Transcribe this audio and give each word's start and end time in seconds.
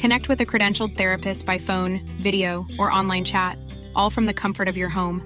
Connect 0.00 0.30
with 0.30 0.40
a 0.40 0.46
credentialed 0.46 0.96
therapist 0.96 1.44
by 1.44 1.58
phone, 1.58 2.00
video, 2.22 2.66
or 2.78 2.90
online 2.90 3.22
chat, 3.22 3.58
all 3.94 4.08
from 4.08 4.24
the 4.24 4.32
comfort 4.32 4.66
of 4.66 4.78
your 4.78 4.88
home. 4.88 5.20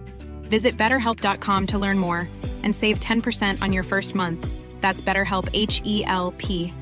Visit 0.50 0.76
betterhelp.com 0.76 1.66
to 1.68 1.78
learn 1.78 1.96
more 1.96 2.28
and 2.64 2.74
save 2.74 2.98
10% 2.98 3.62
on 3.62 3.72
your 3.72 3.84
first 3.84 4.16
month. 4.16 4.44
That's 4.80 5.00
BetterHelp 5.00 5.48
H 5.52 5.80
E 5.84 6.04
L 6.06 6.34
P. 6.38 6.74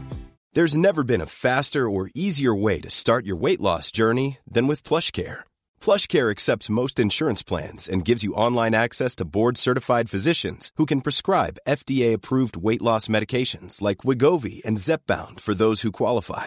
There's 0.55 0.75
never 0.75 1.05
been 1.05 1.21
a 1.21 1.27
faster 1.27 1.89
or 1.89 2.11
easier 2.15 2.55
way 2.55 2.81
to 2.81 2.89
start 2.91 3.27
your 3.27 3.37
weight 3.37 3.61
loss 3.61 3.93
journey 3.93 4.39
than 4.51 4.67
with 4.67 4.85
PlushCare. 4.85 5.41
PlushCare 5.83 6.31
accepts 6.31 6.71
most 6.71 6.99
insurance 6.99 7.43
plans 7.43 7.91
and 7.91 8.07
gives 8.07 8.25
you 8.25 8.33
online 8.33 8.75
access 8.75 9.15
to 9.17 9.27
board-certified 9.27 10.09
physicians 10.09 10.71
who 10.77 10.87
can 10.87 11.03
prescribe 11.03 11.59
FDA-approved 11.69 12.57
weight 12.57 12.83
loss 12.83 13.09
medications 13.09 13.83
like 13.83 13.99
Wigovi 13.99 14.65
and 14.65 14.79
Zepbound 14.79 15.41
for 15.41 15.55
those 15.55 15.83
who 15.83 15.93
qualify. 15.93 16.47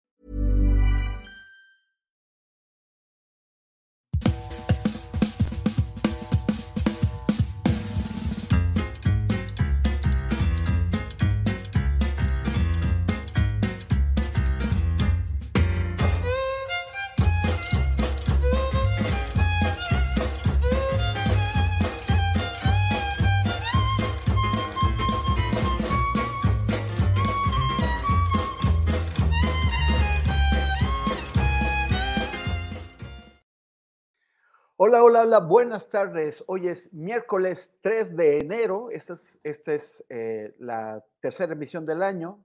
Hola, 34.83 35.03
hola, 35.03 35.21
hola, 35.21 35.39
buenas 35.41 35.87
tardes. 35.89 36.43
Hoy 36.47 36.67
es 36.67 36.91
miércoles 36.91 37.71
3 37.81 38.17
de 38.17 38.39
enero. 38.39 38.89
Esta 38.89 39.13
es, 39.13 39.39
esta 39.43 39.75
es 39.75 40.03
eh, 40.09 40.55
la 40.57 41.05
tercera 41.19 41.53
emisión 41.53 41.85
del 41.85 42.01
año 42.01 42.43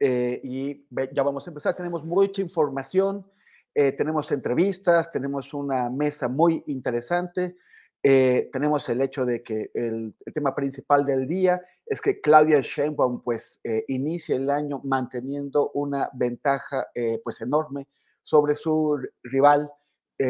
eh, 0.00 0.40
y 0.42 0.86
ya 1.12 1.22
vamos 1.22 1.46
a 1.46 1.50
empezar. 1.50 1.76
Tenemos 1.76 2.02
mucha 2.02 2.40
información, 2.40 3.30
eh, 3.74 3.92
tenemos 3.92 4.32
entrevistas, 4.32 5.12
tenemos 5.12 5.52
una 5.52 5.90
mesa 5.90 6.28
muy 6.28 6.64
interesante. 6.66 7.58
tenemos 8.02 8.88
el 8.88 9.02
hecho 9.02 9.26
de 9.26 9.42
que 9.42 9.70
el, 9.74 10.14
el, 10.24 10.32
tema 10.32 10.54
principal 10.54 11.04
del 11.04 11.26
día 11.26 11.60
es 11.84 12.00
que 12.00 12.22
Claudia 12.22 12.62
Sheinbaum 12.62 13.20
pues 13.22 13.60
inicia 13.88 14.36
el 14.36 14.48
año 14.48 14.80
manteniendo 14.82 15.72
una 15.74 16.08
ventaja 16.14 16.86
pues 17.22 17.42
enorme 17.42 17.86
sobre 18.22 18.54
su 18.54 18.98
rival 19.24 19.70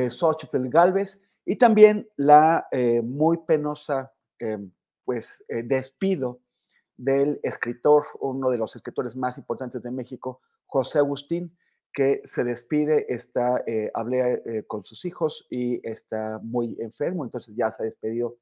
Xochitl 0.08 0.68
Galvez 0.70 1.20
y 1.46 1.56
también 1.56 2.08
la 2.16 2.66
eh, 2.72 3.00
muy 3.00 3.38
penosa 3.38 4.12
eh, 4.40 4.58
pues, 5.04 5.44
eh, 5.48 5.62
despido 5.62 6.40
del 6.96 7.38
escritor, 7.44 8.04
uno 8.20 8.50
de 8.50 8.58
los 8.58 8.74
escritores 8.74 9.14
más 9.14 9.38
importantes 9.38 9.80
de 9.82 9.92
México, 9.92 10.40
José 10.66 10.98
Agustín, 10.98 11.56
que 11.92 12.22
se 12.26 12.42
despide, 12.42 13.06
está, 13.08 13.64
hablé 13.94 14.64
con 14.66 14.84
sus 14.84 15.06
hijos 15.06 15.46
y 15.48 15.80
está 15.88 16.38
muy 16.42 16.76
enfermo, 16.78 17.24
entonces 17.24 17.54
ya 17.56 17.72
se 17.72 17.82
ha 17.82 17.86
despedido 17.86 18.36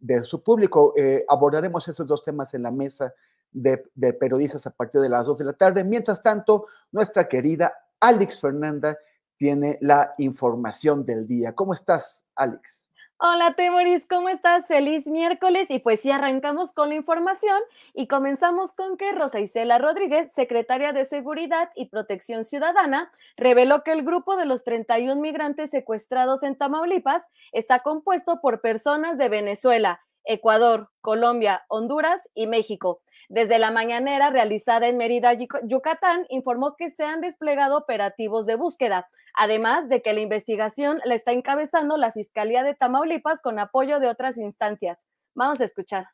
de 0.00 0.24
su 0.24 0.42
público. 0.42 0.92
abordaremos 1.28 1.86
esos 1.86 2.06
dos 2.06 2.24
temas 2.24 2.52
en 2.54 2.62
la 2.62 2.72
mesa 2.72 3.14
de, 3.52 3.84
de, 3.94 4.12
periodistas 4.12 4.66
a 4.66 4.70
partir 4.70 5.00
de 5.00 5.08
las 5.08 5.26
dos 5.26 5.38
de 5.38 5.44
la 5.44 5.52
tarde. 5.52 5.84
Mientras 5.84 6.20
tanto, 6.20 6.66
nuestra 6.90 7.28
querida 7.28 7.72
Alex 8.00 8.40
Fernanda 8.40 8.98
tiene 9.38 9.78
la 9.80 10.14
información 10.18 11.04
del 11.04 11.26
día. 11.26 11.54
¿Cómo 11.54 11.74
estás, 11.74 12.24
Alex? 12.34 12.86
Hola, 13.18 13.54
Temoris, 13.54 14.06
¿cómo 14.06 14.28
estás? 14.28 14.66
Feliz 14.66 15.06
miércoles. 15.06 15.70
Y 15.70 15.78
pues 15.78 16.00
sí, 16.00 16.10
arrancamos 16.10 16.74
con 16.74 16.90
la 16.90 16.96
información 16.96 17.58
y 17.94 18.08
comenzamos 18.08 18.72
con 18.72 18.98
que 18.98 19.12
Rosa 19.12 19.40
Isela 19.40 19.78
Rodríguez, 19.78 20.30
secretaria 20.34 20.92
de 20.92 21.06
Seguridad 21.06 21.70
y 21.74 21.86
Protección 21.86 22.44
Ciudadana, 22.44 23.10
reveló 23.38 23.82
que 23.84 23.92
el 23.92 24.04
grupo 24.04 24.36
de 24.36 24.44
los 24.44 24.64
31 24.64 25.18
migrantes 25.18 25.70
secuestrados 25.70 26.42
en 26.42 26.56
Tamaulipas 26.56 27.26
está 27.52 27.78
compuesto 27.80 28.42
por 28.42 28.60
personas 28.60 29.16
de 29.16 29.30
Venezuela, 29.30 30.02
Ecuador, 30.24 30.90
Colombia, 31.00 31.64
Honduras 31.68 32.28
y 32.34 32.46
México. 32.46 33.00
Desde 33.28 33.58
la 33.58 33.70
mañanera 33.70 34.30
realizada 34.30 34.86
en 34.86 34.96
Mérida, 34.96 35.32
Yucatán, 35.64 36.26
informó 36.28 36.76
que 36.76 36.90
se 36.90 37.04
han 37.04 37.20
desplegado 37.20 37.76
operativos 37.76 38.46
de 38.46 38.54
búsqueda, 38.54 39.08
además 39.34 39.88
de 39.88 40.00
que 40.00 40.12
la 40.12 40.20
investigación 40.20 41.00
la 41.04 41.14
está 41.14 41.32
encabezando 41.32 41.96
la 41.96 42.12
Fiscalía 42.12 42.62
de 42.62 42.74
Tamaulipas 42.74 43.42
con 43.42 43.58
apoyo 43.58 43.98
de 43.98 44.08
otras 44.08 44.38
instancias. 44.38 45.04
Vamos 45.34 45.60
a 45.60 45.64
escuchar. 45.64 46.06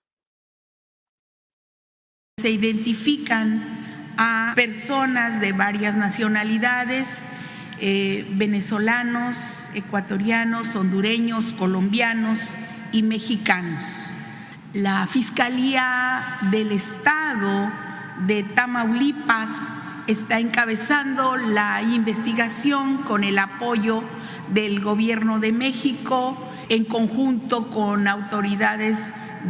Se 2.41 2.51
identifican 2.51 4.15
a 4.17 4.53
personas 4.56 5.41
de 5.41 5.53
varias 5.53 5.97
nacionalidades, 5.97 7.06
eh, 7.81 8.27
venezolanos, 8.31 9.37
ecuatorianos, 9.75 10.75
hondureños, 10.75 11.53
colombianos 11.53 12.41
y 12.91 13.03
mexicanos 13.03 14.12
la 14.75 15.06
Fiscalía 15.06 16.38
del 16.50 16.72
Estado 16.72 17.71
de 18.27 18.43
Tamaulipas 18.43 19.50
está 20.06 20.41
encabezando 20.41 21.37
la 21.37 21.83
investigación 21.83 22.99
con 23.03 23.22
el 23.22 23.38
apoyo 23.38 24.03
del 24.49 24.81
Gobierno 24.81 25.41
de 25.41 25.53
México 25.53 26.37
en 26.71 26.84
conjunto 26.84 27.69
con 27.69 28.09
autoridades 28.09 28.99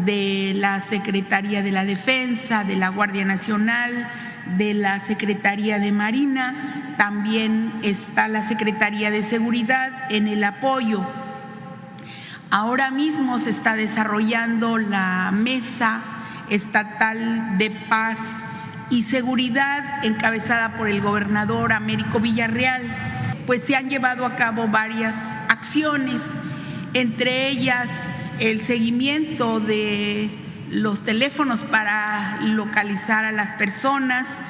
de 0.04 0.54
la 0.56 0.80
Secretaría 0.80 1.62
de 1.62 1.70
la 1.70 1.84
Defensa, 1.84 2.64
de 2.64 2.76
la 2.76 2.88
Guardia 2.88 3.24
Nacional, 3.24 4.08
de 4.56 4.74
la 4.74 4.98
Secretaría 4.98 5.78
de 5.78 5.92
Marina, 5.92 6.94
también 6.96 7.72
está 7.82 8.26
la 8.26 8.46
Secretaría 8.48 9.10
de 9.10 9.22
Seguridad 9.22 10.10
en 10.10 10.26
el 10.26 10.42
apoyo 10.42 11.06
Ahora 12.54 12.90
mismo 12.90 13.40
se 13.40 13.48
está 13.48 13.76
desarrollando 13.76 14.76
la 14.76 15.30
Mesa 15.32 16.02
Estatal 16.50 17.56
de 17.56 17.70
Paz 17.70 18.18
y 18.90 19.04
Seguridad 19.04 20.04
encabezada 20.04 20.76
por 20.76 20.90
el 20.90 21.00
gobernador 21.00 21.72
Américo 21.72 22.20
Villarreal. 22.20 22.82
Pues 23.46 23.62
se 23.62 23.74
han 23.74 23.88
llevado 23.88 24.26
a 24.26 24.36
cabo 24.36 24.68
varias 24.68 25.14
acciones, 25.48 26.20
entre 26.92 27.48
ellas 27.48 27.88
el 28.38 28.60
seguimiento 28.60 29.58
de 29.58 30.30
los 30.68 31.02
teléfonos 31.04 31.62
para 31.62 32.38
localizar 32.42 33.24
a 33.24 33.32
las 33.32 33.52
personas 33.52 34.42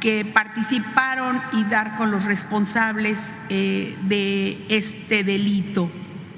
que 0.00 0.26
participaron 0.26 1.40
y 1.54 1.64
dar 1.64 1.96
con 1.96 2.10
los 2.10 2.24
responsables 2.24 3.34
eh, 3.48 3.96
de 4.02 4.62
este 4.68 5.24
delito. 5.24 5.90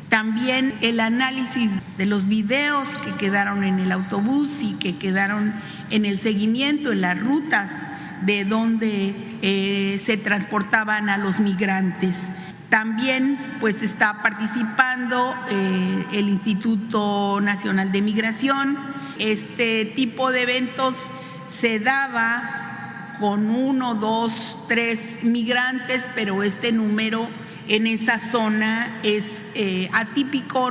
También 0.09 0.75
el 0.81 1.01
análisis 1.01 1.71
de 1.99 2.07
los 2.07 2.27
videos 2.27 2.89
que 3.05 3.17
quedaron 3.17 3.63
en 3.63 3.79
el 3.79 3.93
autobús 3.93 4.63
y 4.63 4.73
que 4.75 4.97
quedaron 4.97 5.55
en 5.91 6.07
el 6.07 6.21
seguimiento, 6.21 6.93
en 6.93 7.03
las 7.03 7.21
rutas 7.21 7.71
de 8.23 8.45
donde 8.45 9.15
eh, 9.43 9.99
se 10.01 10.17
transportaban 10.17 11.11
a 11.11 11.19
los 11.19 11.39
migrantes. 11.41 12.31
También 12.71 13.39
pues 13.61 13.83
está 13.83 14.23
participando 14.23 15.35
eh, 15.51 16.05
el 16.13 16.29
Instituto 16.29 17.41
Nacional 17.41 17.93
de 17.93 18.03
Migración. 18.03 18.79
Este 19.19 19.87
tipo 19.97 20.31
de 20.31 20.43
eventos 20.43 20.97
se 21.49 21.81
daba 21.81 23.17
con 23.21 23.51
uno, 23.51 23.95
dos, 23.95 24.33
tres 24.69 25.23
migrantes, 25.23 26.07
pero 26.15 26.43
este 26.43 26.73
número 26.73 27.29
en 27.69 27.87
esa 27.87 28.19
zona 28.19 29.01
es 29.05 29.45
eh, 29.55 29.89
atípico. 29.93 30.71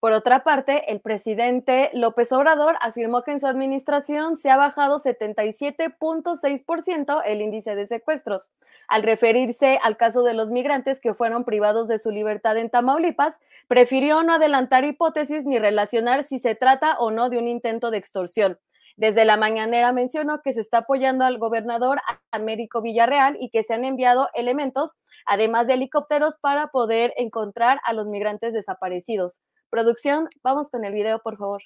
Por 0.00 0.12
otra 0.12 0.44
parte, 0.44 0.92
el 0.92 1.00
presidente 1.00 1.90
López 1.92 2.32
Obrador 2.32 2.76
afirmó 2.80 3.22
que 3.22 3.32
en 3.32 3.40
su 3.40 3.46
administración 3.46 4.36
se 4.36 4.50
ha 4.50 4.56
bajado 4.56 5.00
77.6% 5.00 7.22
el 7.24 7.42
índice 7.42 7.74
de 7.74 7.86
secuestros. 7.86 8.50
Al 8.88 9.02
referirse 9.02 9.80
al 9.82 9.96
caso 9.96 10.22
de 10.22 10.34
los 10.34 10.50
migrantes 10.50 11.00
que 11.00 11.14
fueron 11.14 11.44
privados 11.44 11.88
de 11.88 11.98
su 11.98 12.10
libertad 12.10 12.56
en 12.56 12.70
Tamaulipas, 12.70 13.38
prefirió 13.68 14.22
no 14.22 14.34
adelantar 14.34 14.84
hipótesis 14.84 15.44
ni 15.44 15.58
relacionar 15.58 16.24
si 16.24 16.38
se 16.38 16.54
trata 16.54 16.98
o 16.98 17.10
no 17.10 17.28
de 17.28 17.38
un 17.38 17.48
intento 17.48 17.90
de 17.90 17.98
extorsión. 17.98 18.58
Desde 18.96 19.26
la 19.26 19.36
mañanera 19.36 19.92
mencionó 19.92 20.40
que 20.42 20.54
se 20.54 20.62
está 20.62 20.78
apoyando 20.78 21.26
al 21.26 21.36
gobernador 21.36 21.98
Américo 22.30 22.80
Villarreal 22.80 23.36
y 23.38 23.50
que 23.50 23.62
se 23.62 23.74
han 23.74 23.84
enviado 23.84 24.28
elementos, 24.32 24.92
además 25.26 25.66
de 25.66 25.74
helicópteros, 25.74 26.38
para 26.38 26.68
poder 26.68 27.12
encontrar 27.18 27.78
a 27.84 27.92
los 27.92 28.06
migrantes 28.06 28.54
desaparecidos. 28.54 29.38
Producción, 29.68 30.30
vamos 30.42 30.70
con 30.70 30.86
el 30.86 30.94
video, 30.94 31.20
por 31.20 31.36
favor. 31.36 31.62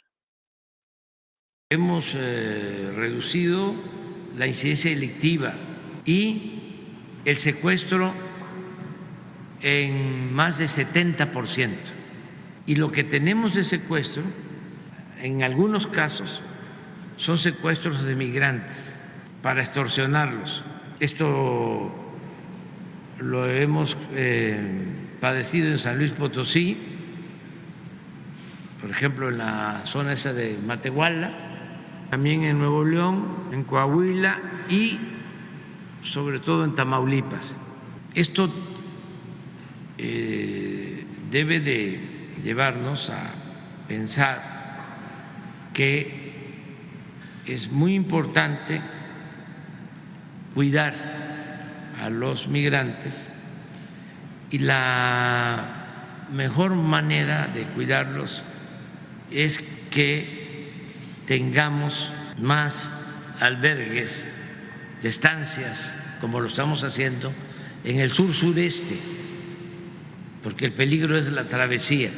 Hemos 1.70 2.16
eh, 2.16 2.90
reducido 2.96 3.74
la 4.36 4.48
incidencia 4.48 4.90
delictiva 4.90 5.54
y 6.04 6.88
el 7.24 7.38
secuestro 7.38 8.12
en 9.60 10.32
más 10.32 10.58
de 10.58 10.64
70%. 10.64 11.76
Y 12.66 12.74
lo 12.74 12.90
que 12.90 13.04
tenemos 13.04 13.54
de 13.54 13.62
secuestro, 13.62 14.24
en 15.22 15.44
algunos 15.44 15.86
casos, 15.86 16.42
son 17.20 17.36
secuestros 17.36 18.02
de 18.02 18.14
migrantes 18.14 18.98
para 19.42 19.60
extorsionarlos. 19.60 20.64
Esto 21.00 21.92
lo 23.18 23.46
hemos 23.46 23.94
eh, 24.12 24.58
padecido 25.20 25.68
en 25.68 25.78
San 25.78 25.98
Luis 25.98 26.12
Potosí, 26.12 26.78
por 28.80 28.90
ejemplo 28.90 29.28
en 29.28 29.36
la 29.36 29.82
zona 29.84 30.14
esa 30.14 30.32
de 30.32 30.56
Matehuala, 30.66 31.30
también 32.08 32.42
en 32.44 32.58
Nuevo 32.58 32.86
León, 32.86 33.26
en 33.52 33.64
Coahuila 33.64 34.38
y 34.70 34.98
sobre 36.02 36.38
todo 36.38 36.64
en 36.64 36.74
Tamaulipas. 36.74 37.54
Esto 38.14 38.50
eh, 39.98 41.04
debe 41.30 41.60
de 41.60 42.00
llevarnos 42.42 43.10
a 43.10 43.30
pensar 43.86 44.42
que 45.74 46.19
es 47.54 47.70
muy 47.72 47.94
importante 47.94 48.80
cuidar 50.54 50.94
a 52.00 52.08
los 52.08 52.46
migrantes 52.46 53.28
y 54.50 54.58
la 54.58 56.26
mejor 56.32 56.76
manera 56.76 57.48
de 57.48 57.64
cuidarlos 57.64 58.42
es 59.32 59.58
que 59.90 60.70
tengamos 61.26 62.12
más 62.38 62.88
albergues 63.40 64.26
de 65.02 65.08
estancias, 65.08 65.92
como 66.20 66.40
lo 66.40 66.46
estamos 66.46 66.84
haciendo 66.84 67.32
en 67.82 67.98
el 67.98 68.12
sur 68.12 68.32
sureste, 68.32 68.96
porque 70.42 70.66
el 70.66 70.72
peligro 70.72 71.18
es 71.18 71.28
la 71.28 71.48
travesía. 71.48 72.10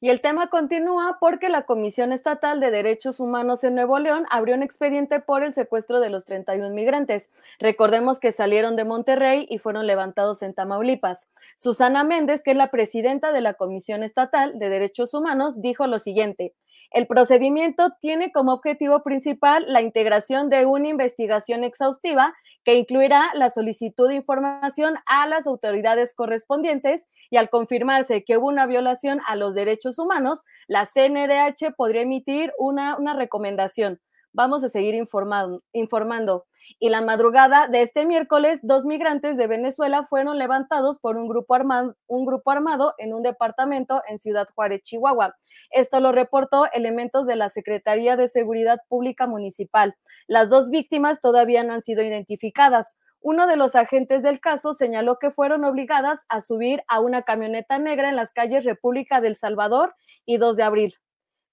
Y 0.00 0.10
el 0.10 0.20
tema 0.20 0.46
continúa 0.46 1.16
porque 1.18 1.48
la 1.48 1.62
Comisión 1.62 2.12
Estatal 2.12 2.60
de 2.60 2.70
Derechos 2.70 3.18
Humanos 3.18 3.64
en 3.64 3.74
Nuevo 3.74 3.98
León 3.98 4.26
abrió 4.30 4.54
un 4.54 4.62
expediente 4.62 5.18
por 5.18 5.42
el 5.42 5.54
secuestro 5.54 5.98
de 5.98 6.08
los 6.08 6.24
31 6.24 6.72
migrantes. 6.72 7.30
Recordemos 7.58 8.20
que 8.20 8.30
salieron 8.30 8.76
de 8.76 8.84
Monterrey 8.84 9.44
y 9.50 9.58
fueron 9.58 9.88
levantados 9.88 10.42
en 10.42 10.54
Tamaulipas. 10.54 11.26
Susana 11.56 12.04
Méndez, 12.04 12.44
que 12.44 12.52
es 12.52 12.56
la 12.56 12.70
presidenta 12.70 13.32
de 13.32 13.40
la 13.40 13.54
Comisión 13.54 14.04
Estatal 14.04 14.56
de 14.60 14.68
Derechos 14.68 15.14
Humanos, 15.14 15.60
dijo 15.60 15.88
lo 15.88 15.98
siguiente. 15.98 16.54
El 16.92 17.08
procedimiento 17.08 17.90
tiene 18.00 18.30
como 18.30 18.52
objetivo 18.52 19.02
principal 19.02 19.64
la 19.66 19.82
integración 19.82 20.48
de 20.48 20.64
una 20.64 20.88
investigación 20.88 21.64
exhaustiva 21.64 22.34
que 22.64 22.74
incluirá 22.74 23.30
la 23.34 23.50
solicitud 23.50 24.08
de 24.08 24.16
información 24.16 24.96
a 25.06 25.26
las 25.26 25.46
autoridades 25.46 26.14
correspondientes 26.14 27.06
y 27.30 27.36
al 27.36 27.50
confirmarse 27.50 28.24
que 28.24 28.36
hubo 28.36 28.48
una 28.48 28.66
violación 28.66 29.20
a 29.26 29.36
los 29.36 29.54
derechos 29.54 29.98
humanos, 29.98 30.44
la 30.66 30.86
CNDH 30.86 31.74
podría 31.76 32.02
emitir 32.02 32.52
una, 32.58 32.96
una 32.96 33.14
recomendación. 33.14 34.00
Vamos 34.32 34.62
a 34.64 34.68
seguir 34.68 34.94
informando. 34.94 36.46
Y 36.78 36.90
la 36.90 37.00
madrugada 37.00 37.66
de 37.66 37.82
este 37.82 38.04
miércoles, 38.04 38.60
dos 38.62 38.84
migrantes 38.84 39.36
de 39.36 39.46
Venezuela 39.46 40.04
fueron 40.04 40.38
levantados 40.38 40.98
por 40.98 41.16
un 41.16 41.28
grupo, 41.28 41.54
armado, 41.54 41.96
un 42.06 42.26
grupo 42.26 42.50
armado 42.50 42.94
en 42.98 43.14
un 43.14 43.22
departamento 43.22 44.02
en 44.06 44.18
Ciudad 44.18 44.46
Juárez, 44.54 44.82
Chihuahua. 44.82 45.34
Esto 45.70 46.00
lo 46.00 46.12
reportó 46.12 46.66
elementos 46.72 47.26
de 47.26 47.36
la 47.36 47.48
Secretaría 47.50 48.16
de 48.16 48.28
Seguridad 48.28 48.78
Pública 48.88 49.26
Municipal. 49.26 49.96
Las 50.26 50.48
dos 50.48 50.70
víctimas 50.70 51.20
todavía 51.20 51.62
no 51.64 51.74
han 51.74 51.82
sido 51.82 52.02
identificadas. 52.02 52.96
Uno 53.20 53.46
de 53.46 53.56
los 53.56 53.74
agentes 53.74 54.22
del 54.22 54.40
caso 54.40 54.74
señaló 54.74 55.18
que 55.18 55.30
fueron 55.30 55.64
obligadas 55.64 56.20
a 56.28 56.40
subir 56.40 56.82
a 56.86 57.00
una 57.00 57.22
camioneta 57.22 57.78
negra 57.78 58.08
en 58.08 58.16
las 58.16 58.32
calles 58.32 58.64
República 58.64 59.20
del 59.20 59.36
Salvador 59.36 59.94
y 60.24 60.36
2 60.36 60.56
de 60.56 60.62
abril. 60.62 60.94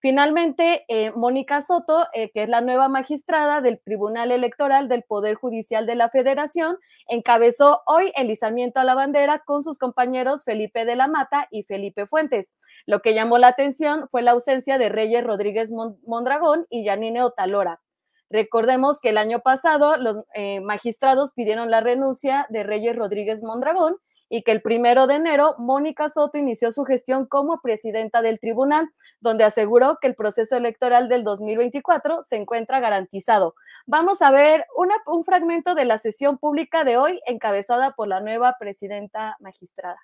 Finalmente, 0.06 0.86
eh, 0.88 1.10
Mónica 1.16 1.63
Soto, 1.63 2.06
eh, 2.13 2.30
que 2.30 2.44
es 2.44 2.48
la 2.48 2.62
nueva 2.62 2.90
magistrada 2.90 3.60
del 3.60 3.80
Tribunal 3.80 4.30
Electoral 4.30 4.88
del 4.88 5.02
Poder 5.02 5.34
Judicial 5.34 5.88
de 5.88 5.96
la 5.96 6.12
Federación, 6.12 6.78
encabezó 7.07 7.81
hoy 7.88 8.12
el 8.16 8.30
izamiento 8.30 8.80
a 8.80 8.84
la 8.84 8.94
bandera 8.94 9.40
con 9.40 9.63
sus 9.63 9.80
compañeros 9.80 10.44
Felipe 10.44 10.86
de 10.86 10.96
la 10.96 11.07
Mata 11.07 11.48
y 11.50 11.63
Felipe 11.63 12.06
Fuentes. 12.06 12.54
Lo 12.86 13.00
que 13.00 13.16
llamó 13.16 13.40
la 13.40 13.48
atención 13.48 14.07
fue 14.12 14.22
la 14.22 14.34
ausencia 14.34 14.78
de 14.78 14.90
Reyes 14.90 15.24
Rodríguez 15.24 15.72
Mondragón 15.72 16.68
y 16.69 16.84
Yanine 16.84 17.24
Otalora. 17.24 17.81
Recordemos 18.30 19.00
que 19.00 19.10
el 19.10 19.18
año 19.18 19.40
pasado 19.40 19.98
los 19.98 20.18
eh, 20.36 20.60
magistrados 20.60 21.34
pidieron 21.34 21.72
la 21.72 21.81
renuncia 21.81 22.46
de 22.50 22.62
Reyes 22.62 22.96
Rodríguez 22.96 23.42
Mondragón 23.42 23.96
y 24.30 24.44
que 24.44 24.51
el 24.51 24.62
primero 24.62 25.07
de 25.07 25.16
enero 25.16 25.56
Mónica 25.57 26.10
Soto 26.10 26.38
inició 26.38 26.72
su 26.72 26.83
gestión 26.83 27.25
como 27.25 27.62
presidenta 27.62 28.22
del 28.22 28.39
tribunal, 28.39 28.89
donde 29.19 29.44
aseguró 29.44 29.98
que 30.01 30.07
el 30.07 30.16
proceso 30.16 30.56
electoral 30.56 31.10
del 31.10 31.24
2024 31.24 32.24
se 32.24 32.36
encuentra 32.36 32.80
garantizado. 32.80 33.56
Vamos 33.86 34.22
a 34.22 34.31
ver 34.31 34.66
un 35.06 35.24
fragmento 35.24 35.75
de 35.75 35.86
la 35.86 36.00
sesión 36.00 36.38
pública 36.38 36.83
de 36.83 36.98
hoy 36.98 37.22
encabezada 37.27 37.92
por 37.92 38.07
la 38.07 38.19
nueva 38.19 38.56
presidenta 38.60 39.38
magistrada. 39.39 40.00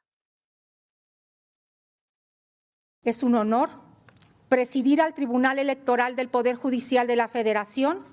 Es 3.03 3.23
un 3.23 3.33
honor 3.33 3.69
presidir 4.47 5.01
al 5.01 5.15
Tribunal 5.15 5.57
Electoral 5.57 6.15
del 6.15 6.29
Poder 6.29 6.55
Judicial 6.55 7.07
de 7.07 7.15
la 7.15 7.27
Federación 7.27 8.05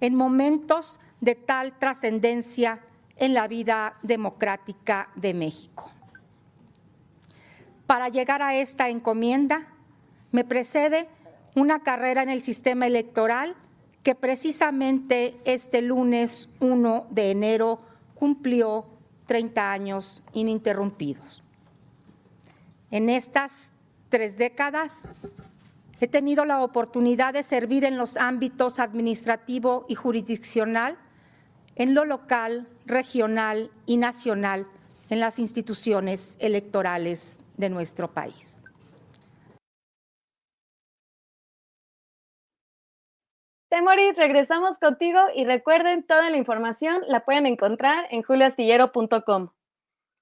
en 0.00 0.16
momentos 0.16 0.98
de 1.20 1.36
tal 1.36 1.78
trascendencia 1.78 2.80
en 3.22 3.34
la 3.34 3.46
vida 3.46 3.94
democrática 4.02 5.08
de 5.14 5.32
México. 5.32 5.88
Para 7.86 8.08
llegar 8.08 8.42
a 8.42 8.56
esta 8.56 8.88
encomienda, 8.88 9.68
me 10.32 10.44
precede 10.44 11.08
una 11.54 11.84
carrera 11.84 12.24
en 12.24 12.30
el 12.30 12.42
sistema 12.42 12.88
electoral 12.88 13.54
que 14.02 14.16
precisamente 14.16 15.36
este 15.44 15.82
lunes 15.82 16.48
1 16.58 17.06
de 17.10 17.30
enero 17.30 17.80
cumplió 18.16 18.86
30 19.26 19.70
años 19.70 20.24
ininterrumpidos. 20.32 21.44
En 22.90 23.08
estas 23.08 23.72
tres 24.08 24.36
décadas 24.36 25.06
he 26.00 26.08
tenido 26.08 26.44
la 26.44 26.64
oportunidad 26.64 27.34
de 27.34 27.44
servir 27.44 27.84
en 27.84 27.98
los 27.98 28.16
ámbitos 28.16 28.80
administrativo 28.80 29.86
y 29.88 29.94
jurisdiccional, 29.94 30.98
en 31.76 31.94
lo 31.94 32.04
local, 32.04 32.68
regional 32.86 33.70
y 33.86 33.96
nacional 33.96 34.66
en 35.10 35.20
las 35.20 35.38
instituciones 35.38 36.36
electorales 36.38 37.38
de 37.56 37.70
nuestro 37.70 38.08
país. 38.08 38.60
Temoris, 43.68 44.16
regresamos 44.16 44.78
contigo 44.78 45.18
y 45.34 45.46
recuerden, 45.46 46.02
toda 46.02 46.28
la 46.28 46.36
información 46.36 47.02
la 47.08 47.24
pueden 47.24 47.46
encontrar 47.46 48.04
en 48.10 48.22
juliastillero.com. 48.22 49.48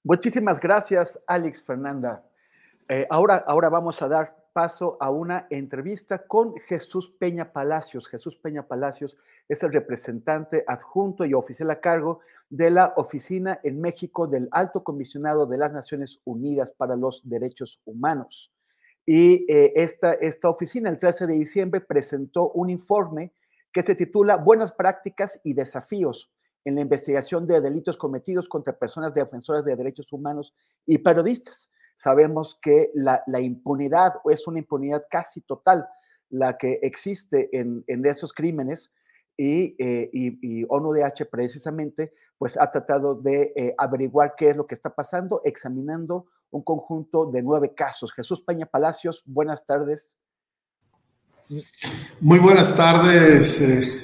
Muchísimas 0.05 0.61
gracias, 0.61 1.19
Alex 1.27 1.65
Fernanda. 1.67 2.23
Eh, 2.89 3.07
ahora, 3.11 3.43
ahora 3.47 3.69
vamos 3.69 4.01
a 4.03 4.09
dar 4.09 4.40
paso 4.53 4.97
a 5.01 5.11
una 5.11 5.47
entrevista 5.51 6.27
con 6.27 6.57
Jesús 6.57 7.13
Peña 7.19 7.53
Palacios. 7.53 8.09
Jesús 8.09 8.37
Peña 8.37 8.67
Palacios 8.67 9.17
es 9.49 9.63
el 9.63 9.73
representante 9.73 10.65
adjunto 10.67 11.25
y 11.25 11.35
oficial 11.35 11.71
a 11.71 11.81
cargo 11.81 12.21
de 12.49 12.71
la 12.71 12.93
oficina 12.97 13.61
en 13.63 13.81
México 13.81 14.27
del 14.27 14.49
Alto 14.51 14.83
Comisionado 14.83 15.47
de 15.47 15.59
las 15.59 15.73
Naciones 15.73 16.21
Unidas 16.25 16.73
para 16.73 16.97
los 16.97 17.21
Derechos 17.25 17.81
Humanos. 17.85 18.51
Y 19.07 19.51
eh, 19.53 19.73
esta, 19.77 20.13
esta 20.15 20.49
oficina 20.49 20.91
el 20.91 20.99
13 20.99 21.27
de 21.27 21.35
diciembre 21.35 21.81
presentó 21.81 22.51
un 22.51 22.71
informe 22.71 23.33
que 23.73 23.83
se 23.83 23.95
titula 23.95 24.37
Buenas 24.37 24.73
prácticas 24.73 25.41
y 25.45 25.55
desafíos 25.55 26.31
en 26.65 26.75
la 26.75 26.83
investigación 26.83 27.47
de 27.47 27.61
delitos 27.61 27.97
cometidos 27.97 28.49
contra 28.49 28.79
personas 28.79 29.15
defensoras 29.15 29.65
de 29.65 29.77
derechos 29.77 30.13
humanos 30.13 30.53
y 30.87 30.99
periodistas. 30.99 31.71
Sabemos 32.03 32.59
que 32.63 32.91
la, 32.95 33.23
impunidad 33.41 34.15
es 34.25 34.47
una 34.47 34.59
impunidad 34.59 35.03
casi 35.11 35.43
total 35.43 35.87
la 36.31 36.57
que 36.57 36.79
existe 36.83 37.51
en, 37.53 37.85
esos 38.07 38.33
crímenes 38.33 38.91
y, 39.37 39.77
eh, 39.79 40.65
ONUDH 40.69 41.27
precisamente 41.31 42.13
pues 42.39 42.57
ha 42.57 42.71
tratado 42.71 43.17
de 43.17 43.53
eh, 43.55 43.75
averiguar 43.77 44.35
qué 44.35 44.49
es 44.51 44.57
lo 44.57 44.67
que 44.67 44.75
está 44.75 44.95
pasando, 44.95 45.43
examinando 45.45 46.27
un 46.51 46.63
conjunto 46.63 47.27
de 47.27 47.43
nueve 47.43 47.75
casos. 47.75 48.13
Jesús 48.13 48.41
Peña 48.41 48.65
Palacios, 48.65 49.23
buenas 49.27 49.67
tardes. 49.67 50.17
Muy 52.21 52.39
buenas 52.39 52.77
tardes, 52.77 53.61
eh, 53.61 54.01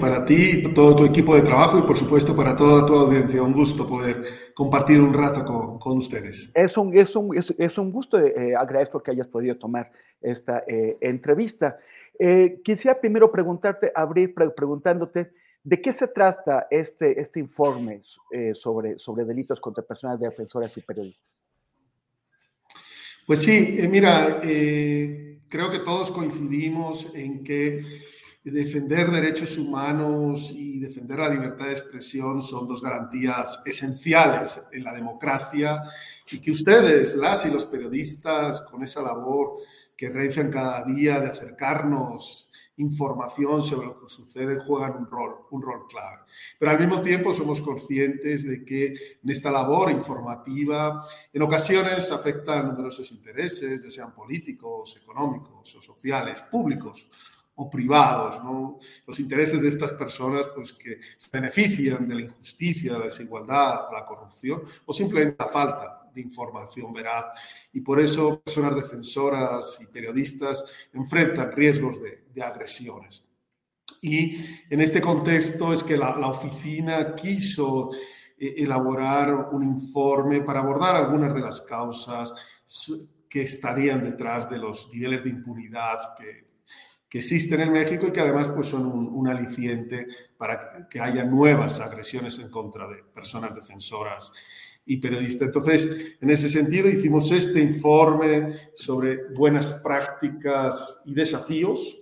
para 0.00 0.24
ti, 0.24 0.62
todo 0.74 0.94
tu 0.94 1.04
equipo 1.04 1.34
de 1.34 1.42
trabajo 1.42 1.78
y 1.78 1.82
por 1.82 1.96
supuesto 1.96 2.36
para 2.36 2.54
toda 2.54 2.86
tu 2.86 2.94
audiencia. 2.94 3.42
Un 3.42 3.52
gusto 3.52 3.88
poder 3.88 4.22
compartir 4.54 5.00
un 5.00 5.12
rato 5.12 5.44
con, 5.44 5.98
ustedes. 5.98 6.52
Es 6.54 6.76
un, 6.76 6.94
es 6.94 7.16
un, 7.16 7.36
es, 7.36 7.78
un 7.78 7.90
gusto, 7.90 8.18
eh, 8.18 8.54
agradezco 8.54 9.02
que 9.02 9.10
hayas 9.10 9.26
podido 9.26 9.56
tomar 9.56 9.90
esta 10.20 10.62
eh, 10.68 10.96
entrevista. 11.00 11.78
Eh, 12.18 12.60
quisiera 12.64 13.00
primero 13.00 13.32
preguntarte, 13.32 13.90
abrir 13.94 14.34
preguntándote, 14.34 15.32
¿de 15.64 15.82
qué 15.82 15.92
se 15.92 16.06
trata 16.06 16.68
este, 16.70 17.20
este 17.20 17.40
informe 17.40 18.02
sobre, 18.54 18.98
sobre 18.98 19.24
delitos 19.24 19.60
contra 19.60 19.82
personas 19.82 20.20
defensoras 20.20 20.76
y 20.76 20.82
periodistas? 20.82 21.37
Pues 23.28 23.42
sí, 23.42 23.78
mira, 23.90 24.40
creo 24.40 25.70
que 25.70 25.80
todos 25.80 26.10
coincidimos 26.10 27.10
en 27.14 27.44
que 27.44 27.82
defender 28.42 29.10
derechos 29.10 29.58
humanos 29.58 30.50
y 30.56 30.78
defender 30.78 31.18
la 31.18 31.28
libertad 31.28 31.66
de 31.66 31.72
expresión 31.72 32.40
son 32.40 32.66
dos 32.66 32.80
garantías 32.80 33.60
esenciales 33.66 34.58
en 34.72 34.82
la 34.82 34.94
democracia 34.94 35.82
y 36.32 36.40
que 36.40 36.52
ustedes, 36.52 37.16
las 37.16 37.44
y 37.44 37.50
los 37.50 37.66
periodistas, 37.66 38.62
con 38.62 38.82
esa 38.82 39.02
labor 39.02 39.58
que 39.94 40.08
realizan 40.08 40.50
cada 40.50 40.82
día 40.84 41.20
de 41.20 41.26
acercarnos 41.26 42.47
información 42.78 43.62
sobre 43.62 43.88
lo 43.88 44.00
que 44.00 44.08
sucede, 44.08 44.58
juegan 44.58 44.96
un 44.96 45.06
rol, 45.06 45.36
un 45.50 45.62
rol 45.62 45.86
clave. 45.88 46.22
Pero 46.58 46.70
al 46.70 46.78
mismo 46.78 47.02
tiempo 47.02 47.32
somos 47.32 47.60
conscientes 47.60 48.48
de 48.48 48.64
que 48.64 48.86
en 49.22 49.30
esta 49.30 49.50
labor 49.50 49.90
informativa 49.90 51.04
en 51.32 51.42
ocasiones 51.42 52.10
afecta 52.10 52.58
a 52.58 52.62
numerosos 52.62 53.10
intereses, 53.12 53.82
ya 53.82 53.90
sean 53.90 54.14
políticos, 54.14 54.98
económicos 55.02 55.74
o 55.74 55.82
sociales, 55.82 56.42
públicos 56.42 57.06
o 57.60 57.68
privados, 57.68 58.42
¿no? 58.44 58.78
Los 59.04 59.18
intereses 59.18 59.60
de 59.60 59.68
estas 59.68 59.92
personas 59.92 60.48
pues, 60.54 60.72
que 60.72 61.00
se 61.16 61.30
benefician 61.32 62.06
de 62.06 62.14
la 62.14 62.20
injusticia, 62.22 62.92
la 62.92 63.04
desigualdad, 63.04 63.88
de 63.88 63.96
la 63.96 64.04
corrupción 64.04 64.62
o 64.86 64.92
simplemente 64.92 65.36
la 65.40 65.48
falta 65.48 66.07
información 66.20 66.92
veraz. 66.92 67.26
Y 67.72 67.80
por 67.80 68.00
eso 68.00 68.40
personas 68.40 68.74
defensoras 68.74 69.78
y 69.80 69.86
periodistas 69.86 70.64
enfrentan 70.92 71.52
riesgos 71.52 71.96
de, 72.00 72.42
agresiones. 72.42 73.24
Y 74.00 74.36
en 74.70 74.80
este 74.80 75.00
contexto 75.00 75.72
es 75.72 75.82
que 75.82 75.96
la, 75.96 76.16
la 76.16 76.28
oficina 76.28 77.16
quiso 77.16 77.90
eh, 78.38 78.54
elaborar 78.58 79.48
un 79.50 79.64
informe 79.64 80.42
para 80.42 80.60
abordar 80.60 80.94
algunas 80.94 81.34
de 81.34 81.40
las 81.40 81.60
causas 81.62 82.32
que 83.28 83.42
estarían 83.42 84.02
detrás 84.04 84.48
de 84.48 84.58
los 84.58 84.88
niveles 84.92 85.24
de 85.24 85.30
impunidad 85.30 86.14
que, 86.16 86.48
que 87.08 87.18
existen 87.18 87.60
en 87.60 87.72
México 87.72 88.06
y 88.06 88.12
que 88.12 88.20
además 88.20 88.48
pues, 88.48 88.68
son 88.68 88.86
un, 88.86 89.28
aliciente 89.28 90.06
para 90.36 90.88
que 90.88 91.00
haya 91.00 91.24
nuevas 91.24 91.80
agresiones 91.80 92.38
en 92.38 92.50
contra 92.50 92.86
de 92.86 93.02
personas 93.02 93.54
defensoras 93.54 94.32
y 94.88 94.96
periodistas. 94.96 95.46
Entonces, 95.46 96.16
en 96.20 96.30
ese 96.30 96.48
sentido, 96.48 96.88
hicimos 96.88 97.30
este 97.30 97.60
informe 97.60 98.54
sobre 98.74 99.28
buenas 99.34 99.80
prácticas 99.84 101.02
y 101.04 101.14
desafíos 101.14 102.00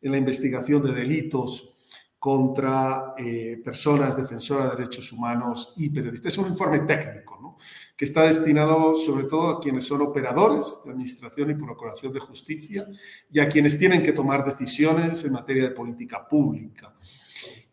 en 0.00 0.12
la 0.12 0.18
investigación 0.18 0.82
de 0.82 0.92
delitos 0.92 1.74
contra 2.18 3.14
eh, 3.18 3.60
personas 3.64 4.16
defensoras 4.16 4.70
de 4.70 4.76
derechos 4.76 5.12
humanos 5.12 5.74
y 5.76 5.90
periodistas. 5.90 6.32
Es 6.32 6.38
un 6.38 6.48
informe 6.48 6.80
técnico, 6.80 7.56
que 7.96 8.04
está 8.04 8.22
destinado 8.22 8.94
sobre 8.94 9.24
todo 9.24 9.48
a 9.48 9.60
quienes 9.60 9.84
son 9.84 10.00
operadores 10.02 10.78
de 10.84 10.92
administración 10.92 11.50
y 11.50 11.54
procuración 11.54 12.12
de 12.12 12.20
justicia 12.20 12.86
y 13.30 13.40
a 13.40 13.48
quienes 13.48 13.78
tienen 13.78 14.02
que 14.02 14.12
tomar 14.12 14.44
decisiones 14.44 15.24
en 15.24 15.32
materia 15.32 15.64
de 15.64 15.74
política 15.74 16.26
pública 16.26 16.94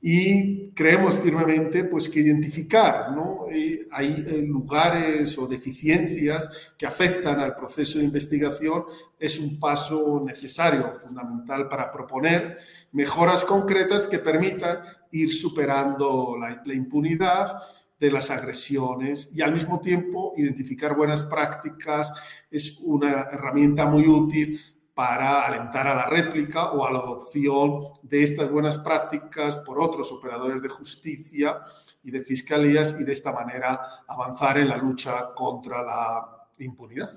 y 0.02 0.70
creemos 0.72 1.16
firmemente 1.16 1.84
pues, 1.86 2.08
que 2.08 2.20
identificar 2.20 3.12
¿no? 3.12 3.48
Eh, 3.52 3.88
hay 3.92 4.24
eh, 4.28 4.44
lugares 4.44 5.38
o 5.38 5.48
deficiencias 5.48 6.50
que 6.78 6.86
afectan 6.86 7.40
al 7.40 7.56
proceso 7.56 7.98
de 7.98 8.06
investigación 8.06 8.84
es 9.20 9.40
un 9.40 9.60
paso 9.60 10.22
necesario, 10.24 10.94
fundamental 10.94 11.68
para 11.68 11.92
proponer 11.92 12.60
mejoras 12.92 13.44
concretas 13.44 14.06
que 14.06 14.20
permitan 14.20 14.80
ir 15.12 15.34
superando 15.34 16.38
la, 16.40 16.62
la 16.64 16.74
impunidad 16.74 17.58
de 18.00 18.12
las 18.12 18.30
agresiones 18.30 19.32
y 19.34 19.42
al 19.42 19.54
mismo 19.54 19.80
tiempo 19.80 20.34
identificar 20.38 20.96
buenas 20.96 21.24
prácticas 21.24 22.14
es 22.52 22.78
una 22.82 23.22
herramienta 23.32 23.88
muy 23.88 24.08
útil 24.08 24.60
para 24.98 25.46
alentar 25.46 25.86
a 25.86 25.94
la 25.94 26.08
réplica 26.08 26.72
o 26.72 26.84
a 26.84 26.92
la 26.92 26.98
adopción 26.98 27.90
de 28.02 28.24
estas 28.24 28.50
buenas 28.50 28.80
prácticas 28.80 29.58
por 29.58 29.80
otros 29.80 30.12
operadores 30.12 30.60
de 30.60 30.70
justicia 30.70 31.60
y 32.02 32.10
de 32.10 32.20
fiscalías 32.20 33.00
y 33.00 33.04
de 33.04 33.12
esta 33.12 33.32
manera 33.32 33.80
avanzar 34.08 34.58
en 34.58 34.70
la 34.70 34.76
lucha 34.76 35.36
contra 35.36 35.84
la 35.84 36.48
impunidad. 36.58 37.12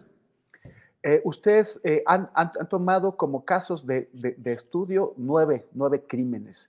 Eh, 1.03 1.23
ustedes 1.25 1.81
eh, 1.83 2.03
han, 2.05 2.29
tomado 2.69 3.17
como 3.17 3.47
casos 3.47 3.87
de, 3.87 4.11
estudio 4.45 5.15
nueve, 5.17 5.67
nueve 5.73 6.05
crímenes. 6.07 6.69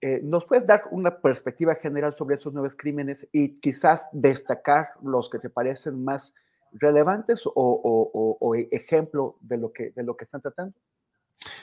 Eh, 0.00 0.20
¿Nos 0.22 0.46
puedes 0.46 0.66
dar 0.66 0.84
una 0.90 1.18
perspectiva 1.18 1.74
general 1.74 2.16
sobre 2.16 2.36
esos 2.36 2.54
nueve 2.54 2.70
crímenes 2.74 3.28
y 3.30 3.60
quizás 3.60 4.06
destacar 4.10 4.92
los 5.02 5.28
que 5.28 5.38
te 5.38 5.50
parecen 5.50 6.02
más 6.02 6.32
relevantes 6.72 7.42
o, 7.44 8.54
ejemplo 8.70 9.36
de 9.40 9.56
lo, 9.58 9.72
que, 9.72 9.90
de 9.90 10.02
lo 10.02 10.16
que 10.16 10.24
están 10.24 10.40
tratando? 10.40 10.74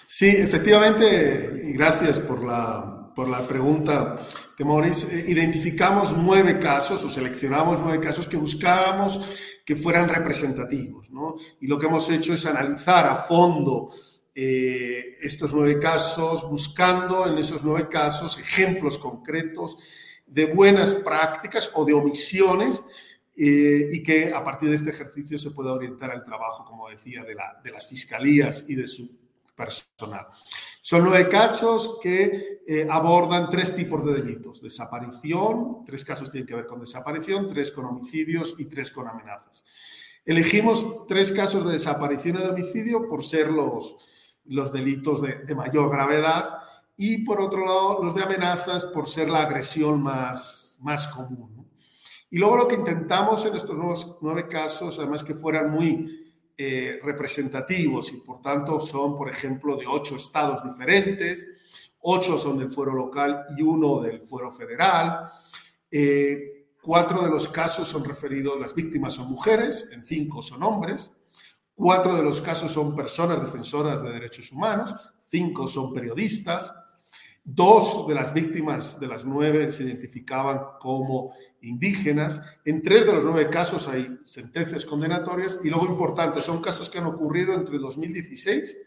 Sí, 0.08 0.28
efectivamente, 0.28 1.62
y 1.64 1.74
gracias 1.74 2.20
por 2.20 2.44
la, 2.44 3.12
por 3.16 3.30
la 3.30 3.48
pregunta, 3.48 4.20
Temoris. 4.58 5.06
Eh, 5.06 5.26
identificamos 5.28 6.16
nueve 6.16 6.60
casos 6.60 7.04
o 7.04 7.10
seleccionamos 7.10 7.80
nueve 7.80 8.00
casos 8.00 8.28
que 8.28 8.38
buscábamos 8.38 9.20
que 9.66 9.76
fueran 9.76 10.10
representativos, 10.10 11.10
¿no? 11.10 11.36
Y 11.62 11.68
lo 11.68 11.80
que 11.80 11.88
hemos 11.88 12.10
hecho 12.10 12.34
es 12.34 12.46
analizar 12.46 13.06
a 13.06 13.16
fondo 13.16 13.92
eh, 14.36 15.18
estos 15.22 15.54
nueve 15.54 15.80
casos, 15.80 16.48
buscando 16.50 17.28
en 17.28 17.38
esos 17.38 17.64
nueve 17.64 17.88
casos 17.90 18.38
ejemplos 18.40 18.98
concretos 18.98 19.78
de 20.26 20.46
buenas 20.46 20.96
prácticas 20.96 21.72
o 21.76 21.86
de 21.86 21.94
omisiones 21.94 22.84
eh, 23.36 23.90
y 23.92 24.04
que 24.04 24.34
a 24.34 24.44
partir 24.44 24.70
de 24.70 24.76
este 24.76 24.92
ejercicio 24.92 25.38
se 25.38 25.52
pueda 25.52 25.74
orientar 25.74 26.14
el 26.14 26.24
trabajo, 26.24 26.64
como 26.66 26.90
decía, 26.90 27.24
de, 27.24 27.36
la, 27.36 27.60
de 27.64 27.72
las 27.72 27.88
fiscalías 27.88 28.66
y 28.70 28.76
de 28.76 28.88
su 28.88 29.12
personal. 29.56 30.28
Son 30.82 31.04
nueve 31.04 31.30
casos 31.30 32.00
que 32.02 32.62
eh, 32.68 32.88
abordan 32.90 33.50
tres 33.50 33.76
tipos 33.76 34.04
de 34.06 34.14
delitos. 34.14 34.62
Desaparición, 34.62 35.84
tres 35.86 36.04
casos 36.04 36.30
tienen 36.30 36.48
que 36.48 36.56
ver 36.56 36.66
con 36.66 36.80
desaparición, 36.80 37.48
tres 37.48 37.72
con 37.72 37.86
homicidios 37.86 38.56
y 38.58 38.66
tres 38.66 38.92
con 38.92 39.08
amenazas. 39.08 39.64
Elegimos 40.26 41.06
tres 41.08 41.32
casos 41.32 41.66
de 41.66 41.74
desaparición 41.74 42.38
y 42.38 42.40
de 42.40 42.50
homicidio 42.50 43.08
por 43.08 43.24
ser 43.24 43.52
los, 43.52 43.96
los 44.46 44.72
delitos 44.72 45.22
de, 45.22 45.40
de 45.40 45.56
mayor 45.56 45.90
gravedad 45.90 46.60
y 46.96 47.24
por 47.24 47.42
otro 47.42 47.66
lado 47.66 48.04
los 48.04 48.16
de 48.16 48.24
amenazas 48.24 48.86
por 48.86 49.08
ser 49.08 49.30
la 49.30 49.44
agresión 49.44 50.02
más, 50.02 50.78
más 50.82 51.08
común. 51.08 51.53
Y 52.34 52.40
luego 52.40 52.58
lo 52.58 52.68
que 52.68 52.74
intentamos 52.74 53.46
en 53.46 53.56
estos 53.56 53.78
nuevos, 53.78 54.18
nueve 54.22 54.48
casos, 54.48 54.98
además 54.98 55.24
que 55.24 55.36
fueran 55.36 55.70
muy 55.70 56.34
eh, 56.58 57.00
representativos 57.04 58.12
y 58.12 58.18
por 58.18 58.42
tanto 58.42 58.80
son, 58.80 59.16
por 59.16 59.30
ejemplo, 59.30 59.78
de 59.78 59.86
ocho 59.86 60.16
estados 60.16 60.64
diferentes, 60.64 61.48
ocho 62.00 62.36
son 62.40 62.58
del 62.58 62.72
fuero 62.72 62.96
local 62.96 63.46
y 63.56 63.62
uno 63.62 64.00
del 64.02 64.20
fuero 64.20 64.50
federal. 64.50 65.30
Eh, 65.92 66.70
cuatro 66.82 67.22
de 67.22 67.30
los 67.30 67.48
casos 67.50 67.88
son 67.88 68.04
referidos, 68.04 68.60
las 68.60 68.74
víctimas 68.74 69.14
son 69.14 69.30
mujeres, 69.30 69.92
en 69.92 70.04
cinco 70.04 70.42
son 70.42 70.64
hombres. 70.64 71.16
Cuatro 71.76 72.16
de 72.16 72.24
los 72.24 72.42
casos 72.42 72.72
son 72.72 72.96
personas 72.96 73.44
defensoras 73.44 74.02
de 74.02 74.10
derechos 74.10 74.52
humanos, 74.52 74.96
cinco 75.22 75.68
son 75.68 75.94
periodistas. 75.94 76.74
Dos 77.46 78.08
de 78.08 78.16
las 78.16 78.34
víctimas 78.34 79.00
de 79.02 79.08
las 79.08 79.26
nueve 79.26 79.70
se 79.70 79.84
identificaban 79.84 80.62
como 80.80 81.34
indígenas. 81.62 82.42
En 82.64 82.82
tres 82.82 83.06
de 83.06 83.12
los 83.12 83.26
nueve 83.26 83.50
casos 83.50 83.88
hay 83.90 84.18
sentencias 84.24 84.86
condenatorias 84.86 85.60
y 85.62 85.70
luego 85.70 85.88
importante, 85.88 86.42
son 86.42 86.62
casos 86.62 86.90
que 86.90 87.00
han 87.00 87.06
ocurrido 87.06 87.54
entre 87.54 87.80
2016 87.80 88.78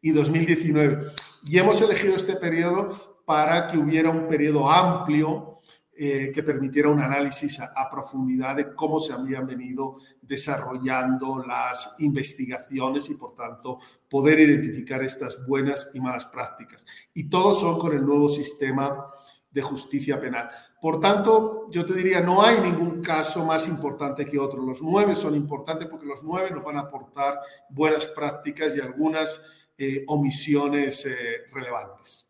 y 0.00 0.12
2019. 0.12 1.08
Y 1.46 1.58
hemos 1.58 1.80
elegido 1.82 2.16
este 2.16 2.36
periodo 2.36 3.22
para 3.26 3.66
que 3.66 3.76
hubiera 3.76 4.08
un 4.08 4.28
periodo 4.28 4.70
amplio 4.70 5.55
eh, 5.98 6.30
que 6.30 6.42
permitiera 6.42 6.90
un 6.90 7.00
análisis 7.00 7.58
a, 7.58 7.88
profundidad 7.90 8.56
de 8.56 8.74
cómo 8.74 9.00
se 9.00 9.14
habían 9.14 9.46
venido 9.46 9.96
desarrollando 10.20 11.38
las 11.38 11.94
investigaciones 12.00 13.08
y, 13.08 13.14
por 13.14 13.34
tanto, 13.34 13.78
poder 14.06 14.40
identificar 14.40 15.02
estas 15.02 15.46
buenas 15.46 15.90
y 15.94 16.00
malas 16.00 16.26
prácticas. 16.26 16.84
Y 17.14 17.30
todos 17.30 17.60
son 17.60 17.78
con 17.78 17.94
el 17.94 18.04
nuevo 18.04 18.28
sistema 18.28 19.06
de 19.50 19.62
justicia 19.62 20.20
penal. 20.20 20.50
Por 20.82 21.00
tanto, 21.00 21.66
yo 21.70 21.86
te 21.86 21.94
diría, 21.94 22.20
no 22.20 22.44
hay 22.44 22.60
ningún 22.60 23.00
caso 23.00 23.46
más 23.46 23.66
importante 23.66 24.26
que 24.26 24.38
otro. 24.38 24.60
Los 24.60 24.82
nueve 24.82 25.14
son 25.14 25.34
importantes 25.34 25.88
porque 25.88 26.04
los 26.04 26.22
nueve 26.22 26.50
nos 26.50 26.62
van 26.62 26.76
a 26.76 26.80
aportar 26.80 27.40
buenas 27.70 28.06
prácticas 28.08 28.76
y 28.76 28.80
algunas 28.80 29.40
eh, 29.78 30.04
omisiones 30.08 31.06
eh, 31.06 31.46
relevantes. 31.54 32.25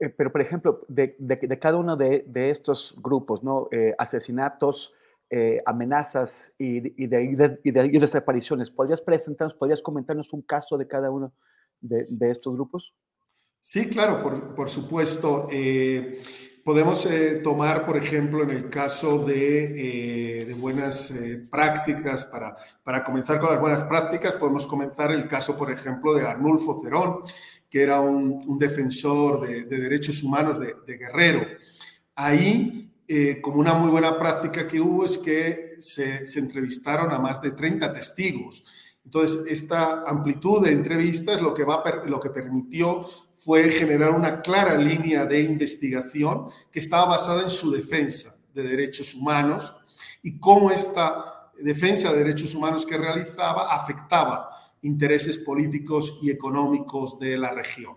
Eh, 0.00 0.08
pero, 0.08 0.32
por 0.32 0.40
ejemplo, 0.40 0.80
de, 0.88 1.14
cada 1.60 1.76
uno 1.76 1.94
de, 1.96 2.24
estos 2.50 2.94
grupos, 2.96 3.44
¿no? 3.44 3.68
Eh, 3.70 3.94
asesinatos, 3.98 4.94
eh, 5.28 5.62
amenazas 5.66 6.52
y, 6.58 6.80
de, 6.80 7.60
desapariciones, 7.62 8.70
¿podrías 8.70 9.02
presentarnos, 9.02 9.56
podrías 9.56 9.82
comentarnos 9.82 10.32
un 10.32 10.42
caso 10.42 10.78
de 10.78 10.88
cada 10.88 11.10
uno 11.10 11.32
de, 11.80 12.30
estos 12.30 12.54
grupos? 12.54 12.94
Sí, 13.60 13.90
claro, 13.90 14.22
por, 14.56 14.70
supuesto. 14.70 15.48
podemos 16.64 17.06
tomar, 17.44 17.84
por 17.84 17.98
ejemplo, 17.98 18.42
en 18.42 18.50
el 18.50 18.70
caso 18.70 19.18
de, 19.26 20.56
buenas 20.58 21.14
prácticas, 21.50 22.24
para, 22.24 22.56
para 22.82 23.04
comenzar 23.04 23.38
con 23.38 23.50
las 23.50 23.60
buenas 23.60 23.84
prácticas, 23.84 24.34
podemos 24.36 24.66
comenzar 24.66 25.12
el 25.12 25.28
caso, 25.28 25.58
por 25.58 25.70
ejemplo, 25.70 26.14
de 26.14 26.26
Arnulfo 26.26 26.80
Cerón, 26.80 27.20
que 27.70 27.82
era 27.82 28.00
un, 28.00 28.58
defensor 28.58 29.46
de, 29.46 29.64
derechos 29.64 30.22
humanos 30.24 30.58
de, 30.58 30.98
Guerrero. 30.98 31.46
Ahí, 32.16 32.92
eh, 33.06 33.40
como 33.40 33.60
una 33.60 33.74
muy 33.74 33.90
buena 33.90 34.18
práctica 34.18 34.66
que 34.66 34.80
hubo, 34.80 35.04
es 35.04 35.16
que 35.16 35.76
se, 35.78 36.24
entrevistaron 36.34 37.12
a 37.12 37.20
más 37.20 37.40
de 37.40 37.52
30 37.52 37.92
testigos. 37.92 38.64
Entonces, 39.04 39.44
esta 39.46 40.02
amplitud 40.02 40.64
de 40.64 40.72
entrevistas 40.72 41.40
lo 41.40 41.54
que, 41.54 41.64
va, 41.64 41.82
lo 42.06 42.18
que 42.18 42.30
permitió 42.30 43.06
fue 43.34 43.70
generar 43.70 44.10
una 44.10 44.42
clara 44.42 44.74
línea 44.74 45.24
de 45.24 45.40
investigación 45.40 46.48
que 46.70 46.80
estaba 46.80 47.06
basada 47.06 47.42
en 47.42 47.50
su 47.50 47.70
defensa 47.70 48.36
de 48.52 48.64
derechos 48.64 49.14
humanos 49.14 49.76
y 50.22 50.38
cómo 50.38 50.70
esta 50.70 51.52
defensa 51.58 52.12
de 52.12 52.18
derechos 52.18 52.54
humanos 52.54 52.84
que 52.84 52.98
realizaba 52.98 53.72
afectaba 53.72 54.59
intereses 54.82 55.38
políticos 55.38 56.18
y 56.22 56.30
económicos 56.30 57.18
de 57.18 57.36
la 57.36 57.52
región. 57.52 57.96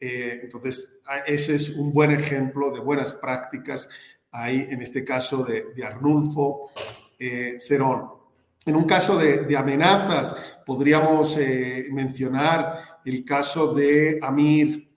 Eh, 0.00 0.40
entonces, 0.42 1.00
ese 1.26 1.54
es 1.54 1.70
un 1.70 1.92
buen 1.92 2.10
ejemplo 2.12 2.70
de 2.70 2.80
buenas 2.80 3.14
prácticas 3.14 3.88
ahí, 4.30 4.66
en 4.70 4.82
este 4.82 5.04
caso 5.04 5.44
de, 5.44 5.72
Arnulfo 5.84 6.70
eh, 7.18 7.58
Cerón. 7.60 8.18
En 8.64 8.76
un 8.76 8.84
caso 8.84 9.16
de, 9.16 9.56
amenazas, 9.56 10.60
podríamos 10.66 11.36
eh, 11.38 11.86
mencionar 11.90 13.00
el 13.04 13.24
caso 13.24 13.74
de 13.74 14.18
Amir 14.22 14.88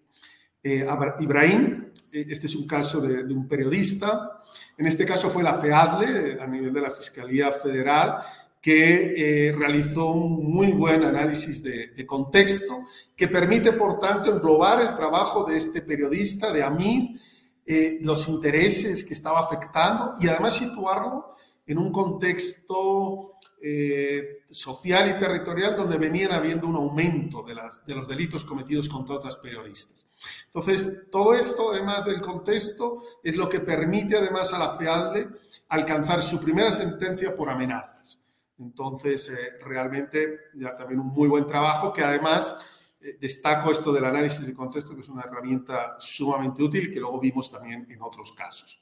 Ibrahim. 0.63 1.91
Este 2.11 2.45
es 2.45 2.55
un 2.55 2.67
caso 2.67 2.99
de, 2.99 3.23
de 3.23 3.33
un 3.33 3.47
periodista. 3.47 4.41
En 4.77 4.85
este 4.85 5.05
caso 5.05 5.29
fue 5.29 5.43
la 5.43 5.55
FEADLE, 5.55 6.41
a 6.41 6.47
nivel 6.47 6.73
de 6.73 6.81
la 6.81 6.91
Fiscalía 6.91 7.51
Federal, 7.51 8.21
que 8.61 9.47
eh, 9.47 9.51
realizó 9.53 10.11
un 10.11 10.51
muy 10.53 10.71
buen 10.71 11.03
análisis 11.03 11.63
de, 11.63 12.05
contexto, 12.05 12.83
que 13.15 13.27
permite, 13.27 13.73
por 13.73 13.97
tanto, 13.97 14.31
englobar 14.31 14.81
el 14.81 14.95
trabajo 14.95 15.43
de 15.43 15.57
este 15.57 15.81
periodista, 15.81 16.53
de 16.53 16.63
Amir, 16.63 17.19
eh, 17.65 17.99
los 18.01 18.27
intereses 18.27 19.03
que 19.03 19.13
estaba 19.13 19.39
afectando 19.39 20.13
y 20.19 20.27
además 20.27 20.55
situarlo 20.55 21.35
en 21.65 21.77
un 21.77 21.91
contexto 21.91 23.31
eh, 23.63 24.43
social 24.49 25.15
y 25.15 25.19
territorial 25.19 25.75
donde 25.75 25.97
venían 25.97 26.31
habiendo 26.31 26.67
un 26.67 26.75
aumento 26.75 27.43
de, 27.43 27.55
los 27.95 28.07
delitos 28.07 28.43
cometidos 28.43 28.89
contra 28.89 29.15
otras 29.15 29.37
periodistas. 29.37 30.05
Entonces, 30.45 31.09
todo 31.11 31.33
esto, 31.33 31.71
además 31.71 32.05
del 32.05 32.21
contexto, 32.21 33.03
es 33.23 33.37
lo 33.37 33.47
que 33.47 33.59
permite 33.59 34.17
además 34.17 34.53
a 34.53 34.59
la 34.59 34.69
FEALDE 34.71 35.29
alcanzar 35.69 36.21
su 36.21 36.39
primera 36.39 36.71
sentencia 36.71 37.33
por 37.33 37.49
amenazas. 37.49 38.20
Entonces, 38.61 39.29
eh, 39.29 39.57
realmente 39.63 40.51
ya 40.53 40.75
también 40.75 40.99
un 40.99 41.07
muy 41.07 41.27
buen 41.27 41.47
trabajo 41.47 41.91
que 41.91 42.03
además 42.03 42.57
eh, 43.01 43.17
destaco 43.19 43.71
esto 43.71 43.91
del 43.91 44.05
análisis 44.05 44.45
de 44.45 44.53
contexto, 44.53 44.93
que 44.93 45.01
es 45.01 45.09
una 45.09 45.23
herramienta 45.23 45.95
sumamente 45.99 46.61
útil 46.61 46.93
que 46.93 46.99
luego 46.99 47.19
vimos 47.19 47.51
también 47.51 47.87
en 47.89 48.01
otros 48.01 48.31
casos. 48.33 48.79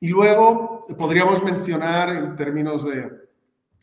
Y 0.00 0.08
luego 0.08 0.86
podríamos 0.98 1.44
mencionar 1.44 2.08
en 2.08 2.34
términos 2.34 2.84
de, 2.84 3.10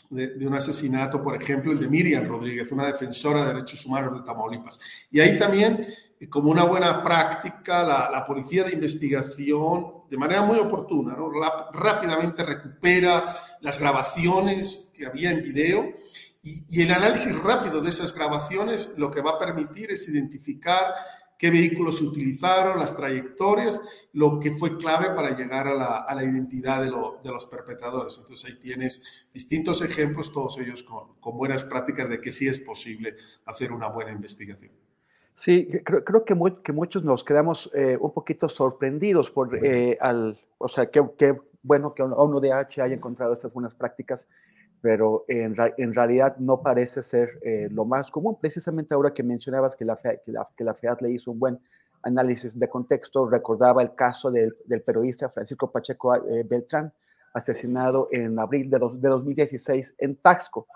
de, 0.09 0.47
un 0.47 0.55
asesinato, 0.55 1.21
por 1.21 1.41
ejemplo, 1.41 1.71
el 1.71 1.79
de 1.79 1.87
Miriam 1.87 2.25
Rodríguez, 2.25 2.71
una 2.71 2.87
defensora 2.87 3.41
de 3.41 3.53
derechos 3.53 3.85
humanos 3.85 4.15
de 4.15 4.25
Tamaulipas. 4.25 4.79
Y 5.11 5.19
ahí 5.19 5.37
también, 5.37 5.87
eh, 6.19 6.27
como 6.27 6.49
una 6.49 6.63
buena 6.63 7.03
práctica, 7.03 7.83
la, 7.83 8.09
la 8.11 8.25
policía 8.25 8.63
de 8.63 8.73
investigación 8.73 9.99
de 10.09 10.17
manera 10.17 10.41
muy 10.41 10.57
oportuna, 10.57 11.15
¿no? 11.15 11.29
rápidamente 11.71 12.43
recupera 12.43 13.35
las 13.61 13.79
grabaciones 13.79 14.88
que 14.99 15.07
había 15.07 15.31
en 15.31 15.41
video 15.41 15.93
y, 16.43 16.81
el 16.81 16.91
análisis 16.91 17.37
rápido 17.41 17.81
de 17.81 17.89
esas 17.89 18.13
grabaciones 18.13 18.93
lo 18.97 19.09
que 19.09 19.21
va 19.21 19.31
a 19.31 19.39
permitir 19.39 19.91
es 19.91 20.07
identificar 20.09 20.93
qué 21.37 21.49
vehículos 21.49 21.99
se 21.99 22.03
utilizaron, 22.03 22.79
las 22.79 22.97
trayectorias, 22.97 23.81
lo 24.11 24.39
que 24.39 24.51
fue 24.51 24.77
clave 24.77 25.15
para 25.15 25.37
llegar 25.37 25.67
a 25.67 25.73
la, 25.73 25.97
a 25.99 26.13
la 26.13 26.23
identidad 26.23 26.81
de, 26.81 26.87
de, 26.87 27.31
los 27.31 27.45
perpetradores. 27.45 28.17
Entonces 28.17 28.45
ahí 28.45 28.59
tienes 28.59 29.27
distintos 29.33 29.81
ejemplos, 29.81 30.33
todos 30.33 30.59
ellos 30.59 30.83
con, 30.83 31.15
con 31.21 31.37
buenas 31.37 31.63
prácticas 31.63 32.09
de 32.09 32.19
que 32.19 32.31
sí 32.31 32.47
es 32.47 32.59
posible 32.59 33.15
hacer 33.45 33.71
una 33.71 33.87
buena 33.87 34.11
investigación. 34.11 34.71
Sí, 35.37 35.69
creo, 35.85 36.03
creo 36.03 36.25
que, 36.25 36.35
que, 36.61 36.73
muchos 36.73 37.05
nos 37.05 37.23
quedamos 37.23 37.71
eh, 37.73 37.97
un 37.97 38.11
poquito 38.11 38.49
sorprendidos 38.49 39.29
por, 39.31 39.55
eh, 39.65 39.97
al, 40.01 40.37
o 40.57 40.67
sea, 40.67 40.89
qué 40.89 41.01
bueno 41.63 41.93
que 41.93 42.03
ONU-DH 42.03 42.81
haya 42.81 42.95
encontrado 42.95 43.33
estas 43.33 43.53
buenas 43.53 43.73
prácticas, 43.73 44.27
pero 44.81 45.25
en, 45.27 45.55
en 45.77 45.93
realidad 45.93 46.37
no 46.37 46.61
parece 46.61 47.03
ser 47.03 47.39
eh, 47.41 47.67
lo 47.71 47.85
más 47.85 48.09
común. 48.11 48.37
Precisamente 48.39 48.93
ahora 48.93 49.13
que 49.13 49.23
mencionabas 49.23 49.75
que 49.75 49.85
la, 49.85 49.97
que 49.97 50.31
la, 50.31 50.47
que 50.55 50.63
la 50.63 50.73
FEAD 50.73 51.01
le 51.01 51.11
hizo 51.11 51.31
un 51.31 51.39
buen 51.39 51.59
análisis 52.03 52.57
de 52.57 52.69
contexto, 52.69 53.29
recordaba 53.29 53.81
el 53.81 53.93
caso 53.93 54.31
del, 54.31 54.55
del 54.65 54.81
periodista 54.81 55.29
Francisco 55.29 55.69
Pacheco 55.69 56.15
Beltrán, 56.45 56.93
asesinado 57.33 58.07
en 58.11 58.39
abril 58.39 58.69
de, 58.69 58.79
de 58.79 59.09
2016 59.09 59.95
en 59.99 60.15
Taxco 60.15 60.67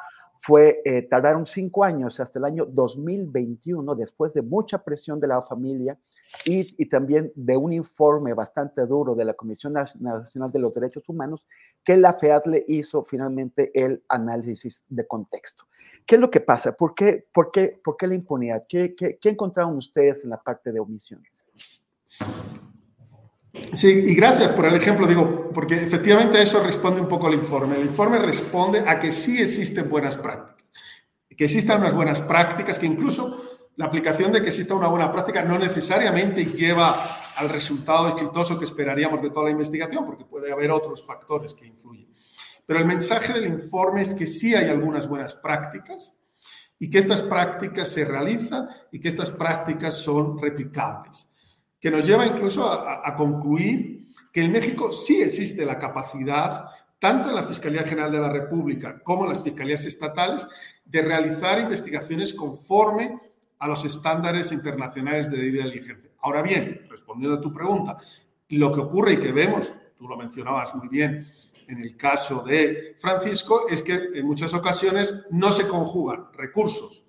fue, 0.44 0.82
eh, 0.84 1.04
tardaron 1.04 1.48
cinco 1.48 1.86
años 1.86 2.20
hasta 2.20 2.38
el 2.38 2.46
año 2.46 2.66
2021, 2.66 3.96
después 3.96 4.34
de 4.34 4.42
mucha 4.42 4.84
presión 4.84 5.20
de 5.20 5.28
la 5.28 5.42
familia 5.44 5.98
y, 6.46 6.82
y, 6.82 6.88
también 6.88 7.32
de 7.36 7.56
un 7.56 7.72
informe 7.72 8.34
bastante 8.34 8.86
duro 8.86 9.15
de 9.15 9.26
la 9.26 9.34
Comisión 9.34 9.74
Nacional 9.74 10.52
de 10.52 10.60
los 10.60 10.74
Derechos 10.74 11.08
Humanos, 11.08 11.46
que 11.84 11.96
la 11.98 12.13
FEAD 12.13 12.46
le 12.48 12.65
hizo 12.67 13.04
finalmente 13.04 13.72
el 13.74 14.04
análisis 14.10 14.84
de 14.89 15.08
contexto. 15.08 15.65
¿Qué 16.06 16.15
es 16.15 16.22
lo 16.22 16.30
que 16.30 16.41
pasa? 16.41 16.74
¿Por 16.74 16.96
qué, 16.96 17.26
por 17.34 17.52
qué, 17.52 17.80
por 17.84 17.98
qué 17.98 18.08
la 18.08 18.15
impunidad? 18.15 18.65
¿Qué, 18.67 18.96
qué, 18.96 19.17
qué 19.22 19.30
encontraron 19.30 19.78
ustedes 19.78 20.24
en 20.24 20.32
la 20.32 20.41
parte 20.41 20.72
de 20.72 20.80
omisiones? 20.80 21.32
Sí, 23.74 23.88
y 23.88 24.15
gracias 24.15 24.52
por 24.52 24.65
el 24.65 24.76
ejemplo, 24.76 25.08
digo, 25.08 25.52
porque 25.54 25.76
efectivamente 25.76 26.41
eso 26.41 26.63
responde 26.63 27.02
un 27.02 27.08
poco 27.08 27.28
el 27.28 27.36
informe. 27.36 27.76
El 27.76 27.86
informe 27.86 28.17
responde 28.19 28.84
a 28.88 29.00
que 29.00 29.12
sí 29.12 29.41
existen 29.41 29.89
buenas 29.89 30.17
prácticas, 30.17 30.63
que 31.36 31.46
existan 31.46 31.82
unas 31.82 31.93
buenas 31.93 32.22
prácticas, 32.22 32.80
que 32.80 32.88
incluso 32.88 33.53
la 33.76 33.86
aplicación 33.86 34.32
de 34.32 34.42
que 34.42 34.50
exista 34.50 34.74
una 34.74 34.88
buena 34.88 35.12
práctica 35.12 35.44
no 35.44 35.58
necesariamente 35.58 36.46
lleva 36.46 36.96
al 37.36 37.50
resultado 37.50 38.08
exitoso 38.08 38.60
que 38.60 38.66
esperaríamos 38.66 39.22
de 39.22 39.30
toda 39.30 39.46
la 39.46 39.52
investigación, 39.52 40.06
porque 40.06 40.26
puede 40.26 40.52
haber 40.52 40.72
otros 40.72 41.06
factores 41.06 41.54
que 41.54 41.66
influyen. 41.66 42.10
Pero 42.66 42.80
el 42.80 42.86
mensaje 42.86 43.34
del 43.34 43.48
informe 43.48 44.02
es 44.02 44.14
que 44.14 44.26
sí 44.26 44.56
hay 44.56 44.70
algunas 44.70 45.08
buenas 45.08 45.36
prácticas 45.36 46.16
y 46.80 46.90
que 46.90 47.00
estas 47.00 47.22
prácticas 47.22 47.88
se 47.88 48.06
realizan 48.06 48.70
y 48.92 49.00
que 49.00 49.08
estas 49.08 49.32
prácticas 49.32 49.98
son 49.98 50.38
replicables 50.38 51.28
que 51.84 51.92
nos 51.92 52.06
lleva 52.06 52.26
incluso 52.26 52.72
a, 52.72 53.14
concluir 53.14 54.08
que 54.32 54.40
en 54.40 54.54
México 54.54 54.90
sí 54.90 55.22
existe 55.22 55.66
la 55.66 55.78
capacidad, 55.78 56.68
tanto 56.98 57.28
en 57.28 57.36
la 57.36 57.44
Fiscalía 57.44 57.84
General 57.84 58.10
de 58.10 58.22
la 58.22 58.30
República 58.30 59.02
como 59.04 59.26
en 59.26 59.32
las 59.32 59.44
fiscalías 59.44 59.84
estatales, 59.84 60.48
de 60.86 61.02
realizar 61.02 61.60
investigaciones 61.60 62.34
conforme 62.34 63.20
a 63.63 63.67
los 63.69 63.86
estándares 63.86 64.52
internacionales 64.52 65.32
de 65.32 65.38
diligencia. 65.38 66.12
Ahora 66.19 66.41
bien, 66.41 66.86
respondiendo 66.89 67.38
a 67.38 67.41
tu 67.41 67.54
pregunta, 67.54 67.95
lo 68.49 68.73
que 68.73 68.82
ocurre 68.82 69.13
y 69.13 69.19
que 69.21 69.32
vemos, 69.32 69.73
tú 69.97 70.06
lo 70.06 70.17
mencionabas 70.17 70.76
muy 70.76 70.89
bien 70.89 71.26
en 71.69 71.78
el 71.80 71.95
caso 71.95 72.41
de 72.41 72.97
Francisco, 72.97 73.69
es 73.69 73.82
que 73.82 73.93
en 74.15 74.28
muchas 74.28 74.54
ocasiones 74.54 75.15
no 75.30 75.49
se 75.54 75.65
conjugan 75.65 76.26
recursos, 76.34 77.06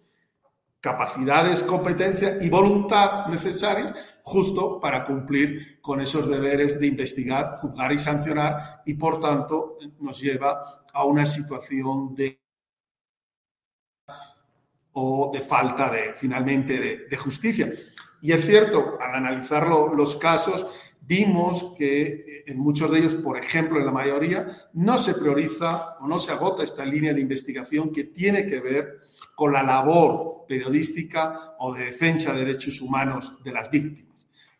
capacidades, 0.80 1.64
competencia 1.64 2.38
y 2.40 2.48
voluntad 2.48 3.26
necesarias 3.26 3.92
justo 4.22 4.78
para 4.78 5.02
cumplir 5.02 5.80
con 5.80 6.00
esos 6.00 6.28
deberes 6.28 6.78
de 6.78 6.86
investigar, 6.86 7.56
juzgar 7.56 7.90
y 7.92 7.98
sancionar, 7.98 8.82
y 8.86 8.94
por 8.94 9.18
tanto 9.18 9.76
nos 9.98 10.20
lleva 10.20 10.84
a 10.92 11.04
una 11.04 11.26
situación 11.26 12.14
de 12.14 12.43
o 14.94 15.30
de 15.32 15.40
falta 15.40 15.90
de, 15.90 16.14
finalmente, 16.14 17.06
de, 17.08 17.16
justicia. 17.16 17.72
Y 18.20 18.32
es 18.32 18.44
cierto, 18.46 18.96
al 19.00 19.14
analizar 19.14 19.66
los 19.68 20.16
casos, 20.16 20.66
vimos 21.00 21.74
que 21.76 22.44
en 22.46 22.58
muchos 22.58 22.90
de 22.90 22.98
ellos, 23.00 23.16
por 23.16 23.36
ejemplo, 23.36 23.78
en 23.78 23.86
la 23.86 23.92
mayoría, 23.92 24.46
no 24.72 24.96
se 24.96 25.14
prioriza 25.14 25.98
o 26.00 26.06
no 26.06 26.18
se 26.18 26.32
agota 26.32 26.62
esta 26.62 26.84
línea 26.84 27.12
de 27.12 27.20
investigación 27.20 27.90
que 27.90 28.04
tiene 28.04 28.46
que 28.46 28.60
ver 28.60 29.00
con 29.34 29.52
la 29.52 29.62
labor 29.62 30.44
periodística 30.46 31.54
o 31.58 31.74
de 31.74 31.86
defensa 31.86 32.32
de 32.32 32.44
derechos 32.44 32.80
humanos 32.80 33.34
de 33.42 33.52
las 33.52 33.70
víctimas. 33.70 34.14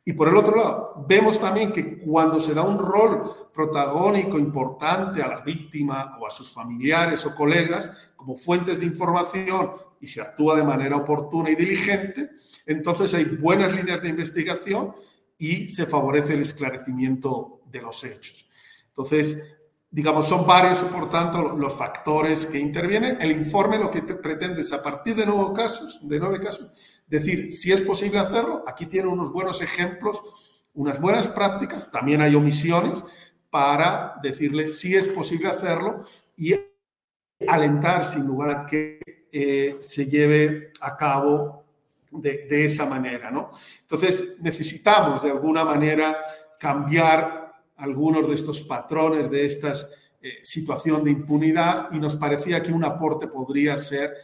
Y 0.07 0.12
por 0.12 0.29
el 0.29 0.37
otro 0.37 0.57
lado, 0.57 1.07
vemos 1.09 1.40
también 1.40 1.73
que 1.73 1.97
cuando 1.97 2.38
se 2.38 2.53
da 2.53 2.62
un 2.62 2.79
rol 2.79 3.49
protagónico 3.55 4.38
importante 4.38 5.23
a 5.23 5.29
la 5.29 5.40
víctima 5.40 6.18
o 6.20 6.27
a 6.27 6.31
sus 6.31 6.53
familiares 6.53 7.25
o 7.25 7.35
colegas 7.35 7.90
como 8.14 8.37
fuentes 8.37 8.81
de 8.81 8.87
información 8.87 9.70
y 10.05 10.07
se 10.07 10.21
actúa 10.21 10.55
de 10.55 10.62
manera 10.62 10.97
oportuna 10.97 11.51
y 11.51 11.55
diligente, 11.55 12.33
entonces 12.67 13.14
hay 13.14 13.25
buenas 13.25 13.75
líneas 13.75 14.03
de 14.03 14.11
investigación 14.11 14.95
y 15.38 15.71
se 15.71 15.87
favorece 15.87 16.35
el 16.35 16.43
esclarecimiento 16.43 17.62
de 17.71 17.81
los 17.81 18.05
hechos. 18.05 18.47
Entonces, 18.88 19.43
digamos, 19.90 20.29
son 20.29 20.47
varios, 20.47 20.81
por 20.81 21.09
tanto, 21.09 21.57
los 21.57 21.75
factores 21.75 22.45
que 22.45 22.59
intervienen. 22.59 23.17
El 23.19 23.33
informe 23.33 23.79
lo 23.79 23.90
que 23.90 24.03
pretende 24.03 24.61
es, 24.61 24.75
a 24.75 24.83
partir 24.83 25.17
de 25.17 25.25
nueve 25.25 25.55
casos, 25.57 26.07
de 26.07 26.21
nueve 26.21 26.38
casos, 26.38 26.71
decir 27.07 27.51
si 27.51 27.73
es 27.73 27.81
posible 27.81 28.19
hacerlo. 28.19 28.62
Aquí 28.67 28.85
tiene 28.85 29.09
unos 29.09 29.33
buenos 29.33 29.62
ejemplos, 29.62 30.21
unas 30.75 31.01
buenas 31.01 31.29
prácticas, 31.29 31.90
también 31.90 32.21
hay 32.21 32.35
omisiones 32.35 33.03
para 33.49 34.17
decirle 34.23 34.69
si 34.69 34.95
es 34.97 35.09
posible 35.09 35.49
hacerlo 35.49 36.05
y 36.37 36.55
alentar 37.49 38.05
sin 38.05 38.27
lugar 38.27 38.51
a 38.51 38.67
que 38.67 39.23
eh, 39.37 39.79
se 39.81 40.07
lleve 40.07 40.70
a 40.81 40.97
cabo 40.97 41.64
de, 42.12 42.47
esa 42.64 42.87
manera. 42.87 43.33
¿no? 43.33 43.51
Entonces, 43.81 44.37
necesitamos 44.40 45.25
de 45.25 45.33
alguna 45.33 45.64
manera 45.64 46.18
cambiar 46.57 47.53
algunos 47.75 48.29
de 48.29 48.35
estos 48.35 48.62
patrones, 48.62 49.29
de 49.29 49.44
esta 49.44 49.73
eh, 50.23 50.38
situación 50.40 51.03
de 51.03 51.11
impunidad 51.11 51.88
y 51.90 51.99
nos 51.99 52.14
parecía 52.14 52.62
que 52.62 52.70
un 52.70 52.85
aporte 52.85 53.27
podría 53.27 53.77
ser 53.77 54.14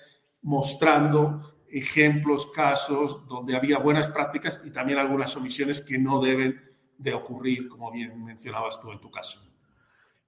mostrando 0.42 1.56
ejemplos, 1.68 2.46
casos 2.46 3.26
donde 3.26 3.56
había 3.56 3.78
buenas 3.78 4.06
prácticas 4.06 4.62
y 4.64 4.70
también 4.70 5.00
algunas 5.00 5.36
omisiones 5.36 5.80
que 5.80 5.98
no 5.98 6.20
deben 6.20 6.62
de 6.98 7.14
ocurrir, 7.14 7.68
como 7.68 7.90
bien 7.90 8.22
mencionabas 8.24 8.80
tú 8.80 8.92
en 8.92 9.00
tu 9.00 9.10
caso. 9.10 9.49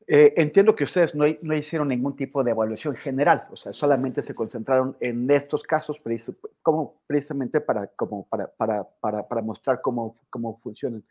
Eh, 0.07 0.35
entiendo 0.37 0.75
que 0.75 0.85
ustedes 0.85 1.15
no, 1.15 1.25
no, 1.43 1.55
hicieron 1.55 1.89
ningún 1.89 2.17
tipo 2.17 2.43
de 2.43 2.51
evaluación 2.51 2.97
general, 2.97 3.47
o 3.51 3.57
sea, 3.57 3.73
solamente 3.73 4.23
se 4.23 4.35
concentraron 4.35 4.97
en 5.01 5.31
estos 5.31 5.63
casos 5.63 6.01
como, 6.63 7.01
precisamente 7.07 7.61
para, 7.61 7.87
como 7.89 8.27
para, 8.29 8.49
para, 8.49 8.85
para, 9.01 9.29
para 9.29 9.43
mostrar 9.43 9.81
cómo, 9.81 10.17
cómo 10.29 10.59
funcionan. 10.63 11.05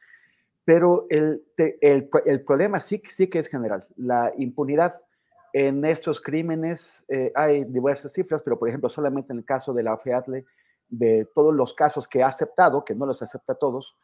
Pero 0.65 1.07
el, 1.09 1.43
el, 1.57 2.09
el, 2.25 2.41
problema 2.43 2.79
sí, 2.81 3.01
sí 3.09 3.27
que 3.27 3.39
es 3.39 3.47
general. 3.47 3.85
La 3.95 4.31
impunidad 4.37 4.95
en 5.53 5.83
estos 5.85 6.21
crímenes, 6.21 7.03
eh, 7.07 7.31
hay 7.35 7.63
diversas 7.63 8.13
cifras, 8.13 8.41
pero 8.41 8.59
por 8.59 8.69
ejemplo, 8.69 8.89
solamente 8.89 9.33
en 9.33 9.39
el 9.39 9.45
caso 9.45 9.73
de 9.73 9.83
la 9.83 9.97
FEATLE, 9.97 10.45
de 10.89 11.27
todos 11.33 11.53
los 11.53 11.73
casos 11.73 12.07
que 12.07 12.21
ha 12.21 12.27
aceptado, 12.27 12.83
que 12.85 12.95
no 12.95 13.05
los 13.05 13.21
acepta 13.21 13.55
todos, 13.55 13.95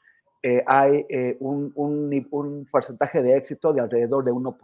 eh, 0.50 0.64
hay 0.66 1.06
eh, 1.10 1.36
un, 1.42 1.74
un, 1.76 2.28
un, 2.32 2.66
porcentaje 2.72 3.22
de 3.22 3.36
éxito 3.36 3.74
de 3.74 3.82
alrededor 3.82 4.24
de 4.24 4.32
1%, 4.32 4.56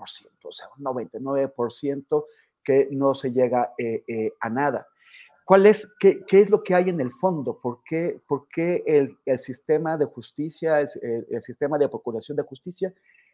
o 0.44 0.52
sea, 0.54 0.68
un 0.78 0.86
99% 0.86 2.26
que 2.64 2.88
no 2.92 3.14
se 3.14 3.34
llega 3.34 3.74
a 4.40 4.50
nada. 4.50 4.88
¿Cuál 5.44 5.66
es, 5.66 5.86
qué, 6.00 6.24
qué, 6.26 6.40
es 6.40 6.50
lo 6.50 6.64
que 6.64 6.74
hay 6.74 6.90
en 6.90 7.02
el 7.02 7.12
fondo? 7.12 7.60
¿Por 7.62 7.84
qué, 7.84 8.18
por 8.28 8.48
qué 8.48 8.82
el, 8.88 9.18
el, 9.26 9.40
sistema 9.40 9.98
de 9.98 10.06
justicia, 10.06 10.80
el, 10.80 11.42
sistema 11.42 11.78
de 11.78 11.90
procuración 11.90 12.38
de 12.38 12.44
justicia 12.44 12.94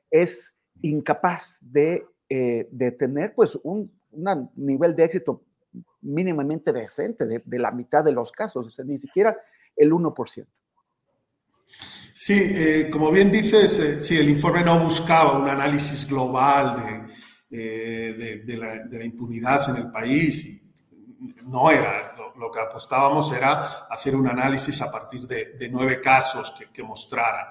es 0.09 0.51
incapaz 0.81 1.55
de, 1.61 2.03
eh, 2.29 2.67
de 2.71 2.91
tener 2.93 3.35
pues 3.35 3.55
un 3.61 3.91
nivel 4.55 4.95
de 4.95 5.03
éxito 5.03 5.43
mínimamente 6.01 6.73
decente 6.73 7.27
de, 7.27 7.43
de, 7.45 7.59
la 7.59 7.69
mitad 7.69 8.03
de 8.03 8.11
los 8.11 8.31
casos, 8.31 8.65
o 8.65 8.71
sea, 8.71 8.83
ni 8.85 8.97
siquiera 8.97 9.37
el 9.75 9.91
1%? 9.91 10.47
Sí, 12.21 12.33
eh, 12.37 12.89
como 12.91 13.11
bien 13.11 13.31
dices, 13.31 13.79
eh, 13.79 14.01
sí, 14.01 14.17
el 14.17 14.29
informe 14.29 14.61
no 14.61 14.77
buscaba 14.79 15.37
un 15.37 15.47
análisis 15.47 16.05
global 16.07 17.07
de, 17.49 18.43
de 18.45 18.57
la, 18.57 19.05
impunidad 19.05 19.69
en 19.69 19.77
el 19.77 19.89
país 19.89 20.59
no 21.43 21.69
era, 21.71 22.15
lo, 22.37 22.51
que 22.51 22.59
apostábamos 22.59 23.31
era 23.33 23.87
hacer 23.89 24.15
un 24.15 24.27
análisis 24.27 24.81
a 24.81 24.91
partir 24.91 25.27
de, 25.27 25.69
nueve 25.71 25.99
casos 25.99 26.53
que, 26.71 26.83
mostraran. 26.83 27.47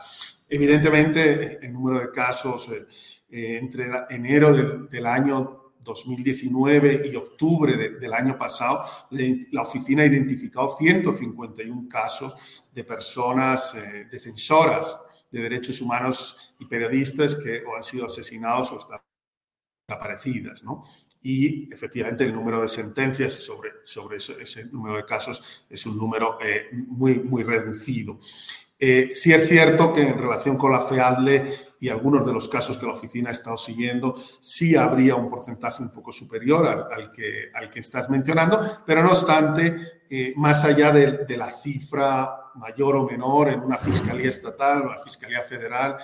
Evidentemente, 0.49 1.59
el 1.65 1.73
número 1.73 2.01
de 2.01 2.11
casos 2.11 2.69
eh, 2.71 2.87
eh, 3.31 3.59
entre 3.59 3.91
enero 4.09 4.53
del, 4.89 5.07
año 5.07 5.58
2019 5.89 7.09
y 7.11 7.17
octubre 7.17 7.99
del 7.99 8.13
año 8.13 8.37
pasado, 8.37 8.85
la 9.11 9.63
oficina 9.63 10.03
ha 10.03 10.07
identificado 10.07 10.77
151 10.77 11.89
casos 11.89 12.37
de 12.73 12.85
personas 12.85 13.75
eh, 13.75 14.07
defensoras 14.11 15.01
de 15.31 15.41
derechos 15.41 15.81
humanos 15.81 16.55
y 16.59 16.67
periodistas 16.67 17.35
que 17.35 17.65
o 17.65 17.75
han 17.75 17.83
sido 17.83 18.07
asesinados 18.07 18.71
o 18.73 18.79
están 18.79 19.01
desaparecidas, 19.89 20.63
¿no? 20.63 20.85
y 21.21 21.73
efectivamente 21.73 22.25
el 22.25 22.33
número 22.33 22.63
de 22.63 22.69
sentencias 22.69 23.33
sobre, 23.35 23.71
sobre 23.83 24.19
ese, 24.19 24.67
número 24.67 24.97
de 24.99 25.05
casos 25.05 25.65
es 25.69 25.85
un 25.87 25.99
número 25.99 26.39
eh, 26.41 26.69
muy, 26.73 27.19
muy 27.19 27.43
reducido. 27.43 28.21
Eh, 28.79 29.09
sí 29.11 29.33
es 29.33 29.49
cierto 29.49 29.93
que 29.93 30.03
en 30.03 30.19
relación 30.19 30.57
con 30.57 30.71
la 30.71 30.81
FEADLE 30.83 31.68
y 31.81 31.89
algunos 31.89 32.27
de 32.27 32.33
los 32.33 32.49
casos 32.49 32.77
que 32.77 32.87
la 32.87 32.93
oficina 32.93 33.29
ha 33.29 33.33
estado 33.33 33.57
siguiendo, 33.57 34.17
sí 34.41 34.77
habría 34.77 35.15
un 35.15 35.29
porcentaje 35.29 35.83
un 35.83 35.91
poco 35.91 36.13
superior 36.13 36.89
al, 36.93 37.13
que, 37.13 37.51
al 37.55 37.71
que 37.71 37.81
estás 37.81 38.11
mencionando, 38.11 38.83
pero 38.85 39.03
no 39.03 39.11
obstante, 39.11 40.03
eh, 40.11 40.33
más 40.37 40.65
allá 40.65 40.91
de, 40.91 41.25
de, 41.25 41.37
la 41.37 41.53
cifra 41.53 42.51
mayor 42.57 42.97
o 42.97 43.07
menor 43.07 43.49
en 43.49 43.61
una 43.61 43.77
fiscalía 43.77 44.29
estatal 44.29 44.83
o 44.83 44.85
una 44.87 44.99
fiscalía 44.99 45.43
federal, 45.43 45.99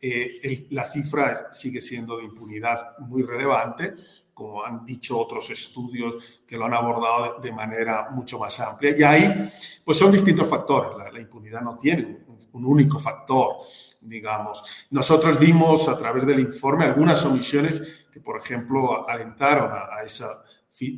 el, 0.00 0.66
la 0.70 0.84
cifra 0.84 1.52
sigue 1.52 1.80
siendo 1.80 2.16
de 2.16 2.24
impunidad 2.24 2.98
muy 2.98 3.22
relevante 3.22 3.94
como 4.38 4.64
han 4.64 4.84
dicho 4.84 5.18
otros 5.18 5.50
estudios 5.50 6.14
que 6.46 6.56
lo 6.56 6.66
han 6.66 6.74
abordado 6.74 7.40
de, 7.40 7.50
manera 7.50 8.10
mucho 8.12 8.38
más 8.38 8.60
amplia. 8.60 8.96
Y 8.96 9.02
ahí, 9.02 9.50
pues 9.84 9.98
son 9.98 10.12
distintos 10.12 10.46
factores. 10.46 11.12
La, 11.12 11.18
impunidad 11.18 11.60
no 11.60 11.76
tiene 11.76 12.20
un, 12.52 12.64
único 12.64 13.00
factor, 13.00 13.56
digamos. 14.00 14.62
Nosotros 14.90 15.38
vimos 15.38 15.88
a 15.88 15.98
través 15.98 16.26
del 16.26 16.40
informe 16.40 16.84
algunas 16.84 17.24
omisiones 17.24 18.06
que, 18.12 18.20
por 18.20 18.38
ejemplo, 18.38 19.08
alentaron 19.08 19.70
a, 19.72 20.02
esa 20.02 20.42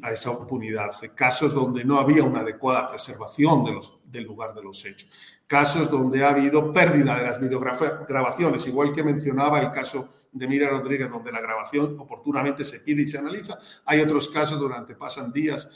a 0.02 0.10
esa 0.10 0.32
impunidad, 0.32 0.90
casos 1.14 1.54
donde 1.54 1.84
no 1.84 1.98
había 1.98 2.22
una 2.22 2.40
adecuada 2.40 2.90
preservación 2.90 3.64
de 3.64 3.72
los, 3.72 4.00
del 4.04 4.24
lugar 4.24 4.54
de 4.54 4.62
los 4.62 4.84
hechos, 4.84 5.10
casos 5.46 5.90
donde 5.90 6.22
ha 6.22 6.30
habido 6.30 6.72
pérdida 6.72 7.16
de 7.16 7.24
las 7.24 7.40
videograbaciones, 7.40 8.66
igual 8.66 8.92
que 8.92 9.02
mencionaba 9.02 9.58
el 9.60 9.70
caso 9.70 10.08
de 10.32 10.46
Mira 10.46 10.68
Rodríguez, 10.68 11.10
donde 11.10 11.32
la 11.32 11.40
grabación 11.40 11.98
oportunamente 11.98 12.64
se 12.64 12.80
pide 12.80 13.02
y 13.02 13.06
se 13.06 13.18
analiza. 13.18 13.58
Hay 13.84 14.00
otros 14.00 14.28
casos 14.28 14.60
donde 14.60 14.94
pasan 14.94 15.32
días 15.32 15.68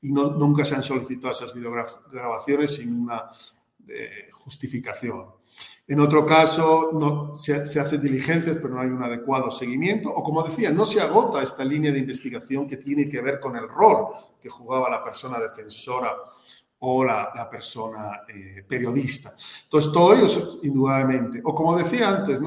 y 0.00 0.12
no, 0.12 0.30
nunca 0.30 0.64
se 0.64 0.74
han 0.74 0.82
solicitado 0.82 1.32
esas 1.32 1.54
videograbaciones 1.54 2.74
sin 2.74 3.02
una 3.02 3.30
eh, 3.88 4.28
justificación. 4.32 5.26
En 5.86 6.00
otro 6.00 6.24
caso, 6.24 6.90
no, 6.92 7.34
se, 7.34 7.66
se 7.66 7.80
hacen 7.80 8.00
diligencias, 8.00 8.56
pero 8.56 8.74
no 8.74 8.80
hay 8.80 8.88
un 8.88 9.02
adecuado 9.02 9.50
seguimiento. 9.50 10.10
O 10.10 10.22
como 10.22 10.42
decía, 10.42 10.70
no 10.70 10.84
se 10.84 11.00
agota 11.00 11.42
esta 11.42 11.64
línea 11.64 11.92
de 11.92 11.98
investigación 11.98 12.66
que 12.66 12.76
tiene 12.76 13.08
que 13.08 13.20
ver 13.20 13.40
con 13.40 13.56
el 13.56 13.68
rol 13.68 14.08
que 14.40 14.48
jugaba 14.48 14.88
la 14.88 15.02
persona 15.02 15.38
defensora 15.38 16.16
o 16.84 17.04
la, 17.04 17.48
persona 17.48 18.22
eh, 18.28 18.64
periodista. 18.66 19.32
Entonces, 19.64 19.92
todo 19.92 20.14
ello 20.14 20.60
indudablemente. 20.62 21.40
O 21.44 21.54
como 21.54 21.76
decía 21.76 22.08
antes. 22.08 22.40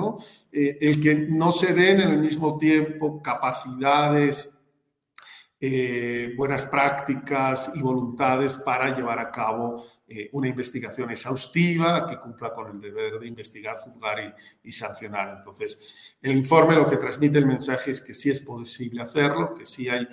Eh, 0.52 0.78
el 0.82 1.02
que 1.02 1.16
no 1.16 1.52
se 1.52 1.74
den 1.74 2.02
en 2.02 2.10
el 2.10 2.20
mismo 2.20 2.58
tiempo 2.58 3.22
capacidades, 3.22 4.62
eh, 5.60 6.34
buenas 6.36 6.66
prácticas 6.66 7.72
y 7.76 7.82
voluntades 7.82 8.56
para 8.58 8.96
llevar 8.96 9.20
a 9.20 9.32
cabo 9.32 9.86
eh, 10.08 10.30
una 10.34 10.48
investigación 10.48 11.10
exhaustiva 11.10 12.08
que 12.08 12.20
cumpla 12.20 12.54
con 12.54 12.72
el 12.72 12.80
deber 12.80 13.20
de 13.20 13.28
investigar, 13.28 13.78
juzgar 13.78 14.20
y, 14.20 14.68
y, 14.70 14.72
sancionar. 14.72 15.38
Entonces, 15.38 16.18
el 16.22 16.36
informe 16.36 16.76
lo 16.76 16.90
que 16.90 16.98
transmite 16.98 17.38
el 17.38 17.46
mensaje 17.46 17.92
es 17.92 18.02
que 18.02 18.14
sí 18.14 18.30
es 18.30 18.42
posible 18.42 19.02
hacerlo, 19.02 19.56
que 19.56 19.66
sí 19.66 19.90
hay 19.90 20.08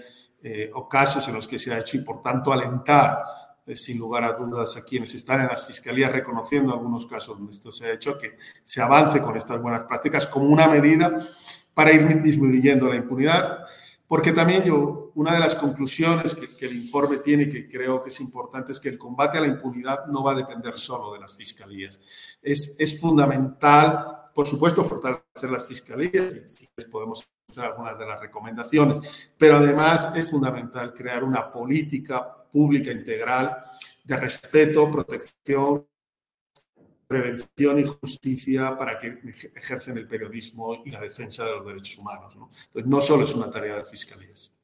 casos 0.91 1.29
en 1.29 1.35
los 1.35 1.47
que 1.47 1.57
se 1.57 1.73
ha 1.73 1.79
hecho 1.79 1.97
y 1.97 2.01
por 2.01 2.21
tanto 2.21 2.53
alentar 2.53 3.23
eh, 3.65 3.77
sin 3.77 3.99
lugar 3.99 4.25
a 4.25 4.33
dudas, 4.33 4.77
a 4.77 4.85
quienes 4.85 5.15
están 5.15 5.43
en 5.43 5.47
las 5.47 5.65
fiscalías 5.65 6.11
reconociendo 6.11 6.73
algunos 6.73 7.07
casos 7.07 7.39
donde 7.39 7.53
esto 7.53 7.71
se 7.71 7.87
ha 7.87 7.93
hecho, 7.93 8.19
que 8.19 8.37
se 8.65 8.83
avance 8.83 9.23
con 9.23 9.37
estas 9.37 9.63
buenas 9.63 9.85
prácticas 9.85 10.27
como 10.27 10.47
una 10.47 10.67
medida 10.67 11.17
para 11.73 11.93
ir 11.93 12.21
disminuyendo 12.21 12.89
la 12.89 12.97
impunidad. 12.97 13.65
Porque 14.13 14.33
también 14.33 14.63
yo, 14.63 15.11
una 15.15 15.33
de 15.33 15.41
las 15.41 15.55
conclusiones 15.55 16.35
que, 16.35 16.67
el 16.67 16.77
informe 16.77 17.17
tiene, 17.17 17.49
que 17.49 17.67
creo 17.67 18.03
que 18.03 18.11
es 18.11 18.21
importante, 18.21 18.73
es 18.73 18.79
que 18.79 18.91
el 18.91 18.99
combate 18.99 19.39
a 19.39 19.41
la 19.41 19.47
impunidad 19.47 20.05
no 20.05 20.23
va 20.23 20.33
a 20.33 20.35
depender 20.35 20.77
solo 20.77 21.15
de 21.15 21.21
las 21.21 21.35
fiscalías. 21.35 21.99
Es, 22.43 22.77
es 22.79 23.01
fundamental, 23.01 24.29
por 24.35 24.47
supuesto, 24.47 24.85
fortalecer 24.85 25.49
las 25.51 25.67
fiscalías, 25.67 26.43
si 26.47 26.69
podemos 26.91 27.27
algunas 27.57 27.99
de 27.99 28.05
las 28.05 28.21
recomendaciones, 28.21 28.99
pero 29.39 29.57
además 29.57 30.13
es 30.15 30.31
fundamental 30.31 30.93
crear 30.93 31.25
una 31.25 31.51
política 31.51 32.37
pública 32.53 32.93
integral 32.93 33.65
de 34.05 34.17
respeto, 34.19 34.91
protección, 34.91 35.87
prevención 37.13 37.79
y 37.79 37.85
justicia 37.85 38.77
para 38.77 38.99
que 38.99 39.19
ejercen 39.55 39.99
el 39.99 40.07
periodismo 40.07 40.83
y 40.85 40.91
la 40.91 41.01
defensa 41.01 41.45
de 41.45 41.53
los 41.53 41.67
derechos 41.67 41.99
humanos. 41.99 42.37
¿no? 42.37 42.51
Entonces, 42.67 42.87
no 42.91 43.01
solo 43.01 43.25
es 43.25 43.35
una 43.35 43.51
tarea 43.51 43.77
de 43.77 43.85
fiscalías. 43.85 44.57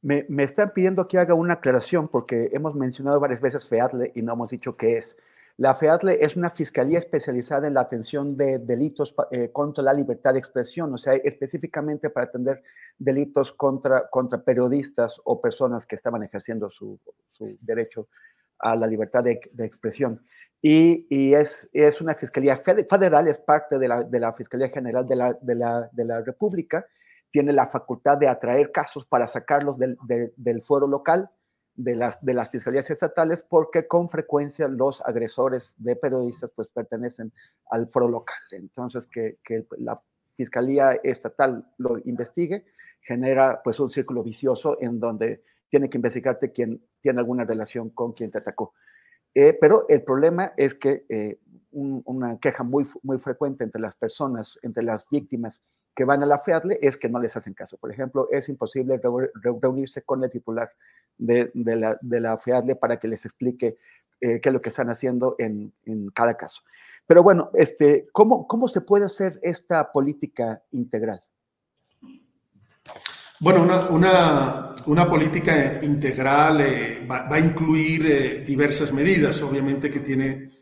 Me, 0.00 0.24
me, 0.28 0.44
están 0.44 0.72
pidiendo 0.72 1.08
que 1.08 1.18
haga 1.18 1.34
una 1.34 1.54
aclaración 1.54 2.08
porque 2.08 2.50
hemos 2.52 2.74
mencionado 2.74 3.18
varias 3.18 3.40
veces 3.40 3.66
FEADLE 3.68 4.12
y 4.14 4.22
no 4.22 4.34
hemos 4.34 4.50
dicho 4.50 4.76
qué 4.76 4.98
es. 4.98 5.16
La 5.58 5.74
FEADLE 5.74 6.24
es 6.24 6.36
una 6.36 6.50
fiscalía 6.50 7.00
especializada 7.00 7.66
en 7.66 7.74
la 7.74 7.80
atención 7.80 8.36
de 8.36 8.60
delitos 8.60 9.12
eh, 9.32 9.50
contra 9.50 9.82
la 9.82 9.92
libertad 9.92 10.34
de 10.34 10.38
expresión, 10.38 10.94
o 10.94 10.98
sea, 10.98 11.14
específicamente 11.14 12.10
para 12.10 12.26
atender 12.26 12.62
delitos 12.96 13.52
contra, 13.54 14.08
contra 14.08 14.40
periodistas 14.40 15.16
o 15.24 15.40
personas 15.40 15.84
que 15.84 15.96
estaban 15.96 16.22
ejerciendo 16.22 16.70
su, 16.70 17.00
derecho 17.60 18.06
a 18.60 18.76
la 18.76 18.86
libertad 18.86 19.24
de, 19.24 19.40
expresión. 19.58 20.22
Y, 20.60 21.34
es, 21.34 21.68
una 22.00 22.14
fiscalía 22.14 22.56
federal, 22.56 23.28
es 23.28 23.38
parte 23.38 23.78
de 23.78 23.88
la, 23.88 24.02
de 24.02 24.32
Fiscalía 24.36 24.68
General 24.68 25.06
de 25.06 25.16
la, 25.16 25.32
de, 25.40 25.54
de 25.92 26.20
República, 26.22 26.84
tiene 27.30 27.52
la 27.52 27.68
facultad 27.68 28.18
de 28.18 28.28
atraer 28.28 28.72
casos 28.72 29.06
para 29.06 29.28
sacarlos 29.28 29.78
del, 29.78 29.96
del 30.36 30.62
foro 30.62 30.86
local 30.86 31.30
de 31.78 31.94
las, 31.94 32.20
de 32.20 32.44
fiscalías 32.46 32.90
estatales 32.90 33.44
porque 33.48 33.86
con 33.86 34.10
frecuencia 34.10 34.66
los 34.66 35.00
agresores 35.02 35.74
de 35.78 35.94
periodistas 35.94 36.50
pues 36.54 36.66
pertenecen 36.68 37.32
al 37.70 37.88
foro 37.88 38.08
local. 38.08 38.36
Entonces, 38.50 39.04
que, 39.12 39.38
la 39.78 40.00
fiscalía 40.34 40.92
estatal 41.02 41.64
lo 41.78 41.98
investigue 42.04 42.64
genera 43.00 43.60
pues 43.62 43.78
un 43.80 43.90
círculo 43.90 44.24
vicioso 44.24 44.76
en 44.80 44.98
donde 44.98 45.44
tiene 45.70 45.88
que 45.88 45.98
investigarte 45.98 46.50
quién 46.50 46.82
tiene 47.00 47.20
alguna 47.20 47.44
relación 47.44 47.90
con 47.90 48.12
quien 48.12 48.30
te 48.30 48.38
atacó. 48.38 48.74
Eh, 49.34 49.56
pero 49.60 49.86
el 49.88 50.02
problema 50.02 50.52
es 50.56 50.74
que 50.74 51.04
eh, 51.08 51.38
una 51.70 52.38
queja 52.38 52.64
muy, 52.64 52.86
muy 53.02 53.18
frecuente 53.18 53.64
entre 53.64 53.80
las 53.80 53.94
personas, 53.94 54.58
entre 54.62 54.82
las 54.82 55.06
víctimas 55.10 55.62
que 55.94 56.04
van 56.04 56.22
a 56.22 56.26
la 56.26 56.38
FEADLE 56.38 56.78
es 56.80 56.96
que 56.96 57.08
no 57.08 57.20
les 57.20 57.36
hacen 57.36 57.54
caso. 57.54 57.76
Por 57.76 57.90
ejemplo, 57.90 58.28
es 58.30 58.48
imposible 58.48 59.00
reunirse 59.60 60.02
con 60.02 60.22
el 60.22 60.30
titular 60.30 60.70
de, 61.16 61.50
la, 61.54 61.98
de 62.00 62.20
la 62.20 62.38
FEADLE 62.38 62.76
para 62.76 62.98
que 62.98 63.08
les 63.08 63.24
explique 63.24 63.76
eh, 64.20 64.40
qué 64.40 64.48
es 64.48 64.52
lo 64.52 64.60
que 64.60 64.68
están 64.70 64.90
haciendo 64.90 65.34
en, 65.38 65.72
en, 65.86 66.10
cada 66.10 66.36
caso. 66.36 66.60
Pero 67.06 67.22
bueno, 67.22 67.50
este, 67.54 68.08
¿cómo, 68.12 68.46
¿cómo 68.46 68.68
se 68.68 68.80
puede 68.80 69.04
hacer 69.04 69.38
esta 69.42 69.92
política 69.92 70.62
integral? 70.70 71.22
Bueno, 73.40 73.62
una, 73.90 74.74
una, 74.86 75.08
política 75.08 75.80
integral 75.82 76.60
eh, 76.60 77.06
va, 77.06 77.28
a 77.28 77.38
incluir 77.38 78.06
eh, 78.06 78.40
diversas 78.40 78.92
medidas, 78.92 79.40
obviamente 79.42 79.90
que 79.90 80.00
tiene 80.00 80.58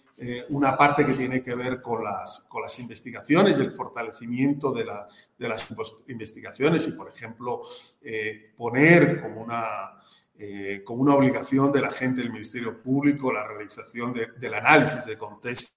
una 0.49 0.75
parte 0.75 1.05
que 1.05 1.13
tiene 1.13 1.43
que 1.43 1.55
ver 1.55 1.83
con 1.83 2.03
las, 2.03 2.47
con 2.49 2.63
las 2.63 2.79
investigaciones 2.79 3.59
y 3.59 3.61
el 3.61 3.71
fortalecimiento 3.71 4.73
de, 4.73 4.87
la, 4.87 5.07
de 5.37 5.47
las 5.47 5.69
investigaciones 6.09 6.89
y, 6.89 6.93
por 6.93 7.11
ejemplo, 7.11 7.61
poner 8.57 9.21
como 9.21 9.43
una, 9.43 9.93
eh, 10.39 10.83
como 10.85 11.01
una 11.01 11.15
obligación 11.15 11.73
de 11.73 11.81
la 11.81 11.89
gente 11.89 12.21
del 12.21 12.31
Ministerio 12.31 12.83
Público 12.83 13.33
la 13.33 13.47
realización 13.47 14.13
del 14.13 14.55
análisis 14.55 15.07
de 15.07 15.17
contexto. 15.17 15.73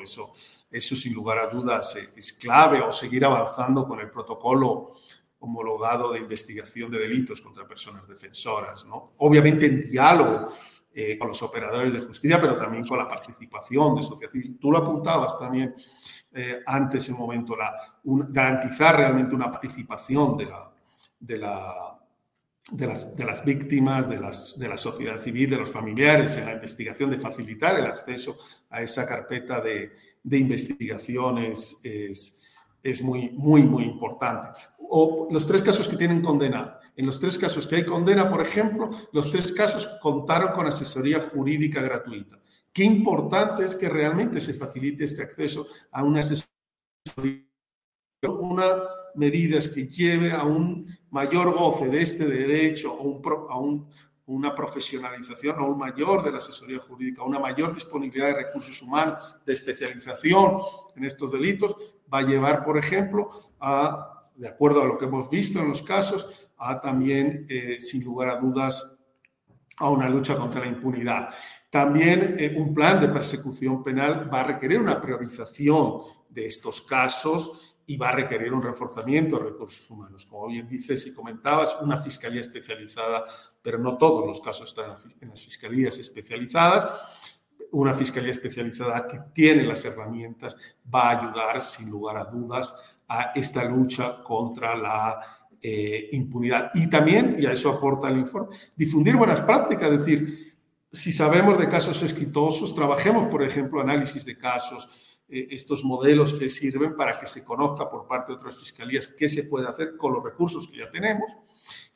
Eso, 0.00 0.32
eso 0.70 0.96
sin 0.96 1.12
lugar 1.12 1.38
a 1.38 1.48
dudas 1.48 1.96
eh, 1.96 2.12
es 2.16 2.32
clave 2.32 2.80
o 2.80 2.90
seguir 2.90 3.24
avanzando 3.24 3.86
con 3.86 4.00
el 4.00 4.08
protocolo 4.08 4.94
homologado 5.42 6.12
de 6.12 6.20
investigación 6.20 6.90
de 6.90 6.98
delitos 6.98 7.40
contra 7.40 7.68
personas 7.68 8.08
defensoras. 8.08 8.86
¿no? 8.86 9.12
Obviamente 9.18 9.66
en 9.66 9.90
diálogo 9.90 10.52
eh, 10.94 11.18
con 11.18 11.28
los 11.28 11.42
operadores 11.42 11.92
de 11.92 12.00
justicia, 12.00 12.40
pero 12.40 12.56
también 12.56 12.86
con 12.86 12.98
la 12.98 13.06
participación 13.06 13.94
de 13.94 14.02
sociedad 14.02 14.32
civil. 14.32 14.58
Tú 14.58 14.70
lo 14.70 14.78
apuntabas 14.78 15.38
también 15.38 15.74
antes, 16.64 17.08
en 17.08 17.14
un 17.14 17.20
momento, 17.20 17.54
la, 17.54 17.74
garantizar 18.02 18.96
realmente 18.96 19.34
una 19.34 19.50
participación 19.50 20.38
de 20.38 20.46
la, 20.46 20.72
de 21.20 21.36
la 21.36 22.02
de 22.70 22.86
las, 22.86 23.16
de 23.16 23.24
las 23.24 23.44
víctimas, 23.44 24.08
de, 24.08 24.18
la 24.18 24.76
sociedad 24.76 25.18
civil, 25.18 25.50
de 25.50 25.58
los 25.58 25.70
familiares 25.70 26.36
en 26.36 26.46
la 26.46 26.52
investigación, 26.52 27.10
de 27.10 27.18
facilitar 27.18 27.78
el 27.78 27.86
acceso 27.86 28.38
a 28.70 28.82
esa 28.82 29.06
carpeta 29.06 29.60
de, 29.60 29.92
investigaciones 30.24 31.76
es, 31.82 32.41
es 32.82 33.02
muy, 33.02 33.30
muy, 33.30 33.62
muy 33.62 33.84
importante. 33.84 34.48
O 34.90 35.28
los 35.30 35.46
tres 35.46 35.62
casos 35.62 35.88
que 35.88 35.96
tienen 35.96 36.20
condena. 36.20 36.78
En 36.96 37.06
los 37.06 37.18
tres 37.18 37.38
casos 37.38 37.66
que 37.66 37.76
hay 37.76 37.86
condena, 37.86 38.28
por 38.28 38.42
ejemplo, 38.42 38.90
los 39.12 39.30
tres 39.30 39.52
casos 39.52 39.86
contaron 40.00 40.52
con 40.52 40.66
asesoría 40.66 41.20
jurídica 41.20 41.80
gratuita. 41.80 42.38
Qué 42.72 42.84
importante 42.84 43.64
es 43.64 43.76
que 43.76 43.88
realmente 43.88 44.40
se 44.40 44.54
facilite 44.54 45.04
este 45.04 45.22
acceso 45.22 45.66
a 45.90 46.02
una 46.02 46.20
asesoría, 46.20 47.46
una 48.22 48.66
medida 49.14 49.58
que 49.74 49.86
lleve 49.86 50.32
a 50.32 50.44
un 50.44 50.86
mayor 51.10 51.54
goce 51.54 51.88
de 51.88 52.00
este 52.00 52.24
derecho 52.24 52.92
a, 53.50 53.58
un, 53.58 53.86
una 54.26 54.54
profesionalización 54.54 55.58
aún 55.58 55.76
mayor 55.76 56.22
de 56.22 56.30
la 56.30 56.38
asesoría 56.38 56.78
jurídica, 56.78 57.22
una 57.22 57.38
mayor 57.38 57.74
disponibilidad 57.74 58.28
de 58.28 58.44
recursos 58.44 58.80
humanos, 58.80 59.36
de 59.44 59.52
especialización 59.52 60.58
en 60.96 61.04
estos 61.04 61.32
delitos, 61.32 61.76
va 62.12 62.18
a 62.18 62.22
llevar, 62.22 62.64
por 62.64 62.78
ejemplo, 62.78 63.28
a, 63.60 64.28
de 64.34 64.48
acuerdo 64.48 64.82
a 64.82 64.86
lo 64.86 64.98
que 64.98 65.06
hemos 65.06 65.30
visto 65.30 65.60
en 65.60 65.68
los 65.68 65.82
casos, 65.82 66.48
a 66.58 66.80
también, 66.80 67.46
eh, 67.48 67.78
sin 67.80 68.04
lugar 68.04 68.28
a 68.28 68.36
dudas, 68.36 68.96
a 69.78 69.90
una 69.90 70.08
lucha 70.08 70.36
contra 70.36 70.60
la 70.60 70.68
impunidad. 70.68 71.28
También 71.70 72.36
eh, 72.38 72.54
un 72.56 72.74
plan 72.74 73.00
de 73.00 73.08
persecución 73.08 73.82
penal 73.82 74.32
va 74.32 74.40
a 74.40 74.44
requerir 74.44 74.78
una 74.78 75.00
priorización 75.00 76.02
de 76.28 76.46
estos 76.46 76.82
casos 76.82 77.76
y 77.86 77.96
va 77.96 78.10
a 78.10 78.12
requerir 78.12 78.52
un 78.52 78.62
reforzamiento 78.62 79.38
de 79.38 79.44
recursos 79.50 79.90
humanos. 79.90 80.26
Como 80.26 80.46
bien 80.46 80.68
dices 80.68 81.06
y 81.06 81.14
comentabas, 81.14 81.76
una 81.80 81.98
fiscalía 81.98 82.40
especializada, 82.40 83.24
pero 83.60 83.78
no 83.78 83.98
todos 83.98 84.26
los 84.26 84.40
casos 84.40 84.68
están 84.68 84.94
en 85.20 85.30
las 85.30 85.42
fiscalías 85.42 85.98
especializadas. 85.98 86.88
Una 87.72 87.94
fiscalía 87.94 88.32
especializada 88.32 89.06
que 89.06 89.18
tiene 89.32 89.64
las 89.64 89.84
herramientas 89.84 90.56
va 90.92 91.10
a 91.10 91.20
ayudar, 91.20 91.60
sin 91.60 91.90
lugar 91.90 92.16
a 92.16 92.24
dudas, 92.24 92.74
a 93.08 93.32
esta 93.34 93.64
lucha 93.64 94.22
contra 94.22 94.76
la 94.76 95.20
eh, 95.60 96.08
impunidad. 96.12 96.70
Y 96.74 96.88
también, 96.88 97.36
y 97.38 97.46
a 97.46 97.52
eso 97.52 97.70
aporta 97.70 98.08
el 98.08 98.18
informe, 98.18 98.56
difundir 98.76 99.16
buenas 99.16 99.42
prácticas, 99.42 99.90
es 99.90 99.98
decir, 99.98 100.56
si 100.90 101.12
sabemos 101.12 101.58
de 101.58 101.68
casos 101.68 102.02
exitosos, 102.02 102.74
trabajemos, 102.74 103.26
por 103.28 103.42
ejemplo, 103.42 103.80
análisis 103.80 104.24
de 104.24 104.36
casos, 104.36 105.18
eh, 105.28 105.48
estos 105.50 105.84
modelos 105.84 106.34
que 106.34 106.48
sirven 106.48 106.94
para 106.94 107.18
que 107.18 107.26
se 107.26 107.44
conozca 107.44 107.88
por 107.88 108.06
parte 108.06 108.32
de 108.32 108.36
otras 108.36 108.58
fiscalías 108.58 109.06
qué 109.06 109.28
se 109.28 109.44
puede 109.44 109.66
hacer 109.66 109.96
con 109.96 110.12
los 110.12 110.22
recursos 110.22 110.68
que 110.68 110.78
ya 110.78 110.90
tenemos 110.90 111.36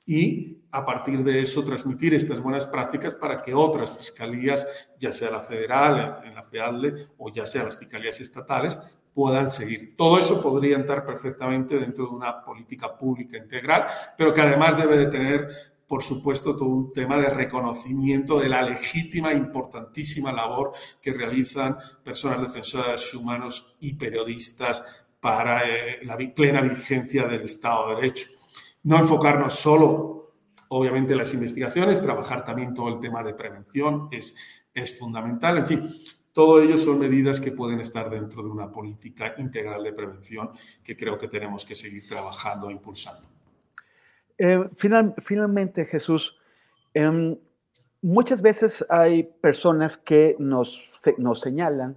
y 0.06 0.58
a 0.70 0.84
partir 0.84 1.24
de 1.24 1.40
eso 1.40 1.64
transmitir 1.64 2.14
estas 2.14 2.40
buenas 2.40 2.66
prácticas 2.66 3.14
para 3.14 3.42
que 3.42 3.54
otras 3.54 3.96
fiscalías, 3.96 4.66
ya 4.98 5.12
sea 5.12 5.30
la 5.30 5.40
federal, 5.40 6.22
en 6.24 6.34
la 6.34 6.42
FEADLE 6.42 7.08
o 7.18 7.32
ya 7.32 7.44
sea 7.44 7.64
las 7.64 7.76
fiscalías 7.76 8.20
estatales, 8.20 8.78
puedan 9.12 9.50
seguir. 9.50 9.96
Todo 9.96 10.18
eso 10.18 10.40
podría 10.42 10.76
entrar 10.76 11.04
perfectamente 11.04 11.78
dentro 11.78 12.06
de 12.06 12.10
una 12.14 12.44
política 12.44 12.96
pública 12.96 13.36
integral, 13.36 13.86
pero 14.16 14.32
que 14.32 14.42
además 14.42 14.76
debe 14.76 14.96
de 14.96 15.06
tener 15.06 15.48
por 15.86 16.02
supuesto, 16.02 16.56
todo 16.56 16.68
un 16.68 16.92
tema 16.92 17.16
de 17.16 17.30
reconocimiento 17.30 18.40
de 18.40 18.48
la 18.48 18.60
legítima 18.62 19.32
importantísima 19.32 20.32
labor 20.32 20.72
que 21.00 21.12
realizan 21.12 21.78
personas 22.02 22.42
defensoras 22.42 23.12
de 23.12 23.18
humanos 23.18 23.76
y 23.80 23.94
periodistas 23.94 24.84
para 25.20 25.62
eh, 25.64 26.00
la 26.02 26.16
plena 26.34 26.60
vigencia 26.60 27.26
del 27.26 27.42
Estado 27.42 27.90
de 27.90 27.94
Derecho. 27.96 28.28
No 28.86 28.96
enfocarnos 28.98 29.54
solo, 29.54 30.30
obviamente, 30.68 31.12
en 31.12 31.18
las 31.18 31.34
investigaciones, 31.34 32.00
trabajar 32.00 32.44
también 32.44 32.72
todo 32.72 32.88
el 32.88 33.00
tema 33.00 33.24
de 33.24 33.34
prevención 33.34 34.06
es, 34.12 34.36
es 34.72 34.96
fundamental. 34.96 35.58
En 35.58 35.66
fin, 35.66 35.94
todo 36.32 36.62
ello 36.62 36.76
son 36.76 37.00
medidas 37.00 37.40
que 37.40 37.50
pueden 37.50 37.80
estar 37.80 38.08
dentro 38.08 38.44
de 38.44 38.48
una 38.48 38.70
política 38.70 39.34
integral 39.38 39.82
de 39.82 39.92
prevención 39.92 40.50
que 40.84 40.96
creo 40.96 41.18
que 41.18 41.26
tenemos 41.26 41.64
que 41.64 41.74
seguir 41.74 42.06
trabajando 42.08 42.70
e 42.70 42.74
impulsando. 42.74 43.26
Eh, 44.38 44.68
final, 44.76 45.16
finalmente, 45.24 45.84
Jesús, 45.84 46.36
em, 46.94 47.36
muchas 48.02 48.40
veces 48.40 48.86
hay 48.88 49.24
personas 49.24 49.96
que 49.96 50.36
nos, 50.38 50.80
nos 51.18 51.40
señalan 51.40 51.96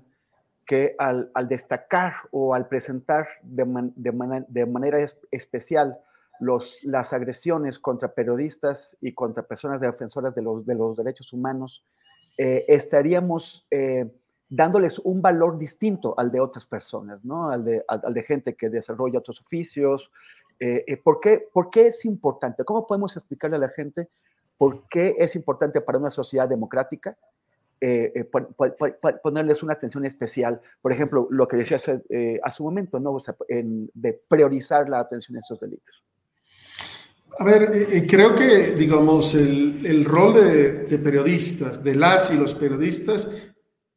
que 0.66 0.96
al, 0.98 1.30
destacar 1.48 2.16
o 2.32 2.56
al 2.56 2.68
presentar 2.68 3.28
de, 3.44 3.92
de, 3.96 4.66
manera 4.66 4.98
especial 5.30 6.00
los, 6.40 6.84
las 6.84 7.14
agresiones 7.14 7.80
contra 7.80 8.14
periodistas 8.14 8.98
y 9.02 9.14
contra 9.14 9.44
personas 9.44 9.82
defensoras 9.82 10.34
de 10.36 10.42
los, 10.42 10.66
de 10.66 10.76
los 10.76 10.98
derechos 10.98 11.34
humanos, 11.34 11.84
eh, 12.38 12.66
estaríamos 12.68 13.66
eh, 13.72 14.10
dándoles 14.48 15.00
un 15.00 15.22
valor 15.22 15.58
distinto 15.58 16.16
al 16.18 16.32
de 16.32 16.40
otras 16.40 16.66
personas, 16.66 17.24
¿no? 17.24 17.50
al, 17.50 17.66
de, 17.66 17.84
al, 17.88 18.14
de 18.14 18.24
gente 18.24 18.56
que 18.56 18.70
desarrolla 18.70 19.20
otros 19.20 19.42
oficios. 19.42 20.12
Eh, 20.60 21.00
¿por, 21.04 21.20
qué, 21.20 21.48
¿Por 21.52 21.70
qué 21.70 21.88
es 21.88 22.06
importante? 22.06 22.64
¿Cómo 22.64 22.86
podemos 22.86 23.16
explicarle 23.16 23.58
a 23.58 23.60
la 23.60 23.70
gente 23.70 24.10
por 24.58 24.88
qué 24.90 25.16
es 25.18 25.36
importante 25.36 25.82
para 25.82 25.98
una 25.98 26.10
sociedad 26.10 26.48
democrática 26.50 27.18
eh, 27.82 28.12
eh, 28.14 28.26
ponerles 29.24 29.64
una 29.64 29.72
atención 29.72 30.04
especial. 30.06 30.60
Por 30.82 30.92
ejemplo, 30.92 31.28
lo 31.32 31.48
que 31.48 31.56
decía 31.56 31.78
hace, 31.78 32.02
eh, 32.10 32.38
hace 32.44 32.62
un 32.62 32.68
momento, 32.68 33.00
¿no? 33.00 33.18
de 33.48 34.22
priorizar 34.28 34.90
la 34.90 35.00
atención 35.00 35.38
a 35.38 35.40
estos 35.40 35.62
delitos. 35.62 36.04
A 37.38 37.44
ver, 37.44 38.06
creo 38.08 38.36
que, 38.36 38.72
digamos, 38.76 39.36
el, 39.36 39.86
el 39.86 40.04
rol 40.04 40.34
de, 40.34 40.74
de, 40.86 40.98
periodistas, 40.98 41.84
de 41.84 41.96
las 41.96 42.32
y 42.32 42.38
los 42.38 42.56
periodistas, 42.56 43.30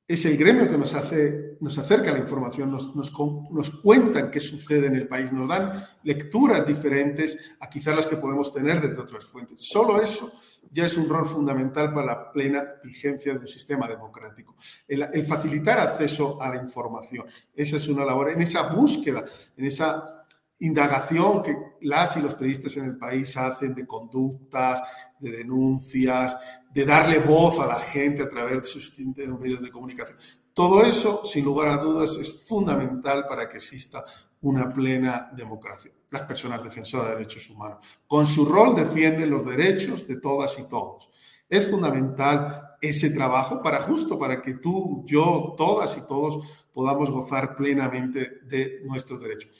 es 0.06 0.24
el 0.26 0.36
gremio 0.36 0.68
que 0.68 0.76
nos, 0.76 0.94
hace, 0.94 1.56
nos 1.60 1.78
acerca 1.78 2.10
a 2.10 2.12
la 2.12 2.18
información, 2.18 2.70
nos, 2.70 2.94
nos, 2.94 3.12
nos, 3.50 3.70
cuentan 3.80 4.30
qué 4.30 4.40
sucede 4.40 4.88
en 4.88 4.96
el 4.96 5.08
país, 5.08 5.32
nos 5.32 5.48
dan 5.48 5.72
lecturas 6.02 6.66
diferentes 6.66 7.54
a 7.60 7.70
quizás 7.70 7.96
las 7.96 8.06
que 8.06 8.16
podemos 8.16 8.52
tener 8.52 8.80
desde 8.80 9.00
otras 9.00 9.24
fuentes. 9.24 9.66
Solo 9.66 10.02
eso 10.02 10.32
ya 10.70 10.84
es 10.84 10.96
un 10.96 11.08
rol 11.08 11.26
fundamental 11.26 11.94
para 11.94 12.06
la 12.06 12.32
plena 12.32 12.64
vigencia 12.82 13.32
de 13.32 13.38
un 13.38 13.46
sistema 13.46 13.88
democrático. 13.88 14.56
El, 14.86 15.08
el 15.12 15.24
facilitar 15.24 15.78
acceso 15.78 16.40
a 16.42 16.50
la 16.54 16.62
información, 16.62 17.26
esa 17.54 17.76
es 17.76 17.88
una 17.88 18.04
labor, 18.04 18.30
en 18.30 18.42
esa 18.42 18.72
búsqueda, 18.74 19.24
en 19.56 19.64
esa 19.64 20.21
indagación 20.62 21.42
que 21.42 21.56
las 21.82 22.16
y 22.16 22.22
los 22.22 22.34
periodistas 22.34 22.76
en 22.76 22.84
el 22.84 22.96
país 22.96 23.36
hacen 23.36 23.74
de 23.74 23.86
conductas, 23.86 24.82
de 25.18 25.30
denuncias, 25.30 26.36
de 26.72 26.84
darle 26.86 27.18
voz 27.18 27.58
a 27.58 27.66
la 27.66 27.80
gente 27.80 28.22
a 28.22 28.28
través 28.28 28.58
de 28.58 28.64
sus 28.64 28.92
medios 28.98 29.60
de 29.60 29.70
comunicación. 29.70 30.16
Todo 30.54 30.84
eso, 30.84 31.24
sin 31.24 31.44
lugar 31.44 31.68
a 31.68 31.78
dudas, 31.78 32.16
es 32.16 32.46
fundamental 32.46 33.24
para 33.26 33.48
que 33.48 33.56
exista 33.56 34.04
una 34.42 34.72
plena 34.72 35.30
democracia. 35.34 35.90
Las 36.10 36.22
personas 36.22 36.62
defensoras 36.62 37.08
de 37.08 37.14
derechos 37.14 37.48
humanos, 37.50 37.84
con 38.06 38.26
su 38.26 38.44
rol, 38.44 38.76
defienden 38.76 39.30
los 39.30 39.46
derechos 39.46 40.06
de 40.06 40.16
todas 40.16 40.58
y 40.58 40.68
todos. 40.68 41.10
Es 41.48 41.70
fundamental 41.70 42.76
ese 42.80 43.10
trabajo 43.10 43.62
para 43.62 43.80
justo 43.82 44.18
para 44.18 44.42
que 44.42 44.54
tú, 44.54 45.04
yo, 45.06 45.54
todas 45.56 45.96
y 45.96 46.06
todos 46.06 46.66
podamos 46.72 47.10
gozar 47.10 47.56
plenamente 47.56 48.40
de 48.44 48.80
nuestros 48.84 49.20
derechos. 49.20 49.50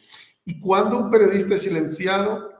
Y 0.44 0.58
cuando 0.60 0.98
un 0.98 1.10
periodista 1.10 1.54
es 1.54 1.62
silenciado, 1.62 2.50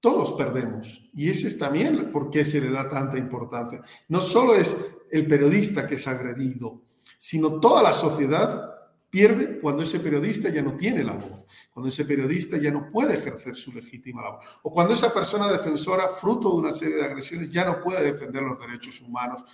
todos 0.00 0.32
perdemos. 0.34 1.10
Y 1.14 1.28
ese 1.28 1.48
es 1.48 1.58
también 1.58 2.10
por 2.10 2.30
qué 2.30 2.44
se 2.44 2.60
le 2.60 2.70
da 2.70 2.88
tanta 2.88 3.18
importancia. 3.18 3.82
No 4.08 4.20
solo 4.20 4.54
es 4.54 4.76
el 5.10 5.26
periodista 5.26 5.86
que 5.86 5.96
es 5.96 6.06
agredido, 6.06 6.82
sino 7.18 7.58
toda 7.60 7.82
la 7.82 7.92
sociedad 7.92 8.74
pierde 9.10 9.58
cuando 9.60 9.82
ese 9.82 10.00
periodista 10.00 10.50
ya 10.50 10.62
no 10.62 10.76
tiene 10.76 11.02
la 11.02 11.12
voz, 11.12 11.46
cuando 11.72 11.88
ese 11.88 12.04
periodista 12.04 12.58
ya 12.58 12.70
no 12.70 12.90
puede 12.90 13.16
ejercer 13.16 13.56
su 13.56 13.72
legítima 13.72 14.22
labor, 14.22 14.40
o 14.62 14.70
cuando 14.70 14.92
esa 14.92 15.12
persona 15.12 15.50
defensora, 15.50 16.08
fruto 16.08 16.50
de 16.50 16.56
una 16.56 16.72
serie 16.72 16.96
de 16.96 17.04
agresiones, 17.04 17.50
ya 17.50 17.64
no 17.64 17.80
puede 17.80 18.04
defender 18.04 18.42
los 18.42 18.60
derechos 18.60 19.00
humanos 19.00 19.44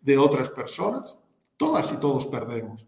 de 0.00 0.18
otras 0.18 0.50
personas. 0.50 1.16
Todas 1.56 1.92
y 1.92 1.96
todos 1.98 2.26
perdemos. 2.26 2.84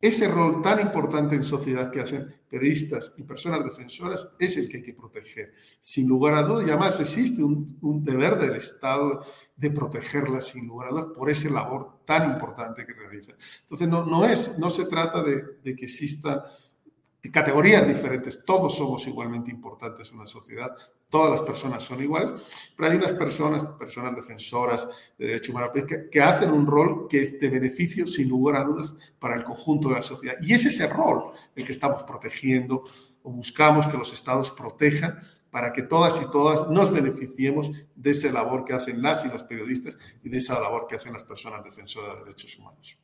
Ese 0.00 0.28
rol 0.28 0.62
tan 0.62 0.80
importante 0.80 1.34
en 1.34 1.42
sociedad 1.42 1.90
que 1.90 2.00
hacen 2.00 2.34
periodistas 2.48 3.12
y 3.18 3.22
personas 3.22 3.62
defensoras 3.62 4.32
es 4.38 4.56
el 4.56 4.66
que 4.66 4.78
hay 4.78 4.82
que 4.82 4.94
proteger. 4.94 5.52
Sin 5.78 6.08
lugar 6.08 6.34
a 6.34 6.42
dudas, 6.42 6.66
y 6.66 6.70
además 6.70 6.98
existe 7.00 7.42
un, 7.44 8.02
deber 8.02 8.38
del 8.38 8.56
Estado 8.56 9.22
de 9.56 9.70
protegerlas, 9.70 10.48
sin 10.48 10.66
lugar 10.66 10.88
a 10.88 10.92
dudas, 10.92 11.06
por 11.14 11.28
esa 11.28 11.50
labor 11.50 12.00
tan 12.06 12.32
importante 12.32 12.86
que 12.86 12.94
realizan. 12.94 13.36
Entonces, 13.60 13.88
no, 13.88 14.06
no, 14.06 14.24
es, 14.24 14.58
no 14.58 14.70
se 14.70 14.86
trata 14.86 15.22
de, 15.22 15.60
que 15.62 15.84
existan 15.84 16.40
categorías 17.28 17.86
diferentes, 17.86 18.44
todos 18.44 18.76
somos 18.76 19.06
igualmente 19.06 19.50
importantes 19.50 20.10
en 20.10 20.16
una 20.16 20.26
sociedad, 20.26 20.74
todas 21.10 21.30
las 21.30 21.42
personas 21.42 21.82
son 21.82 22.02
iguales, 22.02 22.32
pero 22.74 22.90
hay 22.90 22.96
unas 22.96 23.12
personas, 23.12 23.64
personas 23.78 24.16
defensoras 24.16 24.88
de 25.18 25.26
derechos 25.26 25.50
humanos, 25.50 25.70
que, 25.74 26.08
que, 26.08 26.20
hacen 26.22 26.50
un 26.50 26.66
rol 26.66 27.06
que 27.08 27.20
es 27.20 27.38
de 27.38 27.48
beneficio, 27.50 28.06
sin 28.06 28.28
lugar 28.28 28.56
a 28.56 28.64
dudas, 28.64 28.94
para 29.18 29.34
el 29.34 29.44
conjunto 29.44 29.88
de 29.88 29.96
la 29.96 30.02
sociedad. 30.02 30.36
Y 30.40 30.54
es 30.54 30.64
ese 30.64 30.86
rol 30.86 31.32
el 31.54 31.66
que 31.66 31.72
estamos 31.72 32.04
protegiendo 32.04 32.84
o 33.22 33.30
buscamos 33.30 33.86
que 33.86 33.98
los 33.98 34.12
estados 34.12 34.50
protejan 34.52 35.18
para 35.50 35.72
que 35.72 35.82
todas 35.82 36.20
y 36.22 36.30
todas 36.30 36.70
nos 36.70 36.90
beneficiemos 36.92 37.70
de 37.94 38.10
esa 38.12 38.32
labor 38.32 38.64
que 38.64 38.72
hacen 38.72 39.02
las 39.02 39.24
y 39.24 39.28
los 39.28 39.42
periodistas 39.42 39.96
y 40.22 40.30
de 40.30 40.38
esa 40.38 40.60
labor 40.60 40.86
que 40.88 40.96
hacen 40.96 41.12
las 41.12 41.24
personas 41.24 41.64
defensoras 41.64 42.14
de 42.14 42.24
derechos 42.24 42.56
humanos. 42.58 42.98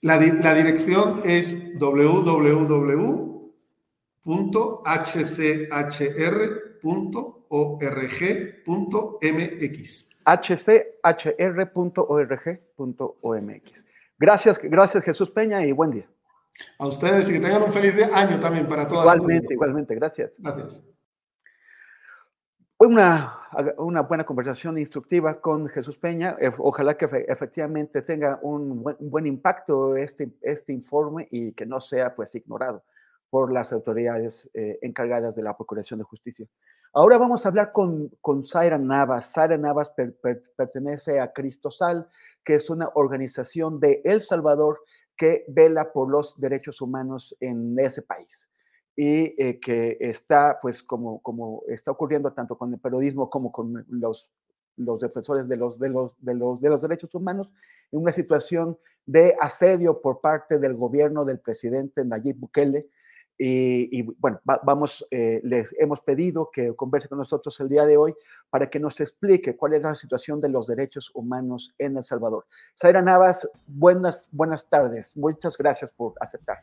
La, 0.00 0.18
la 0.18 0.54
dirección 0.54 1.22
es 1.24 1.78
www 1.78 3.27
hchr.org.mx. 4.24 5.28
hchr.org.mx. 11.02 12.12
Gracias, 14.18 14.58
gracias 14.62 15.04
Jesús 15.04 15.30
Peña 15.30 15.64
y 15.64 15.72
buen 15.72 15.92
día. 15.92 16.06
A 16.78 16.88
ustedes 16.88 17.30
y 17.30 17.34
que 17.34 17.40
tengan 17.40 17.62
un 17.62 17.72
feliz 17.72 17.94
año 18.12 18.40
también 18.40 18.66
para 18.66 18.88
todas. 18.88 19.04
Igualmente, 19.04 19.54
igualmente, 19.54 19.94
gracias. 19.94 20.32
Gracias. 20.38 20.84
Fue 22.76 22.88
una, 22.88 23.38
una, 23.76 24.02
buena 24.02 24.24
conversación 24.24 24.78
instructiva 24.78 25.40
con 25.40 25.68
Jesús 25.68 25.96
Peña. 25.96 26.36
Eh, 26.40 26.52
ojalá 26.58 26.96
que 26.96 27.08
efectivamente 27.28 28.02
tenga 28.02 28.38
un 28.42 28.82
buen, 28.82 28.96
un 28.98 29.10
buen 29.10 29.26
impacto 29.26 29.96
este, 29.96 30.30
este 30.42 30.72
informe 30.72 31.28
y 31.30 31.52
que 31.52 31.66
no 31.66 31.80
sea 31.80 32.14
pues 32.14 32.34
ignorado 32.34 32.84
por 33.30 33.52
las 33.52 33.72
autoridades 33.72 34.50
eh, 34.54 34.78
encargadas 34.82 35.34
de 35.34 35.42
la 35.42 35.56
Procuración 35.56 35.98
de 35.98 36.04
Justicia. 36.04 36.46
Ahora 36.92 37.18
vamos 37.18 37.44
a 37.44 37.50
hablar 37.50 37.72
con, 37.72 38.10
con 38.20 38.46
Zaira 38.46 38.78
Navas. 38.78 39.32
Zaira 39.32 39.58
Navas 39.58 39.90
pertenece 40.56 41.20
a 41.20 41.32
Cristosal, 41.32 42.08
que 42.44 42.54
es 42.54 42.70
una 42.70 42.90
organización 42.94 43.80
de 43.80 44.00
El 44.04 44.22
Salvador 44.22 44.80
que 45.16 45.44
vela 45.48 45.92
por 45.92 46.08
los 46.08 46.38
derechos 46.40 46.80
humanos 46.80 47.36
en 47.40 47.78
ese 47.78 48.02
país 48.02 48.48
y 48.96 49.40
eh, 49.40 49.60
que 49.60 49.96
está, 50.00 50.58
pues, 50.60 50.82
como, 50.82 51.20
como 51.20 51.62
está 51.68 51.92
ocurriendo 51.92 52.32
tanto 52.32 52.58
con 52.58 52.72
el 52.72 52.80
periodismo 52.80 53.30
como 53.30 53.52
con 53.52 53.84
los, 53.88 54.28
los 54.76 55.00
defensores 55.00 55.46
de 55.48 55.56
los, 55.56 55.78
de, 55.78 55.90
los, 55.90 56.12
de, 56.18 56.34
los, 56.34 56.60
de 56.60 56.70
los 56.70 56.82
derechos 56.82 57.14
humanos, 57.14 57.48
en 57.92 58.00
una 58.00 58.12
situación 58.12 58.76
de 59.06 59.36
asedio 59.40 60.00
por 60.00 60.20
parte 60.20 60.58
del 60.58 60.74
gobierno 60.74 61.24
del 61.24 61.38
presidente 61.38 62.04
Nayib 62.04 62.38
Bukele, 62.38 62.88
y, 63.38 64.02
bueno, 64.18 64.40
vamos, 64.44 65.06
eh, 65.10 65.40
les 65.44 65.74
hemos 65.78 66.00
pedido 66.00 66.50
que 66.52 66.74
converse 66.74 67.08
con 67.08 67.18
nosotros 67.18 67.58
el 67.60 67.68
día 67.68 67.86
de 67.86 67.96
hoy 67.96 68.14
para 68.50 68.68
que 68.68 68.80
nos 68.80 69.00
explique 69.00 69.56
cuál 69.56 69.74
es 69.74 69.82
la 69.82 69.94
situación 69.94 70.40
de 70.40 70.48
los 70.48 70.66
derechos 70.66 71.10
humanos 71.14 71.72
en 71.78 71.96
El 71.96 72.04
Salvador. 72.04 72.46
Zaira 72.76 73.00
Navas, 73.00 73.48
buenas, 73.66 74.26
buenas 74.32 74.68
tardes. 74.68 75.16
Muchas 75.16 75.56
gracias 75.56 75.90
por 75.92 76.14
aceptar 76.20 76.58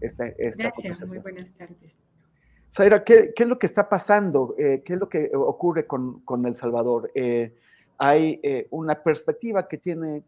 esta, 0.00 0.28
esta 0.28 0.62
Gracias, 0.62 1.06
muy 1.08 1.18
buenas 1.18 1.48
tardes. 1.58 1.98
Zaira, 2.72 3.02
¿qué, 3.02 3.32
¿qué, 3.34 3.42
es 3.42 3.48
lo 3.48 3.58
que 3.58 3.66
está 3.66 3.88
pasando? 3.88 4.54
Eh, 4.56 4.82
¿Qué 4.84 4.94
es 4.94 5.00
lo 5.00 5.08
que 5.08 5.32
ocurre 5.34 5.86
con, 5.86 6.20
con 6.20 6.46
El 6.46 6.54
Salvador? 6.54 7.10
Eh, 7.16 7.52
hay 7.98 8.38
eh, 8.42 8.68
una 8.70 9.02
perspectiva 9.02 9.66
que 9.66 9.78
tiene 9.78 10.22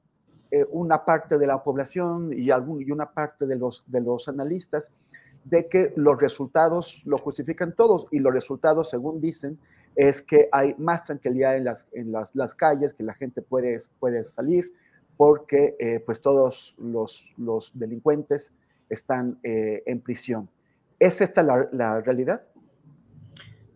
eh, 0.55 0.67
una 0.71 1.03
parte 1.07 1.39
de 1.39 1.47
la 1.47 1.63
población 1.63 2.31
y, 2.31 2.51
algún, 2.51 2.83
y 2.83 2.91
una 2.91 3.11
parte 3.11 3.47
de 3.47 3.57
los, 3.57 3.83
de 3.87 4.03
los 4.03 4.29
analistas 4.29 4.91
de 5.45 5.69
que 5.69 5.93
los 5.97 6.21
resultados 6.21 7.03
lo 7.05 7.17
justifican 7.17 7.75
todos 7.75 8.07
y 8.11 8.19
los 8.19 8.33
resultados, 8.33 8.91
según 8.91 9.21
dicen, 9.21 9.59
es 9.97 10.23
que 10.23 10.49
hay 10.53 10.75
más 10.79 11.05
tranquilidad 11.05 11.57
en 11.57 11.65
las, 11.65 11.87
en 11.93 12.13
las, 12.13 12.35
las 12.35 12.55
calles, 12.55 12.95
que 12.95 13.03
la 13.03 13.15
gente 13.15 13.43
puede, 13.43 13.79
puede 13.99 14.25
salir 14.25 14.73
porque 15.17 15.77
eh, 15.79 16.01
pues 16.05 16.21
todos 16.23 16.75
los, 16.79 17.25
los 17.37 17.71
delincuentes 17.75 18.53
están 18.89 19.39
en 19.43 20.01
prisión. 20.01 20.49
¿Es 20.99 21.21
esta 21.21 21.43
la, 21.43 21.69
la 21.73 22.01
realidad? 22.01 22.43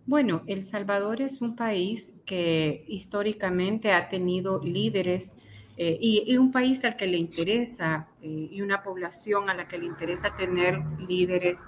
Bueno, 0.07 0.43
El 0.47 0.65
Salvador 0.65 1.21
es 1.21 1.43
un 1.43 1.57
país 1.57 2.13
que 2.25 2.85
históricamente 2.87 3.91
ha 3.93 4.09
tenido 4.09 4.63
líderes 4.63 5.35
eh, 5.77 5.99
y, 6.01 6.37
un 6.37 6.53
país 6.53 6.85
al 6.85 6.97
que 6.97 7.07
le 7.07 7.17
interesa 7.17 8.09
eh, 8.23 8.49
y 8.51 8.63
una 8.63 8.83
población 8.83 9.51
a 9.51 9.55
la 9.55 9.69
que 9.69 9.79
le 9.79 9.87
interesa 9.87 10.35
tener 10.35 10.81
líderes 11.07 11.61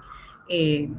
eh, 0.47 0.89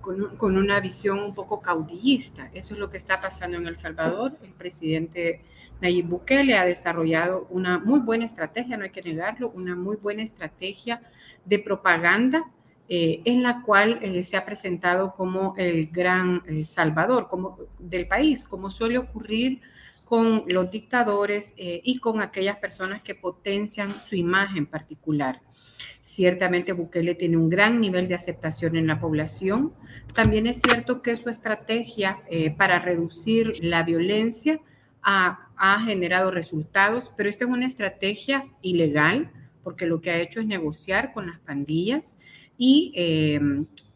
con, 0.00 0.36
con, 0.36 0.56
una 0.56 0.80
visión 0.80 1.20
un 1.20 1.34
poco 1.34 1.60
caudillista. 1.60 2.50
Eso 2.52 2.74
es 2.74 2.80
lo 2.80 2.90
que 2.90 2.96
está 2.96 3.20
pasando 3.20 3.56
en 3.56 3.66
El 3.66 3.76
Salvador. 3.76 4.36
El 4.42 4.52
presidente 4.52 5.42
Nayib 5.80 6.06
Bukele 6.06 6.56
ha 6.56 6.64
desarrollado 6.64 7.46
una 7.50 7.78
muy 7.78 8.00
buena 8.00 8.24
estrategia, 8.24 8.76
no 8.76 8.84
hay 8.84 8.90
que 8.90 9.02
negarlo, 9.02 9.50
una 9.50 9.76
muy 9.76 9.96
buena 9.96 10.22
estrategia 10.22 11.02
de 11.44 11.58
propaganda 11.58 12.44
eh, 12.88 13.20
en 13.24 13.42
la 13.42 13.62
cual 13.62 13.98
eh, 14.00 14.22
se 14.22 14.36
ha 14.36 14.44
presentado 14.44 15.12
como 15.16 15.54
el 15.56 15.88
gran 15.88 16.42
eh, 16.46 16.62
salvador 16.62 17.26
como, 17.28 17.58
del 17.80 18.06
país, 18.06 18.44
como 18.44 18.70
suele 18.70 18.96
ocurrir 18.96 19.60
con 20.06 20.44
los 20.46 20.70
dictadores 20.70 21.52
y 21.56 21.98
con 21.98 22.22
aquellas 22.22 22.58
personas 22.58 23.02
que 23.02 23.14
potencian 23.14 23.90
su 24.06 24.14
imagen 24.14 24.64
particular. 24.66 25.40
Ciertamente 26.00 26.72
Bukele 26.72 27.16
tiene 27.16 27.36
un 27.36 27.50
gran 27.50 27.80
nivel 27.80 28.06
de 28.06 28.14
aceptación 28.14 28.76
en 28.76 28.86
la 28.86 29.00
población. 29.00 29.72
También 30.14 30.46
es 30.46 30.62
cierto 30.62 31.02
que 31.02 31.16
su 31.16 31.28
estrategia 31.28 32.20
para 32.56 32.78
reducir 32.78 33.58
la 33.62 33.82
violencia 33.82 34.60
ha, 35.02 35.48
ha 35.56 35.80
generado 35.80 36.30
resultados, 36.30 37.10
pero 37.16 37.28
esta 37.28 37.44
es 37.44 37.50
una 37.50 37.66
estrategia 37.66 38.46
ilegal 38.62 39.32
porque 39.66 39.84
lo 39.84 40.00
que 40.00 40.12
ha 40.12 40.20
hecho 40.20 40.38
es 40.38 40.46
negociar 40.46 41.12
con 41.12 41.26
las 41.26 41.40
pandillas 41.40 42.18
y 42.56 42.92
eh, 42.94 43.40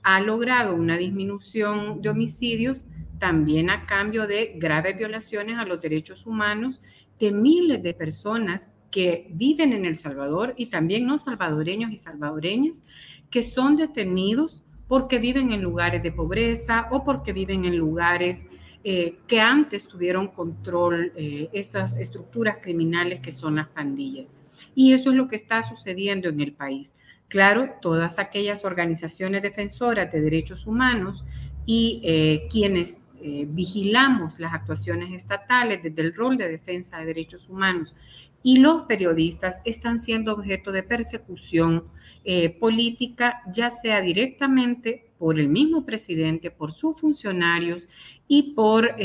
ha 0.03 0.21
logrado 0.21 0.75
una 0.75 0.97
disminución 0.97 2.01
de 2.01 2.09
homicidios 2.09 2.87
también 3.19 3.71
a 3.71 3.87
cambio 3.87 4.27
de 4.27 4.55
graves 4.57 4.97
violaciones 4.97 5.59
a 5.59 5.65
los 5.65 5.81
derechos 5.81 6.27
humanos 6.27 6.81
de 7.19 7.33
miles 7.33 7.83
de 7.83 7.95
personas 7.95 8.71
que 8.91 9.29
viven 9.31 9.73
en 9.73 9.85
El 9.85 9.97
Salvador 9.97 10.55
y 10.57 10.67
también 10.67 11.07
no 11.07 11.19
salvadoreños 11.19 11.93
y 11.93 11.97
salvadoreñas 11.97 12.83
que 13.31 13.43
son 13.43 13.77
detenidos 13.77 14.65
porque 14.89 15.19
viven 15.19 15.53
en 15.53 15.63
lugares 15.63 16.03
de 16.03 16.11
pobreza 16.11 16.89
o 16.91 17.05
porque 17.05 17.33
viven 17.33 17.65
en 17.65 17.77
lugares 17.77 18.47
eh, 18.83 19.19
que 19.29 19.41
antes 19.41 19.87
tuvieron 19.87 20.29
control 20.29 21.13
eh, 21.15 21.49
estas 21.53 21.97
estructuras 21.99 22.57
criminales 22.61 23.21
que 23.21 23.31
son 23.31 23.57
las 23.57 23.69
pandillas. 23.69 24.33
Y 24.75 24.93
eso 24.93 25.11
es 25.11 25.17
lo 25.17 25.29
que 25.29 25.37
está 25.37 25.63
sucediendo 25.63 26.29
en 26.29 26.41
el 26.41 26.53
país. 26.53 26.93
Claro, 27.31 27.77
todas 27.81 28.19
aquellas 28.19 28.65
organizaciones 28.65 29.41
defensoras 29.43 30.11
de 30.11 30.21
derechos 30.21 30.67
humanos 30.67 31.25
y 31.65 32.03
eh, 32.03 32.49
quienes 32.51 32.99
eh, 33.23 33.47
vigilamos 33.49 34.41
las 34.41 34.53
actuaciones 34.53 35.13
estatales 35.13 35.81
desde 35.81 36.03
el 36.03 36.13
rol 36.13 36.37
de 36.37 36.49
defensa 36.49 36.99
de 36.99 37.07
derechos 37.07 37.49
humanos. 37.49 37.95
Y 38.43 38.59
los 38.59 38.83
periodistas 38.87 39.63
están 39.65 40.01
siendo 40.01 40.33
objeto 40.33 40.73
de 40.73 40.83
persecución 40.83 41.85
eh, 42.25 42.51
política, 42.51 43.43
ya 43.53 43.71
sea 43.71 44.01
directamente 44.01 45.13
por 45.17 45.39
el 45.39 45.47
mismo 45.47 45.87
presidente, 45.87 46.51
por 46.51 46.73
sus 46.73 46.99
funcionarios 46.99 47.89
y 48.27 48.55
por 48.55 48.97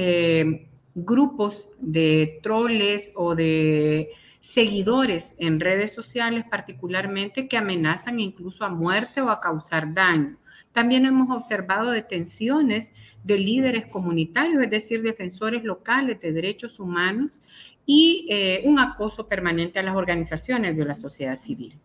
grupos 0.95 1.69
de 1.79 2.39
troles 2.41 3.11
o 3.13 3.35
de 3.35 4.09
seguidores 4.45 5.35
en 5.37 5.59
redes 5.59 5.93
sociales 5.93 6.45
particularmente 6.49 7.47
que 7.47 7.57
amenazan 7.57 8.19
incluso 8.19 8.63
a 8.63 8.69
muerte 8.69 9.21
o 9.21 9.29
a 9.29 9.41
causar 9.41 9.93
daño. 9.93 10.37
También 10.71 11.05
hemos 11.05 11.35
observado 11.35 11.91
detenciones 11.91 12.91
de 13.23 13.39
líderes 13.39 13.87
comunitarios, 13.87 14.61
es 14.61 14.69
decir, 14.69 15.01
defensores 15.01 15.63
locales 15.63 16.19
de 16.21 16.31
derechos 16.31 16.79
humanos 16.79 17.41
y 17.85 18.27
eh, 18.29 18.61
un 18.65 18.79
acoso 18.79 19.27
permanente 19.27 19.79
a 19.79 19.83
las 19.83 19.95
organizaciones 19.95 20.77
de 20.77 20.85
la 20.85 20.95
sociedad 20.95 21.35
civil. 21.35 21.79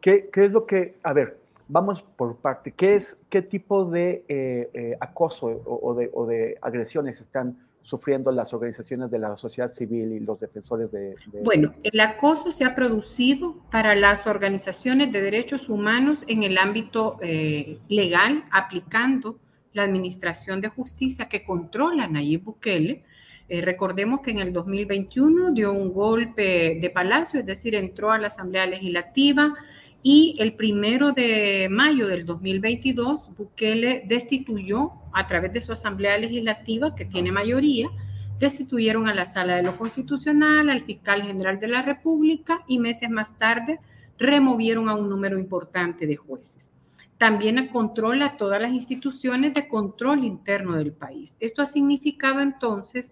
¿Qué, 0.00 0.30
es 0.32 0.50
lo 0.50 0.66
que, 0.66 0.96
a 1.02 1.12
ver, 1.12 1.38
vamos 1.68 2.02
por 2.16 2.36
parte, 2.36 2.72
¿qué, 2.72 2.96
es, 2.96 3.16
qué 3.30 3.42
tipo 3.42 3.84
de 3.84 4.24
eh, 4.28 4.70
eh, 4.74 4.96
acoso 5.00 5.46
o, 5.46 5.94
de, 5.94 6.10
o 6.12 6.26
de 6.26 6.58
agresiones 6.62 7.20
están 7.20 7.58
sufriendo 7.86 8.32
las 8.32 8.52
organizaciones 8.52 9.12
de 9.12 9.20
la 9.20 9.36
sociedad 9.36 9.70
civil 9.70 10.12
y 10.12 10.18
los 10.18 10.40
defensores 10.40 10.90
de, 10.90 11.14
Bueno, 11.44 11.72
el 11.84 12.00
acoso 12.00 12.50
se 12.50 12.64
ha 12.64 12.74
producido 12.74 13.54
para 13.70 13.94
las 13.94 14.26
organizaciones 14.26 15.12
de 15.12 15.20
derechos 15.20 15.68
humanos 15.68 16.24
en 16.26 16.42
el 16.42 16.58
ámbito 16.58 17.16
eh, 17.22 17.78
legal, 17.88 18.42
aplicando 18.50 19.38
la 19.72 19.84
Administración 19.84 20.60
de 20.60 20.68
Justicia 20.68 21.28
que 21.28 21.44
controla 21.44 22.08
Nayib 22.08 22.42
Bukele. 22.42 23.04
Eh, 23.48 23.60
recordemos 23.60 24.20
que 24.20 24.32
en 24.32 24.38
el 24.38 24.52
2021 24.52 25.52
dio 25.52 25.72
un 25.72 25.92
golpe 25.92 26.78
de 26.80 26.90
palacio, 26.90 27.38
es 27.38 27.46
decir, 27.46 27.76
entró 27.76 28.10
a 28.10 28.18
la 28.18 28.26
Asamblea 28.26 28.66
Legislativa, 28.66 29.54
y 30.08 30.36
el 30.38 30.52
primero 30.52 31.10
de 31.10 31.66
mayo 31.68 32.06
del 32.06 32.26
2022, 32.26 33.28
Bukele 33.36 34.04
destituyó 34.06 34.92
a 35.12 35.26
través 35.26 35.52
de 35.52 35.60
su 35.60 35.72
Asamblea 35.72 36.16
Legislativa, 36.16 36.94
que 36.94 37.06
tiene 37.06 37.32
mayoría, 37.32 37.88
destituyeron 38.38 39.08
a 39.08 39.14
la 39.16 39.24
Sala 39.24 39.56
de 39.56 39.64
lo 39.64 39.76
Constitucional, 39.76 40.70
al 40.70 40.84
fiscal 40.84 41.22
general 41.22 41.58
de 41.58 41.66
la 41.66 41.82
República 41.82 42.62
y 42.68 42.78
meses 42.78 43.10
más 43.10 43.36
tarde 43.36 43.80
removieron 44.16 44.88
a 44.88 44.94
un 44.94 45.10
número 45.10 45.40
importante 45.40 46.06
de 46.06 46.14
jueces. 46.14 46.70
También 47.18 47.66
controla 47.66 48.36
todas 48.36 48.62
las 48.62 48.70
instituciones 48.70 49.54
de 49.54 49.66
control 49.66 50.22
interno 50.22 50.76
del 50.76 50.92
país. 50.92 51.34
Esto 51.40 51.62
ha 51.62 51.66
significado 51.66 52.38
entonces 52.38 53.10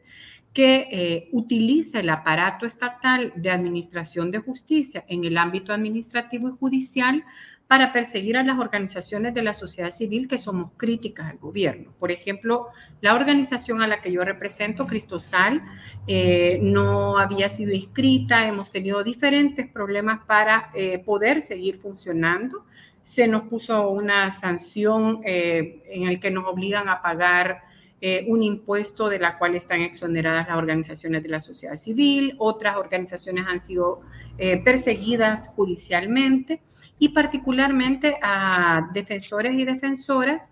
que 0.54 0.86
eh, 0.90 1.28
utiliza 1.32 1.98
el 1.98 2.08
aparato 2.08 2.64
estatal 2.64 3.32
de 3.34 3.50
administración 3.50 4.30
de 4.30 4.38
justicia 4.38 5.04
en 5.08 5.24
el 5.24 5.36
ámbito 5.36 5.72
administrativo 5.72 6.48
y 6.48 6.52
judicial 6.52 7.24
para 7.66 7.92
perseguir 7.92 8.36
a 8.36 8.44
las 8.44 8.58
organizaciones 8.60 9.34
de 9.34 9.42
la 9.42 9.52
sociedad 9.52 9.90
civil 9.90 10.28
que 10.28 10.38
somos 10.38 10.70
críticas 10.76 11.30
al 11.30 11.38
gobierno. 11.38 11.92
Por 11.98 12.12
ejemplo, 12.12 12.68
la 13.00 13.14
organización 13.14 13.82
a 13.82 13.88
la 13.88 14.00
que 14.00 14.12
yo 14.12 14.22
represento, 14.22 14.86
Cristosal, 14.86 15.60
eh, 16.06 16.60
no 16.62 17.18
había 17.18 17.48
sido 17.48 17.72
inscrita, 17.72 18.46
hemos 18.46 18.70
tenido 18.70 19.02
diferentes 19.02 19.66
problemas 19.66 20.20
para 20.24 20.70
eh, 20.74 21.00
poder 21.00 21.42
seguir 21.42 21.78
funcionando. 21.78 22.64
Se 23.02 23.26
nos 23.26 23.48
puso 23.48 23.90
una 23.90 24.30
sanción 24.30 25.20
en 25.24 26.08
el 26.08 26.20
que 26.20 26.30
nos 26.30 26.46
obligan 26.46 26.88
a 26.88 27.02
pagar 27.02 27.73
eh, 28.06 28.22
un 28.28 28.42
impuesto 28.42 29.08
de 29.08 29.18
la 29.18 29.38
cual 29.38 29.54
están 29.54 29.80
exoneradas 29.80 30.46
las 30.46 30.58
organizaciones 30.58 31.22
de 31.22 31.30
la 31.30 31.40
sociedad 31.40 31.74
civil, 31.74 32.34
otras 32.36 32.76
organizaciones 32.76 33.46
han 33.48 33.60
sido 33.60 34.02
eh, 34.36 34.58
perseguidas 34.62 35.48
judicialmente 35.48 36.60
y 36.98 37.08
particularmente 37.08 38.18
a 38.20 38.90
defensores 38.92 39.54
y 39.54 39.64
defensoras 39.64 40.50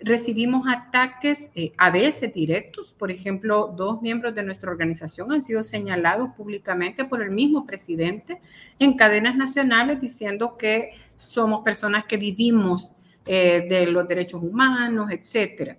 recibimos 0.00 0.66
ataques 0.66 1.46
eh, 1.54 1.72
a 1.78 1.90
veces 1.90 2.34
directos. 2.34 2.92
Por 2.98 3.12
ejemplo, 3.12 3.72
dos 3.76 4.02
miembros 4.02 4.34
de 4.34 4.42
nuestra 4.42 4.72
organización 4.72 5.30
han 5.30 5.42
sido 5.42 5.62
señalados 5.62 6.30
públicamente 6.36 7.04
por 7.04 7.22
el 7.22 7.30
mismo 7.30 7.64
presidente 7.64 8.40
en 8.80 8.96
cadenas 8.96 9.36
nacionales 9.36 10.00
diciendo 10.00 10.56
que 10.58 10.94
somos 11.16 11.62
personas 11.62 12.06
que 12.06 12.16
vivimos 12.16 12.92
de 13.24 13.86
los 13.86 14.08
derechos 14.08 14.42
humanos, 14.42 15.10
etcétera. 15.10 15.76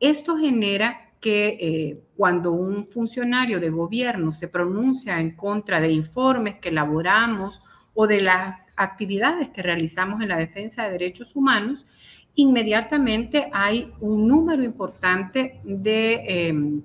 Esto 0.00 0.36
genera 0.36 1.10
que 1.20 1.48
eh, 1.60 2.00
cuando 2.16 2.52
un 2.52 2.86
funcionario 2.88 3.58
de 3.58 3.70
gobierno 3.70 4.32
se 4.32 4.48
pronuncia 4.48 5.18
en 5.18 5.34
contra 5.34 5.80
de 5.80 5.90
informes 5.90 6.56
que 6.56 6.68
elaboramos 6.68 7.62
o 7.94 8.06
de 8.06 8.20
las 8.20 8.56
actividades 8.76 9.48
que 9.50 9.62
realizamos 9.62 10.20
en 10.20 10.28
la 10.28 10.36
defensa 10.36 10.84
de 10.84 10.92
derechos 10.92 11.34
humanos, 11.34 11.86
inmediatamente 12.34 13.48
hay 13.52 13.90
un 14.00 14.28
número 14.28 14.62
importante 14.62 15.60
de 15.64 16.48
em, 16.48 16.82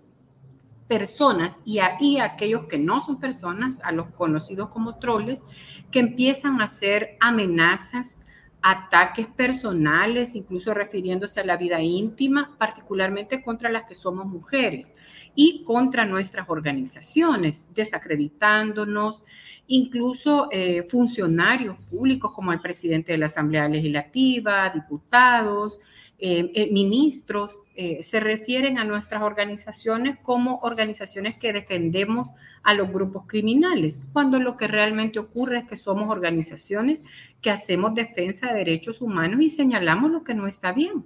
personas 0.88 1.60
y, 1.66 1.80
y 2.00 2.20
aquellos 2.20 2.66
que 2.68 2.78
no 2.78 3.02
son 3.02 3.20
personas, 3.20 3.76
a 3.84 3.92
los 3.92 4.08
conocidos 4.12 4.70
como 4.70 4.96
troles, 4.96 5.44
que 5.92 6.00
empiezan 6.00 6.62
a 6.62 6.66
hacer 6.66 7.18
amenazas 7.20 8.21
ataques 8.62 9.28
personales, 9.28 10.36
incluso 10.36 10.74
refiriéndose 10.74 11.40
a 11.40 11.46
la 11.46 11.58
vida 11.58 11.82
íntima, 11.82 12.56
particularmente 12.58 13.42
contra 13.42 13.70
las 13.72 13.86
que 13.86 13.96
somos 13.96 14.26
mujeres. 14.26 14.94
y 15.34 15.64
contra 15.64 16.06
nuestras 16.06 16.50
organizaciones, 16.50 17.66
desacreditándonos, 17.74 19.24
incluso 19.68 20.50
eh, 20.52 20.84
funcionarios 20.90 21.78
públicos 21.90 22.34
como 22.34 22.52
el 22.52 22.60
presidente 22.60 23.14
de 23.14 23.18
la 23.18 23.28
Asamblea 23.28 23.70
Legislativa, 23.70 24.70
diputados, 24.72 25.80
eh, 26.24 26.52
eh, 26.54 26.70
ministros, 26.72 27.60
se 28.02 28.20
refieren 28.20 28.78
a 28.78 28.84
nuestras 28.84 29.24
organizaciones 29.24 30.20
como 30.22 30.60
organizaciones 30.60 31.40
que 31.40 31.52
defendemos 31.52 32.30
a 32.62 32.76
los 32.76 32.92
grupos 32.94 33.24
criminales, 33.26 34.04
cuando 34.14 34.40
lo 34.40 34.56
que 34.56 34.68
realmente 34.68 35.18
ocurre 35.18 35.58
es 35.58 35.68
que 35.68 35.78
somos 35.78 36.08
organizaciones 36.12 37.04
que 37.42 37.50
hacemos 37.50 37.96
defensa 37.96 38.50
de 38.50 38.60
derechos 38.60 39.02
humanos 39.02 39.42
y 39.42 39.50
señalamos 39.50 40.12
lo 40.12 40.24
que 40.24 40.36
no 40.36 40.46
está 40.46 40.74
bien. 40.74 41.04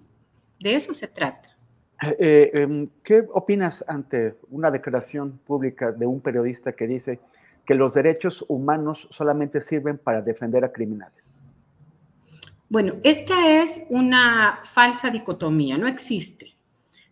De 0.59 0.75
eso 0.75 0.93
se 0.93 1.07
trata. 1.07 1.55
Em, 2.01 2.89
¿Qué 3.01 3.25
opinas 3.33 3.85
ante 3.87 4.35
una 4.49 4.69
declaración 4.69 5.39
pública 5.45 5.93
de 5.93 6.05
un 6.05 6.19
periodista 6.19 6.73
que 6.73 6.87
dice 6.87 7.19
que 7.65 7.73
los 7.73 7.93
derechos 7.93 8.43
humanos 8.47 9.07
solamente 9.11 9.61
sirven 9.61 9.97
para 9.97 10.21
defender 10.21 10.65
a 10.65 10.73
criminales? 10.73 11.34
Bueno, 12.67 12.95
esta 13.03 13.61
es 13.61 13.83
una 13.89 14.61
falsa 14.73 15.09
dicotomía, 15.11 15.77
no 15.77 15.87
existe. 15.87 16.55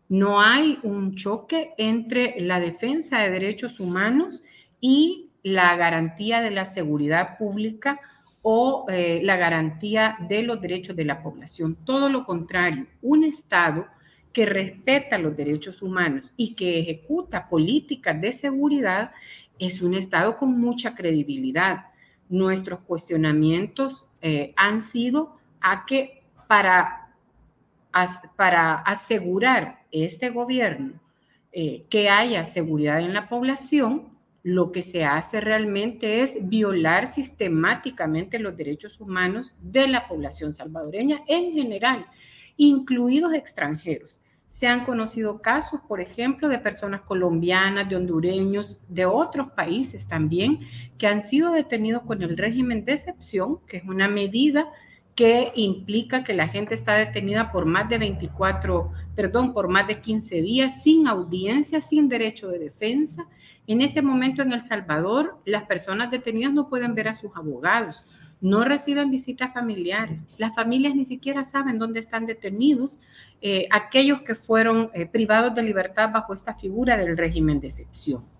No 0.09 0.41
hay 0.41 0.79
un 0.83 1.15
choque 1.15 1.73
entre 1.77 2.39
la 2.41 2.59
defensa 2.59 3.19
de 3.19 3.29
derechos 3.29 3.79
humanos 3.79 4.43
y 4.81 5.29
la 5.43 5.75
garantía 5.75 6.41
de 6.41 6.51
la 6.51 6.65
seguridad 6.65 7.37
pública 7.37 7.99
o 8.41 8.85
eh, 8.89 9.21
la 9.23 9.37
garantía 9.37 10.17
de 10.27 10.43
los 10.43 10.59
derechos 10.59 10.95
de 10.95 11.05
la 11.05 11.21
población. 11.21 11.77
Todo 11.85 12.09
lo 12.09 12.25
contrario, 12.25 12.87
un 13.01 13.23
Estado 13.23 13.87
que 14.33 14.45
respeta 14.45 15.17
los 15.17 15.37
derechos 15.37 15.81
humanos 15.81 16.33
y 16.35 16.55
que 16.55 16.79
ejecuta 16.79 17.47
políticas 17.47 18.19
de 18.19 18.31
seguridad 18.31 19.11
es 19.59 19.81
un 19.81 19.93
Estado 19.93 20.35
con 20.35 20.59
mucha 20.59 20.95
credibilidad. 20.95 21.85
Nuestros 22.27 22.79
cuestionamientos 22.81 24.05
eh, 24.21 24.53
han 24.57 24.81
sido 24.81 25.37
a 25.63 25.85
que 25.85 26.21
para, 26.47 27.15
para 28.35 28.75
asegurar 28.75 29.79
este 29.91 30.29
gobierno 30.29 30.99
eh, 31.51 31.85
que 31.89 32.09
haya 32.09 32.43
seguridad 32.43 32.99
en 32.99 33.13
la 33.13 33.29
población, 33.29 34.09
lo 34.43 34.73
que 34.73 34.81
se 34.81 35.05
hace 35.05 35.39
realmente 35.39 36.21
es 36.21 36.35
violar 36.41 37.07
sistemáticamente 37.07 38.39
los 38.39 38.57
derechos 38.57 38.99
humanos 38.99 39.55
de 39.61 39.87
la 39.87 40.07
población 40.07 40.53
salvadoreña 40.53 41.21
en 41.27 41.53
general, 41.53 42.05
incluidos 42.57 43.33
extranjeros. 43.33 44.19
Se 44.47 44.67
han 44.67 44.83
conocido 44.83 45.41
casos, 45.41 45.79
por 45.87 46.01
ejemplo, 46.01 46.49
de 46.49 46.59
personas 46.59 47.01
colombianas, 47.01 47.89
de 47.89 47.95
hondureños, 47.95 48.81
de 48.89 49.05
otros 49.05 49.51
países 49.53 50.05
también, 50.07 50.59
que 50.97 51.07
han 51.07 51.23
sido 51.23 51.53
detenidos 51.53 52.03
con 52.03 52.21
el 52.21 52.37
régimen 52.37 52.83
de 52.83 52.93
excepción, 52.93 53.59
que 53.65 53.77
es 53.77 53.85
una 53.85 54.07
medida 54.07 54.67
que 55.15 55.51
implica 55.55 56.23
que 56.23 56.33
la 56.33 56.47
gente 56.47 56.73
está 56.73 56.93
detenida 56.93 57.51
por 57.51 57.65
más 57.65 57.87
de 57.87 57.99
24, 57.99 58.91
perdón, 59.15 59.53
por 59.53 59.67
más 59.67 59.87
de 59.87 59.99
15 59.99 60.41
días, 60.41 60.81
sin 60.81 61.07
audiencia, 61.07 61.81
sin 61.81 62.09
derecho 62.09 62.47
de 62.47 62.59
defensa. 62.59 63.27
En 63.67 63.81
este 63.81 64.01
momento 64.01 64.41
en 64.41 64.51
El 64.51 64.63
Salvador, 64.63 65.39
las 65.45 65.63
personas 65.63 66.09
detenidas 66.09 66.53
no 66.53 66.67
pueden 66.67 66.95
ver 66.95 67.09
a 67.09 67.15
sus 67.15 67.35
abogados, 67.35 68.03
no 68.41 68.65
reciben 68.65 69.09
visitas 69.09 69.53
familiares, 69.53 70.27
las 70.37 70.53
familias 70.53 70.95
ni 70.95 71.05
siquiera 71.05 71.45
saben 71.45 71.79
dónde 71.79 72.01
están 72.01 72.25
detenidos 72.25 72.99
eh, 73.41 73.67
aquellos 73.71 74.21
que 74.23 74.35
fueron 74.35 74.89
eh, 74.93 75.05
privados 75.05 75.55
de 75.55 75.63
libertad 75.63 76.11
bajo 76.11 76.33
esta 76.33 76.55
figura 76.55 76.97
del 76.97 77.15
régimen 77.15 77.61
de 77.61 77.67
excepción. 77.67 78.32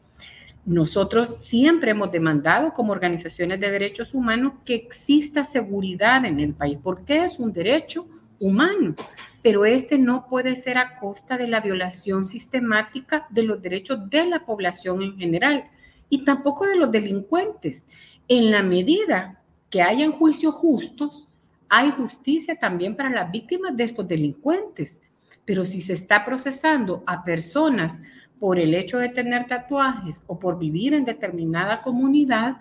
Nosotros 0.66 1.36
siempre 1.39 1.91
hemos 1.91 2.11
demandado 2.11 2.72
como 2.74 2.93
organizaciones 2.93 3.59
de 3.59 3.70
derechos 3.70 4.14
humanos 4.14 4.53
que 4.64 4.76
exista 4.76 5.43
seguridad 5.43 6.24
en 6.24 6.39
el 6.39 6.53
país, 6.53 6.78
porque 6.82 7.26
es 7.26 7.38
un 7.38 7.51
derecho 7.51 8.07
humano, 8.39 8.95
pero 9.41 9.66
este 9.66 9.97
no 9.97 10.28
puede 10.30 10.55
ser 10.55 10.78
a 10.78 10.99
costa 10.99 11.38
de 11.38 11.47
la 11.47 11.59
violación 11.59 12.24
sistemática 12.24 13.28
de 13.30 13.43
los 13.43 13.61
derechos 13.61 14.09
de 14.09 14.26
la 14.26 14.45
población 14.45 15.01
en 15.01 15.18
general 15.18 15.66
y 16.09 16.24
tampoco 16.24 16.66
de 16.66 16.78
los 16.78 16.91
delincuentes. 16.91 17.86
En 18.30 18.49
la 18.49 18.64
medida 18.64 19.41
que 19.70 19.82
hayan 19.82 20.14
juicios 20.14 20.55
justos, 20.55 21.28
hay 21.68 21.91
justicia 21.91 22.55
también 22.55 22.95
para 22.95 23.09
las 23.09 23.32
víctimas 23.32 23.76
de 23.76 23.84
estos 23.84 24.07
delincuentes. 24.07 24.99
Pero 25.43 25.66
si 25.66 25.82
se 25.82 25.93
está 25.93 26.24
procesando 26.24 27.03
a 27.05 27.24
personas 27.24 27.99
por 28.44 28.60
el 28.60 28.74
hecho 28.74 28.98
de 28.98 29.08
tener 29.08 29.48
tatuajes 29.48 30.22
o 30.28 30.38
por 30.38 30.60
vivir 30.60 30.94
en 30.94 31.06
determinada 31.06 31.82
comunidad, 31.82 32.58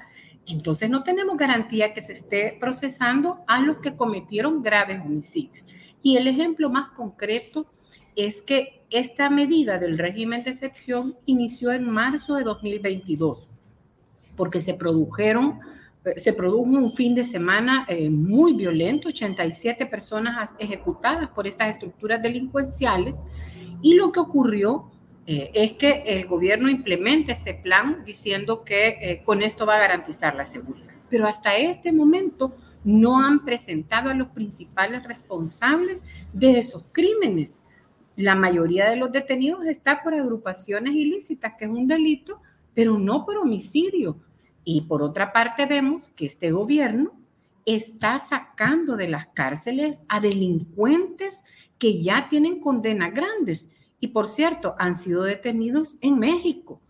entonces 0.46 0.88
no 0.88 1.02
tenemos 1.02 1.36
garantía 1.36 1.92
que 1.92 2.00
se 2.00 2.12
esté 2.12 2.56
procesando 2.60 3.40
a 3.48 3.58
los 3.60 3.78
que 3.78 3.96
cometieron 3.96 4.62
graves 4.62 5.00
homicidios. 5.04 5.64
Y 6.00 6.16
el 6.16 6.28
ejemplo 6.28 6.70
más 6.70 6.92
concreto 6.92 7.66
es 8.14 8.42
que 8.42 8.84
esta 8.90 9.28
medida 9.28 9.76
del 9.80 9.98
régimen 9.98 10.44
de 10.44 10.50
excepción 10.50 11.16
inició 11.26 11.72
en 11.72 11.90
marzo 11.90 12.36
de 12.36 12.44
2022, 12.44 13.52
porque 14.36 14.60
se 14.60 14.74
produjeron 14.74 15.58
se 16.16 16.32
produjo 16.32 16.62
un 16.62 16.92
fin 16.94 17.16
de 17.16 17.24
semana 17.24 17.86
eh, 17.88 18.08
muy 18.08 18.52
violento, 18.52 19.08
87 19.08 19.86
personas 19.86 20.50
ejecutadas 20.60 21.28
por 21.30 21.48
estas 21.48 21.70
estructuras 21.70 22.22
delincuenciales 22.22 23.20
y 23.82 23.94
lo 23.94 24.12
que 24.12 24.20
ocurrió 24.20 24.91
eh, 25.26 25.50
es 25.54 25.74
que 25.74 26.02
el 26.06 26.26
gobierno 26.26 26.68
implementa 26.68 27.32
este 27.32 27.54
plan 27.54 28.04
diciendo 28.04 28.64
que 28.64 28.88
eh, 28.88 29.22
con 29.24 29.42
esto 29.42 29.66
va 29.66 29.76
a 29.76 29.80
garantizar 29.80 30.34
la 30.34 30.44
seguridad. 30.44 30.94
Pero 31.08 31.28
hasta 31.28 31.56
este 31.56 31.92
momento 31.92 32.56
no 32.84 33.20
han 33.20 33.44
presentado 33.44 34.10
a 34.10 34.14
los 34.14 34.28
principales 34.28 35.04
responsables 35.04 36.02
de 36.32 36.58
esos 36.58 36.84
crímenes. 36.92 37.60
La 38.16 38.34
mayoría 38.34 38.90
de 38.90 38.96
los 38.96 39.12
detenidos 39.12 39.64
está 39.66 40.02
por 40.02 40.14
agrupaciones 40.14 40.94
ilícitas, 40.94 41.54
que 41.58 41.66
es 41.66 41.70
un 41.70 41.86
delito, 41.86 42.40
pero 42.74 42.98
no 42.98 43.24
por 43.24 43.38
homicidio 43.38 44.16
y 44.64 44.82
por 44.82 45.02
otra 45.02 45.32
parte 45.32 45.66
vemos 45.66 46.10
que 46.10 46.26
este 46.26 46.50
gobierno 46.50 47.12
está 47.64 48.18
sacando 48.18 48.96
de 48.96 49.08
las 49.08 49.28
cárceles 49.28 50.02
a 50.08 50.20
delincuentes 50.20 51.42
que 51.78 52.02
ya 52.02 52.28
tienen 52.28 52.60
condenas 52.60 53.12
grandes 53.14 53.68
y 54.02 54.08
por 54.08 54.26
cierto 54.26 54.74
han 54.78 54.96
sido 54.96 55.22
detenidos 55.22 55.96
en 56.00 56.18
México 56.18 56.80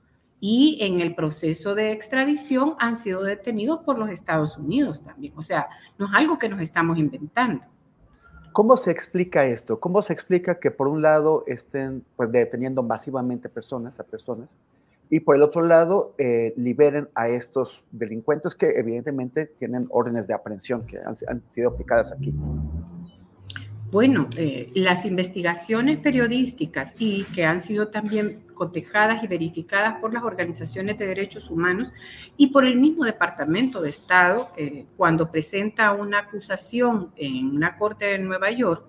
y 0.41 0.79
en 0.81 1.01
el 1.01 1.15
proceso 1.15 1.75
de 1.75 1.93
extradición 1.93 2.75
han 2.79 2.97
sido 2.97 3.23
detenidos 3.23 3.81
por 3.85 3.99
los 3.99 4.09
Estados 4.09 4.57
Unidos 4.57 5.05
también. 5.05 5.35
O 5.37 5.43
sea, 5.43 5.69
no 5.99 6.07
es 6.07 6.13
algo 6.15 6.39
que 6.39 6.49
nos 6.49 6.61
estamos 6.61 6.97
inventando. 6.97 7.63
¿Cómo 8.53 8.79
se 8.79 8.91
explica 8.91 9.45
esto? 9.45 9.79
¿Cómo 9.79 10.01
se 10.01 10.15
explica 10.15 10.59
que 10.59 10.71
por 10.71 10.89
un 10.89 11.03
lado 11.03 11.45
estén 11.47 12.03
pues, 12.17 12.33
deteniendo 12.33 12.83
masivamente 12.83 13.51
personas 13.51 14.01
a 14.01 14.05
personas 14.05 14.49
y 15.11 15.21
por 15.21 15.37
el 15.37 15.43
otro 15.43 15.61
lado 15.61 16.15
eh, 16.17 16.55
liberen 16.57 17.11
a 17.15 17.29
estos 17.29 17.83
delincuentes 17.91 18.55
que 18.55 18.71
evidentemente 18.71 19.45
tienen 19.59 19.87
órdenes 19.91 20.27
de 20.27 20.33
aprehensión 20.33 20.87
que 20.87 20.99
han, 20.99 21.43
sido 21.53 21.69
aplicadas 21.69 22.11
aquí. 22.11 22.35
Bueno, 23.93 24.27
eh, 24.39 24.71
las 24.75 25.05
investigaciones 25.05 25.99
periodísticas 25.99 26.95
y 26.99 27.25
que 27.25 27.45
han 27.45 27.61
sido 27.61 27.89
también 27.89 28.43
cotejadas 28.55 29.23
y 29.23 29.27
verificadas 29.27 30.01
por 30.01 30.15
las 30.15 30.23
organizaciones 30.23 30.97
de 30.97 31.07
derechos 31.07 31.51
humanos 31.51 31.93
y 32.39 32.47
por 32.47 32.65
el 32.65 32.79
mismo 32.79 33.05
Departamento 33.05 33.83
de 33.83 33.91
Estado, 33.91 34.49
eh, 34.57 34.87
cuando 34.97 35.31
presenta 35.31 35.93
una 35.93 36.21
acusación 36.21 37.13
en 37.17 37.55
una 37.55 37.77
corte 37.77 38.07
de 38.07 38.19
Nueva 38.19 38.51
York 38.51 38.87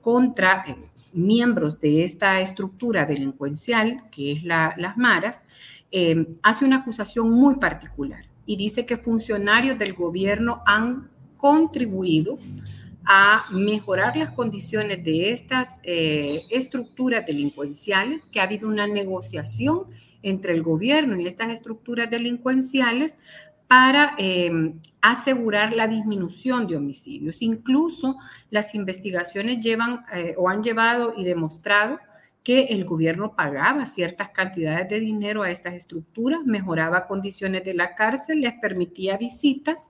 contra 0.00 0.64
miembros 1.12 1.78
de 1.78 2.02
esta 2.02 2.40
estructura 2.40 3.04
delincuencial, 3.04 4.04
que 4.10 4.32
es 4.32 4.44
la, 4.44 4.74
las 4.78 4.96
maras, 4.96 5.42
eh, 5.90 6.26
hace 6.42 6.64
una 6.64 6.76
acusación 6.78 7.30
muy 7.30 7.56
particular 7.56 8.24
y 8.46 8.56
dice 8.56 8.86
que 8.86 8.96
funcionarios 8.96 9.78
del 9.78 9.92
gobierno 9.92 10.62
han 10.64 11.10
contribuido 11.36 12.38
a 13.04 13.44
mejorar 13.50 14.16
las 14.16 14.30
condiciones 14.30 15.04
de 15.04 15.30
estas 15.30 15.68
eh, 15.82 16.42
estructuras 16.50 17.26
delincuenciales, 17.26 18.26
que 18.26 18.40
ha 18.40 18.44
habido 18.44 18.68
una 18.68 18.86
negociación 18.86 19.86
entre 20.22 20.52
el 20.52 20.62
gobierno 20.62 21.18
y 21.18 21.26
estas 21.26 21.50
estructuras 21.50 22.08
delincuenciales 22.10 23.18
para 23.66 24.14
em, 24.18 24.80
asegurar 25.00 25.72
la 25.72 25.88
disminución 25.88 26.66
de 26.66 26.76
homicidios. 26.76 27.40
Incluso 27.40 28.18
las 28.50 28.74
investigaciones 28.74 29.60
llevan 29.60 30.04
eh, 30.14 30.34
o 30.36 30.48
han 30.48 30.62
llevado 30.62 31.14
y 31.16 31.24
demostrado 31.24 31.98
que 32.44 32.62
el 32.70 32.84
gobierno 32.84 33.36
pagaba 33.36 33.86
ciertas 33.86 34.30
cantidades 34.30 34.88
de 34.88 35.00
dinero 35.00 35.42
a 35.42 35.50
estas 35.50 35.74
estructuras, 35.74 36.40
mejoraba 36.44 37.06
condiciones 37.06 37.64
de 37.64 37.74
la 37.74 37.94
cárcel, 37.94 38.40
les 38.40 38.54
permitía 38.60 39.16
visitas 39.16 39.88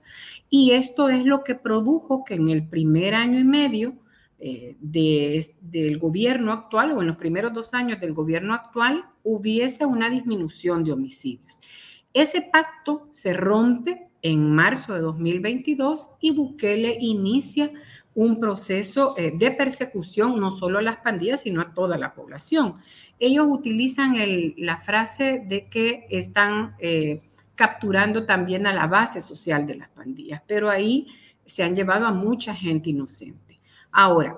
y 0.49 0.71
esto 0.71 1.09
es 1.09 1.25
lo 1.25 1.43
que 1.43 1.55
produjo 1.55 2.23
que 2.23 2.35
en 2.35 2.49
el 2.49 2.67
primer 2.67 3.15
año 3.15 3.39
y 3.39 3.43
medio 3.43 3.95
eh, 4.39 4.75
del 4.79 5.97
gobierno 5.97 6.51
actual 6.51 6.91
o 6.91 7.01
en 7.01 7.07
los 7.07 7.17
primeros 7.17 7.53
dos 7.53 7.73
años 7.73 7.99
del 7.99 8.13
gobierno 8.13 8.53
actual 8.53 9.05
hubiese 9.23 9.85
una 9.85 10.09
disminución 10.09 10.83
de 10.83 10.91
homicidios. 10.91 11.59
Ese 12.13 12.41
pacto 12.41 13.07
se 13.11 13.33
rompe 13.33 14.09
en 14.21 14.53
marzo 14.53 14.93
de 14.93 14.99
2022 14.99 16.09
y 16.19 16.31
Bukele 16.31 16.97
inicia 16.99 17.71
un 18.15 18.39
proceso 18.39 19.15
eh, 19.17 19.31
de 19.35 19.51
persecución 19.51 20.39
no 20.39 20.51
solo 20.51 20.79
a 20.79 20.83
las 20.83 20.97
pandillas, 20.97 21.41
sino 21.41 21.61
a 21.61 21.73
toda 21.73 21.97
la 21.97 22.13
población. 22.13 22.75
Ellos 23.19 23.47
utilizan 23.49 24.15
la 24.57 24.77
frase 24.77 25.43
de 25.47 25.67
que 25.67 26.05
están 26.09 26.75
eh, 26.79 27.21
capturando 27.55 28.25
también 28.25 28.67
a 28.67 28.73
la 28.73 28.87
base 28.87 29.21
social 29.21 29.65
de 29.65 29.75
las 29.75 29.89
pandillas, 29.89 30.41
pero 30.47 30.69
ahí 30.69 31.07
se 31.45 31.63
han 31.63 31.75
llevado 31.75 32.05
a 32.05 32.11
mucha 32.11 32.55
gente 32.55 32.89
inocente. 32.89 33.59
Ahora, 33.91 34.37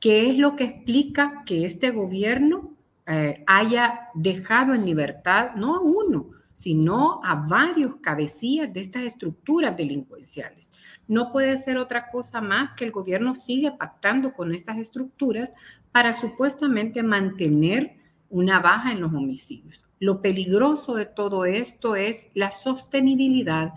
¿qué 0.00 0.28
es 0.30 0.38
lo 0.38 0.56
que 0.56 0.64
explica 0.64 1.42
que 1.44 1.64
este 1.64 1.90
gobierno 1.90 2.74
eh, 3.06 3.44
haya 3.46 4.08
dejado 4.14 4.74
en 4.74 4.84
libertad 4.84 5.54
no 5.54 5.76
a 5.76 5.80
uno, 5.80 6.30
sino 6.54 7.20
a 7.22 7.34
varios 7.34 7.96
cabecillas 7.96 8.72
de 8.72 8.80
estas 8.80 9.02
estructuras 9.02 9.76
delincuenciales? 9.76 10.68
No 11.08 11.32
puede 11.32 11.58
ser 11.58 11.78
otra 11.78 12.10
cosa 12.10 12.40
más 12.40 12.70
que 12.76 12.84
el 12.84 12.90
gobierno 12.90 13.34
sigue 13.34 13.72
pactando 13.72 14.32
con 14.32 14.54
estas 14.54 14.78
estructuras 14.78 15.52
para 15.92 16.12
supuestamente 16.12 17.02
mantener 17.02 17.96
una 18.28 18.60
baja 18.60 18.92
en 18.92 19.00
los 19.00 19.12
homicidios. 19.14 19.82
Lo 19.98 20.20
peligroso 20.20 20.94
de 20.94 21.06
todo 21.06 21.44
esto 21.44 21.96
es 21.96 22.18
la 22.34 22.50
sostenibilidad 22.50 23.72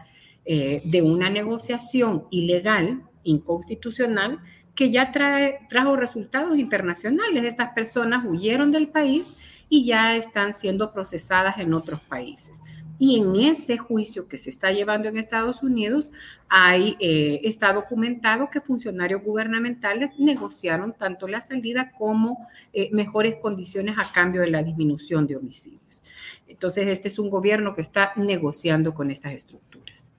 eh, 0.46 0.82
de 0.84 1.02
una 1.02 1.30
negociación 1.30 2.26
ilegal, 2.32 3.04
inconstitucional, 3.24 4.40
que 4.76 4.92
ya 4.92 5.12
trajo 5.12 5.96
resultados 5.96 6.58
internacionales. 6.58 7.44
Estas 7.44 7.72
personas 7.74 8.26
huyeron 8.26 8.72
del 8.72 8.88
país 8.88 9.36
y 9.70 9.86
ya 9.86 10.16
están 10.16 10.54
siendo 10.54 10.92
procesadas 10.92 11.58
en 11.60 11.74
otros 11.74 12.02
países. 12.02 12.58
Y 13.02 13.18
en 13.18 13.34
ese 13.38 13.78
juicio 13.78 14.28
que 14.28 14.38
se 14.38 14.50
está 14.50 14.72
llevando 14.72 15.08
en 15.08 15.18
Estados 15.18 15.64
Unidos, 15.64 16.12
hay, 16.50 16.98
eh, 17.00 17.40
está 17.46 17.72
documentado 17.72 18.50
que 18.50 18.60
funcionarios 18.60 19.24
gubernamentales 19.24 20.12
negociaron 20.20 20.92
tanto 20.92 21.26
la 21.26 21.40
salida 21.40 21.94
como 21.98 22.50
eh, 22.74 22.90
mejores 22.92 23.38
condiciones 23.38 23.96
a 23.98 24.12
cambio 24.12 24.42
de 24.42 24.52
la 24.52 24.64
disminución 24.64 25.26
de 25.28 25.38
homicidios. 25.38 26.04
Entonces, 26.46 26.88
este 26.88 27.08
es 27.08 27.18
un 27.20 27.30
gobierno 27.30 27.74
que 27.74 27.82
está 27.82 28.12
negociando 28.18 28.94
con 28.94 29.12
estas 29.12 29.32
estructuras. 29.32 30.10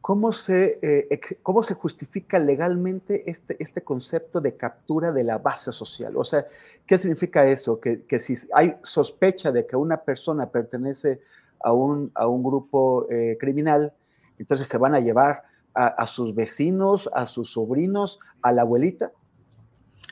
¿Cómo 0.00 0.32
se, 0.32 0.78
eh, 0.80 1.20
cómo 1.42 1.64
se 1.64 1.74
justifica 1.74 2.38
legalmente 2.38 3.28
este, 3.28 3.56
este 3.58 3.82
concepto 3.82 4.40
de 4.40 4.56
captura 4.56 5.10
de 5.10 5.24
la 5.24 5.38
base 5.38 5.72
social? 5.72 6.16
O 6.16 6.24
sea, 6.24 6.46
¿qué 6.86 6.98
significa 6.98 7.48
eso? 7.50 7.80
Que, 7.80 8.02
que 8.02 8.20
si 8.20 8.36
hay 8.54 8.76
sospecha 8.84 9.50
de 9.50 9.66
que 9.66 9.74
una 9.74 9.96
persona 9.98 10.48
pertenece 10.50 11.20
a 11.60 11.72
un, 11.72 12.10
a 12.14 12.26
un 12.26 12.42
grupo 12.42 13.06
eh, 13.10 13.36
criminal, 13.38 13.92
entonces 14.38 14.68
se 14.68 14.78
van 14.78 14.94
a 14.94 15.00
llevar 15.00 15.42
a, 15.74 16.06
sus 16.08 16.34
vecinos, 16.34 17.08
a 17.14 17.28
sus 17.28 17.52
sobrinos, 17.52 18.18
a 18.42 18.50
la 18.50 18.62
abuelita. 18.62 19.12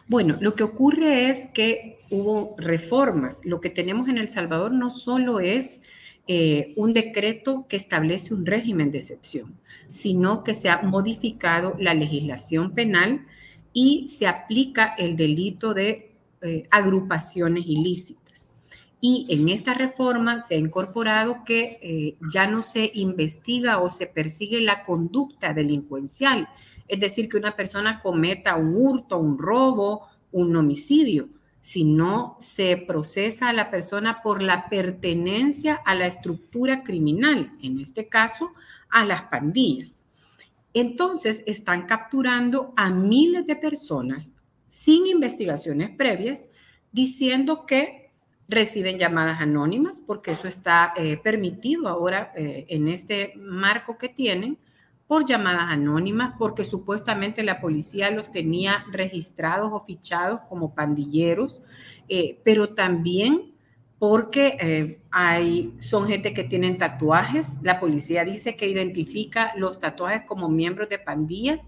Bueno, 0.06 0.36
lo 0.40 0.54
que 0.54 0.62
ocurre 0.62 1.28
es 1.28 1.48
que 1.48 1.98
hubo 2.10 2.54
reformas. 2.56 3.40
Lo 3.44 3.60
que 3.60 3.70
tenemos 3.70 4.08
en 4.08 4.18
El 4.18 4.28
Salvador 4.28 4.70
no 4.70 4.90
solo 4.90 5.40
es 5.40 5.82
eh, 6.28 6.72
un 6.76 6.92
decreto 6.92 7.66
que 7.68 7.76
establece 7.76 8.32
un 8.32 8.46
régimen 8.46 8.92
de 8.92 8.98
excepción, 8.98 9.56
sino 9.90 10.44
que 10.44 10.54
se 10.54 10.68
ha 10.68 10.82
modificado 10.82 11.74
la 11.80 11.94
legislación 11.94 12.72
penal 12.72 13.26
y 13.72 14.08
se 14.08 14.26
aplica 14.26 14.94
el 14.96 15.16
delito 15.16 15.74
de 15.74 16.12
eh, 16.42 16.68
agrupaciones 16.70 17.64
ilícitas. 17.66 18.25
Y 19.00 19.26
en 19.28 19.48
esta 19.48 19.74
reforma 19.74 20.40
se 20.40 20.54
ha 20.54 20.58
incorporado 20.58 21.44
que 21.44 21.78
eh, 21.82 22.16
ya 22.32 22.46
no 22.46 22.62
se 22.62 22.90
investiga 22.94 23.78
o 23.78 23.90
se 23.90 24.06
persigue 24.06 24.60
la 24.60 24.84
conducta 24.84 25.52
delincuencial, 25.52 26.48
es 26.88 27.00
decir, 27.00 27.28
que 27.28 27.36
una 27.36 27.56
persona 27.56 28.00
cometa 28.00 28.56
un 28.56 28.74
hurto, 28.74 29.18
un 29.18 29.38
robo, 29.38 30.06
un 30.32 30.54
homicidio, 30.56 31.28
sino 31.62 32.36
se 32.40 32.76
procesa 32.76 33.48
a 33.48 33.52
la 33.52 33.70
persona 33.70 34.22
por 34.22 34.40
la 34.40 34.68
pertenencia 34.68 35.74
a 35.84 35.96
la 35.96 36.06
estructura 36.06 36.84
criminal, 36.84 37.52
en 37.60 37.80
este 37.80 38.08
caso 38.08 38.52
a 38.88 39.04
las 39.04 39.22
pandillas. 39.22 39.98
Entonces 40.74 41.42
están 41.46 41.86
capturando 41.86 42.72
a 42.76 42.90
miles 42.90 43.46
de 43.46 43.56
personas 43.56 44.34
sin 44.68 45.06
investigaciones 45.06 45.90
previas, 45.96 46.46
diciendo 46.92 47.66
que 47.66 48.05
reciben 48.48 48.98
llamadas 48.98 49.40
anónimas, 49.40 50.00
porque 50.06 50.32
eso 50.32 50.46
está 50.48 50.92
eh, 50.96 51.16
permitido 51.16 51.88
ahora 51.88 52.32
eh, 52.36 52.66
en 52.68 52.88
este 52.88 53.32
marco 53.36 53.98
que 53.98 54.08
tienen, 54.08 54.58
por 55.06 55.24
llamadas 55.24 55.66
anónimas, 55.68 56.34
porque 56.36 56.64
supuestamente 56.64 57.44
la 57.44 57.60
policía 57.60 58.10
los 58.10 58.32
tenía 58.32 58.84
registrados 58.90 59.70
o 59.72 59.84
fichados 59.84 60.40
como 60.48 60.74
pandilleros, 60.74 61.62
eh, 62.08 62.40
pero 62.44 62.70
también 62.70 63.52
porque 63.98 64.98
hay, 65.10 65.74
son 65.78 66.06
gente 66.06 66.34
que 66.34 66.44
tienen 66.44 66.76
tatuajes. 66.76 67.46
La 67.62 67.80
policía 67.80 68.24
dice 68.24 68.54
que 68.54 68.68
identifica 68.68 69.54
los 69.56 69.80
tatuajes 69.80 70.22
como 70.26 70.50
miembros 70.50 70.90
de 70.90 70.98
pandillas, 70.98 71.60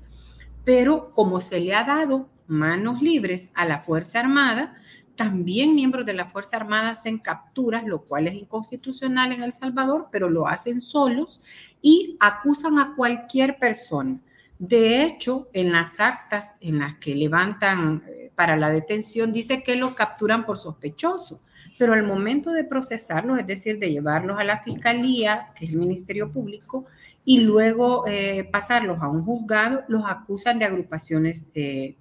pero 0.62 1.10
como 1.14 1.40
se 1.40 1.58
le 1.58 1.74
ha 1.74 1.84
dado 1.84 2.28
manos 2.46 3.00
libres 3.00 3.48
a 3.54 3.64
la 3.64 3.78
Fuerza 3.78 4.20
Armada, 4.20 4.76
también 5.18 5.74
miembros 5.74 6.06
de 6.06 6.14
la 6.14 6.30
Fuerza 6.30 6.56
Armada 6.56 6.90
hacen 6.90 7.18
capturas, 7.18 7.84
lo 7.84 8.02
cual 8.02 8.28
es 8.28 8.34
inconstitucional 8.34 9.32
en 9.32 9.42
El 9.42 9.52
Salvador, 9.52 10.06
pero 10.12 10.30
lo 10.30 10.46
hacen 10.46 10.80
solos 10.80 11.42
y 11.82 12.16
acusan 12.20 12.78
a 12.78 12.94
cualquier 12.96 13.58
persona. 13.58 14.20
De 14.60 15.02
hecho, 15.02 15.48
en 15.52 15.72
las 15.72 15.98
actas 15.98 16.54
en 16.60 16.78
las 16.78 16.98
que 16.98 17.16
levantan 17.16 18.04
eh, 18.06 18.30
para 18.36 18.56
la 18.56 18.70
detención, 18.70 19.32
dice 19.32 19.64
que 19.64 19.74
lo 19.74 19.96
capturan 19.96 20.46
por 20.46 20.56
sospechoso, 20.56 21.42
pero 21.78 21.94
al 21.94 22.04
momento 22.04 22.52
de 22.52 22.62
procesarlos, 22.62 23.40
es 23.40 23.46
decir, 23.46 23.80
de 23.80 23.90
llevarlos 23.90 24.38
a 24.38 24.44
la 24.44 24.62
fiscalía, 24.62 25.48
que 25.56 25.64
es 25.64 25.72
el 25.72 25.78
Ministerio 25.78 26.30
Público, 26.30 26.86
y 27.24 27.40
luego 27.40 28.04
eh, 28.06 28.48
pasarlos 28.52 29.02
a 29.02 29.08
un 29.08 29.24
juzgado, 29.24 29.82
los 29.88 30.04
acusan 30.06 30.60
de 30.60 30.64
agrupaciones 30.66 31.44
eh, 31.54 31.96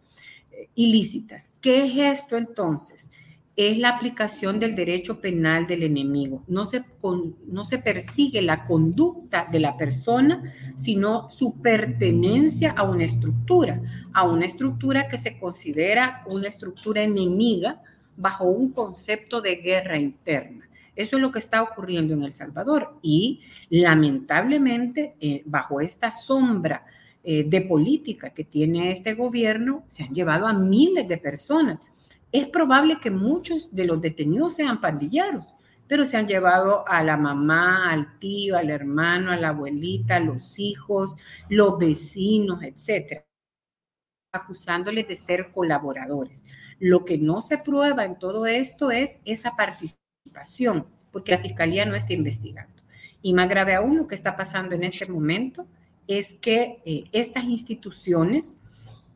ilícitas. 0.76 1.50
¿Qué 1.62 1.86
es 1.86 2.20
esto 2.20 2.38
entonces? 2.38 3.10
Es 3.56 3.78
la 3.78 3.90
aplicación 3.90 4.60
del 4.60 4.76
derecho 4.76 5.20
penal 5.20 5.66
del 5.66 5.84
enemigo. 5.84 6.44
No 6.48 6.64
se, 6.64 6.84
no 7.48 7.66
se 7.66 7.80
persigue 7.80 8.42
la 8.42 8.64
conducta 8.66 9.48
de 9.52 9.60
la 9.60 9.76
persona, 9.78 10.54
sino 10.76 11.30
su 11.32 11.60
pertenencia 11.60 12.72
a 12.78 12.84
una 12.84 13.06
estructura, 13.06 13.82
a 14.14 14.24
una 14.24 14.46
estructura 14.46 15.08
que 15.08 15.18
se 15.18 15.38
considera 15.38 16.24
una 16.30 16.50
estructura 16.50 17.02
enemiga 17.02 17.82
bajo 18.16 18.46
un 18.46 18.72
concepto 18.72 19.42
de 19.42 19.56
guerra 19.56 19.98
interna. 19.98 20.68
Eso 20.96 21.16
es 21.16 21.22
lo 21.22 21.32
que 21.32 21.40
está 21.40 21.62
ocurriendo 21.62 22.16
en 22.16 22.24
El 22.24 22.34
Salvador 22.34 22.98
y 23.04 23.42
lamentablemente 23.70 25.16
eh, 25.20 25.44
bajo 25.46 25.80
esta 25.80 26.10
sombra 26.10 26.86
eh, 27.24 27.44
de 27.46 27.62
política 27.62 28.30
que 28.30 28.44
tiene 28.44 28.92
este 28.92 29.14
gobierno, 29.14 29.84
se 29.88 30.04
han 30.04 30.14
llevado 30.14 30.48
a 30.48 30.54
miles 30.54 31.08
de 31.08 31.18
personas. 31.18 31.80
Es 32.32 32.48
probable 32.48 33.00
que 33.02 33.12
muchos 33.12 33.74
de 33.74 33.86
los 33.86 34.02
detenidos 34.02 34.56
sean 34.56 34.80
pandilleros, 34.80 35.54
pero 35.88 36.06
se 36.06 36.18
han 36.18 36.28
llevado 36.28 36.88
a 36.88 37.04
la 37.04 37.18
mamá, 37.18 37.92
al 37.92 38.20
tío, 38.20 38.58
al 38.58 38.70
hermano, 38.70 39.32
a 39.32 39.38
la 39.38 39.50
abuelita, 39.50 40.20
los 40.20 40.60
hijos, 40.60 41.18
los 41.50 41.78
vecinos, 41.78 42.62
etcétera, 42.64 43.26
acusándoles 44.34 45.08
de 45.08 45.16
ser 45.16 45.52
colaboradores. 45.52 46.44
Lo 46.80 47.06
que 47.06 47.18
no 47.18 47.42
se 47.42 47.58
prueba 47.58 48.06
en 48.06 48.20
todo 48.20 48.46
esto 48.46 48.92
es 48.92 49.18
esa 49.26 49.56
participación, 49.56 50.86
porque 51.12 51.32
la 51.32 51.40
fiscalía 51.40 51.86
no 51.86 51.96
está 51.96 52.14
investigando. 52.14 52.84
Y 53.22 53.34
más 53.34 53.50
grave 53.50 53.76
aún, 53.76 53.98
lo 53.98 54.08
que 54.08 54.16
está 54.16 54.36
pasando 54.36 54.76
en 54.76 54.84
este 54.84 55.08
momento 55.08 55.68
es 56.08 56.34
que 56.36 56.80
eh, 56.86 57.06
estas 57.12 57.44
instituciones 57.44 58.56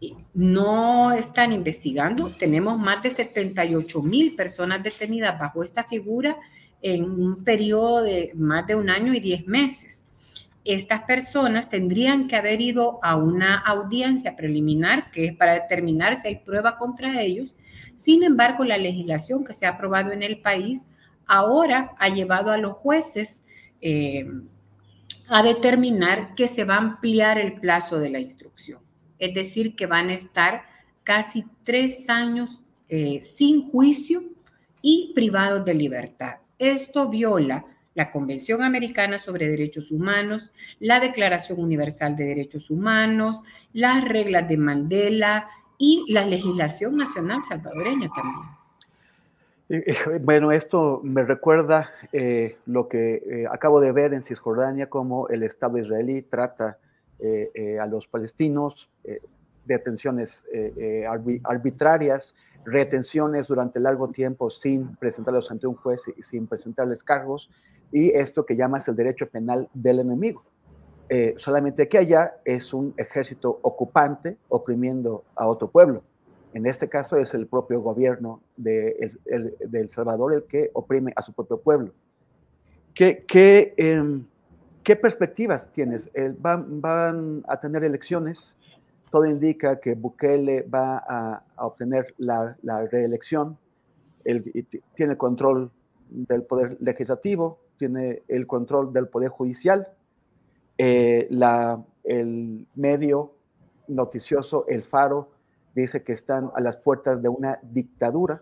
eh, 0.01 0.13
no 0.33 1.13
están 1.13 1.53
investigando. 1.53 2.31
Tenemos 2.37 2.77
más 2.77 3.01
de 3.03 3.11
78 3.11 4.01
mil 4.01 4.35
personas 4.35 4.83
detenidas 4.83 5.39
bajo 5.39 5.63
esta 5.63 5.83
figura 5.83 6.37
en 6.81 7.03
un 7.03 7.43
periodo 7.43 8.03
de 8.03 8.31
más 8.35 8.65
de 8.67 8.75
un 8.75 8.89
año 8.89 9.13
y 9.13 9.19
10 9.19 9.47
meses. 9.47 10.03
Estas 10.63 11.03
personas 11.03 11.69
tendrían 11.69 12.27
que 12.27 12.35
haber 12.35 12.61
ido 12.61 12.99
a 13.03 13.15
una 13.15 13.57
audiencia 13.57 14.35
preliminar, 14.35 15.09
que 15.11 15.25
es 15.25 15.35
para 15.35 15.53
determinar 15.53 16.19
si 16.19 16.27
hay 16.27 16.35
prueba 16.37 16.77
contra 16.77 17.21
ellos. 17.21 17.55
Sin 17.95 18.23
embargo, 18.23 18.63
la 18.63 18.77
legislación 18.77 19.43
que 19.43 19.53
se 19.53 19.65
ha 19.65 19.69
aprobado 19.69 20.11
en 20.11 20.21
el 20.21 20.39
país 20.39 20.87
ahora 21.25 21.93
ha 21.97 22.09
llevado 22.09 22.51
a 22.51 22.57
los 22.57 22.73
jueces 22.73 23.41
eh, 23.81 24.27
a 25.31 25.41
determinar 25.43 26.35
que 26.35 26.49
se 26.49 26.65
va 26.65 26.75
a 26.75 26.79
ampliar 26.79 27.39
el 27.39 27.53
plazo 27.53 27.99
de 27.99 28.09
la 28.09 28.19
instrucción. 28.19 28.81
Es 29.17 29.33
decir, 29.33 29.77
que 29.77 29.85
van 29.85 30.09
a 30.09 30.13
estar 30.13 30.63
casi 31.03 31.45
tres 31.63 32.09
años 32.09 32.61
eh, 32.89 33.21
sin 33.23 33.69
juicio 33.69 34.23
y 34.81 35.13
privados 35.15 35.63
de 35.63 35.73
libertad. 35.73 36.35
Esto 36.59 37.07
viola 37.07 37.65
la 37.93 38.11
Convención 38.11 38.61
Americana 38.61 39.19
sobre 39.19 39.47
Derechos 39.47 39.89
Humanos, 39.89 40.51
la 40.79 40.99
Declaración 40.99 41.59
Universal 41.61 42.17
de 42.17 42.25
Derechos 42.25 42.69
Humanos, 42.69 43.41
las 43.71 44.03
reglas 44.03 44.49
de 44.49 44.57
Mandela 44.57 45.47
y 45.77 46.03
la 46.09 46.25
legislación 46.25 46.97
nacional 46.97 47.41
salvadoreña 47.47 48.09
también. 48.13 48.60
Bueno, 50.21 50.51
esto 50.51 50.99
me 51.01 51.23
recuerda 51.23 51.91
eh, 52.11 52.57
lo 52.65 52.89
que 52.89 53.15
eh, 53.15 53.47
acabo 53.49 53.79
de 53.79 53.93
ver 53.93 54.13
en 54.13 54.23
Cisjordania, 54.23 54.89
como 54.89 55.29
el 55.29 55.43
Estado 55.43 55.77
israelí 55.77 56.23
trata 56.23 56.77
eh, 57.19 57.77
a 57.79 57.85
los 57.85 58.07
palestinos, 58.07 58.89
detenciones 59.63 60.43
arbitrarias, 61.45 62.35
retenciones 62.65 63.47
durante 63.47 63.79
largo 63.79 64.09
tiempo 64.09 64.49
sin 64.49 64.95
presentarlos 64.97 65.49
ante 65.51 65.67
un 65.67 65.75
juez 65.75 66.01
y 66.17 66.23
sin 66.23 66.47
presentarles 66.47 67.03
cargos, 67.03 67.49
y 67.91 68.09
esto 68.09 68.45
que 68.45 68.55
llamas 68.55 68.87
el 68.87 68.95
derecho 68.95 69.29
penal 69.29 69.69
del 69.73 69.99
enemigo. 69.99 70.43
solamente 71.37 71.87
que 71.87 71.99
allá 71.99 72.33
es 72.43 72.73
un 72.73 72.93
ejército 72.97 73.59
ocupante 73.61 74.37
oprimiendo 74.49 75.23
a 75.35 75.47
otro 75.47 75.69
pueblo. 75.69 76.03
En 76.53 76.65
este 76.65 76.89
caso 76.89 77.17
es 77.17 77.33
el 77.33 77.47
propio 77.47 77.81
gobierno 77.81 78.41
de 78.57 79.11
El, 79.25 79.89
Salvador 79.89 80.33
el 80.33 80.43
que 80.43 80.69
oprime 80.73 81.13
a 81.15 81.21
su 81.21 81.33
propio 81.33 81.57
pueblo. 81.61 81.93
¿Qué, 82.93 83.23
qué, 83.25 83.73
em, 83.77 84.25
¿qué 84.83 84.95
perspectivas 84.97 85.71
tienes? 85.71 86.09
van, 86.39 86.81
van, 86.81 87.43
a 87.47 87.59
tener 87.59 87.83
elecciones. 87.83 88.55
Todo 89.11 89.25
indica 89.25 89.79
que 89.79 89.95
Bukele 89.95 90.63
va 90.63 91.03
a, 91.07 91.43
obtener 91.57 92.13
la, 92.17 92.55
reelección. 92.91 93.57
Él 94.25 94.67
tiene 94.95 95.17
control 95.17 95.71
del 96.09 96.43
poder 96.43 96.77
legislativo, 96.81 97.59
tiene 97.77 98.23
el 98.27 98.45
control 98.45 98.91
del 98.91 99.07
poder 99.07 99.29
judicial. 99.29 99.87
Eh, 100.77 101.27
la, 101.29 101.81
el 102.03 102.67
medio 102.75 103.33
noticioso, 103.87 104.65
el 104.67 104.83
Faro, 104.83 105.29
dice 105.75 106.03
que 106.03 106.13
están 106.13 106.49
a 106.55 106.61
las 106.61 106.77
puertas 106.77 107.21
de 107.21 107.29
una 107.29 107.59
dictadura. 107.63 108.41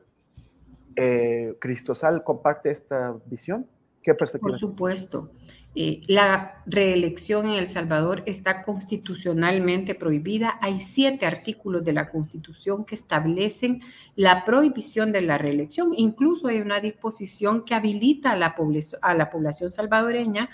Eh, 0.96 1.56
¿Cristosal 1.60 2.24
comparte 2.24 2.72
esta 2.72 3.16
visión? 3.26 3.68
¿Qué 4.02 4.14
perspectiva? 4.14 4.52
Por 4.52 4.60
supuesto. 4.60 5.32
Eh, 5.76 6.02
la 6.08 6.64
reelección 6.66 7.46
en 7.48 7.54
El 7.54 7.68
Salvador 7.68 8.24
está 8.26 8.62
constitucionalmente 8.62 9.94
prohibida. 9.94 10.58
Hay 10.62 10.80
siete 10.80 11.26
artículos 11.26 11.86
de 11.86 11.94
la 11.94 12.10
Constitución 12.10 12.86
que 12.86 12.96
establecen 12.96 13.82
la 14.16 14.46
prohibición 14.46 15.12
de 15.12 15.22
la 15.22 15.38
reelección. 15.38 15.94
Incluso 15.96 16.48
hay 16.48 16.60
una 16.60 16.80
disposición 16.80 17.66
que 17.66 17.76
habilita 17.76 18.32
a 18.32 18.36
la, 18.36 18.56
a 19.02 19.14
la 19.14 19.30
población 19.30 19.70
salvadoreña 19.70 20.50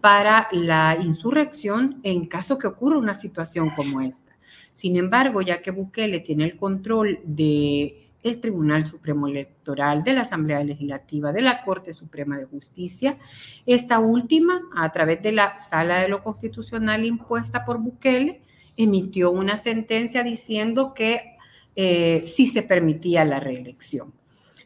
para 0.00 0.48
la 0.52 0.96
insurrección 1.00 2.00
en 2.02 2.26
caso 2.26 2.58
que 2.58 2.66
ocurra 2.66 2.98
una 2.98 3.14
situación 3.14 3.70
como 3.70 4.00
esta. 4.00 4.35
Sin 4.76 4.96
embargo, 4.96 5.40
ya 5.40 5.62
que 5.62 5.70
Bukele 5.70 6.20
tiene 6.20 6.44
el 6.44 6.58
control 6.58 7.20
de 7.24 8.10
el 8.22 8.42
Tribunal 8.42 8.84
Supremo 8.84 9.26
Electoral, 9.26 10.04
de 10.04 10.12
la 10.12 10.20
Asamblea 10.20 10.62
Legislativa, 10.62 11.32
de 11.32 11.40
la 11.40 11.62
Corte 11.62 11.94
Suprema 11.94 12.36
de 12.36 12.44
Justicia. 12.44 13.16
Esta 13.64 14.00
última, 14.00 14.60
a 14.76 14.92
través 14.92 15.22
de 15.22 15.32
la 15.32 15.56
Sala 15.56 16.00
de 16.00 16.08
lo 16.08 16.22
Constitucional 16.22 17.06
impuesta 17.06 17.64
por 17.64 17.78
Bukele, 17.78 18.42
emitió 18.76 19.30
una 19.30 19.56
sentencia 19.56 20.22
diciendo 20.22 20.92
que 20.92 21.38
eh, 21.74 22.24
sí 22.26 22.44
se 22.44 22.62
permitía 22.62 23.24
la 23.24 23.40
reelección. 23.40 24.12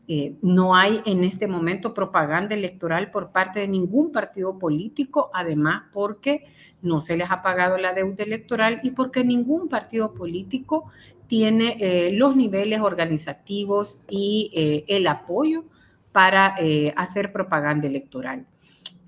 Eh, 0.09 0.35
no 0.43 0.75
hay 0.75 1.03
en 1.07 1.23
este 1.23 1.47
momento 1.47 1.95
propaganda 1.95 2.57
electoral 2.57 3.13
por 3.13 3.31
parte 3.31 3.61
de 3.61 3.69
ningún 3.69 4.11
partido 4.11 4.59
político, 4.59 5.31
además 5.33 5.85
porque 5.93 6.47
no 6.83 7.01
se 7.01 7.17
les 7.17 7.31
ha 7.31 7.43
pagado 7.43 7.77
la 7.77 7.93
deuda 7.93 8.25
electoral 8.25 8.81
y 8.83 8.91
porque 8.93 9.25
ningún 9.25 9.69
partido 9.69 10.15
político 10.15 10.91
tiene 11.27 11.77
eh, 11.81 12.13
los 12.13 12.35
niveles 12.37 12.81
organizativos 12.81 14.03
y 14.09 14.51
eh, 14.55 14.85
el 14.89 15.07
apoyo 15.07 15.65
para 16.13 16.57
hacer 16.97 17.33
propaganda 17.33 17.87
electoral. 17.87 18.45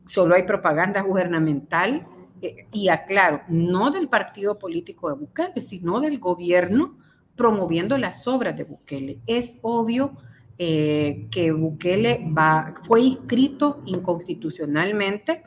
Solo 0.06 0.36
hay 0.36 0.44
propaganda 0.44 1.00
gubernamental 1.00 2.06
y 2.70 2.88
aclaro, 2.90 3.40
no 3.48 3.90
del 3.90 4.08
partido 4.08 4.56
político 4.56 5.08
de 5.08 5.16
Bukele, 5.16 5.60
sino 5.60 6.00
del 6.00 6.20
gobierno 6.20 6.94
promoviendo 7.36 7.98
las 7.98 8.26
obras 8.26 8.56
de 8.56 8.64
Bukele. 8.64 9.18
Es 9.26 9.58
obvio 9.62 10.12
eh, 10.58 11.26
que 11.30 11.50
Bukele 11.50 12.30
va, 12.36 12.74
fue 12.86 13.00
inscrito 13.00 13.82
inconstitucionalmente. 13.86 15.42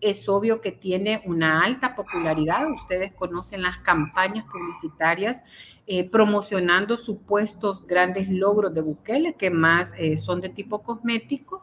Es 0.00 0.28
obvio 0.28 0.60
que 0.60 0.72
tiene 0.72 1.22
una 1.24 1.62
alta 1.62 1.94
popularidad. 1.94 2.70
Ustedes 2.70 3.12
conocen 3.12 3.62
las 3.62 3.78
campañas 3.78 4.44
publicitarias 4.50 5.40
eh, 5.86 6.08
promocionando 6.08 6.96
supuestos 6.96 7.86
grandes 7.86 8.28
logros 8.28 8.74
de 8.74 8.80
Bukele, 8.80 9.34
que 9.34 9.50
más 9.50 9.92
eh, 9.96 10.16
son 10.16 10.40
de 10.40 10.48
tipo 10.48 10.82
cosmético. 10.82 11.62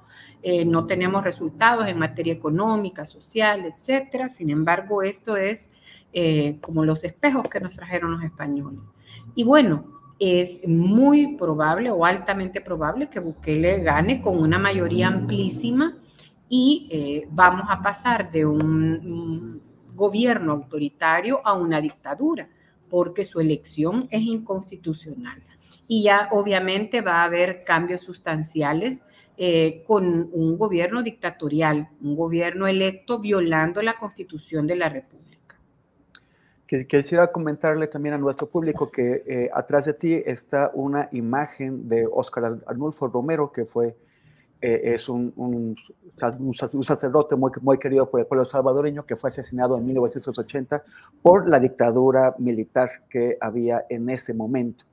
no 0.65 0.85
tenemos 0.85 1.23
resultados 1.23 1.87
en 1.87 1.97
materia 1.97 2.33
económica, 2.33 3.05
social, 3.05 3.65
etcétera. 3.65 4.29
Sin 4.29 4.49
embargo, 4.49 5.01
esto 5.01 5.37
es 5.37 5.69
como 6.61 6.85
los 6.85 7.03
espejos 7.03 7.47
que 7.47 7.59
nos 7.59 7.75
trajeron 7.75 8.11
los 8.11 8.23
españoles. 8.23 8.91
Y 9.35 9.43
bueno, 9.43 9.85
es 10.19 10.65
muy 10.67 11.35
probable 11.35 11.91
o 11.91 12.05
altamente 12.05 12.61
probable 12.61 13.09
que 13.09 13.19
Bukele 13.19 13.79
gane 13.79 14.21
con 14.21 14.39
una 14.39 14.59
mayoría 14.59 15.07
amplísima 15.07 15.97
y 16.55 16.87
eh, 16.91 17.27
vamos 17.31 17.65
a 17.67 17.81
pasar 17.81 18.31
de 18.31 18.45
un, 18.45 19.59
gobierno 19.95 20.51
autoritario 20.51 21.41
a 21.43 21.53
una 21.53 21.81
dictadura, 21.81 22.47
porque 22.91 23.25
su 23.25 23.39
elección 23.39 24.07
es 24.11 24.21
inconstitucional. 24.21 25.41
Y 25.87 26.03
ya 26.03 26.29
obviamente 26.31 27.01
va 27.01 27.21
a 27.21 27.23
haber 27.23 27.63
cambios 27.63 28.01
sustanciales 28.01 28.99
eh, 29.35 29.83
con 29.87 30.29
un 30.31 30.57
gobierno 30.59 31.01
dictatorial, 31.01 31.89
un 32.01 32.15
gobierno 32.15 32.67
electo 32.67 33.17
violando 33.17 33.81
la 33.81 33.95
constitución 33.95 34.67
de 34.67 34.75
la 34.75 34.89
República. 34.89 35.55
Quisiera 36.67 37.31
comentarle 37.31 37.87
también 37.87 38.13
a 38.13 38.19
nuestro 38.19 38.47
público 38.47 38.91
que 38.91 39.23
eh, 39.25 39.49
atrás 39.53 39.85
de 39.85 39.93
ti 39.93 40.21
está 40.23 40.69
una 40.75 41.09
imagen 41.13 41.89
de 41.89 42.07
Óscar 42.11 42.59
Arnulfo 42.67 43.07
Romero, 43.07 43.51
que 43.51 43.65
fue, 43.65 43.95
eh, 44.65 44.93
es 44.95 45.09
un, 45.09 45.33
un, 45.35 45.75
sacerdote 46.85 47.35
muy, 47.35 47.51
muy 47.61 47.77
querido 47.79 48.09
por 48.09 48.21
el 48.21 48.25
pueblo 48.25 48.45
salvadoreño, 48.45 49.05
que 49.05 49.17
fue 49.17 49.27
asesinado 49.27 49.77
en 49.77 49.85
1980 49.85 50.81
por 51.21 51.49
la 51.49 51.59
dictadura 51.59 52.33
militar 52.37 52.89
que 53.09 53.37
había 53.41 53.83
en 53.89 54.09
ese 54.09 54.33
momento. 54.33 54.85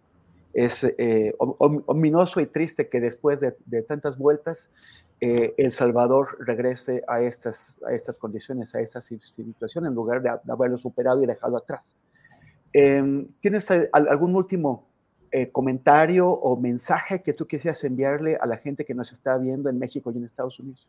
Es 0.52 0.82
eh, 0.82 1.36
ominoso 1.38 2.40
y 2.40 2.46
triste 2.46 2.88
que 2.88 2.98
después 2.98 3.38
de, 3.38 3.54
de 3.66 3.82
tantas 3.82 4.18
vueltas 4.18 4.68
eh, 5.20 5.54
El 5.56 5.70
Salvador 5.70 6.36
regrese 6.40 7.04
a 7.06 7.20
estas, 7.20 7.76
a 7.86 7.92
estas 7.92 8.16
condiciones, 8.16 8.74
a 8.74 8.80
estas 8.80 9.04
situaciones, 9.04 9.90
en 9.90 9.94
lugar 9.94 10.20
de, 10.20 10.30
haberlo 10.50 10.78
superado 10.78 11.22
y 11.22 11.26
dejado 11.26 11.56
atrás. 11.56 11.94
Em, 12.72 13.28
¿Tienes 13.40 13.68
algún 13.92 14.34
último 14.34 14.89
eh, 15.32 15.50
comentario 15.50 16.28
o 16.28 16.56
mensaje 16.56 17.22
que 17.22 17.32
tú 17.32 17.46
quisieras 17.46 17.82
enviarle 17.84 18.36
a 18.40 18.46
la 18.46 18.56
gente 18.56 18.84
que 18.84 18.94
nos 18.94 19.12
está 19.12 19.36
viendo 19.38 19.68
en 19.68 19.78
México 19.78 20.10
y 20.12 20.18
en 20.18 20.24
Estados 20.24 20.58
Unidos? 20.58 20.86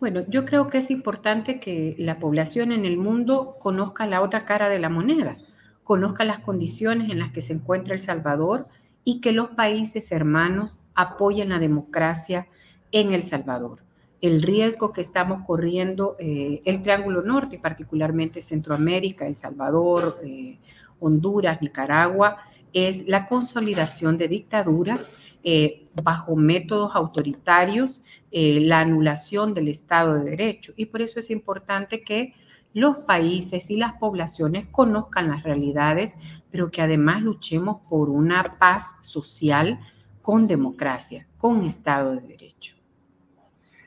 Bueno, 0.00 0.22
yo 0.28 0.44
creo 0.44 0.68
que 0.68 0.78
es 0.78 0.90
importante 0.90 1.58
que 1.58 1.96
la 1.98 2.18
población 2.18 2.70
en 2.70 2.84
el 2.84 2.96
mundo 2.96 3.56
conozca 3.58 4.06
la 4.06 4.22
otra 4.22 4.44
cara 4.44 4.68
de 4.68 4.78
la 4.78 4.88
moneda, 4.88 5.36
conozca 5.82 6.24
las 6.24 6.38
condiciones 6.38 7.10
en 7.10 7.18
las 7.18 7.32
que 7.32 7.40
se 7.40 7.52
encuentra 7.52 7.94
El 7.94 8.00
Salvador 8.00 8.68
y 9.02 9.20
que 9.20 9.32
los 9.32 9.48
países 9.50 10.12
hermanos 10.12 10.78
apoyen 10.94 11.48
la 11.48 11.58
democracia, 11.58 12.46
en 12.92 13.12
El 13.12 13.22
Salvador. 13.22 13.80
El 14.20 14.42
riesgo 14.42 14.92
que 14.92 15.00
estamos 15.00 15.44
corriendo, 15.46 16.16
eh, 16.18 16.62
el 16.64 16.82
Triángulo 16.82 17.22
Norte, 17.22 17.58
particularmente 17.58 18.42
Centroamérica, 18.42 19.26
El 19.26 19.36
Salvador, 19.36 20.18
eh, 20.24 20.58
Honduras, 21.00 21.62
Nicaragua, 21.62 22.38
es 22.72 23.06
la 23.06 23.26
consolidación 23.26 24.16
de 24.16 24.28
dictaduras 24.28 25.10
eh, 25.44 25.86
bajo 26.02 26.36
métodos 26.36 26.94
autoritarios, 26.94 28.02
la 28.30 28.80
anulación 28.80 29.54
del 29.54 29.68
Estado 29.68 30.14
de 30.14 30.30
Derecho. 30.30 30.72
Y 30.76 30.86
por 30.86 31.00
eso 31.00 31.18
es 31.20 31.30
importante 31.30 32.02
que 32.02 32.34
los 32.74 32.98
países 32.98 33.70
y 33.70 33.76
las 33.76 33.94
poblaciones 33.94 34.66
conozcan 34.66 35.28
las 35.28 35.42
realidades, 35.42 36.14
pero 36.50 36.70
que 36.70 36.82
además 36.82 37.22
luchemos 37.22 37.78
por 37.88 38.10
una 38.10 38.42
paz 38.42 38.96
social 39.00 39.80
con 40.22 40.46
democracia, 40.46 41.26
con 41.38 41.64
Estado 41.64 42.14
de 42.16 42.20
Derecho. 42.20 42.76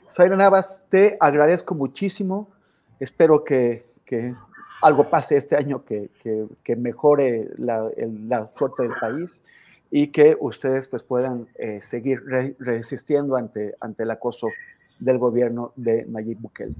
Zaira 0.09 0.35
Navas, 0.35 0.81
te 0.89 1.17
agradezco 1.19 1.73
muchísimo. 1.75 2.49
Espero 2.99 3.43
que, 3.43 3.85
algo 4.81 5.09
pase 5.09 5.37
este 5.37 5.55
año 5.55 5.83
que, 5.85 6.09
mejore 6.75 7.49
la, 7.57 8.49
suerte 8.57 8.83
del 8.83 8.93
país 8.99 9.41
y 9.89 10.07
que 10.07 10.37
ustedes 10.39 10.87
pues, 10.87 11.03
puedan 11.03 11.47
eh, 11.55 11.79
seguir 11.83 12.21
resistiendo 12.59 13.35
ante, 13.35 13.75
ante 13.79 14.03
el 14.03 14.11
acoso 14.11 14.47
del 14.99 15.17
gobierno 15.17 15.73
de 15.75 16.05
Nayib 16.05 16.39
Bukele. 16.39 16.75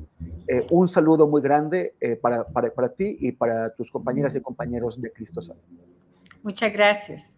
Eh, 0.47 0.65
un 0.69 0.87
saludo 0.87 1.27
muy 1.27 1.41
grande 1.41 1.95
eh, 1.99 2.15
para, 2.15 2.45
para, 2.45 2.71
para, 2.71 2.89
ti 2.89 3.17
y 3.19 3.31
para 3.31 3.69
tus 3.71 3.91
compañeras 3.91 4.35
y 4.35 4.41
compañeros 4.41 5.01
de 5.01 5.11
Cristo 5.11 5.41
Salud. 5.41 5.61
Muchas 6.43 6.71
gracias. 6.71 7.33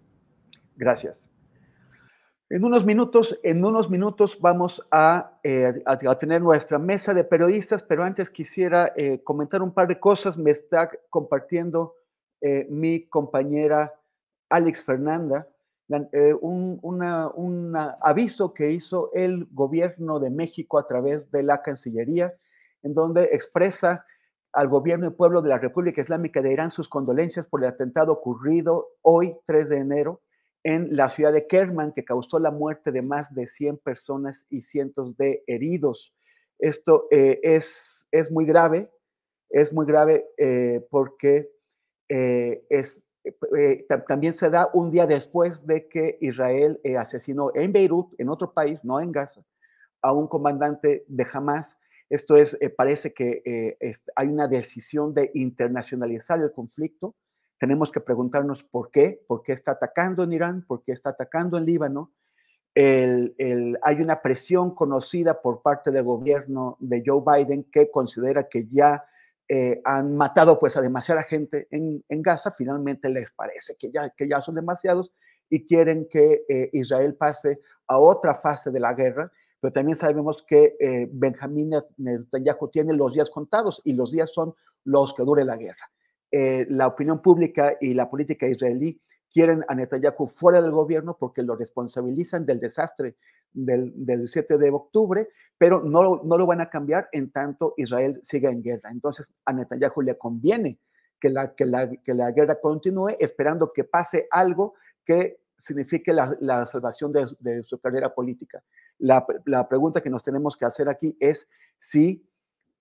Gracias. 0.76 1.33
En 2.54 2.64
unos 2.64 2.86
minutos, 2.86 3.40
en 3.42 3.66
unos 3.66 3.90
minutos 3.90 4.38
vamos 4.40 4.86
a, 4.92 5.40
eh, 5.42 5.82
a, 5.88 6.20
tener 6.20 6.40
nuestra 6.40 6.78
mesa 6.78 7.12
de 7.16 7.24
periodistas, 7.24 7.82
pero 7.82 8.04
antes 8.04 8.30
quisiera 8.30 8.94
eh, 8.96 9.24
comentar 9.24 9.64
un 9.64 9.74
par 9.74 9.88
de 9.88 10.00
cosas. 10.00 10.38
Me 10.38 10.52
está 10.52 10.88
compartiendo 11.10 11.96
eh, 12.42 12.68
mi 12.70 13.08
compañera 13.08 13.92
Alex 14.50 14.84
Fernanda 14.84 15.48
un 16.42 17.74
aviso 18.02 18.54
que 18.54 18.72
hizo 18.72 19.10
el 19.16 19.48
gobierno 19.52 20.20
de 20.20 20.30
México 20.30 20.78
a 20.78 20.86
través 20.86 21.32
de 21.32 21.42
la 21.42 21.64
Cancillería, 21.64 22.36
en 22.84 22.94
donde 22.94 23.30
expresa 23.32 24.06
al 24.52 24.68
gobierno 24.68 25.08
y 25.08 25.10
pueblo 25.10 25.42
de 25.42 25.50
la 25.50 25.58
República 25.58 26.02
Islámica 26.02 26.44
de 26.44 26.54
Irán 26.54 26.70
sus 26.70 26.88
condolencias 26.88 27.48
por 27.48 27.64
el 27.64 27.70
atentado 27.70 28.14
ocurrido 28.14 28.90
hoy, 29.02 29.36
3 29.48 29.70
de 29.70 29.78
enero, 29.78 30.22
en 30.64 30.96
la 30.96 31.10
ciudad 31.10 31.34
de 31.34 31.46
Kerman, 31.46 31.92
que 31.94 32.06
causó 32.06 32.40
la 32.40 32.52
muerte 32.52 32.92
de 32.92 33.02
más 33.02 33.34
de 33.36 33.48
100 33.48 33.78
personas 33.78 34.46
y 34.50 34.62
cientos 34.62 35.16
de 35.18 35.44
heridos. 35.46 36.14
Esto 36.58 37.08
eh, 37.12 37.40
es, 37.44 38.06
es 38.12 38.32
muy 38.32 38.46
grave, 38.46 38.90
es 39.50 39.74
muy 39.74 39.86
grave 39.86 40.26
eh, 40.38 40.86
porque 40.90 41.52
eh, 42.08 42.66
es, 42.70 43.04
también 44.08 44.34
se 44.36 44.50
da 44.50 44.70
un 44.74 44.92
día 44.92 45.06
después 45.06 45.66
de 45.68 45.88
que 45.88 46.18
Israel 46.22 46.80
asesinó 46.98 47.52
en 47.56 47.72
Beirut, 47.72 48.14
en 48.18 48.30
otro 48.30 48.54
país, 48.54 48.84
no 48.84 49.00
en 49.00 49.12
Gaza, 49.12 49.42
a 50.02 50.12
un 50.12 50.28
comandante 50.28 51.06
de 51.08 51.28
Hamas. 51.32 51.78
Esto 52.10 52.36
es, 52.36 52.58
parece 52.76 53.14
que 53.14 53.78
hay 54.16 54.28
una 54.28 54.50
decisión 54.50 55.14
de 55.14 55.32
internacionalizar 55.34 56.42
el 56.42 56.52
conflicto 56.52 57.16
tenemos 57.64 57.94
que 57.94 58.02
preguntarnos 58.02 58.62
por 58.62 58.92
qué, 58.92 59.24
por 59.26 59.42
qué 59.42 59.54
está 59.54 59.72
atacando 59.72 60.22
en 60.24 60.34
Irán, 60.34 60.66
por 60.68 60.82
qué 60.82 60.92
está 60.92 61.12
atacando 61.12 61.58
en 61.58 61.64
Líbano. 61.64 62.12
hay 62.76 64.02
una 64.02 64.22
presión 64.22 64.76
conocida 64.76 65.42
por 65.42 65.62
parte 65.62 65.90
del 65.90 66.04
gobierno 66.04 66.76
de 66.82 67.02
Joe 67.06 67.24
Biden 67.26 67.64
que 67.72 67.90
considera 67.90 68.50
que 68.50 68.68
ya 68.68 69.06
eh, 69.48 69.80
han 69.86 70.14
matado 70.18 70.60
pues 70.60 70.76
a 70.76 70.82
demasiada 70.82 71.24
gente 71.24 71.70
en, 71.72 72.04
Gaza, 72.22 72.52
finalmente 72.52 73.08
les 73.08 73.32
parece 73.32 73.78
que 73.80 73.90
ya, 73.90 74.10
que 74.10 74.28
ya 74.28 74.42
son 74.42 74.56
demasiados 74.56 75.14
y 75.50 75.66
quieren 75.66 76.10
que 76.12 76.44
eh, 76.50 76.70
Israel 76.74 77.16
pase 77.16 77.62
a 77.88 77.98
otra 77.98 78.36
fase 78.42 78.72
de 78.72 78.82
la 78.82 78.94
guerra, 78.94 79.32
pero 79.62 79.72
también 79.72 79.98
sabemos 79.98 80.44
que 80.46 80.76
eh, 80.82 81.08
Benjamín 81.10 81.72
Netanyahu 81.96 82.68
tiene 82.68 82.92
los 82.92 83.14
días 83.14 83.30
contados 83.30 83.82
y 83.86 83.94
los 83.94 84.12
días 84.12 84.32
son 84.34 84.54
los 84.84 85.14
que 85.14 85.24
dure 85.24 85.46
la 85.46 85.56
guerra. 85.56 85.90
Eh, 86.36 86.66
la 86.68 86.88
opinión 86.88 87.22
pública 87.22 87.78
y 87.80 87.94
la 87.94 88.10
política 88.10 88.48
israelí 88.48 89.00
quieren 89.32 89.64
a 89.68 89.76
Netanyahu 89.76 90.26
fuera 90.30 90.64
del 90.64 90.72
gobierno 90.72 91.16
porque 91.16 91.44
lo 91.44 91.56
responsabilizan 91.56 92.44
del 92.44 92.60
desastre 92.60 93.18
del, 93.52 94.28
7 94.28 94.58
de 94.58 94.72
octubre, 94.72 95.30
pero 95.60 95.84
no, 95.84 96.24
no, 96.24 96.38
lo 96.40 96.48
van 96.48 96.60
a 96.60 96.72
cambiar 96.72 97.08
en 97.12 97.30
tanto 97.30 97.76
Israel 97.78 98.20
siga 98.24 98.50
en 98.50 98.64
guerra. 98.64 98.90
Entonces 98.92 99.30
a 99.46 99.54
Netanyahu 99.54 100.02
le 100.02 100.18
conviene 100.18 100.80
que 101.20 101.30
la, 101.30 101.54
que 101.54 101.68
la, 101.68 101.88
que 101.88 102.16
la 102.16 102.32
guerra 102.32 102.60
continúe 102.60 103.10
esperando 103.20 103.72
que 103.72 103.84
pase 103.84 104.28
algo 104.32 104.74
que 105.06 105.38
signifique 105.56 106.14
la, 106.14 106.36
la 106.40 106.66
salvación 106.66 107.14
de, 107.14 107.62
su 107.62 107.80
carrera 107.80 108.12
política. 108.12 108.64
La, 108.98 109.24
la, 109.46 109.70
pregunta 109.70 110.02
que 110.02 110.10
nos 110.10 110.24
tenemos 110.24 110.58
que 110.58 110.66
hacer 110.66 110.90
aquí 110.90 111.16
es 111.20 111.48
si, 111.80 112.28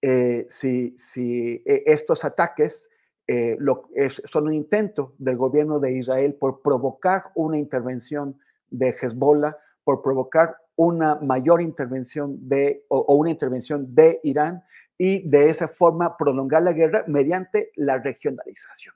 eh, 0.01 0.47
si, 0.49 0.97
si 0.97 1.63
eh, 1.67 1.83
estos 1.85 2.25
ataques 2.25 2.89
eh, 3.35 3.57
lo, 3.59 3.89
es, 3.95 4.21
son 4.27 4.49
un 4.49 4.53
intento 4.53 5.15
del 5.17 5.39
gobierno 5.39 5.81
de 5.81 5.97
Israel 5.97 6.35
por 6.35 6.61
provocar 6.61 7.31
una 7.35 7.57
intervención 7.57 8.39
de 8.69 8.91
Hezbollah, 8.91 9.57
por 9.85 10.03
provocar 10.03 10.59
una 10.77 11.15
mayor 11.15 11.63
intervención 11.63 12.47
de, 12.47 12.85
o, 12.89 13.15
una 13.15 13.31
intervención 13.31 13.95
de 13.95 14.21
Irán 14.23 14.63
y 14.99 15.27
de 15.27 15.49
esa 15.49 15.69
forma 15.69 16.15
prolongar 16.19 16.63
la 16.63 16.75
guerra 16.75 17.05
mediante 17.07 17.73
la 17.77 17.97
regionalización, 17.97 18.95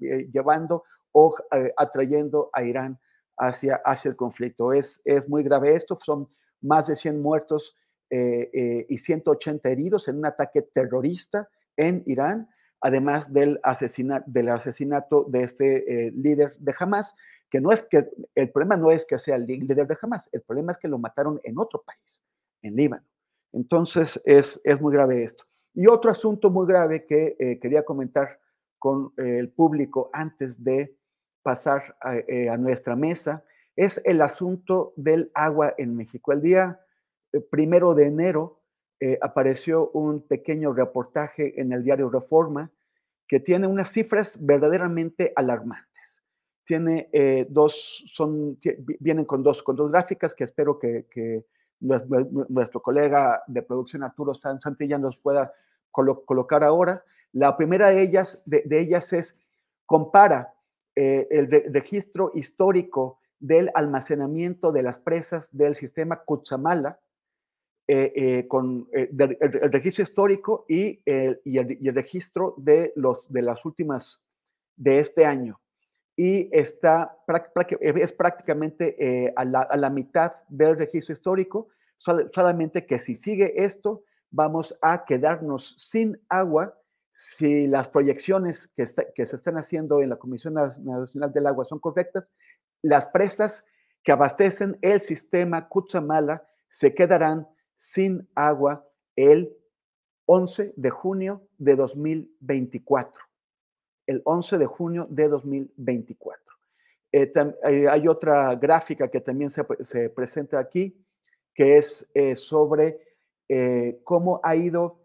eh, 0.00 0.28
llevando 0.32 0.82
o 1.12 1.36
eh, 1.52 1.72
atrayendo 1.76 2.50
a 2.52 2.64
Irán 2.64 2.98
hacia, 3.36 3.76
hacia 3.84 4.08
el 4.08 4.16
conflicto. 4.16 4.72
Es, 4.72 5.00
es 5.04 5.28
muy 5.28 5.44
grave 5.44 5.76
esto, 5.76 5.96
son 6.04 6.28
más 6.62 6.88
de 6.88 6.96
100 6.96 7.22
muertos 7.22 7.76
y 8.10 8.96
180 8.96 9.68
heridos 9.68 10.08
en 10.08 10.16
un 10.16 10.24
ataque 10.24 10.62
terrorista 10.62 11.46
en 11.76 12.02
Irán 12.06 12.48
además 12.80 13.32
del, 13.32 13.60
del 14.26 14.48
asesinato 14.48 15.24
de 15.28 15.42
este 15.42 16.06
eh, 16.06 16.12
líder 16.12 16.56
de 16.58 16.74
Hamas, 16.78 17.14
que 17.50 17.60
no 17.60 17.72
es 17.72 17.82
que, 17.84 18.08
el 18.34 18.50
problema 18.50 18.76
no 18.76 18.90
es 18.90 19.06
que 19.06 19.18
sea 19.18 19.36
el 19.36 19.46
líder 19.46 19.86
de 19.86 19.96
Hamas, 20.00 20.28
el 20.32 20.42
problema 20.42 20.72
es 20.72 20.78
que 20.78 20.88
lo 20.88 20.98
mataron 20.98 21.40
en 21.44 21.58
otro 21.58 21.82
país, 21.82 22.22
en 22.62 22.76
Líbano. 22.76 23.04
Entonces 23.52 24.20
es, 24.24 24.60
es 24.64 24.80
muy 24.80 24.92
grave 24.92 25.24
esto. 25.24 25.44
Y 25.74 25.86
otro 25.86 26.10
asunto 26.10 26.50
muy 26.50 26.66
grave 26.66 27.06
que 27.06 27.36
eh, 27.38 27.58
quería 27.58 27.84
comentar 27.84 28.40
con 28.78 29.12
eh, 29.16 29.38
el 29.38 29.50
público 29.50 30.10
antes 30.12 30.62
de 30.62 30.94
pasar 31.42 31.96
a, 32.00 32.10
a, 32.52 32.56
nuestra 32.56 32.94
mesa 32.94 33.44
es 33.74 34.00
el 34.04 34.20
asunto 34.20 34.92
del 34.96 35.30
agua 35.34 35.74
en 35.78 35.96
México. 35.96 36.32
El 36.32 36.42
día 36.42 36.80
primero 37.50 37.94
de 37.94 38.06
enero 38.06 38.57
eh, 39.00 39.18
apareció 39.20 39.90
un 39.90 40.22
pequeño 40.22 40.72
reportaje 40.72 41.60
en 41.60 41.72
el 41.72 41.84
diario 41.84 42.10
Reforma 42.10 42.70
que 43.28 43.40
tiene 43.40 43.66
unas 43.66 43.90
cifras 43.90 44.36
verdaderamente 44.44 45.32
alarmantes. 45.36 46.22
Tiene 46.64 47.08
eh, 47.12 47.46
dos, 47.48 48.04
son, 48.08 48.58
vienen 49.00 49.24
con 49.24 49.42
dos, 49.42 49.62
con 49.62 49.76
dos 49.76 49.90
gráficas 49.90 50.34
que 50.34 50.44
espero 50.44 50.78
que, 50.78 51.06
que 51.10 51.44
nuestro 51.80 52.82
colega 52.82 53.42
de 53.46 53.62
producción 53.62 54.02
Arturo 54.02 54.34
Santilla 54.34 54.98
nos 54.98 55.16
pueda 55.16 55.52
colocar 55.90 56.64
ahora. 56.64 57.04
La 57.32 57.56
primera 57.56 57.90
de 57.90 58.02
ellas, 58.02 58.42
de, 58.46 58.64
ellas 58.70 59.12
es, 59.12 59.38
compara 59.86 60.54
eh, 60.96 61.26
el 61.30 61.48
registro 61.72 62.32
histórico 62.34 63.20
del 63.38 63.70
almacenamiento 63.74 64.72
de 64.72 64.82
las 64.82 64.98
presas 64.98 65.48
del 65.52 65.76
sistema 65.76 66.24
Cutzamala, 66.24 66.98
eh, 67.90 68.12
eh, 68.16 68.48
con 68.48 68.86
eh, 68.92 69.08
el, 69.10 69.72
registro 69.72 70.02
histórico 70.02 70.66
y, 70.68 71.00
y, 71.06 71.56
el, 71.56 71.94
registro 71.94 72.52
de, 72.58 72.92
los, 72.96 73.24
de 73.32 73.40
las 73.40 73.64
últimas 73.64 74.20
de 74.76 75.00
este 75.00 75.24
año. 75.24 75.58
Y 76.14 76.50
está, 76.54 77.16
es 77.80 78.12
prácticamente 78.12 79.32
a 79.34 79.42
la, 79.46 79.62
a, 79.62 79.78
la, 79.78 79.88
mitad 79.88 80.32
del 80.50 80.76
registro 80.76 81.14
histórico, 81.14 81.68
solamente 81.96 82.84
que 82.84 83.00
si 83.00 83.16
sigue 83.16 83.64
esto, 83.64 84.02
vamos 84.30 84.76
a 84.82 85.06
quedarnos 85.06 85.74
sin 85.78 86.20
agua 86.28 86.78
si 87.14 87.68
las 87.68 87.88
proyecciones 87.88 88.70
que, 88.76 88.84
que 89.14 89.24
se 89.24 89.36
están 89.36 89.56
haciendo 89.56 90.02
en 90.02 90.10
la 90.10 90.16
Comisión 90.16 90.52
Nacional 90.52 91.32
del 91.32 91.46
Agua 91.46 91.64
son 91.64 91.78
correctas, 91.78 92.30
las 92.82 93.06
presas 93.06 93.64
que 94.04 94.12
abastecen 94.12 94.76
el 94.82 95.00
sistema 95.06 95.68
Cutzamala 95.68 96.46
se 96.68 96.94
quedarán 96.94 97.48
sin 97.78 98.28
agua 98.34 98.86
el 99.16 99.56
11 100.26 100.74
de 100.76 100.90
junio 100.90 101.48
de 101.56 101.74
2024. 101.74 103.22
El 104.06 104.22
11 104.24 104.58
de 104.58 104.66
junio 104.66 105.06
de 105.10 105.28
2024. 105.28 106.48
Eh, 107.12 107.32
eh, 107.34 107.88
hay 107.88 108.06
otra 108.06 108.54
gráfica 108.56 109.08
que 109.08 109.20
también 109.20 109.50
se, 109.50 109.64
presenta 110.10 110.58
aquí, 110.58 110.94
que 111.54 111.78
es 111.78 112.06
eh, 112.14 112.36
sobre 112.36 113.00
cómo 114.04 114.40
ha 114.42 114.54
ido 114.54 115.00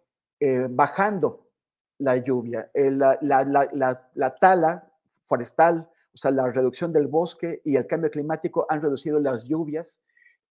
bajando 0.71 1.47
la 1.99 2.17
lluvia. 2.17 2.69
La, 2.73 3.17
la, 3.21 4.35
tala 4.35 4.91
forestal, 5.25 5.89
o 6.13 6.17
sea, 6.17 6.31
la 6.31 6.51
reducción 6.51 6.91
del 6.91 7.07
bosque 7.07 7.61
y 7.63 7.77
el 7.77 7.87
cambio 7.87 8.11
climático 8.11 8.65
han 8.67 8.81
reducido 8.81 9.21
las 9.21 9.45
lluvias 9.45 10.01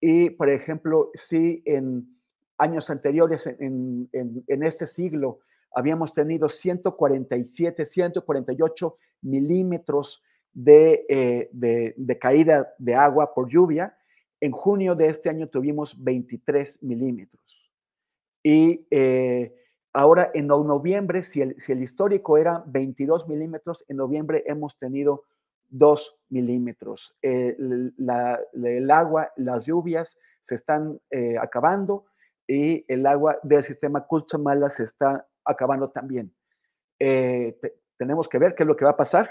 y, 0.05 0.31
por 0.31 0.51
ejemplo, 0.51 1.13
si 1.15 1.63
en 1.65 2.19
años 2.59 2.91
anteriores, 2.91 3.47
en, 3.47 4.09
este 4.49 4.89
siglo, 4.89 5.39
habíamos 5.73 6.13
tenido 6.13 6.49
147, 6.49 7.87
148 7.87 8.97
milímetros 9.23 10.21
eh, 10.67 11.49
de, 11.53 12.19
caída 12.21 12.75
de 12.79 12.97
agua 12.97 13.33
por 13.33 13.49
lluvia, 13.49 13.97
en 14.41 14.51
junio 14.51 14.97
de 14.97 15.07
este 15.07 15.31
año 15.31 15.49
tuvimos 15.49 15.95
23 16.03 16.83
milímetros. 16.83 17.71
Y 18.43 18.85
eh, 18.91 19.55
ahora 19.93 20.33
en 20.35 20.49
noviembre, 20.49 21.23
si 21.23 21.43
el, 21.43 21.55
si 21.61 21.71
el 21.71 21.81
histórico 21.81 22.39
era 22.39 22.65
22 22.67 23.29
milímetros, 23.29 23.85
en 23.87 23.99
noviembre 23.99 24.43
hemos 24.49 24.77
tenido 24.81 25.23
2 25.73 26.17
milímetros. 26.29 27.15
Eh, 27.23 27.57
el 27.59 28.91
agua, 28.91 29.33
las 29.37 29.67
lluvias 29.67 30.19
se 30.41 30.55
están 30.55 31.01
eh, 31.11 31.37
acabando 31.39 32.05
y 32.47 32.85
el 32.93 33.07
agua 33.07 33.39
del 33.43 33.65
sistema 33.65 34.07
Cutzamala 34.07 34.71
se 34.71 34.85
está 34.85 35.27
acabando 35.45 35.91
también. 35.91 36.33
Eh, 36.99 37.59
tenemos 37.97 38.29
que 38.29 38.39
ver 38.39 38.55
qué 38.55 38.63
es 38.63 38.67
lo 38.67 38.77
que 38.77 38.85
va 38.85 38.93
a 38.93 38.97
pasar. 38.97 39.31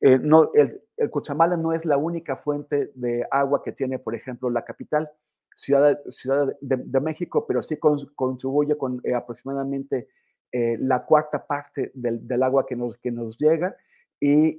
No, 0.00 0.50
el, 0.54 0.82
el 0.96 1.10
Cutzamala 1.10 1.56
no 1.56 1.72
es 1.72 1.84
la 1.84 1.96
única 1.96 2.36
fuente 2.36 2.90
de 2.94 3.24
agua 3.30 3.62
que 3.62 3.70
tiene, 3.70 4.00
por 4.00 4.16
ejemplo, 4.16 4.50
la 4.50 4.64
capital, 4.64 5.08
Ciudad, 5.54 6.00
Ciudad 6.10 6.56
de, 6.60 7.00
México, 7.00 7.46
pero 7.46 7.62
sí 7.62 7.76
contribuye 7.76 8.76
con 8.76 9.00
aproximadamente 9.14 10.08
la 10.52 11.04
cuarta 11.04 11.46
parte 11.46 11.92
del, 11.94 12.26
del, 12.26 12.42
agua 12.42 12.66
que 12.66 12.74
nos, 12.74 12.98
que 12.98 13.12
nos 13.12 13.38
llega. 13.38 13.76
Y 14.18 14.58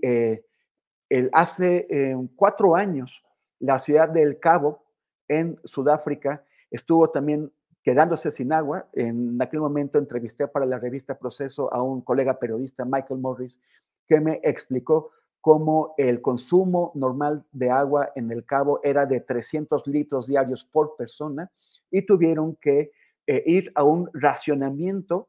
el, 1.18 1.30
hace 1.34 1.88
cuatro 2.36 2.76
años, 2.76 3.24
la 3.59 3.80
ciudad 3.80 4.09
del 4.09 4.39
Cabo, 4.39 4.84
en 5.28 5.57
Sudáfrica, 5.64 6.43
estuvo 6.70 7.09
también 7.09 7.51
quedándose 7.84 8.32
sin 8.32 8.51
agua. 8.51 8.88
En 8.93 9.41
aquel 9.41 9.59
momento 9.59 9.97
entrevisté 9.97 10.47
para 10.47 10.66
la 10.66 10.80
revista 10.80 11.18
Proceso 11.18 11.74
a 11.74 11.82
un 11.82 12.01
colega 12.01 12.39
periodista, 12.39 12.86
Michael 12.86 13.20
Morris, 13.20 13.59
que 14.07 14.20
me 14.20 14.39
explicó 14.43 15.11
cómo 15.41 15.93
el 15.97 16.22
consumo 16.22 16.91
normal 16.95 17.43
de 17.51 17.70
agua 17.70 18.11
en 18.16 18.32
el 18.32 18.45
Cabo 18.45 18.80
era 18.84 19.05
de 19.05 19.20
300 19.20 19.86
litros 19.88 20.28
diarios 20.28 20.64
por 20.64 20.95
persona 20.95 21.51
y 21.91 22.05
tuvieron 22.05 22.55
que 22.55 22.91
eh, 23.28 23.43
ir 23.45 23.72
a 23.76 23.84
un 23.84 24.09
racionamiento 24.14 25.28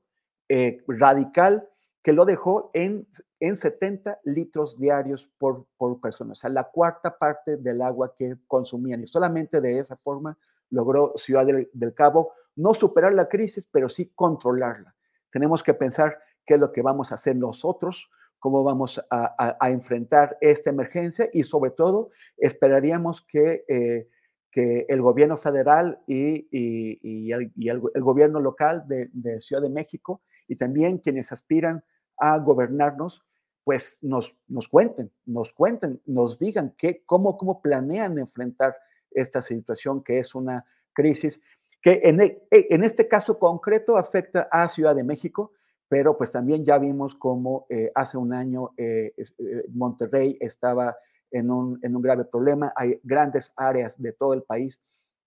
eh, 0.48 0.82
radical 0.86 1.68
que 2.04 2.12
lo 2.12 2.26
dejó 2.26 2.70
en, 2.74 3.08
en 3.40 3.56
70 3.56 4.20
litros 4.24 4.78
diarios 4.78 5.26
por, 5.38 5.64
por 5.78 5.98
persona, 6.02 6.32
o 6.32 6.34
sea, 6.34 6.50
la 6.50 6.64
cuarta 6.64 7.16
parte 7.16 7.56
del 7.56 7.80
agua 7.80 8.14
que 8.14 8.36
consumían. 8.46 9.02
Y 9.02 9.06
solamente 9.06 9.58
de 9.62 9.78
esa 9.78 9.96
forma 9.96 10.36
logró 10.68 11.14
Ciudad 11.16 11.46
del, 11.46 11.94
Cabo 11.94 12.32
no 12.56 12.74
superar 12.74 13.14
la 13.14 13.26
crisis, 13.26 13.66
pero 13.72 13.88
sí 13.88 14.12
controlarla. 14.14 14.94
Tenemos 15.32 15.62
que 15.62 15.72
pensar 15.72 16.18
qué 16.44 16.54
es 16.54 16.60
lo 16.60 16.72
que 16.72 16.82
vamos 16.82 17.10
a 17.10 17.14
hacer 17.14 17.36
nosotros, 17.36 18.06
cómo 18.38 18.62
vamos 18.62 19.02
a, 19.08 19.56
enfrentar 19.70 20.36
esta 20.42 20.68
emergencia 20.68 21.30
y 21.32 21.44
sobre 21.44 21.70
todo 21.70 22.10
esperaríamos 22.36 23.22
que, 23.22 23.64
eh, 23.66 24.08
que 24.52 24.84
el 24.90 25.00
gobierno 25.00 25.38
federal 25.38 26.00
y, 26.06 26.46
y, 26.50 27.32
el, 27.32 27.80
gobierno 27.80 28.40
local 28.40 28.84
de, 28.86 29.40
Ciudad 29.40 29.62
de 29.62 29.70
México 29.70 30.20
y 30.46 30.56
también 30.56 30.98
quienes 30.98 31.32
aspiran 31.32 31.82
a 32.16 32.38
gobernarnos, 32.38 33.22
pues 33.64 33.98
nos, 34.02 34.34
nos 34.46 34.68
cuenten, 34.68 35.10
nos 35.24 35.52
cuenten, 35.52 36.00
nos 36.06 36.38
digan 36.38 36.74
qué, 36.76 37.02
cómo, 37.06 37.36
cómo 37.36 37.62
planean 37.62 38.18
enfrentar 38.18 38.76
esta 39.10 39.40
situación 39.42 40.02
que 40.02 40.18
es 40.18 40.34
una 40.34 40.66
crisis 40.92 41.40
que 41.84 42.00
en, 42.02 42.20
e, 42.20 42.42
e, 42.50 42.66
en 42.70 42.82
este 42.82 43.06
caso 43.06 43.38
concreto 43.38 43.98
afecta 43.98 44.48
a 44.50 44.68
Ciudad 44.70 44.96
de 44.96 45.04
México, 45.04 45.52
pero 45.86 46.16
pues 46.16 46.30
también 46.30 46.64
ya 46.64 46.78
vimos 46.78 47.14
cómo 47.14 47.66
eh, 47.68 47.92
hace 47.94 48.16
un 48.16 48.32
año 48.32 48.70
eh, 48.78 49.12
eh, 49.18 49.64
Monterrey 49.68 50.38
estaba 50.40 50.96
en 51.30 51.50
un, 51.50 51.78
en 51.82 51.94
un, 51.94 52.00
grave 52.00 52.24
problema. 52.24 52.72
Hay 52.74 52.98
grandes 53.02 53.52
áreas 53.54 54.00
de 54.00 54.12
todo 54.12 54.32
el 54.32 54.42
país 54.42 54.80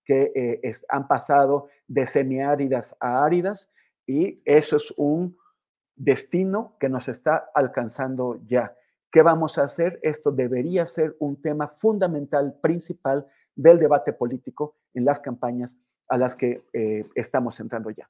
que 0.04 0.60
han 0.88 1.06
pasado 1.06 1.68
de 1.86 2.06
semiáridas 2.06 2.96
a 2.98 3.24
áridas 3.24 3.70
y 4.06 4.40
eso 4.46 4.76
es 4.76 4.90
un 4.96 5.36
destino 5.98 6.76
que 6.78 6.88
nos 6.88 7.08
está 7.08 7.50
alcanzando 7.54 8.40
ya. 8.46 8.74
¿Qué 9.10 9.22
vamos 9.22 9.58
a 9.58 9.64
hacer? 9.64 9.98
Esto 10.02 10.30
debería 10.30 10.86
ser 10.86 11.16
un 11.18 11.40
tema 11.40 11.68
fundamental, 11.78 12.56
principal 12.62 13.26
del 13.54 13.78
debate 13.78 14.12
político 14.12 14.76
en 14.94 15.04
las 15.04 15.20
campañas 15.20 15.76
a 16.08 16.16
las 16.16 16.36
que 16.36 16.62
eh, 16.72 17.04
estamos 17.14 17.58
entrando 17.60 17.90
ya. 17.90 18.08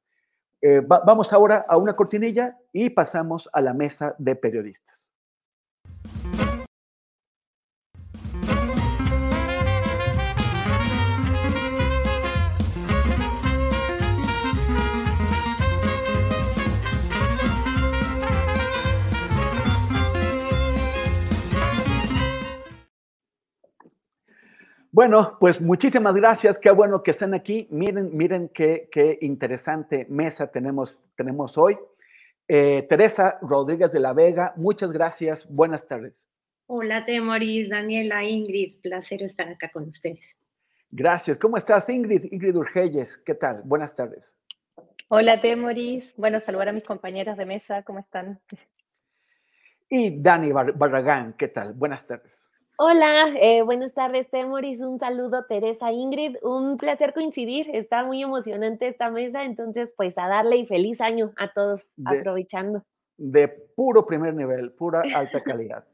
Eh, 0.61 0.81
vamos 0.81 1.33
ahora 1.33 1.65
a 1.69 1.77
una 1.77 1.95
cortinilla 1.95 2.59
y 2.73 2.91
pasamos 2.91 3.49
a 3.53 3.61
la 3.61 3.75
mesa 3.75 4.15
de 4.19 4.35
periodistas. 4.35 4.98
Bueno, 24.99 25.37
pues 25.39 25.61
muchísimas 25.61 26.13
gracias. 26.13 26.59
Qué 26.59 26.73
bueno 26.73 27.05
que 27.05 27.13
estén 27.13 27.33
aquí. 27.33 27.69
Miren, 27.71 28.17
miren 28.17 28.49
qué, 28.49 28.89
qué 28.91 29.17
interesante 29.21 30.07
mesa 30.09 30.51
tenemos, 30.51 30.99
tenemos 31.15 31.57
hoy. 31.57 31.79
Eh, 32.49 32.85
Teresa 32.89 33.39
Rodríguez 33.41 33.93
de 33.93 34.01
la 34.01 34.13
Vega, 34.13 34.55
muchas 34.57 34.91
gracias. 34.91 35.47
Buenas 35.49 35.87
tardes. 35.87 36.29
Hola, 36.67 37.05
Temoris, 37.05 37.71
Daniela, 37.71 38.25
Ingrid. 38.25 38.81
Placer 38.83 39.23
estar 39.23 39.49
acá 39.49 39.71
con 39.71 39.85
ustedes. 39.85 40.37
Gracias. 40.91 41.39
¿Cómo 41.39 41.59
estás, 41.59 41.89
Ingrid? 41.89 42.33
Ingrid 42.33 42.57
Urgelles, 42.57 43.19
¿qué 43.19 43.35
tal? 43.35 43.63
Buenas 43.65 43.95
tardes. 43.95 44.35
Hola, 45.07 45.41
Temoris. 45.41 46.13
Bueno, 46.17 46.41
saludar 46.41 46.71
a 46.71 46.73
mis 46.73 46.83
compañeras 46.83 47.37
de 47.37 47.47
mesa. 47.47 47.85
¿Cómo 47.85 48.01
están? 48.01 48.41
Y 49.89 50.21
Dani 50.21 50.51
Barragán, 50.51 51.35
¿qué 51.39 51.47
tal? 51.47 51.73
Buenas 51.75 52.05
tardes. 52.05 52.38
Hola, 52.81 53.31
eh, 53.41 53.63
buenas 53.63 53.93
tardes, 53.93 54.31
Temoris. 54.31 54.81
Un 54.81 55.01
saludo, 55.01 55.47
Teresa 55.47 55.91
Ingrid. 55.91 56.37
Un 56.45 56.77
placer 56.77 57.13
coincidir. 57.13 57.69
Está 57.75 58.05
muy 58.05 58.23
emocionante 58.23 58.87
esta 58.87 59.11
mesa. 59.11 59.45
Entonces, 59.45 59.93
pues 59.97 60.17
a 60.17 60.29
darle 60.29 60.59
y 60.59 60.65
feliz 60.65 61.01
año 61.01 61.33
a 61.39 61.53
todos, 61.53 61.83
aprovechando. 62.05 62.85
De 63.17 63.49
puro 63.49 64.07
primer 64.07 64.33
nivel, 64.33 64.71
pura 64.71 65.03
alta 65.13 65.43
calidad. 65.43 65.87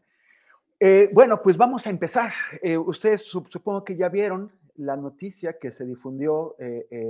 Eh, 0.79 1.09
bueno, 1.15 1.41
pues 1.41 1.57
vamos 1.57 1.87
a 1.87 1.89
empezar. 1.89 2.35
Eh, 2.61 2.77
ustedes 2.77 3.23
supongo 3.23 3.83
que 3.83 3.97
ya 3.97 4.11
vieron 4.11 4.53
la 4.75 4.95
noticia 4.95 5.59
que 5.59 5.73
se 5.73 5.87
difundió 5.87 6.55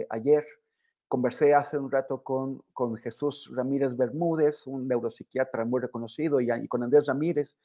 ayer. 0.08 0.46
Conversé 1.08 1.52
hace 1.52 1.78
un 1.78 1.90
rato 1.90 2.22
con, 2.22 2.62
con 2.72 2.94
Jesús 2.98 3.50
Ramírez 3.52 3.96
Bermúdez, 3.96 4.68
un 4.68 4.86
neuropsiquiatra 4.86 5.64
muy 5.64 5.80
reconocido, 5.80 6.40
y, 6.40 6.48
y 6.52 6.68
con 6.68 6.84
Andrés 6.84 7.06
Ramírez 7.06 7.56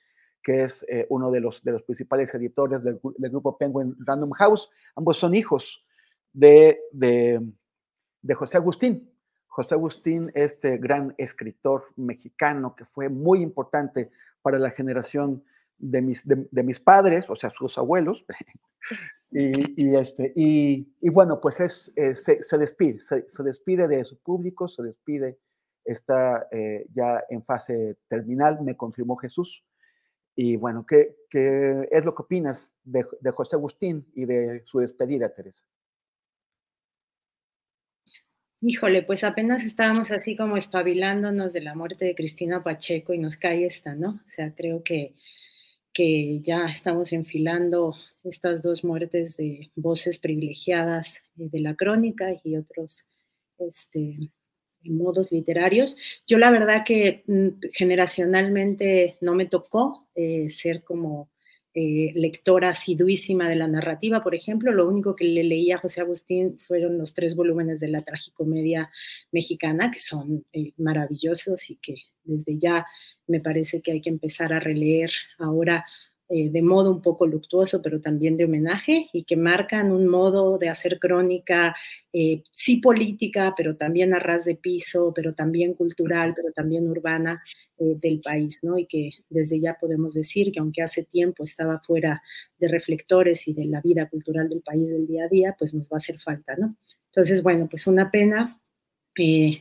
que 0.44 0.64
es 0.66 0.86
eh, 0.90 1.06
uno 1.10 1.32
de 1.32 1.42
los, 1.42 1.64
de 1.64 1.72
los 1.74 1.84
principales 1.84 2.34
editores 2.34 2.84
del, 2.84 3.00
grupo 3.30 3.58
Penguin 3.58 3.96
Random 4.00 4.32
House. 4.32 4.70
Ambos 4.96 5.18
son 5.18 5.36
hijos 5.36 5.84
de, 6.34 6.80
de, 6.92 7.42
José 8.36 8.58
Agustín. 8.58 9.12
José 9.48 9.76
Agustín, 9.76 10.32
este 10.36 10.78
gran 10.78 11.14
escritor 11.18 11.86
mexicano 11.98 12.76
que 12.76 12.86
fue 12.86 13.10
muy 13.10 13.42
importante 13.42 14.12
para 14.42 14.58
la 14.60 14.72
generación 14.72 15.44
de 15.78 16.02
mis, 16.02 16.22
de, 16.26 16.64
mis 16.64 16.80
padres, 16.80 17.26
o 17.30 17.36
sea, 17.36 17.50
sus 17.52 17.78
abuelos. 17.78 18.26
y, 19.32 19.96
este, 19.96 20.32
y, 20.36 21.10
bueno, 21.10 21.40
pues 21.42 21.60
es, 21.60 21.92
eh, 21.96 22.16
se, 22.16 22.58
despide, 22.58 23.00
se, 23.00 23.44
despide 23.44 23.88
de 23.88 24.06
su 24.06 24.18
público, 24.18 24.68
se 24.68 24.84
despide, 24.84 25.38
está 25.84 26.48
eh, 26.52 26.86
ya 26.94 27.24
en 27.30 27.44
fase 27.44 27.98
terminal, 28.08 28.62
me 28.62 28.78
confirmó 28.78 29.16
Jesús. 29.18 29.64
Y 30.42 30.56
bueno, 30.56 30.86
¿qué, 30.88 31.18
es 31.92 32.06
lo 32.06 32.16
que 32.16 32.22
opinas 32.22 32.72
de, 32.86 33.06
de, 33.20 33.32
José 33.32 33.58
Agustín 33.58 34.06
y 34.16 34.24
de 34.24 34.64
su 34.66 34.80
despedida, 34.80 35.36
Teresa? 35.36 35.66
Híjole, 38.62 39.04
pues 39.04 39.26
apenas 39.26 39.66
estábamos 39.66 40.12
así 40.12 40.38
como 40.38 40.56
espabilándonos 40.56 41.52
de 41.52 41.60
la 41.60 41.76
muerte 41.76 42.06
de 42.06 42.16
Cristina 42.16 42.64
Pacheco 42.64 43.14
y 43.14 43.18
nos 43.18 43.36
cae 43.36 43.66
esta, 43.66 43.96
¿no? 43.96 44.12
O 44.12 44.28
sea, 44.28 44.56
creo 44.56 44.82
que, 44.82 45.14
que 45.92 46.40
ya 46.40 46.68
estamos 46.68 47.12
enfilando 47.12 47.96
estas 48.24 48.64
dos 48.64 48.86
muertes 48.86 49.36
de 49.36 49.70
voces 49.76 50.20
privilegiadas 50.20 51.18
eh, 51.38 51.50
de 51.52 51.60
la 51.60 51.76
crónica 51.76 52.28
y 52.46 52.56
otros 52.56 53.10
este, 53.58 54.32
modos 54.84 55.32
literarios. 55.32 55.98
Yo 56.28 56.38
la 56.38 56.52
verdad 56.52 56.84
que 56.86 57.24
mm, 57.28 57.70
generacionalmente 57.74 59.18
no 59.22 59.36
me 59.36 59.46
tocó 59.46 60.08
eh, 60.16 60.50
ser 60.50 60.84
como 60.84 61.30
eh, 61.76 62.12
lectora 62.16 62.70
asiduísima 62.70 63.48
de 63.48 63.56
la 63.56 63.68
narrativa, 63.68 64.24
por 64.24 64.34
ejemplo. 64.34 64.72
Lo 64.72 64.88
único 64.88 65.16
que 65.16 65.26
le 65.26 65.44
leía 65.44 65.76
a 65.76 65.80
José 65.80 66.02
Agustín 66.02 66.58
fueron 66.58 66.98
los 66.98 67.14
tres 67.14 67.36
volúmenes 67.36 67.80
de 67.80 67.90
la 67.90 68.02
tragicomedia 68.02 68.90
mexicana, 69.32 69.92
que 69.92 70.00
son 70.00 70.46
eh, 70.52 70.74
maravillosos 70.78 71.70
y 71.70 71.76
que 71.76 71.96
desde 72.24 72.58
ya 72.58 72.86
me 73.28 73.40
parece 73.40 73.82
que 73.82 73.92
hay 73.92 74.02
que 74.02 74.10
empezar 74.10 74.52
a 74.52 74.60
releer 74.60 75.12
ahora 75.38 75.86
eh, 76.32 76.52
de 76.52 76.62
modo 76.62 76.92
un 76.92 77.02
poco 77.02 77.26
luctuoso, 77.26 77.82
pero 77.82 78.02
también 78.02 78.38
de 78.38 78.46
homenaje, 78.46 79.08
y 79.14 79.24
que 79.24 79.36
marcan 79.36 79.92
un 79.92 80.08
modo 80.08 80.60
de 80.60 80.70
hacer 80.70 81.00
crónica, 81.00 81.76
eh, 82.14 82.44
sí 82.52 82.78
política, 82.78 83.56
pero 83.58 83.76
también 83.76 84.14
a 84.14 84.20
ras 84.20 84.46
de 84.46 84.54
piso, 84.54 85.12
pero 85.16 85.34
también 85.34 85.74
cultural, 85.74 86.34
pero 86.36 86.52
también 86.54 86.88
urbana 86.88 87.42
eh, 87.80 87.96
del 88.00 88.22
país, 88.22 88.60
¿no? 88.62 88.78
Y 88.78 88.86
que 88.86 89.10
desde 89.28 89.60
ya 89.60 89.76
podemos 89.82 90.14
decir 90.14 90.52
que 90.52 90.60
aunque 90.60 90.84
hace 90.84 91.04
tiempo 91.04 91.44
estaba 91.44 91.80
fuera 91.80 92.22
de 92.60 92.68
reflectores 92.68 93.48
y 93.48 93.54
de 93.56 93.66
la 93.66 93.82
vida 93.82 94.08
cultural 94.08 94.50
del 94.50 94.62
país 94.62 94.92
del 94.92 95.08
día 95.08 95.24
a 95.24 95.30
día, 95.30 95.56
pues 95.58 95.74
nos 95.74 95.88
va 95.88 95.96
a 95.96 95.98
hacer 95.98 96.20
falta, 96.20 96.56
¿no? 96.58 96.70
Entonces, 97.08 97.42
bueno, 97.42 97.68
pues 97.68 97.88
una 97.88 98.12
pena 98.12 98.62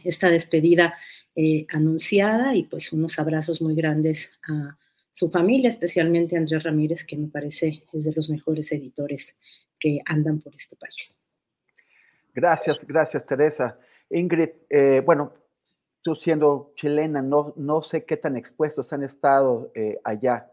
esta 0.05 0.31
despedida 0.31 0.95
anunciada 1.73 2.55
y 2.55 2.65
pues 2.65 2.93
unos 2.93 3.19
abrazos 3.19 3.61
muy 3.61 3.75
grandes 3.75 4.31
a 4.49 4.79
su 5.19 5.29
familia, 5.29 5.69
especialmente 5.69 6.37
Andrés 6.37 6.63
Ramírez, 6.63 7.05
que 7.05 7.17
me 7.17 7.27
parece 7.27 7.83
es 7.93 8.05
de 8.05 8.13
los 8.13 8.31
mejores 8.31 8.71
editores 8.71 9.37
que 9.81 9.99
andan 10.07 10.41
por 10.41 10.55
este 10.55 10.77
país. 10.77 11.19
Gracias, 12.33 12.87
gracias 12.87 13.27
Teresa. 13.27 13.77
Ingrid, 14.11 14.51
eh, 14.71 15.03
bueno, 15.05 15.33
tú 16.03 16.15
siendo 16.15 16.73
chilena, 16.77 17.21
no, 17.21 17.53
no 17.57 17.83
sé 17.83 18.05
qué 18.05 18.17
tan 18.17 18.37
expuestos 18.37 18.93
han 18.93 19.03
estado 19.03 19.73
allá 20.05 20.53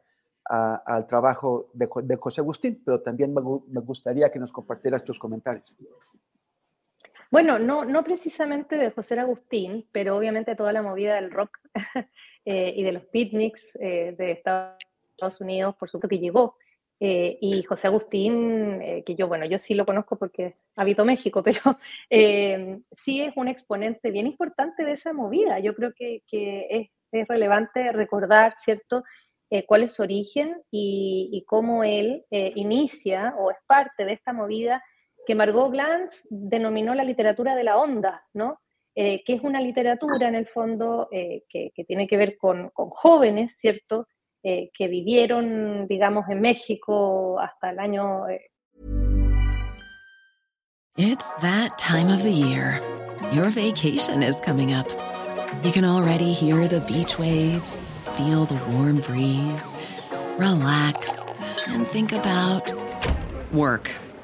al 0.49 1.05
trabajo 1.05 1.69
de, 1.73 1.87
de, 2.01 2.15
José 2.15 2.41
Agustín, 2.41 2.81
pero 2.83 3.01
también 3.01 3.35
me, 3.35 3.41
me 3.67 3.81
gustaría 3.81 4.31
que 4.31 4.39
nos 4.39 4.51
compartieras 4.51 5.03
tus 5.03 5.19
comentarios. 5.19 5.75
Bueno, 7.35 7.59
no, 7.59 7.83
no 7.83 8.05
precisamente 8.05 8.77
de 8.77 8.91
José 8.91 9.19
Agustín, 9.19 9.85
pero 9.91 10.15
obviamente 10.15 10.55
toda 10.55 10.71
la 10.71 10.81
movida 10.81 11.15
del 11.15 11.31
rock 11.31 11.59
eh, 12.45 12.73
y 12.77 12.81
de 12.81 12.93
los 12.93 13.03
picnics 13.07 13.77
eh, 13.81 14.15
de 14.17 14.31
Estados 14.31 15.41
Unidos, 15.41 15.75
por 15.75 15.89
supuesto 15.89 16.07
que 16.07 16.19
llegó. 16.19 16.55
Eh, 16.97 17.37
y 17.41 17.61
José 17.63 17.87
Agustín, 17.87 18.79
que 19.05 19.15
yo, 19.15 19.27
bueno, 19.27 19.45
yo 19.47 19.59
sí 19.59 19.73
lo 19.73 19.85
conozco 19.85 20.17
porque 20.17 20.55
habito 20.77 21.03
México, 21.03 21.43
pero 21.43 21.77
sí 22.09 23.21
es 23.21 23.35
un 23.35 23.49
exponente 23.49 24.11
bien 24.11 24.27
importante 24.27 24.85
de 24.85 24.93
esa 24.93 25.11
movida. 25.11 25.59
Yo 25.59 25.75
creo 25.75 25.91
que, 25.93 26.23
es, 26.31 26.87
es, 27.11 27.27
relevante 27.27 27.91
recordar, 27.91 28.53
¿cierto?, 28.55 29.03
cuál 29.67 29.83
es 29.83 29.91
su 29.91 30.03
origen 30.03 30.55
y 30.71 31.43
cómo 31.47 31.83
él 31.83 32.25
inicia 32.29 33.35
o 33.37 33.51
es 33.51 33.57
parte 33.67 34.05
de 34.05 34.13
esta 34.13 34.31
movida 34.31 34.81
que 35.25 35.35
Margot 35.35 35.71
Glantz 35.71 36.27
denominó 36.29 36.95
la 36.95 37.03
literatura 37.03 37.55
de 37.55 37.63
la 37.63 37.77
onda, 37.77 38.25
¿no? 38.33 38.59
Eh, 38.95 39.23
que 39.25 39.33
es 39.33 39.41
una 39.41 39.59
literatura 39.59 40.27
en 40.27 40.35
el 40.35 40.47
fondo 40.47 41.09
eh, 41.11 41.43
que, 41.49 41.71
que, 41.75 41.83
tiene 41.83 42.07
que 42.07 42.15
ver 42.15 42.37
con, 42.37 42.69
con 42.69 42.89
jóvenes, 42.89 43.57
¿cierto? 43.57 44.07
Eh, 44.47 44.69
que 44.73 44.87
vivieron, 44.87 45.87
digamos, 45.87 46.29
en 46.29 46.39
México 46.39 47.39
hasta 47.39 47.71
el 47.71 47.79
año... 47.79 48.29
Eh. 48.29 48.51
It's 50.97 51.35
that 51.41 51.77
time 51.79 52.13
of 52.13 52.21
the 52.21 52.31
year. 52.31 52.79
Your 53.33 53.49
vacation 53.49 54.21
is 54.21 54.39
coming 54.39 54.71
up. 54.71 54.87
You 55.63 55.71
can 55.71 55.83
already 55.83 56.31
hear 56.31 56.67
the 56.67 56.79
beach 56.81 57.17
waves, 57.17 57.91
feel 58.15 58.45
the 58.45 58.59
warm 58.71 59.01
breeze, 59.01 59.73
relax 60.37 61.19
and 61.67 61.87
think 61.87 62.13
about 62.13 62.71
work. 63.51 63.89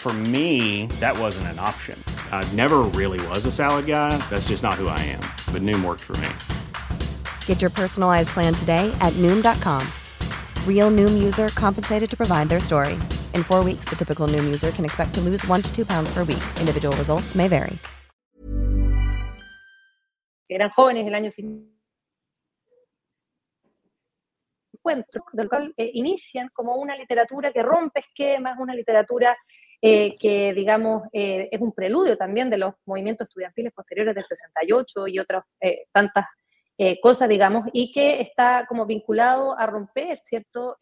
For 0.00 0.12
me, 0.12 0.86
that 1.00 1.18
wasn't 1.18 1.48
an 1.48 1.58
option. 1.58 2.02
I 2.30 2.46
never 2.52 2.82
really 2.94 3.18
was 3.26 3.44
a 3.46 3.52
salad 3.52 3.86
guy. 3.86 4.16
That's 4.30 4.48
just 4.48 4.62
not 4.62 4.74
who 4.74 4.86
I 4.86 4.98
am. 5.00 5.20
But 5.52 5.62
Noom 5.62 5.84
worked 5.84 6.04
for 6.04 6.16
me. 6.18 6.28
Get 7.46 7.60
your 7.60 7.70
personalized 7.70 8.30
plan 8.30 8.54
today 8.54 8.90
at 9.00 9.12
Noom.com. 9.14 9.84
Real 10.66 10.90
Noom 10.90 11.22
user 11.22 11.48
compensated 11.48 12.08
to 12.10 12.16
provide 12.16 12.48
their 12.48 12.60
story. 12.60 12.94
In 13.34 13.42
four 13.42 13.64
weeks, 13.64 13.86
the 13.88 13.96
typical 13.96 14.28
Noom 14.28 14.44
user 14.44 14.70
can 14.70 14.84
expect 14.84 15.14
to 15.14 15.20
lose 15.20 15.44
one 15.48 15.62
to 15.62 15.74
two 15.74 15.84
pounds 15.84 16.08
per 16.14 16.20
week. 16.20 16.44
Individual 16.60 16.96
results 16.96 17.34
may 17.34 17.48
vary. 17.48 17.76
Eran 20.50 20.70
jóvenes 20.70 21.06
el 21.06 21.14
año 21.14 21.30
50. 21.30 21.78
del 25.32 25.48
cual 25.48 25.74
eh, 25.76 25.90
inician 25.94 26.48
como 26.54 26.76
una 26.76 26.96
literatura 26.96 27.52
que 27.52 27.62
rompe 27.62 28.00
esquemas, 28.00 28.58
una 28.58 28.74
literatura 28.74 29.36
eh, 29.80 30.16
que 30.16 30.52
digamos 30.54 31.04
eh, 31.12 31.48
es 31.52 31.60
un 31.60 31.72
preludio 31.72 32.16
también 32.16 32.50
de 32.50 32.58
los 32.58 32.74
movimientos 32.84 33.28
estudiantiles 33.28 33.72
posteriores 33.72 34.12
del 34.12 34.24
68 34.24 35.06
y 35.06 35.20
otras 35.20 35.44
eh, 35.60 35.86
tantas 35.92 36.26
cosas, 37.02 37.28
digamos, 37.28 37.64
y 37.72 37.90
que 37.90 38.20
está 38.20 38.64
como 38.68 38.86
vinculado 38.86 39.58
a 39.58 39.66
romper, 39.66 40.16
¿cierto? 40.20 40.76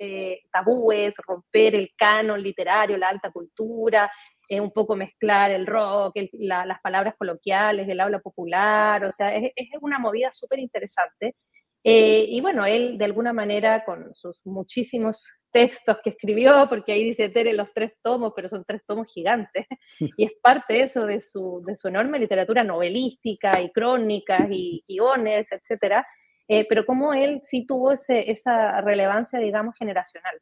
tabúes, 0.53 1.17
romper 1.27 1.75
el 1.75 1.89
canon 1.97 2.43
literario, 2.43 2.99
la 2.99 3.09
alta 3.09 3.31
cultura, 3.31 4.13
un 4.51 4.73
poco 4.73 4.95
mezclar 4.95 5.53
el 5.53 5.67
rock, 5.67 6.17
las 6.33 6.81
palabras 6.83 7.15
coloquiales, 7.17 7.89
el 7.89 7.99
habla 7.99 8.19
popular, 8.19 9.07
o 9.07 9.11
sea, 9.11 9.35
es 9.35 9.71
una 9.81 9.99
movida 9.99 10.31
súper 10.33 10.59
interesante. 10.59 11.35
y 11.83 12.39
bueno, 12.43 12.67
él 12.67 12.99
de 12.99 13.05
alguna 13.07 13.33
manera 13.33 13.83
con 13.83 14.15
sus 14.15 14.43
muchísimos 14.45 15.33
textos 15.57 15.97
que 16.05 16.11
escribió, 16.11 16.67
porque 16.69 16.93
ahí 16.93 17.03
dice 17.03 17.31
Tere 17.31 17.55
los 17.55 17.73
tres 17.73 17.95
tomos, 18.03 18.35
pero 18.37 18.47
son 18.47 18.63
tres 18.67 18.83
tomos 18.87 19.11
gigantes, 19.11 19.65
y 20.19 20.27
es 20.27 20.33
parte 20.43 20.83
eso 20.83 21.07
de 21.07 21.23
su, 21.23 21.63
de 21.65 21.79
su 21.79 21.89
enorme 21.89 22.19
literatura 22.19 22.63
novelística 22.63 23.59
y 23.63 23.73
crónicas 23.73 24.49
y 24.51 24.85
guiones, 24.87 25.51
etcétera, 25.53 26.07
eh, 26.47 26.67
pero 26.69 26.85
como 26.85 27.15
él 27.15 27.41
sí 27.43 27.67
tuvo 27.67 27.93
ese, 27.93 28.31
esa 28.31 28.83
relevancia, 28.83 29.39
digamos, 29.39 29.75
generacional. 29.79 30.39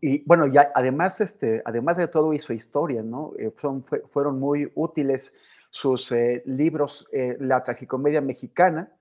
Y 0.00 0.22
bueno, 0.24 0.46
ya 0.46 0.70
además, 0.72 1.20
este, 1.20 1.60
además 1.64 1.96
de 1.96 2.06
todo 2.06 2.32
hizo 2.32 2.52
historia, 2.52 3.02
¿no? 3.02 3.32
Eh, 3.40 3.50
son, 3.60 3.84
fueron 4.12 4.38
muy 4.38 4.70
útiles 4.76 5.34
sus 5.70 6.12
eh, 6.12 6.44
libros, 6.46 7.08
La 7.40 7.64
tragicomedia 7.64 8.20
mexicana, 8.20 8.92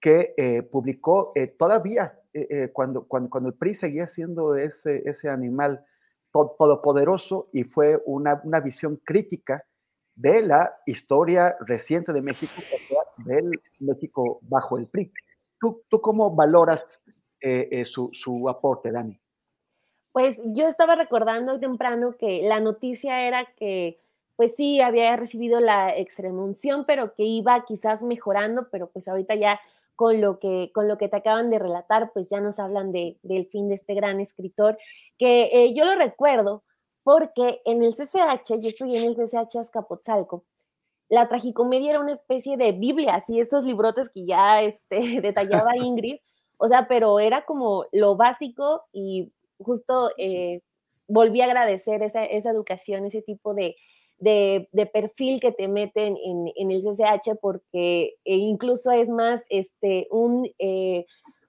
que 0.00 0.68
publicó 0.70 1.32
todavía 1.58 2.20
eh, 2.32 2.46
eh, 2.48 2.70
cuando, 2.72 3.08
cuando, 3.08 3.28
cuando, 3.28 3.48
el 3.48 3.56
PRI 3.56 3.74
seguía 3.74 4.06
siendo 4.06 4.54
ese, 4.54 5.02
ese 5.04 5.28
animal 5.28 5.84
todopoderoso 6.32 7.48
y 7.52 7.64
fue 7.64 8.00
una, 8.06 8.40
una, 8.44 8.60
visión 8.60 9.00
crítica 9.04 9.64
de 10.14 10.42
la 10.42 10.72
historia 10.86 11.56
reciente 11.66 12.12
de 12.12 12.22
México, 12.22 12.54
del 13.24 13.50
México 13.80 14.38
bajo 14.42 14.78
el 14.78 14.86
PRI. 14.86 15.12
¿Tú, 15.58 15.82
tú 15.88 16.00
cómo 16.00 16.32
valoras 16.32 17.02
eh, 17.40 17.84
su, 17.84 18.10
su 18.12 18.48
aporte, 18.48 18.92
Dani? 18.92 19.20
Pues 20.12 20.40
yo 20.44 20.68
estaba 20.68 20.94
recordando 20.94 21.58
temprano 21.58 22.14
que 22.16 22.42
la 22.44 22.60
noticia 22.60 23.26
era 23.26 23.44
que, 23.56 23.98
pues 24.36 24.54
sí, 24.54 24.80
había 24.80 25.16
recibido 25.16 25.58
la 25.58 25.96
extremunción, 25.96 26.84
pero 26.86 27.12
que 27.14 27.24
iba 27.24 27.64
quizás 27.64 28.02
mejorando, 28.02 28.68
pero 28.70 28.88
pues 28.88 29.08
ahorita 29.08 29.34
ya 29.34 29.60
con 30.00 30.18
lo 30.18 30.38
que, 30.38 30.70
con 30.72 30.88
lo 30.88 30.96
que 30.96 31.10
te 31.10 31.18
acaban 31.18 31.50
de 31.50 31.58
relatar, 31.58 32.10
pues 32.14 32.26
ya 32.30 32.40
nos 32.40 32.58
hablan 32.58 32.90
de, 32.90 33.18
del 33.22 33.46
fin 33.48 33.68
de 33.68 33.74
este 33.74 33.92
gran 33.92 34.18
escritor, 34.18 34.78
que 35.18 35.50
eh, 35.52 35.74
yo 35.74 35.84
lo 35.84 35.94
recuerdo 35.94 36.64
porque 37.02 37.60
en 37.66 37.84
el 37.84 37.94
CCH, 37.94 38.62
yo 38.62 38.68
estudié 38.68 38.96
en 38.96 39.10
el 39.10 39.14
CCH 39.14 39.56
Azcapotzalco, 39.58 40.46
la 41.10 41.28
tragicomedia 41.28 41.90
era 41.90 42.00
una 42.00 42.12
especie 42.12 42.56
de 42.56 42.72
Biblia, 42.72 43.16
así 43.16 43.40
esos 43.40 43.64
librotes 43.64 44.08
que 44.08 44.24
ya 44.24 44.62
este, 44.62 45.00
detallaba 45.20 45.76
Ingrid, 45.76 46.16
o 46.56 46.66
sea, 46.66 46.88
pero 46.88 47.20
era 47.20 47.44
como 47.44 47.84
lo 47.92 48.16
básico 48.16 48.84
y 48.94 49.30
justo 49.58 50.12
eh, 50.16 50.62
volví 51.08 51.42
a 51.42 51.44
agradecer 51.44 52.02
esa, 52.02 52.24
esa 52.24 52.48
educación, 52.48 53.04
ese 53.04 53.20
tipo 53.20 53.52
de, 53.52 53.76
de, 54.20 54.68
perfil 54.92 55.40
que 55.40 55.52
te 55.52 55.66
meten 55.66 56.16
en, 56.16 56.70
el 56.70 56.82
CCH 56.82 57.38
porque 57.40 58.16
eh, 58.24 58.36
incluso 58.36 58.90
es 58.92 59.08
más 59.08 59.42
este, 59.48 60.06
un, 60.10 60.48
eh, 60.58 61.06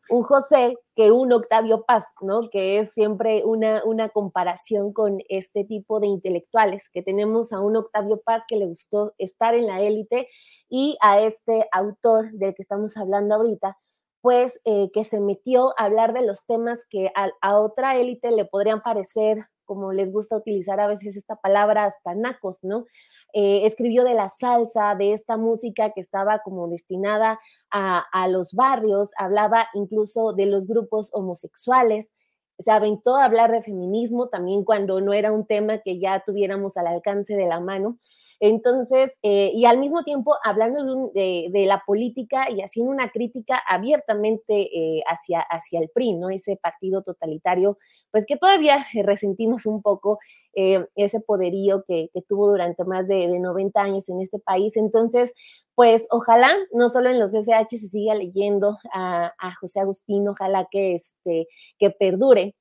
un 0.09 0.23
José 0.23 0.77
que 0.95 1.11
un 1.11 1.31
Octavio 1.31 1.83
Paz, 1.85 2.05
¿no? 2.21 2.49
Que 2.49 2.79
es 2.79 2.91
siempre 2.91 3.43
una, 3.45 3.83
una 3.85 4.09
comparación 4.09 4.93
con 4.93 5.19
este 5.29 5.63
tipo 5.63 5.99
de 5.99 6.07
intelectuales, 6.07 6.89
que 6.91 7.01
tenemos 7.01 7.53
a 7.53 7.59
un 7.59 7.77
Octavio 7.77 8.21
Paz 8.23 8.43
que 8.47 8.57
le 8.57 8.65
gustó 8.65 9.13
estar 9.17 9.53
en 9.53 9.67
la 9.67 9.81
élite 9.81 10.27
y 10.69 10.97
a 11.01 11.21
este 11.21 11.67
autor 11.71 12.31
del 12.33 12.53
que 12.55 12.61
estamos 12.61 12.97
hablando 12.97 13.35
ahorita, 13.35 13.77
pues 14.21 14.59
eh, 14.65 14.91
que 14.93 15.03
se 15.03 15.19
metió 15.19 15.69
a 15.77 15.85
hablar 15.85 16.13
de 16.13 16.21
los 16.21 16.45
temas 16.45 16.85
que 16.89 17.11
a 17.15 17.59
otra 17.59 17.97
élite 17.97 18.31
le 18.31 18.45
podrían 18.45 18.81
parecer 18.81 19.37
como 19.71 19.93
les 19.93 20.11
gusta 20.11 20.35
utilizar 20.35 20.81
a 20.81 20.87
veces 20.87 21.15
esta 21.15 21.37
palabra, 21.37 21.85
hasta 21.85 22.13
nacos, 22.13 22.61
¿no? 22.61 22.87
Eh, 23.31 23.65
escribió 23.65 24.03
de 24.03 24.13
la 24.13 24.27
salsa, 24.27 24.95
de 24.95 25.13
esta 25.13 25.37
música 25.37 25.91
que 25.91 26.01
estaba 26.01 26.39
como 26.39 26.67
destinada 26.67 27.39
a, 27.69 28.27
los 28.27 28.53
barrios, 28.53 29.11
hablaba 29.15 29.69
incluso 29.73 30.33
de 30.33 30.45
los 30.47 30.67
grupos 30.67 31.09
homosexuales, 31.13 32.11
se 32.59 32.69
aventó 32.69 33.15
a 33.15 33.23
hablar 33.23 33.49
de 33.49 33.61
feminismo 33.61 34.27
también 34.27 34.65
cuando 34.65 34.99
no 34.99 35.13
era 35.13 35.31
un 35.31 35.47
tema 35.47 35.77
que 35.77 36.01
ya 36.01 36.21
tuviéramos 36.25 36.75
al 36.75 36.87
alcance 36.87 37.37
de 37.37 37.47
la 37.47 37.61
mano. 37.61 37.97
Entonces, 38.43 39.11
eh, 39.21 39.51
y 39.53 39.65
al 39.65 39.77
mismo 39.77 40.03
tiempo 40.03 40.35
hablando 40.43 41.11
de, 41.13 41.51
la 41.67 41.83
política 41.85 42.49
y 42.49 42.61
haciendo 42.61 42.91
una 42.91 43.11
crítica 43.11 43.61
abiertamente 43.67 44.67
eh, 44.75 45.03
hacia, 45.07 45.41
hacia 45.41 45.79
el 45.79 45.89
PRI, 45.89 46.13
¿no? 46.15 46.31
Ese 46.31 46.57
partido 46.57 47.03
totalitario, 47.03 47.77
pues 48.09 48.25
que 48.25 48.37
todavía 48.37 48.83
resentimos 49.03 49.67
un 49.67 49.83
poco 49.83 50.17
eh, 50.55 50.87
ese 50.95 51.19
poderío 51.21 51.83
que, 51.87 52.09
tuvo 52.27 52.49
durante 52.49 52.83
más 52.83 53.07
de, 53.07 53.39
90 53.39 53.79
años 53.79 54.09
en 54.09 54.21
este 54.21 54.39
país. 54.39 54.75
Entonces, 54.75 55.33
pues 55.75 56.07
ojalá, 56.09 56.51
no 56.73 56.89
solo 56.89 57.11
en 57.11 57.19
los 57.19 57.33
SH 57.35 57.77
se 57.77 57.87
siga 57.89 58.15
leyendo 58.15 58.75
a, 58.91 59.33
a 59.37 59.55
José 59.59 59.81
Agustín, 59.81 60.27
ojalá 60.27 60.67
que, 60.71 60.95
este, 60.95 61.47
que 61.77 61.91
perdure 61.91 62.55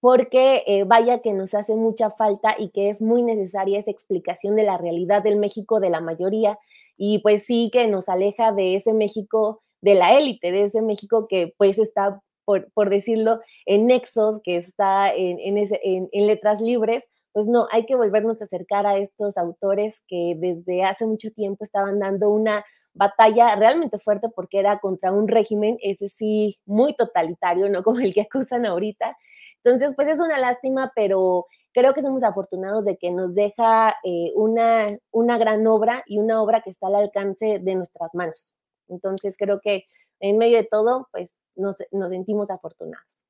porque 0.00 0.62
eh, 0.66 0.84
vaya 0.84 1.20
que 1.20 1.32
nos 1.34 1.54
hace 1.54 1.76
mucha 1.76 2.10
falta 2.10 2.54
y 2.58 2.70
que 2.70 2.88
es 2.88 3.02
muy 3.02 3.22
necesaria 3.22 3.78
esa 3.78 3.90
explicación 3.90 4.56
de 4.56 4.64
la 4.64 4.78
realidad 4.78 5.22
del 5.22 5.36
México 5.36 5.80
de 5.80 5.90
la 5.90 6.00
mayoría 6.00 6.58
y 6.96 7.20
pues 7.20 7.44
sí 7.44 7.70
que 7.72 7.86
nos 7.86 8.08
aleja 8.08 8.52
de 8.52 8.74
ese 8.74 8.94
México 8.94 9.62
de 9.82 9.94
la 9.94 10.16
élite, 10.18 10.52
de 10.52 10.64
ese 10.64 10.82
México 10.82 11.26
que 11.28 11.54
pues 11.56 11.78
está, 11.78 12.20
por, 12.44 12.70
por 12.72 12.90
decirlo, 12.90 13.40
en 13.66 13.86
nexos, 13.86 14.40
que 14.42 14.56
está 14.56 15.14
en, 15.14 15.38
en, 15.40 16.08
en 16.12 16.26
letras 16.26 16.60
libres, 16.60 17.08
pues 17.32 17.46
no, 17.46 17.68
hay 17.70 17.86
que 17.86 17.96
volvernos 17.96 18.40
a 18.40 18.44
acercar 18.44 18.86
a 18.86 18.98
estos 18.98 19.36
autores 19.36 20.02
que 20.08 20.34
desde 20.36 20.84
hace 20.84 21.06
mucho 21.06 21.30
tiempo 21.30 21.64
estaban 21.64 21.98
dando 22.00 22.30
una 22.30 22.64
batalla 22.94 23.56
realmente 23.56 23.98
fuerte 23.98 24.28
porque 24.28 24.58
era 24.58 24.78
contra 24.78 25.12
un 25.12 25.28
régimen, 25.28 25.78
ese 25.82 26.08
sí, 26.08 26.58
muy 26.66 26.94
totalitario, 26.94 27.68
no 27.68 27.82
como 27.84 28.00
el 28.00 28.14
que 28.14 28.22
acusan 28.22 28.66
ahorita, 28.66 29.16
entonces, 29.62 29.92
pues 29.94 30.08
es 30.08 30.20
una 30.20 30.38
lástima, 30.38 30.92
pero 30.94 31.46
creo 31.72 31.92
que 31.94 32.02
somos 32.02 32.22
afortunados 32.22 32.84
de 32.84 32.96
que 32.96 33.10
nos 33.10 33.34
deja 33.34 33.94
eh, 34.04 34.32
una, 34.34 34.96
una 35.10 35.38
gran 35.38 35.66
obra 35.66 36.02
y 36.06 36.18
una 36.18 36.42
obra 36.42 36.62
que 36.62 36.70
está 36.70 36.86
al 36.86 36.96
alcance 36.96 37.58
de 37.60 37.74
nuestras 37.74 38.14
manos. 38.14 38.54
Entonces, 38.88 39.36
creo 39.38 39.60
que 39.60 39.84
en 40.20 40.38
medio 40.38 40.56
de 40.56 40.68
todo, 40.70 41.08
pues 41.12 41.38
nos, 41.56 41.76
sentimos 42.08 42.50
afortunados. 42.50 43.22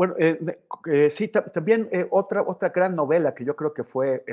Bueno, 0.00 0.14
eh, 0.18 0.58
eh, 0.90 1.10
sí, 1.10 1.28
también 1.28 1.90
otra, 2.08 2.40
otra 2.40 2.70
gran 2.70 2.96
novela 2.96 3.34
que 3.34 3.44
yo 3.44 3.54
creo 3.54 3.74
que 3.74 3.84
fue 3.84 4.24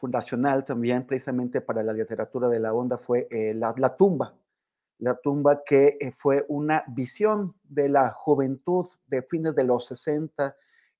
fundacional 0.00 0.64
también 0.64 1.06
precisamente 1.06 1.60
para 1.60 1.84
la 1.84 1.92
literatura 1.92 2.48
de 2.48 2.58
la 2.58 2.74
onda 2.74 2.98
fue 2.98 3.28
la, 3.54 3.96
tumba. 3.96 4.34
La 4.98 5.14
tumba 5.14 5.62
que 5.64 6.16
fue 6.18 6.44
una 6.48 6.82
visión 6.88 7.54
de 7.62 7.88
la 7.90 8.10
juventud 8.10 8.88
de 9.06 9.22
fines 9.22 9.54
de 9.54 9.62
los 9.62 9.86
60 9.86 10.56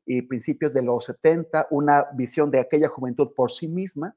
y 0.06 0.22
principios 0.22 0.72
de 0.72 0.82
los 0.82 1.06
70, 1.06 1.66
una 1.70 2.06
visión 2.12 2.52
de 2.52 2.60
aquella 2.60 2.86
juventud 2.86 3.32
por 3.34 3.50
sí 3.50 3.66
misma, 3.66 4.14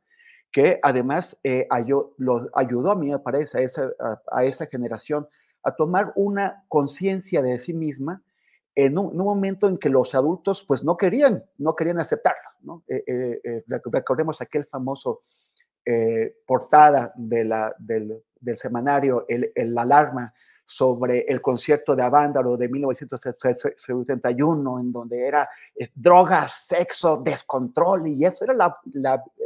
que 0.52 0.80
además 0.84 1.36
eh, 1.44 1.66
ayudó, 1.72 2.14
ayudó, 2.54 2.92
a 2.92 2.96
mí, 2.96 3.10
me 3.10 3.18
parece, 3.18 3.58
a 3.58 3.62
esa, 3.62 3.90
a, 4.32 4.46
esa 4.46 4.68
generación 4.68 5.28
a 5.64 5.76
tomar 5.76 6.14
una 6.14 6.66
conciencia 6.68 7.42
de 7.42 7.58
sí 7.58 7.74
misma 7.74 8.22
en 8.78 8.98
un, 8.98 9.18
momento 9.18 9.68
en 9.68 9.78
que 9.78 9.90
los 9.90 10.14
adultos 10.14 10.64
pues 10.68 10.84
no 10.84 10.96
querían, 10.96 11.44
no 11.58 11.76
querían 11.76 12.00
aceptarlo. 12.00 12.50
¿no? 12.62 12.84
Eh, 12.88 13.40
eh, 13.44 13.64
recordemos 13.68 14.42
aquel 14.42 14.66
famoso 14.66 15.24
portada 16.46 17.14
de 17.16 17.46
la, 17.46 17.74
del, 17.80 18.22
semanario, 18.58 19.26
el, 19.30 19.54
el 19.56 19.78
Alarma, 19.78 20.34
sobre 20.70 21.22
el 21.30 21.42
concierto 21.42 21.96
de 21.96 22.04
Avándaro 22.04 22.58
de 22.58 22.68
1971, 22.68 24.80
en 24.82 24.92
donde 24.92 25.26
era 25.26 25.50
eh, 25.74 25.90
drogas, 25.96 26.66
sexo, 26.68 27.22
descontrol, 27.24 28.08
y 28.08 28.26
eso 28.26 28.44
era 28.44 28.76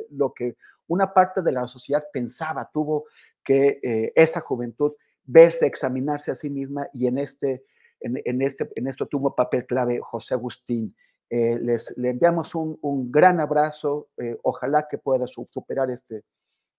lo 0.09 0.33
que 0.33 0.55
una 0.87 1.13
parte 1.13 1.43
de 1.43 1.51
la 1.51 1.67
sociedad 1.67 2.03
pensaba, 2.11 2.67
tuvo 2.73 3.05
que 3.43 3.79
eh, 3.83 4.11
esa 4.15 4.41
juventud 4.41 4.93
verse, 5.23 5.67
examinarse 5.67 6.31
a 6.31 6.35
sí 6.35 6.49
misma, 6.49 6.87
y 6.91 7.05
en 7.05 7.19
este, 7.19 7.65
en, 8.01 8.41
este, 8.41 8.69
en 8.75 8.87
esto 8.87 9.05
tuvo 9.05 9.35
papel 9.35 9.65
clave 9.65 9.99
José 10.01 10.33
Agustín. 10.33 10.95
Eh, 11.29 11.57
les, 11.61 11.93
le 11.97 12.09
enviamos 12.09 12.53
un, 12.55 12.77
un 12.81 13.11
gran 13.11 13.39
abrazo, 13.39 14.09
ojalá 14.43 14.87
que 14.89 14.97
pueda 14.97 15.25
superar 15.27 15.89
este, 15.91 16.23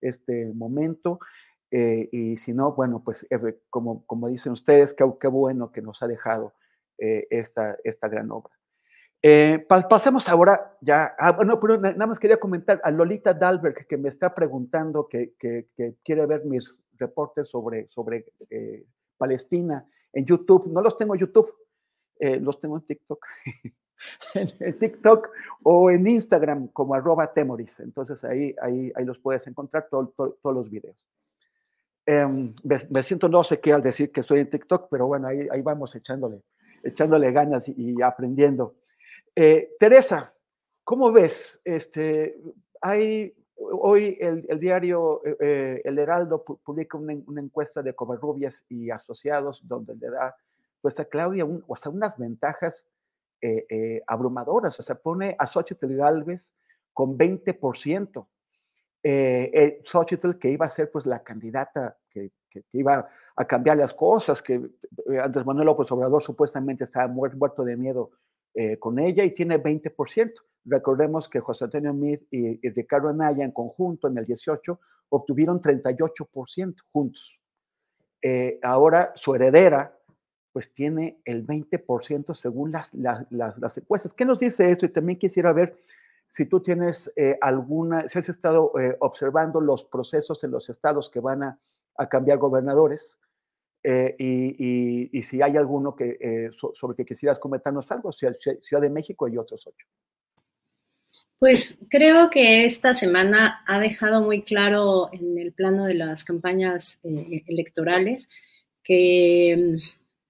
este 0.02 0.52
momento. 0.54 1.18
Eh, 1.70 2.10
y 2.12 2.36
si 2.36 2.52
no, 2.52 2.72
bueno, 2.72 3.02
pues 3.02 3.26
eh, 3.30 3.60
como, 3.70 4.04
como 4.06 4.28
dicen 4.28 4.52
ustedes, 4.52 4.92
qué, 4.92 5.10
qué 5.18 5.28
bueno 5.28 5.72
que 5.72 5.80
nos 5.80 6.02
ha 6.02 6.06
dejado 6.06 6.52
eh, 6.98 7.26
esta, 7.30 7.78
esta 7.82 8.08
gran 8.08 8.30
obra. 8.30 8.52
pasemos 9.88 10.28
ahora 10.28 10.76
ya, 10.82 11.14
ah, 11.18 11.32
bueno, 11.32 11.58
pero 11.58 11.78
nada 11.78 12.06
más 12.06 12.18
quería 12.18 12.38
comentar 12.38 12.78
a 12.84 12.90
Lolita 12.90 13.32
Dalberg 13.32 13.86
que 13.86 13.96
me 13.96 14.10
está 14.10 14.34
preguntando 14.34 15.08
que, 15.08 15.32
que, 15.38 15.66
quiere 16.04 16.26
ver 16.26 16.44
mis 16.44 16.82
reportes 16.98 17.48
sobre, 17.48 17.88
sobre 17.88 18.26
Palestina 19.16 19.86
en 20.12 20.26
YouTube. 20.26 20.66
No 20.72 20.82
los 20.82 20.96
tengo 20.98 21.14
en 21.14 21.20
YouTube, 21.20 21.52
los 22.20 22.60
tengo 22.60 22.76
en 22.76 22.82
TikTok. 22.82 23.26
en 24.34 24.78
TikTok 24.78 25.30
o 25.62 25.90
en 25.90 26.06
Instagram 26.06 26.68
como 26.68 26.94
arroba 26.94 27.32
temoris. 27.32 27.80
Entonces 27.80 28.22
ahí, 28.24 28.54
ahí, 28.60 28.92
ahí 28.94 29.04
los 29.04 29.18
puedes 29.18 29.46
encontrar 29.46 29.88
todos 29.90 30.38
los 30.42 30.70
videos. 30.70 30.96
Em, 32.04 32.54
me, 32.64 33.02
siento 33.02 33.28
no 33.28 33.44
sé 33.44 33.60
qué 33.60 33.72
al 33.72 33.82
decir 33.82 34.10
que 34.10 34.22
estoy 34.22 34.40
en 34.40 34.50
TikTok, 34.50 34.88
pero 34.90 35.06
bueno, 35.06 35.28
ahí, 35.28 35.46
ahí 35.50 35.62
vamos 35.62 35.94
echándole, 35.94 36.42
echándole 36.82 37.30
ganas 37.30 37.64
y, 37.68 38.02
aprendiendo. 38.02 38.74
Eh, 39.36 39.70
Teresa, 39.78 40.34
¿cómo 40.82 41.12
ves? 41.12 41.60
Este, 41.64 42.36
hay, 42.80 43.32
hoy 43.56 44.16
el, 44.20 44.44
el 44.48 44.60
diario 44.60 45.24
eh, 45.24 45.36
eh, 45.40 45.82
El 45.84 45.98
Heraldo 45.98 46.44
publica 46.44 46.98
una, 46.98 47.14
una, 47.26 47.40
encuesta 47.40 47.82
de 47.82 47.94
Covarrubias 47.94 48.64
y 48.68 48.90
asociados 48.90 49.60
donde 49.66 49.94
le 49.96 50.10
da 50.10 50.36
pues, 50.80 50.98
a 50.98 51.04
Claudia 51.04 51.44
un, 51.44 51.64
o 51.66 51.76
sea, 51.76 51.90
unas 51.92 52.16
ventajas 52.18 52.84
abrumadoras. 54.06 54.78
O 54.78 54.82
sea, 54.84 54.94
pone 54.94 55.34
a 55.36 55.48
Xochitl 55.48 55.96
Galvez 55.96 56.52
con 56.92 57.18
20% 57.18 58.26
eh, 59.02 59.82
Xochitl, 59.84 60.38
que 60.38 60.50
iba 60.50 60.66
a 60.66 60.70
ser 60.70 60.90
pues 60.90 61.06
la 61.06 61.22
candidata 61.22 61.96
que, 62.10 62.30
que, 62.48 62.62
iba 62.72 63.08
a 63.34 63.44
cambiar 63.46 63.76
las 63.76 63.94
cosas, 63.94 64.40
que 64.42 64.54
eh, 64.54 65.18
Andrés 65.18 65.44
Manuel 65.44 65.66
López 65.66 65.90
Obrador 65.90 66.22
supuestamente 66.22 66.84
estaba 66.84 67.08
muerto 67.08 67.64
de 67.64 67.76
miedo 67.76 68.10
eh, 68.54 68.78
con 68.78 68.98
ella 68.98 69.24
y 69.24 69.32
tiene 69.32 69.60
20%. 69.60 70.32
Recordemos 70.64 71.28
que 71.28 71.40
José 71.40 71.64
Antonio 71.64 71.92
Meade 71.92 72.26
y, 72.30 72.68
Ricardo 72.70 73.08
Anaya 73.08 73.44
en 73.44 73.50
conjunto 73.50 74.08
en 74.08 74.18
el 74.18 74.26
18 74.26 74.78
obtuvieron 75.08 75.60
38% 75.60 76.76
juntos. 76.92 77.38
Eh, 78.22 78.60
ahora 78.62 79.12
su 79.16 79.34
heredera 79.34 79.96
pues 80.52 80.72
tiene 80.74 81.20
el 81.24 81.46
20% 81.46 82.34
según 82.34 82.72
las, 82.72 82.92
las, 82.94 83.30
las, 83.30 83.78
encuestas. 83.78 84.12
¿Qué 84.14 84.24
nos 84.24 84.38
dice 84.38 84.70
esto? 84.70 84.86
Y 84.86 84.90
también 84.90 85.18
quisiera 85.18 85.52
ver 85.52 85.76
si 86.26 86.46
tú 86.46 86.60
tienes 86.60 87.12
eh, 87.16 87.38
alguna, 87.40 88.08
si 88.08 88.18
has 88.18 88.28
estado 88.28 88.72
eh, 88.78 88.96
observando 89.00 89.60
los 89.60 89.84
procesos 89.84 90.42
en 90.44 90.50
los 90.50 90.68
estados 90.68 91.10
que 91.10 91.20
van 91.20 91.42
a, 91.42 91.58
cambiar 92.10 92.38
gobernadores 92.38 93.18
eh, 93.84 94.16
y, 94.18 95.22
si 95.24 95.40
hay 95.40 95.56
alguno 95.56 95.94
que, 95.94 96.50
sobre 96.74 96.96
que 96.96 97.04
quisieras 97.04 97.38
comentarnos 97.38 97.88
algo, 97.92 98.10
Ciudad 98.12 98.80
de 98.80 98.90
México 98.90 99.28
y 99.28 99.36
otros 99.36 99.64
ocho. 99.66 99.86
Pues 101.38 101.78
creo 101.88 102.30
que 102.30 102.64
esta 102.64 102.94
semana 102.94 103.62
ha 103.66 103.80
dejado 103.80 104.22
muy 104.22 104.42
claro 104.42 105.10
en 105.12 105.38
el 105.38 105.52
plano 105.52 105.84
de 105.84 105.94
las 105.94 106.24
campañas 106.24 106.98
electorales 107.02 108.28
que 108.84 109.78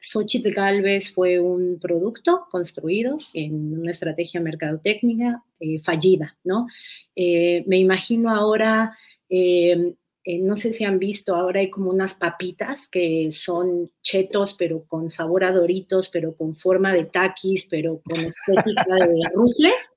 Xochitl 0.02 0.50
Galvez 0.50 1.12
fue 1.12 1.38
un 1.38 1.78
producto 1.80 2.46
construido 2.50 3.16
en 3.32 3.78
una 3.78 3.92
estrategia 3.92 4.40
mercadotécnica 4.40 5.44
eh, 5.60 5.80
fallida, 5.80 6.36
¿no? 6.42 6.66
Eh, 7.14 7.62
me 7.66 7.78
imagino 7.78 8.30
ahora, 8.34 8.98
eh, 9.28 9.94
no 10.24 10.56
sé 10.56 10.72
si 10.72 10.84
han 10.84 10.98
visto, 10.98 11.36
ahora 11.36 11.60
hay 11.60 11.70
como 11.70 11.90
unas 11.90 12.14
papitas 12.14 12.88
que 12.88 13.30
son 13.30 13.92
chetos, 14.02 14.54
pero 14.54 14.84
con 14.88 15.08
sabor 15.08 15.44
a 15.44 15.52
doritos, 15.52 16.08
pero 16.08 16.34
con 16.34 16.56
forma 16.56 16.92
de 16.92 17.04
taquis, 17.04 17.68
pero 17.70 18.02
con 18.04 18.18
estética 18.18 18.96
de 18.96 19.20
rufles. 19.34 19.90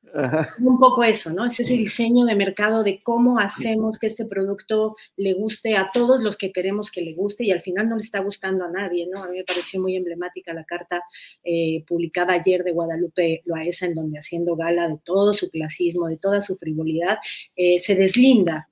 Un 0.60 0.78
poco 0.78 1.04
eso, 1.04 1.34
¿no? 1.34 1.46
Es 1.46 1.60
ese 1.60 1.74
diseño 1.74 2.26
de 2.26 2.36
mercado 2.36 2.84
de 2.84 3.02
cómo 3.04 3.40
hacemos 3.40 4.00
que 4.00 4.08
este 4.08 4.26
producto 4.26 4.96
le 5.18 5.34
guste 5.34 5.76
a 5.76 5.90
todos 5.94 6.22
los 6.22 6.38
que 6.38 6.52
queremos 6.52 6.90
que 6.90 7.02
le 7.02 7.14
guste 7.14 7.44
y 7.44 7.52
al 7.52 7.62
final 7.62 7.90
no 7.90 7.96
le 7.96 8.02
está 8.02 8.20
gustando 8.20 8.66
a 8.66 8.72
nadie, 8.72 9.08
¿no? 9.12 9.24
A 9.24 9.28
mí 9.28 9.38
me 9.38 9.44
pareció 9.44 9.82
muy 9.82 9.96
emblemática 9.96 10.54
la 10.54 10.64
carta 10.64 11.04
eh, 11.44 11.84
publicada 11.88 12.34
ayer 12.34 12.64
de 12.64 12.72
Guadalupe 12.72 13.42
Loaesa, 13.46 13.88
en 13.88 13.96
donde 13.96 14.20
haciendo 14.20 14.56
gala 14.56 14.88
de 14.88 14.98
todo 15.04 15.34
su 15.34 15.50
clasismo, 15.50 16.08
de 16.08 16.18
toda 16.18 16.40
su 16.40 16.56
frivolidad, 16.56 17.18
eh, 17.56 17.80
se 17.80 17.96
deslinda 17.96 18.70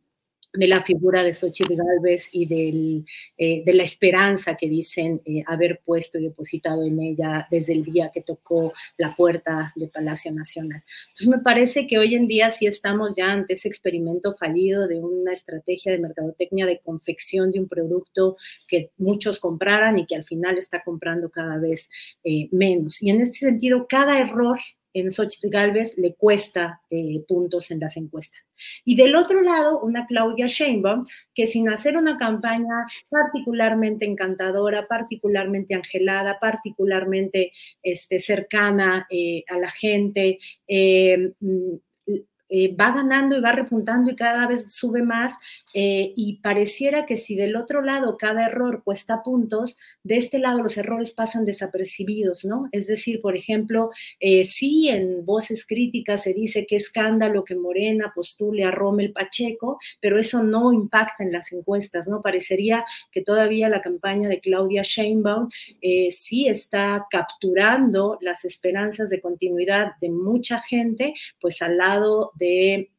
de 0.53 0.67
la 0.67 0.83
figura 0.83 1.23
de 1.23 1.33
Xochitl 1.33 1.75
Galvez 1.75 2.29
y 2.31 2.45
del, 2.45 3.05
eh, 3.37 3.63
de 3.65 3.73
la 3.73 3.83
esperanza 3.83 4.55
que 4.55 4.69
dicen 4.69 5.21
eh, 5.25 5.43
haber 5.47 5.81
puesto 5.83 6.19
y 6.19 6.23
depositado 6.23 6.83
en 6.83 7.01
ella 7.01 7.47
desde 7.49 7.73
el 7.73 7.83
día 7.83 8.11
que 8.13 8.21
tocó 8.21 8.71
la 8.97 9.15
puerta 9.15 9.73
del 9.75 9.89
Palacio 9.89 10.31
Nacional. 10.31 10.83
Entonces 11.07 11.27
me 11.27 11.39
parece 11.39 11.87
que 11.87 11.97
hoy 11.97 12.13
en 12.15 12.27
día 12.27 12.51
sí 12.51 12.67
estamos 12.67 13.15
ya 13.15 13.31
ante 13.31 13.53
ese 13.53 13.67
experimento 13.67 14.35
fallido 14.35 14.87
de 14.87 14.99
una 14.99 15.33
estrategia 15.33 15.91
de 15.91 15.99
mercadotecnia 15.99 16.65
de 16.65 16.79
confección 16.79 17.51
de 17.51 17.59
un 17.59 17.67
producto 17.67 18.37
que 18.67 18.91
muchos 18.97 19.39
compraran 19.39 19.97
y 19.97 20.05
que 20.05 20.15
al 20.15 20.23
final 20.23 20.57
está 20.57 20.83
comprando 20.83 21.29
cada 21.29 21.57
vez 21.57 21.89
eh, 22.23 22.47
menos. 22.51 23.01
Y 23.01 23.09
en 23.09 23.21
este 23.21 23.39
sentido, 23.39 23.87
cada 23.87 24.19
error 24.19 24.59
en 24.93 25.11
Xochitl 25.11 25.49
Galvez 25.49 25.97
le 25.97 26.13
cuesta 26.15 26.81
eh, 26.89 27.23
puntos 27.27 27.71
en 27.71 27.79
las 27.79 27.97
encuestas. 27.97 28.39
Y 28.85 28.95
del 28.95 29.15
otro 29.15 29.41
lado, 29.41 29.79
una 29.81 30.05
Claudia 30.05 30.45
Sheinbaum, 30.47 31.05
que 31.33 31.47
sin 31.47 31.69
hacer 31.69 31.97
una 31.97 32.17
campaña 32.17 32.85
particularmente 33.09 34.05
encantadora, 34.05 34.87
particularmente 34.87 35.75
angelada, 35.75 36.39
particularmente 36.39 37.51
este, 37.81 38.19
cercana 38.19 39.07
eh, 39.09 39.43
a 39.49 39.57
la 39.57 39.71
gente, 39.71 40.39
eh, 40.67 41.33
mm, 41.39 41.75
eh, 42.55 42.75
va 42.79 42.91
ganando 42.91 43.35
y 43.35 43.41
va 43.41 43.51
repuntando 43.51 44.11
y 44.11 44.15
cada 44.15 44.45
vez 44.45 44.67
sube 44.69 45.01
más 45.01 45.39
eh, 45.73 46.13
y 46.15 46.35
pareciera 46.35 47.07
que 47.07 47.17
si 47.17 47.35
del 47.35 47.55
otro 47.55 47.81
lado 47.81 48.15
cada 48.15 48.45
error 48.45 48.83
cuesta 48.83 49.23
puntos, 49.23 49.79
de 50.03 50.17
este 50.17 50.37
lado 50.37 50.61
los 50.61 50.77
errores 50.77 51.13
pasan 51.13 51.45
desapercibidos, 51.45 52.45
¿no? 52.45 52.69
Es 52.71 52.85
decir, 52.85 53.21
por 53.21 53.35
ejemplo, 53.35 53.89
eh, 54.19 54.43
sí 54.43 54.87
en 54.89 55.25
voces 55.25 55.65
críticas 55.65 56.21
se 56.21 56.33
dice 56.33 56.67
que 56.67 56.75
escándalo 56.75 57.43
que 57.43 57.55
Morena 57.55 58.11
postule 58.13 58.65
a 58.65 58.69
Rommel 58.69 59.13
Pacheco, 59.13 59.79
pero 59.99 60.19
eso 60.19 60.43
no 60.43 60.71
impacta 60.73 61.23
en 61.23 61.31
las 61.31 61.51
encuestas, 61.53 62.07
¿no? 62.07 62.21
Parecería 62.21 62.85
que 63.11 63.23
todavía 63.23 63.67
la 63.67 63.81
campaña 63.81 64.29
de 64.29 64.41
Claudia 64.41 64.83
Sheinbaum 64.83 65.49
sí 66.11 66.47
está 66.47 67.07
capturando 67.09 68.19
las 68.21 68.45
esperanzas 68.45 69.09
de 69.09 69.21
continuidad 69.21 69.93
de 69.99 70.11
mucha 70.11 70.61
gente, 70.61 71.15
pues 71.41 71.59
al 71.63 71.77
lado 71.77 72.31
de 72.35 72.42
de 72.43 72.91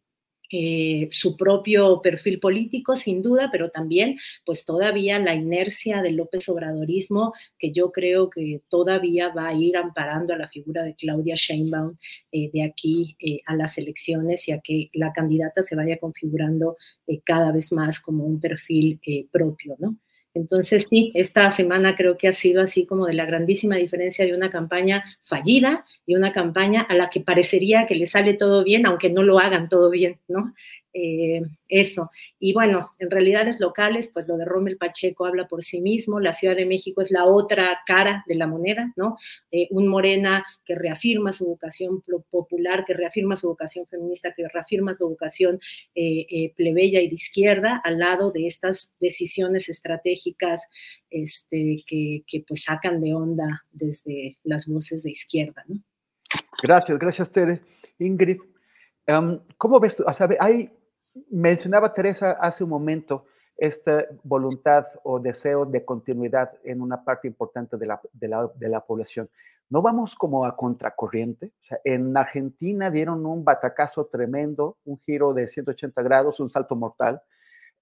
eh, 0.50 1.08
su 1.10 1.36
propio 1.36 2.00
perfil 2.02 2.38
político, 2.38 2.96
sin 2.96 3.22
duda, 3.22 3.48
pero 3.50 3.70
también 3.70 4.16
pues 4.46 4.64
todavía 4.64 5.18
la 5.18 5.34
inercia 5.34 6.00
del 6.00 6.16
López 6.16 6.48
Obradorismo, 6.48 7.32
que 7.58 7.72
yo 7.72 7.90
creo 7.90 8.30
que 8.30 8.62
todavía 8.68 9.30
va 9.30 9.48
a 9.48 9.54
ir 9.54 9.76
amparando 9.76 10.32
a 10.32 10.38
la 10.38 10.48
figura 10.48 10.82
de 10.82 10.94
Claudia 10.94 11.34
Sheinbaum 11.34 11.96
eh, 12.32 12.50
de 12.52 12.62
aquí 12.62 13.16
eh, 13.20 13.40
a 13.46 13.56
las 13.56 13.78
elecciones 13.78 14.46
y 14.48 14.52
a 14.52 14.60
que 14.60 14.90
la 14.92 15.12
candidata 15.12 15.60
se 15.62 15.76
vaya 15.76 15.98
configurando 15.98 16.76
cada 17.24 17.50
vez 17.52 17.72
más 17.72 18.00
como 18.00 18.24
un 18.24 18.40
perfil 18.40 19.00
propio, 19.32 19.76
¿no? 19.78 19.98
Entonces, 20.34 20.88
sí, 20.88 21.12
esta 21.14 21.50
semana 21.52 21.94
creo 21.94 22.18
que 22.18 22.26
ha 22.28 22.32
sido 22.32 22.60
así 22.60 22.86
como 22.86 23.06
de 23.06 23.14
la 23.14 23.24
grandísima 23.24 23.76
diferencia 23.76 24.24
de 24.26 24.34
una 24.34 24.50
campaña 24.50 25.04
fallida 25.22 25.84
y 26.06 26.16
una 26.16 26.32
campaña 26.32 26.82
a 26.82 26.94
la 26.94 27.08
que 27.08 27.20
parecería 27.20 27.86
que 27.86 27.94
le 27.94 28.06
sale 28.06 28.34
todo 28.34 28.64
bien, 28.64 28.84
aunque 28.86 29.10
no 29.10 29.22
lo 29.22 29.38
hagan 29.38 29.68
todo 29.68 29.90
bien, 29.90 30.18
¿no? 30.28 30.52
Eh, 30.96 31.42
eso. 31.68 32.12
Y 32.38 32.52
bueno, 32.52 32.92
en 33.00 33.10
realidades 33.10 33.58
locales, 33.58 34.12
pues 34.14 34.28
lo 34.28 34.36
de 34.36 34.44
Rommel 34.44 34.76
Pacheco 34.76 35.26
habla 35.26 35.48
por 35.48 35.64
sí 35.64 35.80
mismo, 35.80 36.20
la 36.20 36.32
Ciudad 36.32 36.54
de 36.54 36.66
México 36.66 37.02
es 37.02 37.10
la 37.10 37.24
otra 37.24 37.80
cara 37.84 38.24
de 38.28 38.36
la 38.36 38.46
moneda, 38.46 38.92
¿no? 38.94 39.16
Eh, 39.50 39.66
un 39.70 39.88
Morena 39.88 40.46
que 40.64 40.76
reafirma 40.76 41.32
su 41.32 41.46
vocación 41.46 42.04
popular, 42.30 42.84
que 42.84 42.94
reafirma 42.94 43.34
su 43.34 43.48
vocación 43.48 43.88
feminista, 43.88 44.32
que 44.34 44.46
reafirma 44.46 44.96
su 44.96 45.08
vocación 45.08 45.58
eh, 45.96 46.52
plebeya 46.54 47.00
y 47.00 47.08
de 47.08 47.14
izquierda, 47.14 47.80
al 47.82 47.98
lado 47.98 48.30
de 48.30 48.46
estas 48.46 48.92
decisiones 49.00 49.68
estratégicas 49.68 50.68
este, 51.10 51.82
que, 51.88 52.44
pues 52.46 52.62
sacan 52.62 53.00
de 53.00 53.14
onda 53.14 53.64
desde 53.72 54.38
las 54.44 54.68
voces 54.68 55.02
de 55.02 55.10
izquierda, 55.10 55.64
¿no? 55.66 55.80
Gracias, 56.62 56.96
gracias, 57.00 57.32
Tere. 57.32 57.60
Ingrid, 57.98 58.38
em, 59.06 59.40
¿cómo 59.58 59.80
ves 59.80 59.96
tú? 59.96 60.04
O 60.06 60.14
sea, 60.14 60.28
hay 60.38 60.70
Mencionaba 61.30 61.94
Teresa 61.94 62.32
hace 62.32 62.64
un 62.64 62.70
momento 62.70 63.26
esta 63.56 64.06
voluntad 64.24 64.86
o 65.04 65.20
deseo 65.20 65.64
de 65.64 65.84
continuidad 65.84 66.52
en 66.64 66.80
una 66.80 67.04
parte 67.04 67.28
importante 67.28 67.76
de 67.76 67.86
la, 67.86 68.00
de 68.12 68.68
la, 68.68 68.80
población. 68.80 69.28
¿No 69.70 69.80
vamos 69.80 70.14
como 70.16 70.44
a 70.44 70.56
contracorriente? 70.56 71.52
en 71.84 72.16
Argentina 72.16 72.90
dieron 72.90 73.24
un 73.26 73.44
batacazo 73.44 74.06
tremendo, 74.06 74.76
un 74.84 74.98
giro 74.98 75.32
de 75.32 75.46
180 75.46 76.02
grados, 76.02 76.40
un 76.40 76.50
salto 76.50 76.74
mortal. 76.74 77.22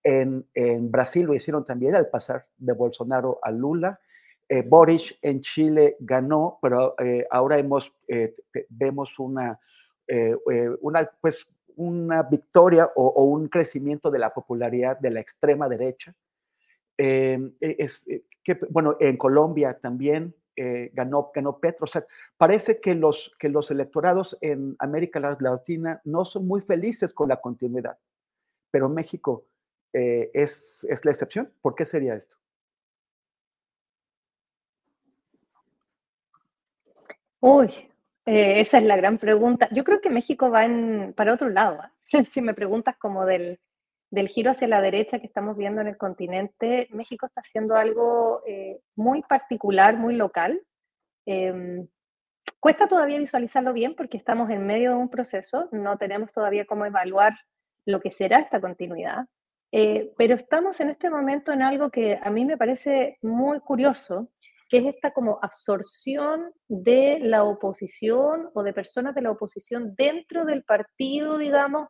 En, 0.05 0.47
en 0.55 0.91
Brasil 0.91 1.27
lo 1.27 1.35
hicieron 1.35 1.65
también 1.65 1.95
al 1.95 2.09
pasar 2.09 2.47
de 2.59 2.73
Bolsonaro 2.75 3.39
a 3.43 3.51
Lula. 3.51 3.99
Eh, 4.49 4.63
Boris 4.67 5.15
en 5.23 5.41
Chile 5.41 5.97
ganó, 6.01 6.59
pero 6.61 6.95
eh, 6.99 7.27
ahora 7.31 7.59
hemos, 7.59 7.91
eh, 8.09 8.35
vemos 8.69 9.19
una, 9.19 9.59
eh, 10.07 10.37
una 10.83 11.11
pues, 11.23 11.47
una 11.77 12.23
victoria 12.23 12.91
o, 12.95 13.25
un 13.25 13.49
crecimiento 13.49 14.11
de 14.11 14.19
la 14.19 14.33
popularidad 14.33 14.99
de 14.99 15.11
la 15.11 15.21
extrema 15.21 15.69
derecha. 15.69 16.15
Em, 16.99 17.53
e, 17.61 17.77
es, 17.79 18.03
eh, 18.07 18.25
bueno, 18.71 18.97
en 19.01 19.17
Colombia 19.17 19.79
también 19.81 20.35
eh, 20.57 20.91
ganó, 20.93 21.31
ganó 21.35 21.59
Petro. 21.59 21.85
O 21.85 21.87
sea, 21.87 22.05
parece 22.37 22.81
que 22.81 22.95
los, 22.95 23.33
que 23.39 23.49
los 23.49 23.71
electorados 23.71 24.37
en 24.41 24.77
América 24.79 25.21
Latina 25.21 26.01
no 26.05 26.25
son 26.25 26.47
muy 26.47 26.61
felices 26.61 27.15
con 27.15 27.29
la 27.29 27.41
continuidad, 27.41 27.99
pero 28.71 28.89
México 28.89 29.47
eh, 29.93 30.31
es, 30.35 30.79
es 30.89 31.05
la 31.05 31.11
excepción. 31.11 31.53
¿Por 31.63 31.75
qué 31.75 31.85
sería 31.85 32.15
esto? 32.15 32.37
Uy, 37.41 37.92
eh, 38.27 38.61
esa 38.61 38.79
es 38.79 38.85
la 38.85 38.97
gran 38.97 39.19
pregunta. 39.19 39.69
Yo 39.73 39.85
creo 39.85 40.01
que 40.01 40.11
México 40.11 40.51
va 40.51 40.67
para 41.15 41.35
otro 41.35 41.49
lado. 41.49 41.81
¿ah? 41.81 41.93
Si 42.31 42.43
me 42.43 42.55
preguntas 42.55 42.97
como 42.99 43.25
del, 43.25 43.59
del, 44.11 44.29
giro 44.29 44.51
hacia 44.51 44.69
la 44.69 44.81
derecha 44.81 45.19
que 45.19 45.27
estamos 45.27 45.57
viendo 45.57 45.81
en 45.81 45.89
el 45.89 45.97
continente, 45.97 46.89
México 46.93 47.27
está 47.27 47.41
haciendo 47.41 47.75
algo 47.75 48.43
eh, 48.47 48.81
muy 48.97 49.23
particular, 49.23 49.97
muy 49.97 50.15
local. 50.15 50.63
Em, 51.27 51.89
cuesta 52.61 52.87
todavía 52.87 53.19
visualizarlo 53.19 53.73
bien 53.73 53.95
porque 53.95 54.17
estamos 54.17 54.51
en 54.51 54.67
medio 54.67 54.91
de 54.91 54.97
un 54.97 55.09
proceso, 55.09 55.69
no 55.73 55.97
tenemos 55.99 56.33
todavía 56.33 56.67
cómo 56.67 56.85
evaluar 56.85 57.35
lo 57.87 58.01
que 58.01 58.13
será 58.13 58.41
esta 58.41 58.61
continuidad, 58.61 59.27
eh, 59.73 60.13
pero 60.17 60.35
estamos 60.35 60.81
en 60.81 60.91
este 60.91 61.11
momento 61.11 61.53
en 61.53 61.63
algo 61.63 61.91
que 61.91 62.19
a 62.23 62.31
mí 62.31 62.45
me 62.45 62.59
parece 62.59 63.19
muy 63.23 63.61
curioso, 63.61 64.29
que 64.73 64.79
es 64.79 64.87
esta 64.87 65.11
como 65.11 65.39
absorción 65.43 66.51
de 66.67 67.19
la 67.21 67.45
oposición 67.45 68.49
o 68.55 68.63
de 68.63 68.73
personas 68.73 69.15
de 69.15 69.21
la 69.21 69.31
oposición 69.31 69.95
dentro 69.95 70.47
del 70.47 70.65
partido, 70.65 71.37
digamos, 71.37 71.89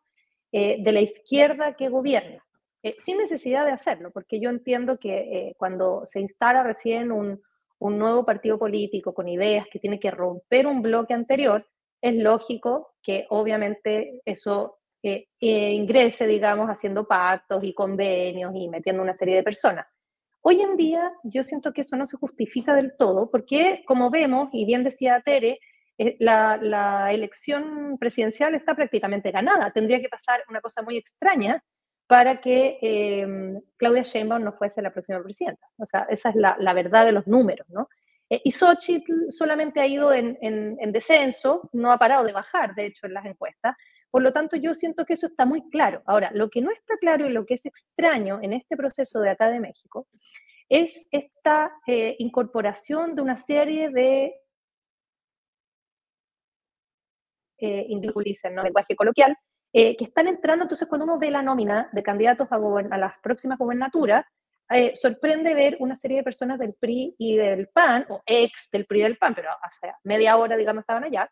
eh, 0.51 0.83
de 0.83 0.91
la 0.91 1.01
izquierda 1.01 1.77
que 1.77 1.89
gobierna, 1.89 2.45
eh, 2.83 2.97
sin 2.99 3.19
necesidad 3.19 3.67
de 3.67 3.71
hacerlo, 3.71 4.11
porque 4.11 4.41
yo 4.41 4.51
entiendo 4.51 4.99
que 4.99 5.15
eh, 5.15 5.55
cuando 5.57 6.05
se 6.07 6.19
instala 6.19 6.65
recién 6.65 7.13
un, 7.13 7.41
un, 7.79 7.99
nuevo 8.01 8.27
partido 8.27 8.59
político 8.59 9.15
con 9.15 9.29
ideas 9.29 9.69
que 9.71 9.79
tiene 9.79 10.01
que 10.01 10.11
romper 10.11 10.67
un 10.67 10.83
bloque 10.83 11.15
anterior, 11.15 11.65
es 12.01 12.17
lógico 12.17 12.97
que 13.01 13.27
obviamente 13.31 14.23
eso 14.25 14.81
ingrese, 15.39 16.27
digamos, 16.27 16.67
haciendo 16.67 17.07
pactos 17.07 17.63
y 17.63 17.75
convenios 17.75 18.53
y 18.57 18.69
metiendo 18.69 19.05
una 19.05 19.13
serie 19.13 19.37
de 19.37 19.45
personas. 19.45 19.87
Hoy 20.45 20.61
en 20.61 20.77
día 20.77 21.13
yo 21.23 21.45
siento 21.45 21.73
que 21.73 21.83
eso 21.83 21.97
no 21.97 22.05
se 22.05 22.17
justifica 22.17 22.75
del 22.75 22.97
todo, 22.97 23.31
porque 23.31 23.85
como 23.87 24.11
vemos, 24.11 24.49
y 24.53 24.65
bien 24.65 24.83
decía 24.83 25.23
Tere, 25.25 25.61
eh, 25.99 26.17
la, 26.19 27.13
elección 27.13 27.97
presidencial 27.99 28.55
está 28.55 28.75
prácticamente 28.75 29.31
ganada. 29.31 29.71
Tendría 29.71 30.01
que 30.01 30.09
pasar 30.09 30.43
una 30.49 30.61
cosa 30.61 30.83
muy 30.83 30.97
extraña 30.97 31.63
para 32.09 32.41
que 32.41 32.79
em, 32.83 33.61
Claudia 33.77 34.03
Sheinbaum 34.03 34.43
no 34.43 34.53
fuese 34.53 34.83
la 34.83 34.93
próxima 34.93 35.23
presidenta. 35.23 35.67
O 35.79 35.87
sea, 35.87 36.07
esa 36.11 36.31
es 36.31 36.37
la, 36.37 36.73
verdad 36.75 37.07
de 37.07 37.13
los 37.13 37.27
números, 37.27 37.67
¿no? 37.71 37.89
Eh, 38.29 38.41
y 38.45 38.51
Xochitl 38.53 39.31
solamente 39.31 39.81
ha 39.81 39.87
ido 39.87 40.13
en, 40.13 40.37
en, 40.41 40.93
descenso, 40.93 41.71
no 41.73 41.93
ha 41.93 41.99
parado 41.99 42.25
de 42.25 42.33
bajar, 42.33 42.75
de 42.75 42.87
hecho, 42.87 43.07
en 43.07 43.15
las 43.15 43.27
encuestas, 43.27 43.77
por 44.13 44.23
lo 44.23 44.33
tanto, 44.33 44.57
yo 44.57 44.75
siento 44.75 45.07
que 45.07 45.15
eso 45.15 45.27
está 45.27 45.47
muy 45.47 45.69
claro. 45.71 46.03
Ahora, 46.05 46.31
lo 46.35 46.51
que 46.51 46.61
no 46.61 46.71
está 46.71 46.99
claro 46.99 47.27
y 47.27 47.33
lo 47.33 47.47
que 47.47 47.55
es 47.55 47.65
extraño 47.65 48.41
en 48.43 48.53
este 48.53 48.77
proceso 48.77 49.21
de 49.21 49.31
acá 49.31 49.51
de 49.51 49.59
México 49.59 50.07
es 50.69 51.09
esta 51.11 51.73
eh, 51.87 52.15
incorporación 52.19 53.15
de 53.15 53.23
una 53.23 53.39
serie 53.39 53.89
de 53.89 54.35
eh, 57.59 57.87
¿no? 58.53 58.63
lenguaje 58.63 58.95
coloquial, 58.95 59.35
eh, 59.73 59.97
que 59.97 60.05
están 60.05 60.29
entrando, 60.29 60.65
entonces 60.65 60.87
cuando 60.89 61.07
uno 61.07 61.19
ve 61.19 61.31
la 61.31 61.41
nómina 61.41 61.89
de 61.93 62.03
candidatos 62.03 62.49
a, 62.51 62.57
a 62.57 62.99
las 62.99 63.19
próximas 63.23 63.59
gubernaturas, 63.59 64.27
eh, 64.69 64.93
sorprende 64.95 65.55
ver 65.55 65.77
una 65.81 65.97
serie 65.97 66.19
de 66.19 66.23
personas 66.23 66.59
del 66.59 66.75
PRI 66.75 67.15
y 67.19 67.37
del 67.37 67.69
PAN, 67.69 68.05
o 68.11 68.23
ex 68.27 68.69
del 68.71 68.85
PRI 68.85 69.01
y 69.01 69.03
del 69.05 69.17
PAN, 69.17 69.35
pero 69.35 69.49
hace 69.63 69.91
media 70.05 70.37
hora, 70.37 70.57
digamos, 70.57 70.83
estaban 70.83 71.05
allá, 71.05 71.31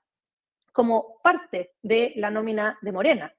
como 0.72 1.20
parte 1.22 1.72
de 1.82 2.12
la 2.16 2.30
nómina 2.30 2.78
de 2.82 2.92
Morena. 2.92 3.34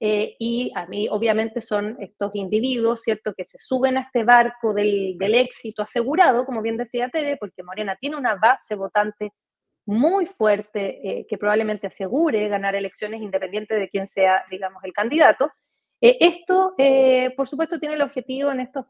Eh, 0.00 0.36
y 0.38 0.72
a 0.74 0.86
mí, 0.86 1.08
obviamente, 1.10 1.60
son 1.60 1.96
estos 2.00 2.34
individuos, 2.34 3.02
¿cierto?, 3.02 3.32
que 3.32 3.44
se 3.44 3.58
suben 3.58 3.96
a 3.96 4.00
este 4.02 4.24
barco 4.24 4.74
del, 4.74 5.16
éxito 5.20 5.82
asegurado, 5.82 6.44
como 6.44 6.62
bien 6.62 6.76
decía 6.76 7.08
Tere, 7.08 7.36
porque 7.38 7.62
Morena 7.62 7.96
tiene 7.96 8.16
una 8.16 8.34
base 8.34 8.74
votante 8.74 9.32
muy 9.86 10.26
fuerte 10.26 11.20
eh, 11.20 11.26
que 11.28 11.38
probablemente 11.38 11.86
asegure 11.86 12.48
ganar 12.48 12.74
elecciones 12.74 13.22
independiente 13.22 13.74
de 13.76 13.88
quién 13.88 14.06
sea, 14.06 14.44
digamos, 14.50 14.82
el 14.84 14.92
candidato. 14.92 15.50
Eh, 16.00 16.18
esto, 16.20 16.74
por 17.36 17.48
supuesto, 17.48 17.78
tiene 17.78 17.94
el 17.94 18.02
objetivo 18.02 18.50
en 18.50 18.60
estos 18.60 18.86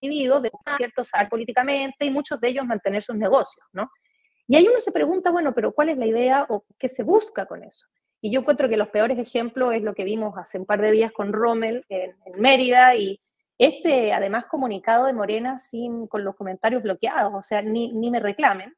individuos 0.00 0.42
de 0.42 0.50
cierto 0.76 1.04
saber 1.04 1.28
políticamente 1.28 2.04
y 2.04 2.10
muchos 2.10 2.40
de 2.40 2.48
ellos 2.48 2.66
mantener 2.66 3.02
sus 3.02 3.16
negocios, 3.16 3.66
¿no? 3.72 3.90
Y 4.48 4.56
ahí 4.56 4.68
uno 4.68 4.80
se 4.80 4.92
pregunta, 4.92 5.30
bueno, 5.30 5.52
pero 5.54 5.72
¿cuál 5.72 5.88
es 5.88 5.98
la 5.98 6.06
idea 6.06 6.46
o 6.48 6.64
qué 6.78 6.88
se 6.88 7.02
busca 7.02 7.46
con 7.46 7.64
eso? 7.64 7.86
Y 8.20 8.32
yo 8.32 8.40
encuentro 8.40 8.68
que 8.68 8.76
los 8.76 8.88
peores 8.88 9.18
ejemplos 9.18 9.74
es 9.74 9.82
lo 9.82 9.94
que 9.94 10.04
vimos 10.04 10.34
hace 10.36 10.58
un 10.58 10.66
par 10.66 10.80
de 10.80 10.90
días 10.90 11.12
con 11.12 11.32
Rommel 11.32 11.84
en, 11.88 12.14
Mérida 12.36 12.94
y 12.94 13.20
este, 13.58 14.12
además, 14.12 14.46
comunicado 14.46 15.06
de 15.06 15.12
Morena 15.12 15.58
sin, 15.58 16.06
con 16.06 16.24
los 16.24 16.36
comentarios 16.36 16.82
bloqueados, 16.82 17.32
o 17.34 17.42
sea, 17.42 17.62
ni, 17.62 17.92
ni 17.92 18.10
me 18.10 18.20
reclamen. 18.20 18.74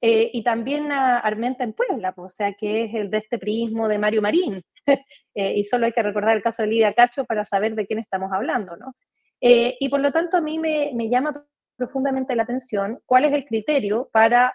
Eh, 0.00 0.30
y 0.32 0.42
también 0.42 0.92
a 0.92 1.18
Armenta 1.18 1.64
en 1.64 1.72
Puebla, 1.72 2.12
o 2.16 2.28
sea, 2.28 2.52
que 2.52 2.84
es 2.84 2.94
el 2.94 3.10
de 3.10 3.18
este 3.18 3.38
prismo 3.38 3.88
de 3.88 3.98
Mario 3.98 4.22
Marín. 4.22 4.62
Eh, 5.34 5.54
y 5.56 5.64
solo 5.64 5.86
hay 5.86 5.92
que 5.92 6.02
recordar 6.02 6.36
el 6.36 6.42
caso 6.42 6.60
de 6.62 6.68
Lidia 6.68 6.92
Cacho 6.92 7.24
para 7.24 7.46
saber 7.46 7.74
de 7.74 7.86
quién 7.86 7.98
estamos 7.98 8.30
hablando, 8.34 8.76
¿no? 8.76 8.94
Eh, 9.40 9.78
y 9.80 9.88
por 9.88 10.00
lo 10.00 10.12
tanto, 10.12 10.36
a 10.36 10.42
mí 10.42 10.58
me, 10.58 10.90
me, 10.92 11.08
llama 11.08 11.46
profundamente 11.74 12.36
la 12.36 12.42
atención 12.42 13.00
cuál 13.06 13.24
es 13.24 13.32
el 13.32 13.46
criterio 13.46 14.10
para 14.12 14.52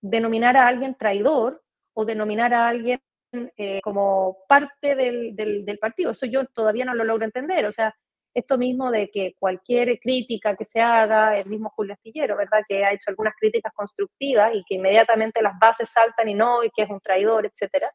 denominar 0.00 0.56
a 0.56 0.66
alguien 0.66 0.94
traidor 0.94 1.62
o 1.94 2.04
denominar 2.04 2.54
a 2.54 2.68
alguien 2.68 3.00
eh, 3.32 3.80
como 3.82 4.38
parte 4.48 4.94
del, 4.94 5.36
del, 5.36 5.78
partido. 5.78 6.12
Eso 6.12 6.26
yo 6.26 6.46
todavía 6.46 6.84
no 6.84 6.94
lo 6.94 7.04
logro 7.04 7.24
entender. 7.24 7.66
O 7.66 7.72
sea, 7.72 7.94
esto 8.34 8.56
mismo 8.56 8.90
de 8.90 9.10
que 9.10 9.34
cualquier 9.38 9.98
crítica 10.00 10.56
que 10.56 10.64
se 10.64 10.80
haga, 10.80 11.36
el 11.36 11.46
mismo 11.46 11.70
Julio 11.74 11.94
Astillero, 11.94 12.36
¿verdad? 12.36 12.62
Que 12.66 12.84
ha 12.84 12.92
hecho 12.92 13.10
algunas 13.10 13.34
críticas 13.38 13.72
constructivas 13.74 14.54
y 14.54 14.64
que 14.64 14.76
inmediatamente 14.76 15.42
las 15.42 15.58
bases 15.58 15.90
saltan 15.90 16.28
y 16.28 16.34
no, 16.34 16.64
y 16.64 16.70
que 16.70 16.82
es 16.82 16.90
un 16.90 17.00
traidor, 17.00 17.46
etcétera. 17.46 17.92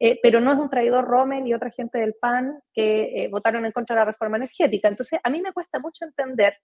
Eh, 0.00 0.18
pero 0.20 0.40
no 0.40 0.50
es 0.50 0.58
un 0.58 0.68
traidor 0.68 1.04
Rommel 1.04 1.46
y 1.46 1.54
otra 1.54 1.70
gente 1.70 1.98
del 1.98 2.14
PAN 2.20 2.60
que 2.74 3.24
eh, 3.24 3.28
votaron 3.28 3.64
en 3.64 3.70
contra 3.72 3.94
de 3.94 4.00
la 4.00 4.06
reforma 4.06 4.36
energética. 4.36 4.88
Entonces, 4.88 5.20
a 5.22 5.30
mí 5.30 5.40
me 5.40 5.52
cuesta 5.52 5.78
mucho 5.78 6.04
entender 6.04 6.56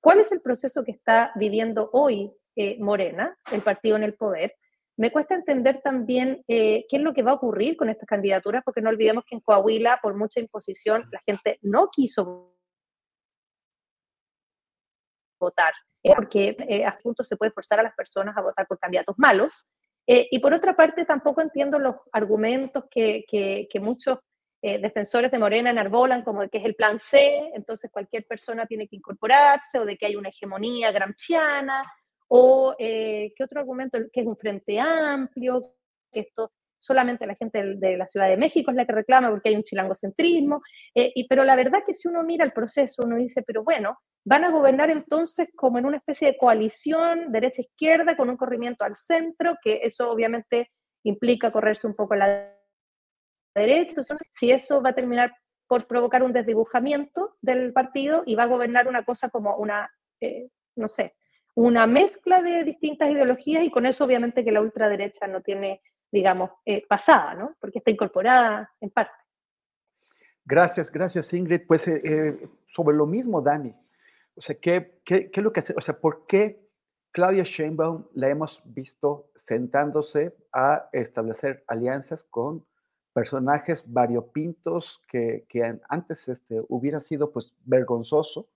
cuál 0.00 0.18
es 0.18 0.32
el 0.32 0.40
proceso 0.40 0.82
que 0.82 0.90
está 0.90 1.30
viviendo 1.36 1.90
hoy 1.92 2.32
Morena, 2.78 3.36
el 3.52 3.62
partido 3.62 3.96
en 3.96 4.02
el 4.02 4.14
poder, 4.14 4.54
me 4.96 5.10
cuesta 5.10 5.34
entender 5.34 5.80
también 5.82 6.44
eh, 6.48 6.84
qué 6.88 6.96
es 6.96 7.02
lo 7.02 7.14
que 7.14 7.22
va 7.22 7.32
a 7.32 7.34
ocurrir 7.34 7.76
con 7.76 7.88
estas 7.88 8.06
candidaturas, 8.06 8.62
porque 8.64 8.82
no 8.82 8.90
olvidemos 8.90 9.24
que 9.24 9.36
en 9.36 9.40
Coahuila, 9.40 9.98
por 10.02 10.14
mucha 10.14 10.40
imposición, 10.40 11.08
la 11.10 11.20
gente 11.26 11.58
no 11.62 11.88
quiso 11.90 12.54
votar, 15.40 15.72
eh, 16.02 16.12
porque 16.14 16.56
eh, 16.68 16.84
a 16.84 16.96
punto 16.98 17.24
se 17.24 17.36
puede 17.36 17.52
forzar 17.52 17.80
a 17.80 17.82
las 17.82 17.94
personas 17.94 18.36
a 18.36 18.42
votar 18.42 18.66
por 18.66 18.78
candidatos 18.78 19.16
malos. 19.18 19.64
y 20.06 20.38
por 20.40 20.52
otra 20.52 20.74
parte, 20.74 21.04
tampoco 21.04 21.40
entiendo 21.40 21.78
los 21.78 21.94
argumentos 22.12 22.84
que, 22.90 23.24
que 23.28 23.80
muchos 23.80 24.18
defensores 24.60 25.30
de 25.30 25.38
Morena 25.38 25.70
enarbolan, 25.70 26.22
como 26.22 26.42
de 26.42 26.48
que 26.48 26.58
es 26.58 26.64
el 26.64 26.74
plan 26.74 26.98
C, 26.98 27.50
entonces 27.54 27.90
cualquier 27.90 28.24
persona 28.26 28.66
tiene 28.66 28.88
que 28.88 28.96
incorporarse, 28.96 29.78
o 29.78 29.84
de 29.84 29.96
que 29.96 30.06
hay 30.06 30.16
una 30.16 30.28
hegemonía 30.30 30.90
gramsciana, 30.90 31.84
o 32.34 32.74
eh, 32.78 33.34
qué 33.36 33.44
otro 33.44 33.60
argumento, 33.60 33.98
que 34.10 34.22
es 34.22 34.26
un 34.26 34.38
frente 34.38 34.80
amplio, 34.80 35.60
que 36.10 36.20
esto 36.20 36.50
solamente 36.78 37.26
la 37.26 37.34
gente 37.34 37.76
de 37.76 37.96
la 37.98 38.08
Ciudad 38.08 38.26
de 38.26 38.38
México 38.38 38.70
es 38.70 38.76
la 38.76 38.86
que 38.86 38.94
reclama 38.94 39.28
porque 39.28 39.50
hay 39.50 39.54
un 39.54 39.62
chilangocentrismo, 39.62 40.62
eh, 40.94 41.12
y, 41.14 41.28
pero 41.28 41.44
la 41.44 41.54
verdad 41.56 41.80
que 41.86 41.92
si 41.92 42.08
uno 42.08 42.22
mira 42.24 42.46
el 42.46 42.52
proceso, 42.52 43.02
uno 43.04 43.16
dice, 43.16 43.42
pero 43.42 43.62
bueno, 43.62 43.98
van 44.24 44.44
a 44.44 44.50
gobernar 44.50 44.88
entonces 44.88 45.48
como 45.54 45.78
en 45.78 45.84
una 45.84 45.98
especie 45.98 46.28
de 46.28 46.38
coalición 46.38 47.30
derecha-izquierda 47.30 48.16
con 48.16 48.30
un 48.30 48.38
corrimiento 48.38 48.86
al 48.86 48.96
centro, 48.96 49.58
que 49.62 49.80
eso 49.82 50.10
obviamente 50.10 50.70
implica 51.04 51.52
correrse 51.52 51.86
un 51.86 51.94
poco 51.94 52.14
a 52.14 52.16
la 52.16 52.58
derecha, 53.54 53.90
entonces 53.90 54.16
si 54.30 54.50
eso 54.50 54.80
va 54.80 54.90
a 54.90 54.94
terminar 54.94 55.34
por 55.68 55.86
provocar 55.86 56.22
un 56.22 56.32
desdibujamiento 56.32 57.36
del 57.42 57.74
partido 57.74 58.22
y 58.24 58.36
va 58.36 58.44
a 58.44 58.46
gobernar 58.54 58.88
una 58.88 59.04
cosa 59.04 59.28
como 59.28 59.54
una, 59.56 59.90
eh, 60.20 60.48
no 60.76 60.88
sé, 60.88 61.14
una 61.54 61.86
mezcla 61.86 62.42
de 62.42 62.64
distintas 62.64 63.10
ideologías 63.10 63.64
y 63.64 63.70
con 63.70 63.86
eso 63.86 64.04
obviamente 64.04 64.44
que 64.44 64.52
la 64.52 64.60
ultraderecha 64.60 65.26
no 65.26 65.42
tiene, 65.42 65.82
digamos, 66.10 66.50
eh, 66.64 66.86
pasada, 66.86 67.34
¿no? 67.34 67.56
Porque 67.60 67.78
está 67.78 67.90
incorporada 67.90 68.70
en 68.80 68.90
parte. 68.90 69.12
Gracias, 70.44 70.90
gracias 70.90 71.32
Ingrid. 71.32 71.62
Pues 71.66 71.86
eh, 71.88 72.00
eh, 72.04 72.48
sobre 72.74 72.96
lo 72.96 73.06
mismo, 73.06 73.40
Dani. 73.40 73.74
O 74.34 74.40
sea, 74.40 74.56
¿qué, 74.56 75.00
qué, 75.04 75.30
qué 75.30 75.40
es 75.40 75.44
lo 75.44 75.52
que 75.52 75.60
hace? 75.60 75.74
O 75.76 75.80
sea, 75.80 75.98
¿por 75.98 76.26
qué 76.26 76.60
Claudia 77.12 77.44
Sheinbaum 77.44 78.06
la 78.14 78.30
hemos 78.30 78.62
visto 78.64 79.28
sentándose 79.46 80.34
a 80.52 80.88
establecer 80.92 81.62
alianzas 81.66 82.24
con 82.24 82.64
personajes 83.12 83.84
variopintos 83.86 85.00
que, 85.08 85.44
que 85.48 85.78
antes 85.88 86.26
este, 86.28 86.62
hubiera 86.68 87.00
sido 87.02 87.30
pues 87.30 87.52
vergonzoso 87.64 88.48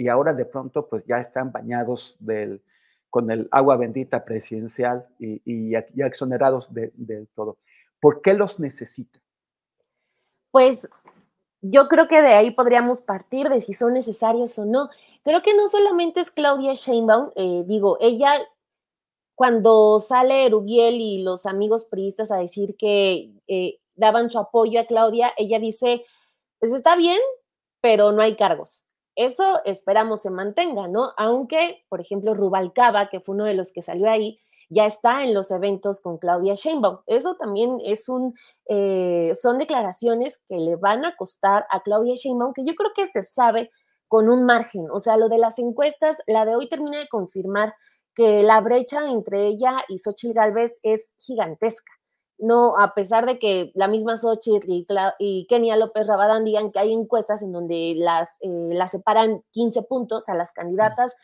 y 0.00 0.08
ahora 0.08 0.32
de 0.32 0.46
pronto 0.46 0.88
pues 0.88 1.04
ya 1.04 1.18
están 1.18 1.52
bañados 1.52 2.16
del, 2.20 2.62
con 3.10 3.30
el 3.30 3.48
agua 3.50 3.76
bendita 3.76 4.24
presidencial 4.24 5.06
y, 5.18 5.70
ya, 5.70 5.84
exonerados 6.06 6.72
de, 6.72 7.26
todo. 7.34 7.58
¿Por 8.00 8.22
qué 8.22 8.32
los 8.32 8.58
necesita? 8.58 9.20
Pues 10.52 10.88
yo 11.60 11.86
creo 11.88 12.08
que 12.08 12.22
de 12.22 12.32
ahí 12.32 12.50
podríamos 12.50 13.02
partir 13.02 13.50
de 13.50 13.60
si 13.60 13.74
son 13.74 13.92
necesarios 13.92 14.58
o 14.58 14.64
no. 14.64 14.88
Creo 15.22 15.42
que 15.42 15.54
no 15.54 15.66
solamente 15.66 16.20
es 16.20 16.30
Claudia 16.30 16.72
Sheinbaum, 16.72 17.32
eh, 17.36 17.64
digo, 17.66 17.98
ella 18.00 18.40
cuando 19.34 20.00
sale 20.00 20.46
Erubiel 20.46 20.94
y 20.94 21.22
los 21.22 21.44
amigos 21.44 21.84
priistas 21.84 22.30
a 22.30 22.38
decir 22.38 22.74
que 22.78 23.32
eh, 23.48 23.80
daban 23.96 24.30
su 24.30 24.38
apoyo 24.38 24.80
a 24.80 24.86
Claudia, 24.86 25.30
ella 25.36 25.58
dice, 25.58 26.06
pues 26.58 26.72
está 26.72 26.96
bien, 26.96 27.20
pero 27.82 28.12
no 28.12 28.22
hay 28.22 28.34
cargos. 28.36 28.86
Eso 29.20 29.62
esperamos 29.66 30.22
se 30.22 30.30
mantenga, 30.30 30.88
¿no? 30.88 31.12
Aunque, 31.18 31.84
por 31.90 32.00
ejemplo, 32.00 32.32
Rubalcaba, 32.32 33.10
que 33.10 33.20
fue 33.20 33.34
uno 33.34 33.44
de 33.44 33.52
los 33.52 33.70
que 33.70 33.82
salió 33.82 34.10
ahí, 34.10 34.40
ya 34.70 34.86
está 34.86 35.24
en 35.24 35.34
los 35.34 35.50
eventos 35.50 36.00
con 36.00 36.16
Claudia 36.16 36.54
Sheinbaum. 36.54 37.00
Eso 37.06 37.36
también 37.36 37.76
es 37.84 38.08
un, 38.08 38.34
eh, 38.66 39.32
son 39.34 39.58
declaraciones 39.58 40.42
que 40.48 40.56
le 40.56 40.76
van 40.76 41.04
a 41.04 41.16
costar 41.16 41.66
a 41.68 41.82
Claudia 41.82 42.14
Sheinbaum, 42.14 42.54
que 42.54 42.64
yo 42.64 42.74
creo 42.74 42.92
que 42.96 43.08
se 43.08 43.20
sabe 43.20 43.70
con 44.08 44.30
un 44.30 44.46
margen. 44.46 44.86
O 44.90 45.00
sea, 45.00 45.18
lo 45.18 45.28
de 45.28 45.36
las 45.36 45.58
encuestas, 45.58 46.16
la 46.26 46.46
de 46.46 46.56
hoy 46.56 46.70
termina 46.70 46.98
de 46.98 47.08
confirmar 47.08 47.74
que 48.14 48.42
la 48.42 48.62
brecha 48.62 49.06
entre 49.10 49.48
ella 49.48 49.84
y 49.88 49.98
Xochitl 49.98 50.32
Gálvez 50.32 50.80
es 50.82 51.12
gigantesca 51.18 51.99
no, 52.40 52.78
a 52.78 52.94
pesar 52.94 53.26
de 53.26 53.38
que 53.38 53.70
la 53.74 53.88
misma 53.88 54.16
Xochitl 54.16 54.70
y, 55.18 55.46
Kenia 55.48 55.76
López 55.76 56.06
Rabadán 56.06 56.44
digan 56.44 56.72
que 56.72 56.78
hay 56.78 56.92
encuestas 56.92 57.42
en 57.42 57.52
donde 57.52 57.94
las, 57.96 58.30
eh, 58.40 58.48
las 58.72 58.90
separan 58.90 59.42
15 59.52 59.82
puntos 59.82 60.28
a 60.28 60.34
las 60.34 60.52
candidatas, 60.52 61.14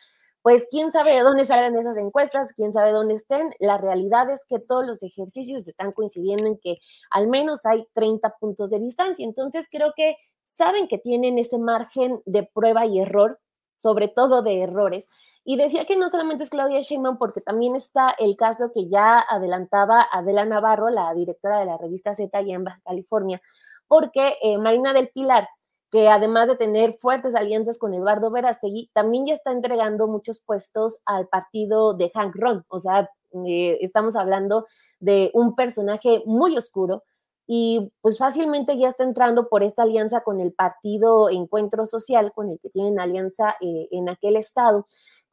pues 0.41 0.65
quién 0.71 0.91
sabe 0.91 1.13
de 1.13 1.21
dónde 1.21 1.43
salen 1.43 1.77
esas 1.77 1.97
encuestas, 1.97 2.53
quién 2.53 2.71
sabe 2.71 2.91
dónde 2.91 3.15
estén. 3.15 3.49
La 3.59 3.77
realidad 3.77 4.29
es 4.29 4.45
que 4.47 4.59
todos 4.59 4.85
los 4.85 5.03
ejercicios 5.03 5.67
están 5.67 5.91
coincidiendo 5.91 6.47
en 6.47 6.57
que 6.57 6.77
al 7.11 7.27
menos 7.27 7.65
hay 7.65 7.85
30 7.93 8.35
puntos 8.39 8.69
de 8.69 8.79
distancia. 8.79 9.25
Entonces 9.25 9.67
creo 9.69 9.91
que 9.95 10.15
saben 10.43 10.87
que 10.87 10.99
tienen 10.99 11.37
ese 11.37 11.57
margen 11.57 12.21
de 12.25 12.43
prueba 12.43 12.85
y 12.85 12.99
error, 12.99 13.39
sobre 13.77 14.07
todo 14.07 14.41
de 14.41 14.61
errores, 14.61 15.07
y 15.49 15.55
decía 15.55 15.85
que 15.85 15.95
no 15.95 16.09
solamente 16.09 16.43
es 16.43 16.49
Claudia 16.49 16.81
Sheinbaum, 16.81 17.17
porque 17.17 17.39
también 17.39 17.73
está 17.73 18.09
el 18.19 18.35
caso 18.35 18.69
que 18.73 18.89
ya 18.89 19.19
adelantaba 19.19 20.05
Adela 20.11 20.43
Navarro, 20.43 20.89
la 20.89 21.13
directora 21.13 21.59
de 21.59 21.65
la 21.65 21.77
revista 21.77 22.13
Z 22.13 22.37
allá 22.37 22.55
en 22.55 22.65
Baja 22.65 22.81
California, 22.83 23.41
porque 23.87 24.35
eh, 24.41 24.57
Marina 24.57 24.91
del 24.91 25.07
Pilar, 25.07 25.47
que 25.89 26.09
además 26.09 26.49
de 26.49 26.57
tener 26.57 26.91
fuertes 26.99 27.33
alianzas 27.33 27.79
con 27.79 27.93
Eduardo 27.93 28.29
Verastegui, 28.29 28.89
también 28.93 29.25
ya 29.25 29.35
está 29.35 29.53
entregando 29.53 30.09
muchos 30.09 30.41
puestos 30.41 30.99
al 31.05 31.29
partido 31.29 31.93
de 31.93 32.11
Hank 32.13 32.35
Ron. 32.35 32.65
O 32.67 32.79
sea, 32.79 33.09
eh, 33.47 33.77
estamos 33.79 34.17
hablando 34.17 34.65
de 34.99 35.31
un 35.33 35.55
personaje 35.55 36.23
muy 36.25 36.57
oscuro 36.57 37.03
y 37.47 37.91
pues 38.01 38.17
fácilmente 38.17 38.77
ya 38.77 38.89
está 38.89 39.05
entrando 39.05 39.47
por 39.47 39.63
esta 39.63 39.83
alianza 39.83 40.21
con 40.21 40.41
el 40.41 40.53
partido 40.53 41.29
Encuentro 41.29 41.85
Social, 41.85 42.33
con 42.35 42.51
el 42.51 42.59
que 42.59 42.69
tienen 42.69 42.99
alianza 42.99 43.55
eh, 43.61 43.87
en 43.91 44.09
aquel 44.09 44.35
estado 44.35 44.85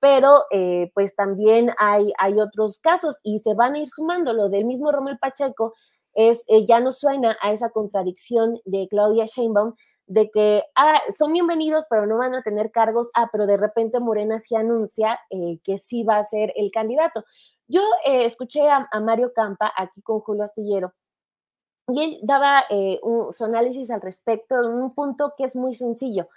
pero 0.05 0.43
eh, 0.51 0.91
pues 0.93 1.17
también 1.17 1.71
hay, 1.79 2.13
hay 2.19 2.39
otros 2.39 2.79
casos 2.79 3.21
y 3.23 3.39
se 3.39 3.55
van 3.55 3.75
a 3.75 3.79
ir 3.79 3.89
sumando. 3.89 4.35
Lo 4.35 4.51
del 4.51 4.67
mismo 4.67 4.93
Romel 4.93 5.19
Pacheco 5.19 5.73
es, 6.13 6.45
eh, 6.47 6.67
ya 6.67 6.79
no 6.81 6.91
suena 6.91 7.39
a 7.41 7.53
esa 7.53 7.71
contradicción 7.71 8.61
de 8.67 8.87
Claudia 8.91 9.25
Sheinbaum 9.25 9.73
de 10.07 10.29
que 10.29 10.63
ah, 10.77 11.01
son 11.17 11.33
bienvenidos, 11.33 11.87
pero 11.89 12.07
no 12.07 12.19
van 12.19 12.35
a 12.35 12.43
tener 12.43 12.71
cargos, 12.71 13.11
ah, 13.15 13.31
pero 13.33 13.47
de 13.47 13.57
repente 13.57 13.99
Morena 13.99 14.37
sí 14.37 14.55
anuncia 14.55 15.19
que 15.31 15.79
sí 15.79 16.03
va 16.03 16.19
a 16.19 16.23
ser 16.23 16.53
el 16.55 16.71
candidato. 16.71 17.25
Yo 17.67 17.81
escuché 18.05 18.69
a, 18.69 18.87
Mario 19.01 19.33
Campa 19.35 19.73
aquí 19.75 20.03
con 20.03 20.21
Julio 20.21 20.45
Astillero 20.45 20.93
y 21.89 22.03
él 22.03 22.19
daba 22.23 22.65
eh, 22.71 23.01
su 23.33 23.45
análisis 23.45 23.91
al 23.91 24.01
respecto 24.01 24.57
en 24.57 24.73
un 24.73 24.95
punto 24.95 25.33
que 25.37 25.45
es 25.45 25.57
muy 25.57 25.75
sencillo. 25.75 26.29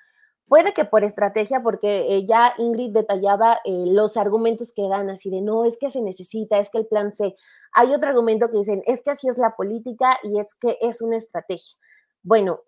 Puede 0.48 0.74
que 0.74 0.86
por 0.86 1.04
estrategia, 1.04 1.60
porque 1.62 2.16
eh, 2.16 2.26
ya 2.26 2.54
Ingrid 2.58 2.94
detallaba 2.94 3.60
eh, 3.66 3.86
los 3.88 4.16
argumentos 4.16 4.72
que 4.74 4.88
dan, 4.88 5.10
así 5.10 5.30
de 5.30 5.42
no, 5.42 5.66
es 5.66 5.78
que 5.78 5.90
se 5.90 6.02
necesita, 6.02 6.58
es 6.58 6.70
que 6.70 6.78
el 6.80 6.88
plan 6.88 7.12
C. 7.12 7.36
Hay 7.74 7.94
otro 7.94 8.10
argumento 8.10 8.50
que 8.50 8.58
dicen, 8.58 8.82
es 8.86 9.02
que 9.04 9.12
así 9.12 9.28
es 9.28 9.38
la 9.38 9.52
política 9.52 10.18
y 10.24 10.40
es 10.40 10.54
que 10.56 10.78
es 10.82 11.02
una 11.02 11.18
estrategia. 11.18 11.78
Bueno, 12.24 12.62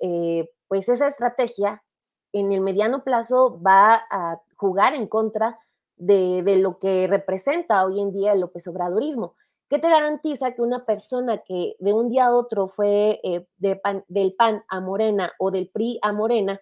pues 0.67 0.87
esa 0.87 1.07
estrategia 1.07 1.83
en 2.31 2.51
el 2.51 2.61
mediano 2.61 3.03
plazo 3.03 3.59
va 3.61 4.05
a 4.09 4.41
jugar 4.55 4.93
en 4.93 5.07
contra 5.07 5.59
de, 5.97 6.43
de 6.43 6.57
lo 6.57 6.79
que 6.79 7.07
representa 7.07 7.83
hoy 7.85 7.99
en 7.99 8.11
día 8.11 8.33
el 8.33 8.41
López 8.41 8.67
Obradorismo. 8.67 9.35
¿Qué 9.69 9.77
te 9.77 9.87
garantiza 9.87 10.53
que 10.53 10.63
una 10.63 10.83
persona 10.83 11.43
que 11.45 11.75
de 11.77 11.93
un 11.93 12.09
día 12.09 12.25
a 12.25 12.35
otro 12.35 12.67
fue 12.67 13.19
eh, 13.23 13.45
del 13.57 14.33
PAN 14.33 14.63
a 14.67 14.79
Morena 14.81 15.31
o 15.37 15.51
del 15.51 15.69
PRI 15.69 15.99
a 16.01 16.11
Morena, 16.11 16.59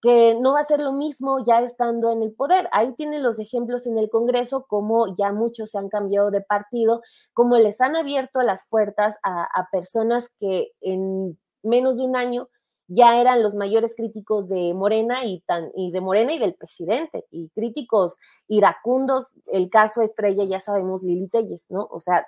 que 0.00 0.34
no 0.40 0.54
va 0.54 0.60
a 0.60 0.64
ser 0.64 0.80
lo 0.80 0.92
mismo 0.92 1.44
ya 1.44 1.60
estando 1.60 2.10
en 2.12 2.22
el 2.22 2.32
poder? 2.32 2.66
Ahí 2.72 2.94
tienen 2.94 3.22
los 3.22 3.38
ejemplos 3.38 3.86
en 3.86 3.98
el 3.98 4.08
Congreso, 4.08 4.64
como 4.66 5.14
ya 5.18 5.32
muchos 5.32 5.72
se 5.72 5.78
han 5.78 5.90
cambiado 5.90 6.30
de 6.30 6.40
partido, 6.40 7.02
como 7.34 7.58
les 7.58 7.82
han 7.82 7.94
abierto 7.94 8.40
las 8.40 8.62
puertas 8.70 9.18
a, 9.22 9.68
personas 9.70 10.30
que 10.38 10.72
en 10.80 11.38
menos 11.62 11.98
de 11.98 12.04
un 12.04 12.16
año 12.16 12.48
ya 12.88 13.20
eran 13.20 13.42
los 13.42 13.54
mayores 13.54 13.94
críticos 13.94 14.48
de 14.48 14.72
Morena 14.72 15.26
y, 15.26 15.40
tan, 15.40 15.70
y 15.74 15.90
de 15.90 16.00
Morena 16.00 16.32
y 16.32 16.38
del 16.38 16.54
presidente, 16.54 17.26
y 17.30 17.50
críticos 17.50 18.16
iracundos, 18.48 19.26
el 19.46 19.68
caso 19.68 20.00
estrella, 20.00 20.44
ya 20.44 20.60
sabemos, 20.60 21.02
Lili 21.02 21.28
Telles, 21.28 21.66
¿no? 21.68 21.86
O 21.90 22.00
sea, 22.00 22.24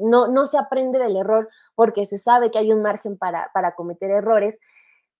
no, 0.00 0.28
no 0.28 0.46
se 0.46 0.58
aprende 0.58 0.98
del 0.98 1.16
error 1.16 1.46
porque 1.74 2.06
se 2.06 2.18
sabe 2.18 2.50
que 2.50 2.58
hay 2.58 2.72
un 2.72 2.82
margen 2.82 3.16
para, 3.18 3.50
para 3.54 3.74
cometer 3.74 4.10
errores, 4.10 4.60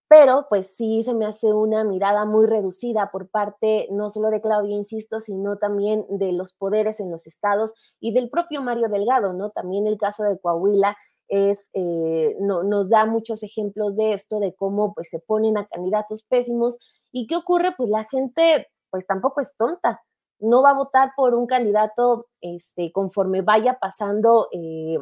pero 0.08 0.46
pues 0.48 0.74
sí 0.76 1.02
se 1.02 1.14
me 1.14 1.26
hace 1.26 1.52
una 1.52 1.82
mirada 1.84 2.24
muy 2.24 2.46
reducida 2.46 3.10
por 3.10 3.28
parte 3.28 3.88
no 3.90 4.08
solo 4.08 4.30
de 4.30 4.40
Claudia, 4.40 4.76
insisto, 4.76 5.20
sino 5.20 5.56
también 5.58 6.06
de 6.08 6.32
los 6.32 6.52
poderes 6.52 7.00
en 7.00 7.10
los 7.10 7.26
estados 7.26 7.74
y 8.00 8.12
del 8.12 8.30
propio 8.30 8.62
Mario 8.62 8.88
Delgado, 8.88 9.32
¿no? 9.32 9.50
También 9.50 9.86
el 9.86 9.98
caso 9.98 10.22
de 10.22 10.38
Coahuila 10.38 10.96
es, 11.28 11.68
eh, 11.72 12.36
no, 12.40 12.62
nos 12.62 12.90
da 12.90 13.04
muchos 13.04 13.42
ejemplos 13.42 13.96
de 13.96 14.12
esto, 14.12 14.38
de 14.38 14.54
cómo 14.54 14.94
pues 14.94 15.10
se 15.10 15.18
ponen 15.18 15.58
a 15.58 15.66
candidatos 15.66 16.22
pésimos 16.22 16.78
y 17.10 17.26
qué 17.26 17.36
ocurre, 17.36 17.74
pues 17.76 17.88
la 17.90 18.04
gente 18.04 18.68
pues 18.90 19.06
tampoco 19.06 19.40
es 19.40 19.56
tonta, 19.56 20.02
no 20.38 20.62
va 20.62 20.70
a 20.70 20.74
votar 20.74 21.12
por 21.16 21.34
un 21.34 21.46
candidato 21.46 22.26
este, 22.40 22.92
conforme 22.92 23.42
vaya 23.42 23.78
pasando 23.78 24.48
eh, 24.52 24.98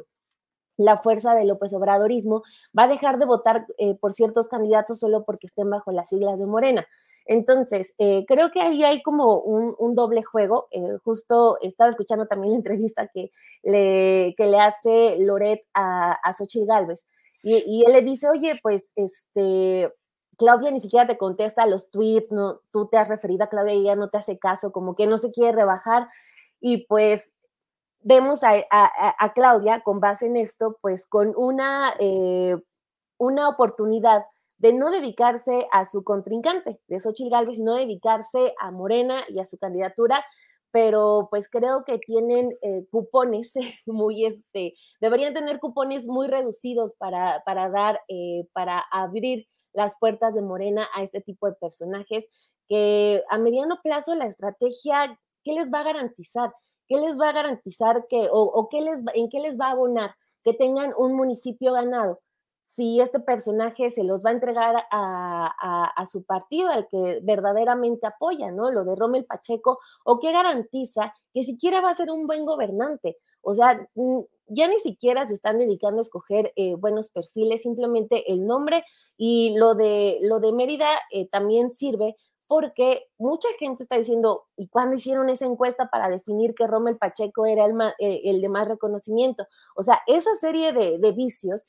la 0.77 0.97
fuerza 0.97 1.35
del 1.35 1.49
López 1.49 1.73
Obradorismo, 1.73 2.43
va 2.77 2.85
a 2.85 2.89
dejar 2.89 3.19
de 3.19 3.27
votar 3.27 3.67
eh, 3.79 3.95
por 3.95 4.13
ciertos 4.13 4.49
candidatos 4.49 4.99
solo 4.99 5.25
porque 5.25 5.47
estén 5.47 5.71
bajo 5.71 5.93
las 5.93 6.09
siglas 6.09 6.39
de 6.39 6.47
Morena. 6.47 6.87
Entonces, 7.27 7.95
eh, 7.99 8.25
creo 8.27 8.51
que 8.51 8.61
ahí 8.61 8.83
hay 8.83 9.03
como 9.03 9.39
un, 9.39 9.95
doble 9.95 10.23
juego. 10.23 10.69
justo 11.05 11.59
estaba 11.63 11.91
escuchando 11.91 12.27
también 12.27 12.53
la 12.53 12.59
entrevista 12.59 13.09
que 13.09 13.31
le, 13.63 14.35
que 14.37 14.47
le 14.47 14.59
hace 14.59 15.17
Loret 15.21 15.63
a, 15.75 16.13
a 16.13 16.33
Xochitl 16.33 16.67
Galvez. 16.67 17.07
Y, 17.43 17.63
y, 17.67 17.85
él 17.85 17.93
le 17.93 18.03
dice, 18.03 18.29
oye, 18.29 18.59
pues, 18.63 18.91
este, 18.97 19.93
Claudia 20.39 20.71
ni 20.71 20.81
siquiera 20.81 21.07
te 21.07 21.19
contesta 21.19 21.67
los 21.67 21.91
tweets, 21.91 22.31
no, 22.31 22.61
tú 22.73 22.87
te 22.89 22.97
has 22.97 23.09
referido 23.09 23.45
a 23.45 23.49
Claudia 23.49 23.75
y 23.75 23.81
ella 23.81 23.97
no 23.97 24.11
te 24.11 24.19
hace 24.19 24.39
caso, 24.39 24.73
como 24.73 24.95
que 24.95 25.07
no 25.07 25.19
se 25.19 25.31
quiere 25.31 25.53
rebajar. 25.53 26.09
Y 26.61 26.87
pues 26.87 27.35
vemos 28.03 28.41
a, 28.43 29.33
Claudia 29.35 29.83
con 29.83 30.01
base 30.01 30.27
en 30.27 30.37
esto, 30.37 30.79
pues 30.81 31.07
con 31.07 31.35
una, 31.37 31.95
eh, 31.99 32.57
una 33.19 33.49
oportunidad 33.49 34.25
de 34.59 34.73
no 34.73 34.91
dedicarse 34.91 35.67
a 35.73 35.85
su 35.85 36.05
contrincante, 36.05 36.81
de 36.89 37.01
Xochitl 37.01 37.31
Galvez, 37.31 37.57
sino 37.57 37.75
dedicarse 37.75 38.55
a 38.61 38.71
Morena 38.71 39.25
y 39.29 39.41
a 39.41 39.45
su 39.45 39.59
candidatura, 39.59 40.25
pero 40.71 41.29
pues 41.31 41.49
creo 41.49 41.85
que 41.85 41.99
tienen 41.99 42.51
eh, 42.63 42.87
cupones 42.91 43.53
muy, 43.87 44.27
este, 44.27 44.75
deberían 45.01 45.35
tener 45.35 45.61
cupones 45.61 46.07
muy 46.07 46.29
reducidos 46.29 46.95
para, 46.95 47.43
para 47.45 47.69
dar, 47.71 48.01
eh, 48.09 48.47
para 48.53 48.85
abrir 48.91 49.47
las 49.75 49.97
puertas 49.99 50.35
de 50.35 50.43
Morena 50.43 50.89
a 50.95 51.03
este 51.03 51.21
tipo 51.21 51.47
de 51.47 51.57
personajes 51.57 52.27
que 52.69 53.23
a 53.29 53.39
mediano 53.39 53.79
plazo 53.83 54.15
la 54.15 54.27
estrategia, 54.27 55.19
¿qué 55.43 55.53
les 55.53 55.73
va 55.73 55.81
a 55.81 55.85
garantizar? 55.85 56.55
¿Qué 56.89 56.97
les 56.99 57.19
va 57.19 57.29
a 57.29 57.33
garantizar 57.33 58.05
que, 58.09 58.29
o, 58.31 58.69
qué 58.71 58.81
les, 58.81 59.01
en 59.15 59.29
qué 59.29 59.41
les 59.41 59.59
va 59.59 59.69
a 59.69 59.73
abonar 59.73 60.15
que 60.43 60.53
tengan 60.53 60.93
un 60.97 61.15
municipio 61.15 61.73
ganado? 61.73 62.21
Si 62.63 63.01
este 63.01 63.21
personaje 63.21 63.89
se 63.91 64.03
los 64.03 64.25
va 64.25 64.31
a 64.31 64.33
entregar 64.33 64.85
a, 64.91 65.93
a 65.97 66.07
su 66.07 66.25
partido, 66.25 66.71
al 66.71 66.89
que 66.89 67.21
verdaderamente 67.23 68.07
apoya, 68.07 68.51
¿no? 68.51 68.71
Lo 68.73 68.85
de 68.85 68.97
Rommel 68.97 69.27
Pacheco, 69.27 69.79
o 70.05 70.19
qué 70.19 70.33
garantiza 70.33 71.15
que 71.33 71.45
siquiera 71.45 71.81
va 71.81 71.91
a 71.91 71.95
ser 71.95 72.11
un 72.11 72.27
buen 72.27 72.45
gobernante. 72.45 73.17
O 73.45 73.55
sea, 73.55 73.89
ya 74.49 74.69
ni 74.69 74.79
siquiera 74.79 75.27
se 75.27 75.35
están 75.35 75.59
dedicando 75.59 75.99
a 75.99 76.03
escoger 76.03 76.53
eh, 76.57 76.75
buenos 76.77 77.09
perfiles, 77.11 77.63
simplemente 77.63 78.33
el 78.33 78.47
nombre 78.47 78.85
y 79.17 79.57
lo 79.57 79.75
de, 79.75 80.19
lo 80.23 80.41
de 80.41 80.53
Mérida 80.53 80.89
eh, 81.11 81.29
también 81.29 81.73
sirve 81.73 82.17
porque 82.47 83.07
mucha 83.17 83.49
gente 83.59 83.83
está 83.83 83.97
diciendo, 83.97 84.45
¿y 84.57 84.69
cuándo 84.69 84.97
hicieron 84.97 85.31
esa 85.31 85.47
encuesta 85.47 85.89
para 85.89 86.11
definir 86.11 86.55
que 86.55 86.67
Rommel 86.67 86.99
Pacheco 86.99 87.47
era 87.47 87.65
el, 87.65 87.75
eh, 87.99 88.21
el 88.25 88.43
de 88.43 88.49
más 88.51 88.69
reconocimiento? 88.69 89.47
O 89.77 89.83
sea, 89.83 90.01
esa 90.07 90.35
serie 90.35 90.73
de, 90.73 90.99
de 90.99 91.13
vicios 91.13 91.67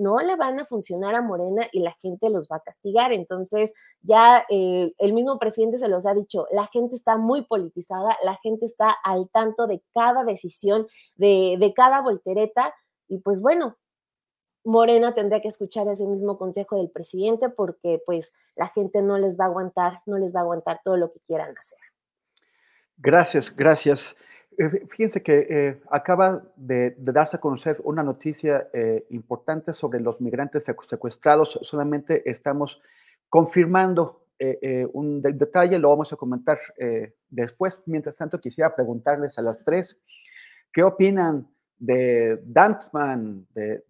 no 0.00 0.18
le 0.20 0.34
van 0.36 0.58
a 0.58 0.64
funcionar 0.64 1.14
a 1.14 1.22
Morena 1.22 1.66
y 1.72 1.80
la 1.80 1.92
gente 1.92 2.30
los 2.30 2.48
va 2.48 2.56
a 2.56 2.60
castigar. 2.60 3.12
Entonces, 3.12 3.72
ya 4.00 4.44
eh, 4.48 4.92
el 4.98 5.12
mismo 5.12 5.38
presidente 5.38 5.78
se 5.78 5.88
los 5.88 6.06
ha 6.06 6.14
dicho, 6.14 6.46
la 6.50 6.66
gente 6.66 6.96
está 6.96 7.18
muy 7.18 7.42
politizada, 7.42 8.16
la 8.24 8.36
gente 8.42 8.64
está 8.64 8.90
al 9.04 9.28
tanto 9.28 9.66
de 9.66 9.82
cada 9.94 10.24
decisión, 10.24 10.86
de, 11.16 11.56
de 11.60 11.74
cada 11.74 12.00
voltereta, 12.00 12.74
y 13.08 13.18
pues 13.18 13.40
bueno, 13.40 13.76
Morena 14.64 15.14
tendría 15.14 15.40
que 15.40 15.48
escuchar 15.48 15.88
ese 15.88 16.06
mismo 16.06 16.38
consejo 16.38 16.76
del 16.76 16.90
presidente 16.90 17.48
porque 17.48 18.00
pues 18.04 18.32
la 18.56 18.68
gente 18.68 19.02
no 19.02 19.18
les 19.18 19.38
va 19.38 19.44
a 19.44 19.48
aguantar, 19.48 20.00
no 20.06 20.18
les 20.18 20.34
va 20.34 20.40
a 20.40 20.42
aguantar 20.42 20.80
todo 20.84 20.96
lo 20.96 21.12
que 21.12 21.20
quieran 21.20 21.56
hacer. 21.56 21.78
Gracias, 22.96 23.54
gracias. 23.54 24.16
Eh, 24.60 24.86
fíjense 24.90 25.22
que 25.22 25.46
eh, 25.48 25.80
acaba 25.90 26.42
de, 26.54 26.94
darse 26.98 27.38
a 27.38 27.40
conocer 27.40 27.78
una 27.82 28.02
noticia 28.02 28.68
eh, 28.74 29.06
importante 29.08 29.72
sobre 29.72 30.00
los 30.00 30.20
migrantes 30.20 30.64
secuestrados. 30.86 31.58
Solamente 31.62 32.28
estamos 32.30 32.80
confirmando 33.30 34.18
un 34.94 35.20
detalle, 35.20 35.78
lo 35.78 35.90
vamos 35.90 36.10
a 36.14 36.16
comentar 36.16 36.58
después. 37.28 37.78
Mientras 37.84 38.16
tanto, 38.16 38.40
quisiera 38.40 38.74
preguntarles 38.74 39.38
a 39.38 39.42
las 39.42 39.62
tres, 39.66 40.00
¿qué 40.72 40.82
opinan 40.82 41.46
de 41.76 42.40
Dantman, 42.46 43.46
de, 43.54 43.84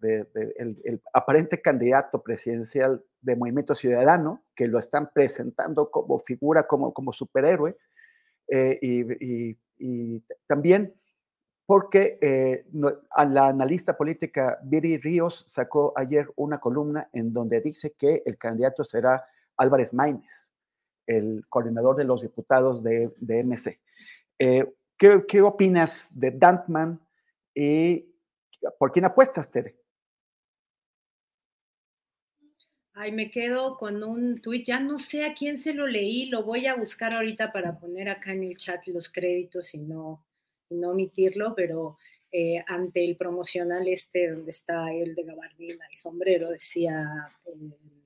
el, 0.57 1.01
aparente 1.13 1.61
candidato 1.61 2.21
presidencial 2.21 3.01
de 3.21 3.37
Movimiento 3.37 3.75
Ciudadano, 3.75 4.43
que 4.53 4.67
lo 4.67 4.77
están 4.77 5.09
presentando 5.13 5.89
como 5.89 6.19
figura, 6.19 6.67
como, 6.67 6.93
como 6.93 7.13
superhéroe? 7.13 7.77
y 8.49 9.51
y 9.51 9.57
también 10.47 10.93
porque 11.65 12.17
eh, 12.21 12.65
la 12.73 13.47
analista 13.47 13.95
política 13.95 14.59
Viri 14.63 14.97
Ríos 14.97 15.47
sacó 15.51 15.93
ayer 15.95 16.29
una 16.35 16.59
columna 16.59 17.09
en 17.13 17.31
donde 17.31 17.61
dice 17.61 17.93
que 17.97 18.23
el 18.25 18.37
candidato 18.37 18.83
será 18.83 19.25
Álvarez 19.55 19.93
Maínez, 19.93 20.51
el 21.07 21.45
coordinador 21.47 21.95
de 21.95 22.03
los 22.03 22.21
diputados 22.21 22.83
de, 22.83 23.13
de 23.17 23.43
MC. 23.43 23.79
Eh, 24.39 24.65
¿qué, 24.97 25.41
opinas 25.41 26.07
de 26.11 26.31
Dantman 26.31 26.99
y 27.55 28.05
por 28.77 28.91
quién 28.91 29.05
apuestas, 29.05 29.49
Tere? 29.49 29.75
Ay, 33.03 33.11
me 33.13 33.31
quedo 33.31 33.77
con 33.77 34.03
un 34.03 34.41
tuit, 34.41 34.63
ya 34.63 34.79
no 34.79 34.99
sé 34.99 35.25
a 35.25 35.33
quién 35.33 35.57
se 35.57 35.73
lo 35.73 35.87
leí, 35.87 36.27
lo 36.27 36.43
voy 36.43 36.67
a 36.67 36.75
buscar 36.75 37.15
ahorita 37.15 37.51
para 37.51 37.79
poner 37.79 38.09
acá 38.09 38.31
en 38.31 38.43
el 38.43 38.57
chat 38.57 38.85
los 38.85 39.09
créditos 39.09 39.73
y 39.73 39.79
no, 39.81 40.23
no 40.69 40.91
omitirlo, 40.91 41.55
pero 41.55 41.97
eh, 42.31 42.63
ante 42.67 43.03
el 43.03 43.17
promocional 43.17 43.87
este 43.87 44.29
donde 44.29 44.51
está 44.51 44.93
el 44.93 45.15
de 45.15 45.23
gabardina 45.23 45.83
y 45.91 45.95
sombrero, 45.95 46.51
decía... 46.51 47.03
Eh, 47.47 48.00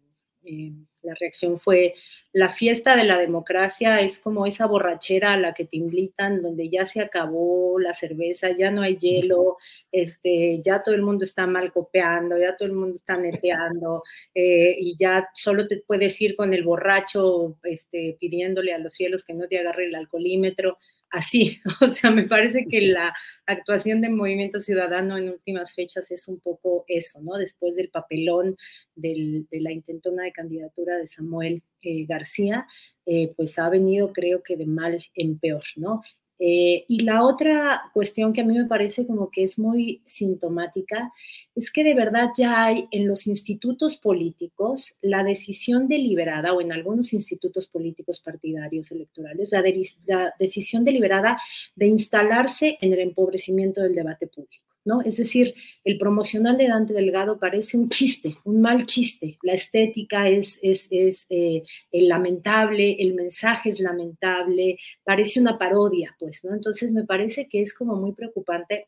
eh, 0.45 0.71
la 1.03 1.13
reacción 1.19 1.59
fue, 1.59 1.93
la 2.33 2.49
fiesta 2.49 2.95
de 2.95 3.03
la 3.03 3.17
democracia 3.17 4.01
es 4.01 4.19
como 4.19 4.45
esa 4.45 4.65
borrachera 4.65 5.33
a 5.33 5.37
la 5.37 5.53
que 5.53 5.65
te 5.65 5.77
invitan, 5.77 6.41
donde 6.41 6.69
ya 6.69 6.85
se 6.85 7.01
acabó 7.01 7.79
la 7.79 7.93
cerveza, 7.93 8.49
ya 8.51 8.71
no 8.71 8.81
hay 8.81 8.97
hielo, 8.97 9.57
este, 9.91 10.61
ya 10.63 10.81
todo 10.83 10.95
el 10.95 11.01
mundo 11.03 11.23
está 11.23 11.47
mal 11.47 11.71
copeando, 11.71 12.37
ya 12.37 12.55
todo 12.57 12.67
el 12.67 12.75
mundo 12.75 12.95
está 12.95 13.17
neteando, 13.17 14.03
eh, 14.33 14.75
y 14.79 14.95
ya 14.97 15.29
solo 15.33 15.67
te 15.67 15.77
puedes 15.77 16.19
ir 16.21 16.35
con 16.35 16.53
el 16.53 16.63
borracho 16.63 17.57
este, 17.63 18.17
pidiéndole 18.19 18.73
a 18.73 18.79
los 18.79 18.93
cielos 18.93 19.23
que 19.23 19.33
no 19.33 19.47
te 19.47 19.59
agarre 19.59 19.85
el 19.85 19.95
alcoholímetro. 19.95 20.77
Así. 21.15 21.59
O 21.81 21.89
sea, 21.89 22.11
me 22.11 22.23
parece 22.23 22.65
que 22.67 22.81
la 22.81 23.13
actuación 23.45 24.01
del 24.01 24.11
Movimiento 24.13 24.59
Ciudadano 24.59 25.17
en 25.17 25.29
últimas 25.29 25.73
fechas 25.73 26.11
es 26.11 26.27
un 26.27 26.39
poco 26.39 26.85
eso, 26.87 27.21
¿no? 27.21 27.37
Después 27.37 27.75
del 27.75 27.89
papelón 27.89 28.57
de 28.95 29.45
la 29.51 29.71
intentona 29.71 30.23
de 30.23 30.31
candidatura 30.31 30.97
de 30.97 31.05
Samuel 31.05 31.63
eh, 31.81 32.05
García, 32.05 32.67
eh, 33.05 33.33
pues 33.35 33.57
ha 33.59 33.69
venido 33.69 34.11
creo 34.13 34.41
que 34.43 34.57
de 34.57 34.65
mal 34.65 35.05
en 35.15 35.37
peor, 35.37 35.63
¿no? 35.75 36.01
Eh, 36.37 36.83
y 36.89 37.01
la 37.03 37.23
otra 37.23 37.89
cuestión 37.93 38.33
que 38.33 38.41
a 38.41 38.43
mí 38.43 38.57
me 38.57 38.65
parece 38.65 39.07
como 39.07 39.31
que 39.31 39.43
es 39.43 39.57
muy 39.57 40.01
sintomática 40.05 41.13
es 41.55 41.71
que 41.71 41.83
de 41.83 41.93
verdad 41.93 42.29
ya 42.37 42.65
hay 42.65 42.87
en 42.91 43.07
los 43.07 43.25
institutos 43.27 43.95
políticos 43.97 44.97
la 45.01 45.23
decisión 45.23 45.87
deliberada, 45.87 46.53
o 46.53 46.59
en 46.59 46.73
algunos 46.73 47.13
institutos 47.13 47.67
políticos 47.67 48.19
partidarios 48.19 48.91
electorales, 48.91 49.49
la, 49.51 49.63
la 50.05 50.33
decisión 50.37 50.83
deliberada 50.83 51.37
de 51.75 51.87
instalarse 51.87 52.77
en 52.81 52.91
el 52.91 52.99
empobrecimiento 52.99 53.81
del 53.81 53.95
debate 53.95 54.27
público. 54.27 54.74
¿No? 54.85 55.01
Es 55.01 55.17
decir, 55.17 55.55
el 55.83 55.97
promocional 55.97 56.57
de 56.57 56.67
Dante 56.67 56.93
Delgado 56.93 57.39
parece 57.39 57.77
un 57.77 57.89
chiste, 57.89 58.37
un 58.43 58.61
mal 58.61 58.85
chiste. 58.85 59.37
La 59.41 59.53
estética 59.53 60.29
es, 60.29 60.59
es, 60.61 60.87
es 60.91 61.25
eh, 61.29 61.63
lamentable, 61.91 62.95
el 62.99 63.15
mensaje 63.15 63.69
es 63.69 63.79
lamentable, 63.79 64.77
parece 65.03 65.41
una 65.41 65.57
parodia, 65.57 66.15
pues, 66.19 66.45
¿no? 66.45 66.53
Entonces 66.53 66.91
me 66.91 67.03
parece 67.03 67.49
que 67.49 67.61
es 67.61 67.73
como 67.73 67.95
muy 67.95 68.13
preocupante 68.13 68.87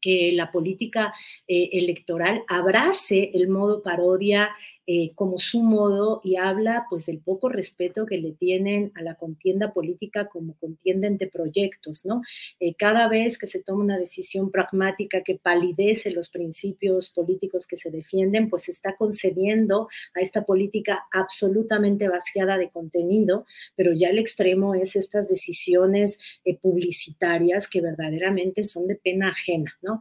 que 0.00 0.30
la 0.32 0.52
política 0.52 1.12
eh, 1.48 1.70
electoral 1.72 2.44
abrace 2.46 3.32
el 3.34 3.48
modo 3.48 3.82
parodia 3.82 4.54
eh, 4.88 5.10
como 5.16 5.38
su 5.38 5.64
modo 5.64 6.20
y 6.22 6.36
habla 6.36 6.86
pues 6.88 7.06
del 7.06 7.18
poco 7.18 7.48
respeto 7.48 8.06
que 8.06 8.18
le 8.18 8.30
tienen 8.30 8.92
a 8.94 9.02
la 9.02 9.16
contienda 9.16 9.72
política 9.72 10.28
como 10.28 10.54
contienda 10.54 11.08
entre 11.08 11.26
proyectos, 11.26 12.04
¿no? 12.04 12.22
Eh, 12.60 12.74
cada 12.74 13.08
vez 13.08 13.36
que 13.36 13.48
se 13.48 13.60
toma 13.60 13.82
una 13.82 13.98
decisión 13.98 14.52
pragmática 14.52 15.22
que 15.24 15.34
palidece 15.34 16.12
los 16.12 16.28
principios 16.28 17.10
políticos 17.10 17.66
que 17.66 17.76
se 17.76 17.90
defienden, 17.90 18.48
pues 18.48 18.64
se 18.64 18.70
está 18.70 18.94
concediendo 18.94 19.88
a 20.14 20.20
esta 20.20 20.44
política 20.44 21.04
absolutamente 21.12 22.08
vaciada 22.08 22.56
de 22.56 22.70
contenido, 22.70 23.44
pero 23.74 23.92
ya 23.92 24.10
el 24.10 24.20
extremo 24.20 24.76
es 24.76 24.94
estas 24.94 25.28
decisiones 25.28 26.20
eh, 26.44 26.56
publicitarias 26.56 27.66
que 27.66 27.80
verdaderamente 27.80 28.62
son 28.62 28.86
de 28.86 28.94
pena 28.94 29.30
ajena, 29.30 29.76
¿no? 29.82 30.00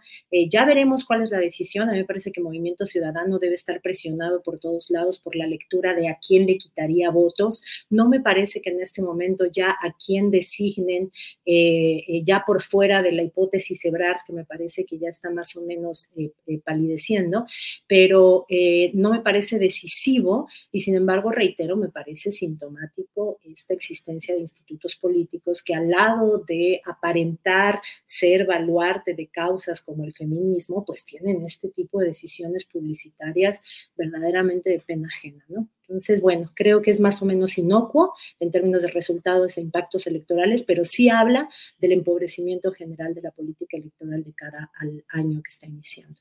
ya 0.49 0.66
veremos 0.66 1.06
cuál 1.06 1.24
es 1.24 1.32
la 1.32 1.40
decisión, 1.40 1.90
a 1.90 1.94
mí 1.94 1.99
me 1.99 2.06
parece 2.06 2.32
que 2.32 2.41
Movimiento 2.41 2.86
Ciudadano 2.86 3.40
debe 3.40 3.56
estar 3.56 3.82
presionado 3.82 4.44
por 4.44 4.60
todo 4.60 4.74
lados 4.89 5.19
por 5.19 5.35
la 5.35 5.47
lectura 5.47 5.93
de 5.93 6.10
a 6.10 6.18
quién 6.26 6.45
le 6.45 6.57
quitaría 6.57 7.10
votos. 7.10 7.64
No 7.89 8.07
me 8.07 8.19
parece 8.19 8.61
que 8.61 8.69
en 8.69 8.81
este 8.81 9.02
momento 9.02 9.45
ya 9.52 9.69
a 9.69 9.95
quién 10.03 10.31
designen, 10.31 11.11
eh, 11.45 12.03
eh, 12.07 12.23
ya 12.23 12.43
por 12.45 12.61
fuera 12.61 13.02
de 13.02 13.11
la 13.11 13.23
hipótesis 13.23 13.84
Ebrard, 13.85 14.18
que 14.26 14.34
me 14.34 14.45
parece 14.45 14.85
que 14.85 14.97
ya 14.97 15.10
está 15.10 15.30
más 15.30 15.56
o 15.56 15.61
menos 15.61 16.11
eh, 16.18 16.31
palideciendo, 16.64 17.45
pero 17.88 18.45
no 18.93 19.11
me 19.11 19.22
parece 19.22 19.60
decisivo 19.60 20.47
y 20.72 20.80
sin 20.80 20.95
embargo, 20.95 21.31
reitero, 21.31 21.76
me 21.76 21.89
parece 21.89 22.31
sintomático 22.31 23.39
esta 23.43 23.73
existencia 23.73 24.34
de 24.34 24.41
institutos 24.41 24.95
políticos 24.95 25.61
que 25.64 25.76
al 25.76 25.89
lado 25.89 26.39
de 26.39 26.81
aparentar 26.85 27.81
ser 28.06 28.45
baluarte 28.45 29.14
de 29.14 29.27
causas 29.27 29.81
como 29.81 30.03
el 30.03 30.14
feminismo, 30.14 30.84
pues 30.85 31.03
tienen 31.03 31.41
este 31.43 31.69
tipo 31.69 31.99
de 31.99 32.07
decisiones 32.07 32.65
publicitarias 32.65 33.61
verdaderamente 33.95 34.65
de 34.70 34.80
pena 34.80 35.08
ajena, 35.08 35.44
¿no? 35.48 35.68
Entonces, 35.88 36.22
bueno, 36.22 36.52
creo 36.56 36.82
que 36.82 36.92
es 36.92 37.00
más 37.00 37.22
o 37.22 37.26
menos 37.26 37.58
inocuo 37.58 38.14
en 38.40 38.52
términos 38.52 38.82
de 38.82 38.90
resultados 38.90 39.58
e 39.58 39.62
impactos 39.62 40.08
electorales, 40.08 40.64
pero 40.64 40.84
sí 40.84 41.10
habla 41.10 41.50
del 41.78 41.92
empobrecimiento 41.92 42.72
general 42.72 43.14
de 43.14 43.22
la 43.22 43.32
política 43.32 43.78
electoral 43.78 44.24
de 44.24 44.34
cara 44.34 44.72
al 44.80 45.04
año 45.10 45.42
que 45.44 45.50
está 45.50 45.68
iniciando. 45.68 46.20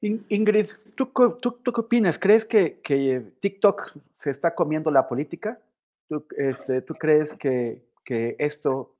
Ingrid, 0.00 0.66
¿tú, 0.94 1.06
tú, 1.40 1.62
qué 1.62 1.80
opinas? 1.80 2.18
¿Crees 2.18 2.44
que, 2.44 2.80
que, 2.80 3.22
TikTok 3.40 3.96
se 4.22 4.30
está 4.30 4.54
comiendo 4.54 4.90
la 4.90 5.08
política? 5.08 5.60
¿Tú, 6.08 6.24
este, 6.36 6.82
¿tú 6.82 6.94
crees 6.94 7.34
que, 7.34 7.82
que, 8.04 8.36
esto, 8.38 8.94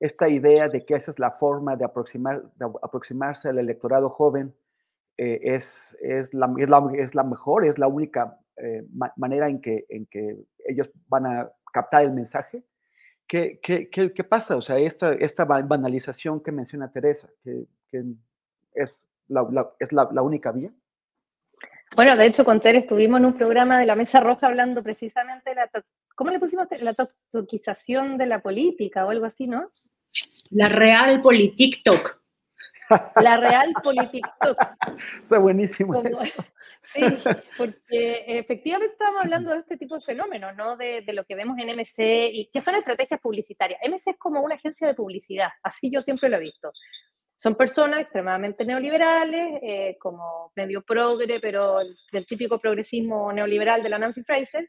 esta 0.00 0.28
idea 0.28 0.68
de 0.68 0.84
que 0.84 0.96
esa 0.96 1.12
es 1.12 1.18
la 1.18 1.30
forma 1.30 1.76
de, 1.76 1.84
aproximar, 1.86 2.42
de 2.56 2.66
aproximarse 2.82 3.48
al 3.48 3.58
electorado 3.58 4.10
joven 4.10 4.54
eh, 5.16 5.40
es, 5.42 5.96
es, 6.00 6.32
la, 6.34 6.52
es, 6.58 6.68
la, 6.68 6.82
es, 6.96 7.14
la, 7.14 7.22
mejor, 7.22 7.64
es 7.64 7.78
la 7.78 7.86
única 7.86 8.38
eh, 8.56 8.84
manera 9.16 9.48
en 9.48 9.60
que, 9.60 9.84
en 9.88 10.06
que 10.06 10.38
ellos 10.66 10.90
van 11.08 11.26
a 11.26 11.50
captar 11.72 12.04
el 12.04 12.12
mensaje. 12.12 12.62
¿Qué, 13.26 13.58
qué, 13.62 13.88
qué, 13.90 14.12
qué 14.12 14.24
pasa? 14.24 14.56
O 14.56 14.62
sea, 14.62 14.78
esta, 14.78 15.12
esta 15.12 15.44
banalización 15.44 16.42
que 16.42 16.52
menciona 16.52 16.92
Teresa, 16.92 17.28
que, 17.42 17.66
es, 18.74 19.00
la, 19.28 19.72
es 19.78 19.92
la, 19.92 20.22
única 20.22 20.52
vía. 20.52 20.70
Bueno, 21.96 22.16
de 22.16 22.26
hecho, 22.26 22.44
con 22.44 22.60
Tere 22.60 22.78
estuvimos 22.78 23.20
en 23.20 23.26
un 23.26 23.34
programa 23.34 23.78
de 23.78 23.86
la 23.86 23.96
Mesa 23.96 24.20
Roja 24.20 24.48
hablando 24.48 24.82
precisamente 24.82 25.50
de 25.50 25.56
la, 25.56 25.70
¿cómo 26.14 26.30
le 26.30 26.40
pusimos? 26.40 26.66
La 26.80 26.94
toquización 27.30 28.18
de 28.18 28.26
la 28.26 28.42
política 28.42 29.06
o 29.06 29.10
algo 29.10 29.26
así, 29.26 29.46
¿no? 29.46 29.70
La 30.50 30.66
real 30.66 31.22
politictoc. 31.22 32.23
La 33.16 33.36
Real 33.36 33.72
TikTok. 34.10 34.58
Está 35.22 35.38
buenísimo. 35.38 36.02
sí, 36.82 37.02
porque 37.56 38.24
efectivamente 38.26 38.92
estamos 38.92 39.22
hablando 39.22 39.52
de 39.52 39.58
este 39.58 39.76
tipo 39.76 39.96
de 39.96 40.02
fenómenos, 40.02 40.54
¿no? 40.56 40.76
De, 40.76 41.02
de, 41.02 41.12
lo 41.12 41.24
que 41.24 41.34
vemos 41.34 41.56
en 41.58 41.68
MC 41.76 42.30
y 42.32 42.50
que 42.52 42.60
son 42.60 42.74
estrategias 42.74 43.20
publicitarias. 43.20 43.80
MC 43.86 44.10
es 44.10 44.18
como 44.18 44.40
una 44.42 44.56
agencia 44.56 44.86
de 44.86 44.94
publicidad, 44.94 45.48
así 45.62 45.90
yo 45.90 46.02
siempre 46.02 46.28
lo 46.28 46.36
he 46.36 46.40
visto. 46.40 46.70
Son 47.36 47.56
personas 47.56 48.00
extremadamente 48.00 48.64
neoliberales, 48.64 49.60
eh, 49.62 49.96
como 50.00 50.52
medio 50.54 50.82
progre, 50.82 51.40
pero 51.40 51.78
del 52.12 52.26
típico 52.26 52.58
progresismo 52.58 53.32
neoliberal 53.32 53.82
de 53.82 53.88
la 53.88 53.98
Nancy 53.98 54.22
Fraser, 54.22 54.68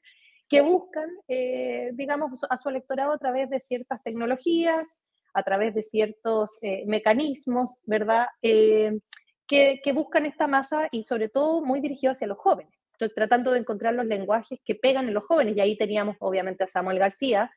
que 0.49 0.61
buscan, 0.61 1.09
eh, 1.27 1.91
digamos, 1.93 2.43
a 2.49 2.57
su 2.57 2.69
electorado 2.69 3.13
a 3.13 3.17
través 3.17 3.49
de 3.49 3.59
ciertas 3.59 4.01
tecnologías, 4.03 5.01
a 5.35 5.43
través 5.43 5.75
de 5.75 5.83
ciertos 5.83 6.57
eh, 6.61 6.83
mecanismos, 6.87 7.81
¿verdad? 7.83 8.27
Eh, 8.41 8.97
que, 9.45 9.81
buscan 9.93 10.25
esta 10.25 10.47
masa 10.47 10.87
y 10.91 11.03
sobre 11.03 11.27
todo 11.29 11.61
muy 11.61 11.81
dirigidos 11.81 12.17
hacia 12.17 12.27
los 12.27 12.37
jóvenes. 12.37 12.73
Entonces, 12.93 13.13
tratando 13.13 13.51
de 13.51 13.59
encontrar 13.59 13.93
los 13.93 14.05
lenguajes 14.05 14.59
que 14.63 14.75
pegan 14.75 15.09
en 15.09 15.13
los 15.13 15.25
jóvenes. 15.25 15.55
Y 15.55 15.59
ahí 15.59 15.77
teníamos, 15.77 16.15
obviamente, 16.19 16.63
a 16.63 16.67
Samuel 16.67 16.99
García, 16.99 17.51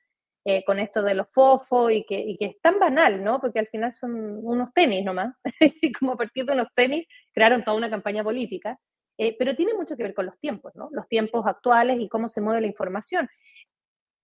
eh, 0.45 0.65
con 0.65 0.81
esto 0.81 1.03
de 1.03 1.15
los 1.15 1.33
fofos 1.33 1.93
y 1.93 2.05
que, 2.05 2.19
y 2.19 2.37
que, 2.37 2.47
es 2.47 2.61
tan 2.61 2.81
banal, 2.81 3.23
¿no? 3.23 3.41
Porque 3.41 3.61
al 3.61 3.69
final 3.69 3.93
son 3.93 4.45
unos 4.45 4.73
tenis 4.75 5.05
nomás, 5.05 5.37
y 5.61 5.93
como 5.99 6.13
a 6.13 6.17
partir 6.17 6.45
de 6.45 6.55
unos 6.55 6.69
tenis 6.75 7.07
crearon 7.33 7.63
toda 7.63 7.77
una 7.77 7.89
campaña 7.89 8.25
política, 8.25 8.77
pero 9.17 9.55
tiene 9.55 9.75
mucho 9.75 9.97
que 9.97 10.05
ver 10.05 10.15
con 10.15 10.27
los 10.27 10.39
tiempos, 10.39 10.73
¿no? 10.77 10.89
Los 10.93 11.09
tiempos 11.09 11.45
actuales 11.47 11.99
y 12.01 12.09
cómo 12.09 12.29
se 12.29 12.41
mueve 12.41 12.61
la 12.61 12.69
información. 12.69 13.29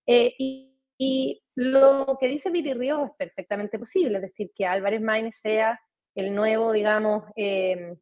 y, 0.07 0.74
y 0.97 1.41
lo 1.55 2.17
que 2.19 2.27
dice 2.27 2.49
Viri 2.49 2.73
Ríos 2.73 3.07
es 3.07 3.11
perfectamente 3.17 3.79
posible, 3.79 4.17
es 4.17 4.21
decir, 4.23 4.51
que 4.55 4.65
Álvarez 4.65 5.01
Maínez 5.01 5.37
sea 5.39 5.79
el 6.15 6.33
nuevo, 6.33 6.71
digamos, 6.71 7.23
em, 7.35 7.97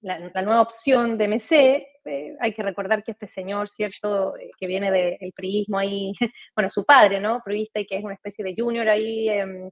la, 0.00 0.18
nueva 0.42 0.62
opción 0.62 1.18
de 1.18 1.24
MC. 1.24 1.86
Eh, 2.04 2.36
hay 2.40 2.52
que 2.52 2.62
recordar 2.62 3.04
que 3.04 3.12
este 3.12 3.28
señor, 3.28 3.68
¿cierto?, 3.68 4.36
eh, 4.36 4.50
que 4.58 4.66
viene 4.66 4.90
del 4.90 5.32
priismo 5.34 5.78
ahí, 5.78 6.12
bueno, 6.56 6.70
su 6.70 6.84
padre, 6.84 7.20
¿no?, 7.20 7.40
priista 7.44 7.80
y 7.80 7.86
que 7.86 7.96
es 7.96 8.04
una 8.04 8.14
especie 8.14 8.44
de 8.44 8.54
junior 8.58 8.88
ahí, 8.88 9.28
em, 9.28 9.70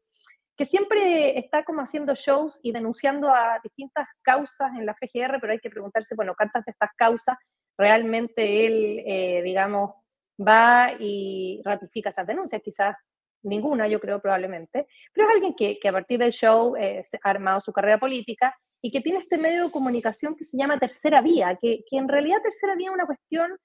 que 0.57 0.66
siempre 0.66 1.39
está 1.39 1.65
como 1.65 1.81
haciendo 1.81 2.15
shows 2.15 2.61
y 2.62 2.73
denunciando 2.73 3.35
a 3.35 3.59
distintas 3.62 4.07
causas 4.23 4.70
en 4.78 4.87
la 4.87 4.95
FGR, 4.95 5.41
pero 5.41 5.53
hay 5.53 5.59
que 5.59 5.70
preguntarse, 5.70 6.15
bueno, 6.15 6.35
¿cuántas 6.37 6.65
de 6.66 6.73
estas 6.73 6.91
causas 6.97 7.37
realmente 7.78 8.66
él, 8.66 9.03
eh, 9.07 9.43
digamos, 9.43 9.93
va 10.40 10.92
y 10.98 11.60
ratifica 11.64 12.10
esas 12.10 12.26
denuncias, 12.26 12.62
quizás 12.62 12.96
ninguna, 13.42 13.88
yo 13.88 14.00
creo 14.00 14.20
probablemente, 14.20 14.86
pero 15.12 15.28
es 15.28 15.34
alguien 15.34 15.54
que, 15.54 15.78
que 15.78 15.88
a 15.88 15.92
partir 15.92 16.18
del 16.18 16.32
show 16.32 16.76
eh, 16.76 17.02
ha 17.22 17.30
armado 17.30 17.60
su 17.60 17.72
carrera 17.72 17.98
política 17.98 18.54
y 18.82 18.90
que 18.90 19.00
tiene 19.00 19.18
este 19.18 19.38
medio 19.38 19.64
de 19.64 19.70
comunicación 19.70 20.36
que 20.36 20.44
se 20.44 20.56
llama 20.56 20.78
Tercera 20.78 21.20
Vía, 21.20 21.58
que, 21.60 21.84
que 21.88 21.96
en 21.96 22.08
realidad 22.08 22.42
Tercera 22.42 22.74
Vía 22.74 22.88
es 22.88 22.94
una 22.94 23.06
cuestión 23.06 23.56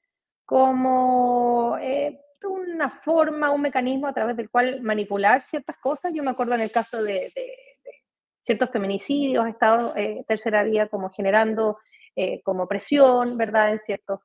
como 0.45 1.77
eh, 1.81 2.21
una 2.47 3.01
forma, 3.03 3.51
un 3.51 3.61
mecanismo 3.61 4.07
a 4.07 4.13
través 4.13 4.37
del 4.37 4.51
cual 4.51 4.81
manipular 4.81 5.41
ciertas 5.41 5.77
cosas. 5.77 6.11
Yo 6.13 6.21
me 6.21 6.29
acuerdo 6.29 6.53
en 6.53 6.61
el 6.61 6.71
caso 6.71 7.01
de, 7.01 7.33
ciertos 8.41 8.69
feminicidios, 8.69 9.43
ha 9.43 9.49
estado 9.49 9.95
eh, 9.95 10.23
Tercera 10.27 10.63
Vía 10.63 10.87
como 10.87 11.09
generando 11.09 11.79
como 12.45 12.65
presión, 12.65 13.35
¿verdad?, 13.35 13.71
en 13.71 13.77
ciertos 13.77 14.21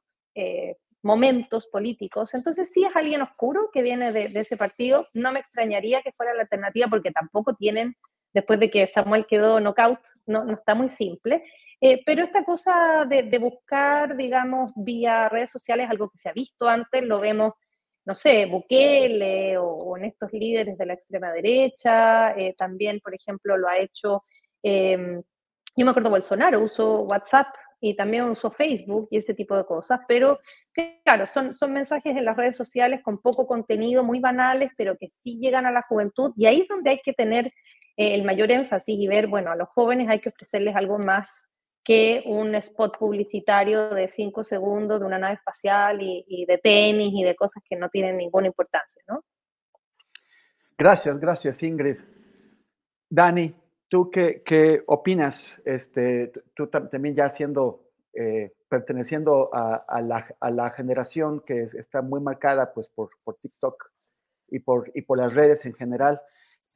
momentos 1.03 1.67
políticos. 1.67 2.35
Entonces 2.35 2.71
sí 2.73 2.85
es 2.85 2.95
alguien 2.95 3.23
oscuro 3.23 3.71
que 3.73 3.83
viene 3.83 4.13
de, 4.13 4.31
ese 4.35 4.57
partido. 4.57 5.09
No 5.15 5.33
me 5.33 5.41
extrañaría 5.41 6.03
que 6.03 6.13
fuera 6.13 6.35
la 6.35 6.43
alternativa 6.43 6.89
porque 6.89 7.11
tampoco 7.11 7.55
tienen, 7.55 7.97
después 8.33 8.61
de 8.61 8.71
que 8.71 8.87
Samuel 8.87 9.27
quedó 9.27 9.61
knockout, 9.61 10.01
no, 10.27 10.45
no 10.45 10.55
está 10.55 10.75
muy 10.75 10.89
simple. 10.89 11.45
Eh, 11.81 12.03
pero 12.05 12.23
esta 12.23 12.45
cosa 12.45 13.07
de, 13.09 13.39
buscar, 13.39 14.17
digamos, 14.17 14.73
vía 14.77 15.29
redes 15.31 15.51
sociales, 15.51 15.89
algo 15.89 16.11
que 16.11 16.19
se 16.19 16.29
ha 16.29 16.33
visto 16.33 16.69
antes, 16.69 17.03
lo 17.03 17.21
vemos 17.21 17.55
no 18.03 18.15
sé, 18.15 18.47
Bukele 18.47 19.57
o, 19.59 19.97
en 19.97 20.07
estos 20.07 20.33
líderes 20.33 20.77
de 20.77 20.87
la 20.87 20.95
extrema 20.95 21.31
derecha. 21.33 22.33
Eh, 22.33 22.55
también, 22.57 22.99
por 23.01 23.15
ejemplo, 23.15 23.57
lo 23.57 23.69
ha 23.69 23.79
hecho, 23.79 24.25
em, 24.63 25.23
yo 25.77 25.85
me 25.85 25.91
acuerdo 25.91 26.11
Bolsonaro, 26.11 26.61
usó 26.61 27.03
WhatsApp 27.03 27.49
y 27.81 27.95
también 27.95 28.25
usó 28.25 28.51
Facebook 28.51 29.09
y 29.11 29.19
ese 29.19 29.35
tipo 29.35 29.57
de 29.57 29.65
cosas, 29.65 30.01
pero 30.07 30.39
claro, 31.05 31.27
son, 31.27 31.55
son 31.55 31.73
mensajes 31.73 32.17
en 32.17 32.25
las 32.25 32.37
redes 32.37 32.57
sociales 32.57 33.01
con 33.03 33.21
poco 33.21 33.47
contenido, 33.47 34.05
muy 34.05 34.21
banales, 34.21 34.71
pero 34.77 34.97
que 34.99 35.09
sí 35.09 35.39
llegan 35.41 35.67
a 35.67 35.73
la 35.73 35.83
juventud 35.83 36.33
y 36.37 36.47
ahí 36.47 36.61
es 36.63 36.69
donde 36.69 36.91
hay 36.91 37.01
que 37.03 37.13
tener 37.13 37.47
eh, 37.97 38.15
el 38.15 38.25
mayor 38.25 38.51
énfasis 38.51 38.97
y 38.99 39.09
ver, 39.09 39.27
bueno, 39.27 39.51
a 39.51 39.57
los 39.57 39.69
jóvenes 39.69 40.09
hay 40.09 40.21
que 40.21 40.29
ofrecerles 40.29 40.77
algo 40.77 40.99
más 40.99 41.51
que 41.83 42.23
un 42.27 42.55
spot 42.55 42.99
publicitario 42.99 43.91
de 43.91 44.09
cinco 44.09 44.45
segundos 44.45 45.01
de 45.01 45.07
una 45.07 45.19
nave 45.19 45.35
espacial 45.35 46.01
y, 46.01 46.45
de 46.47 46.59
tenis 46.59 47.13
y 47.15 47.25
de 47.25 47.35
cosas 47.35 47.63
que 47.69 47.77
no 47.77 47.89
tienen 47.89 48.17
ninguna 48.17 48.47
importancia, 48.47 49.03
¿no? 49.09 49.25
Gracias, 50.77 51.19
gracias, 51.19 51.63
Ingrid. 51.63 51.99
Dani, 53.09 53.55
¿tú 53.91 54.11
qué, 54.11 54.43
qué 54.47 54.83
opinas? 54.87 55.61
Este, 55.67 56.33
tú 56.55 56.69
también 56.69 57.15
ya 57.15 57.29
siendo, 57.29 57.85
eh, 58.15 58.55
perteneciendo 58.69 59.51
a, 59.53 60.01
la, 60.01 60.27
a, 60.41 60.51
la, 60.51 60.71
generación 60.71 61.41
que 61.41 61.69
está 61.75 62.01
muy 62.01 62.21
marcada 62.21 62.73
pues, 62.73 62.87
por, 62.89 63.11
por 63.23 63.35
TikTok 63.35 63.91
y 64.49 64.61
por, 64.61 64.91
y 64.95 65.03
por 65.03 65.19
las 65.19 65.35
redes 65.35 65.67
en 65.67 65.75
general, 65.75 66.23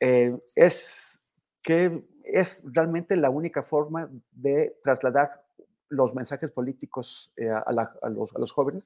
eh, 0.00 0.36
es 0.56 1.00
que 1.62 2.02
es 2.24 2.60
realmente 2.64 3.16
la 3.16 3.30
única 3.30 3.62
forma 3.62 4.10
de 4.32 4.76
trasladar 4.82 5.44
los 5.88 6.14
mensajes 6.14 6.50
políticos 6.50 7.32
eh, 7.36 7.48
a, 7.48 7.72
los, 8.10 8.52
jóvenes? 8.52 8.84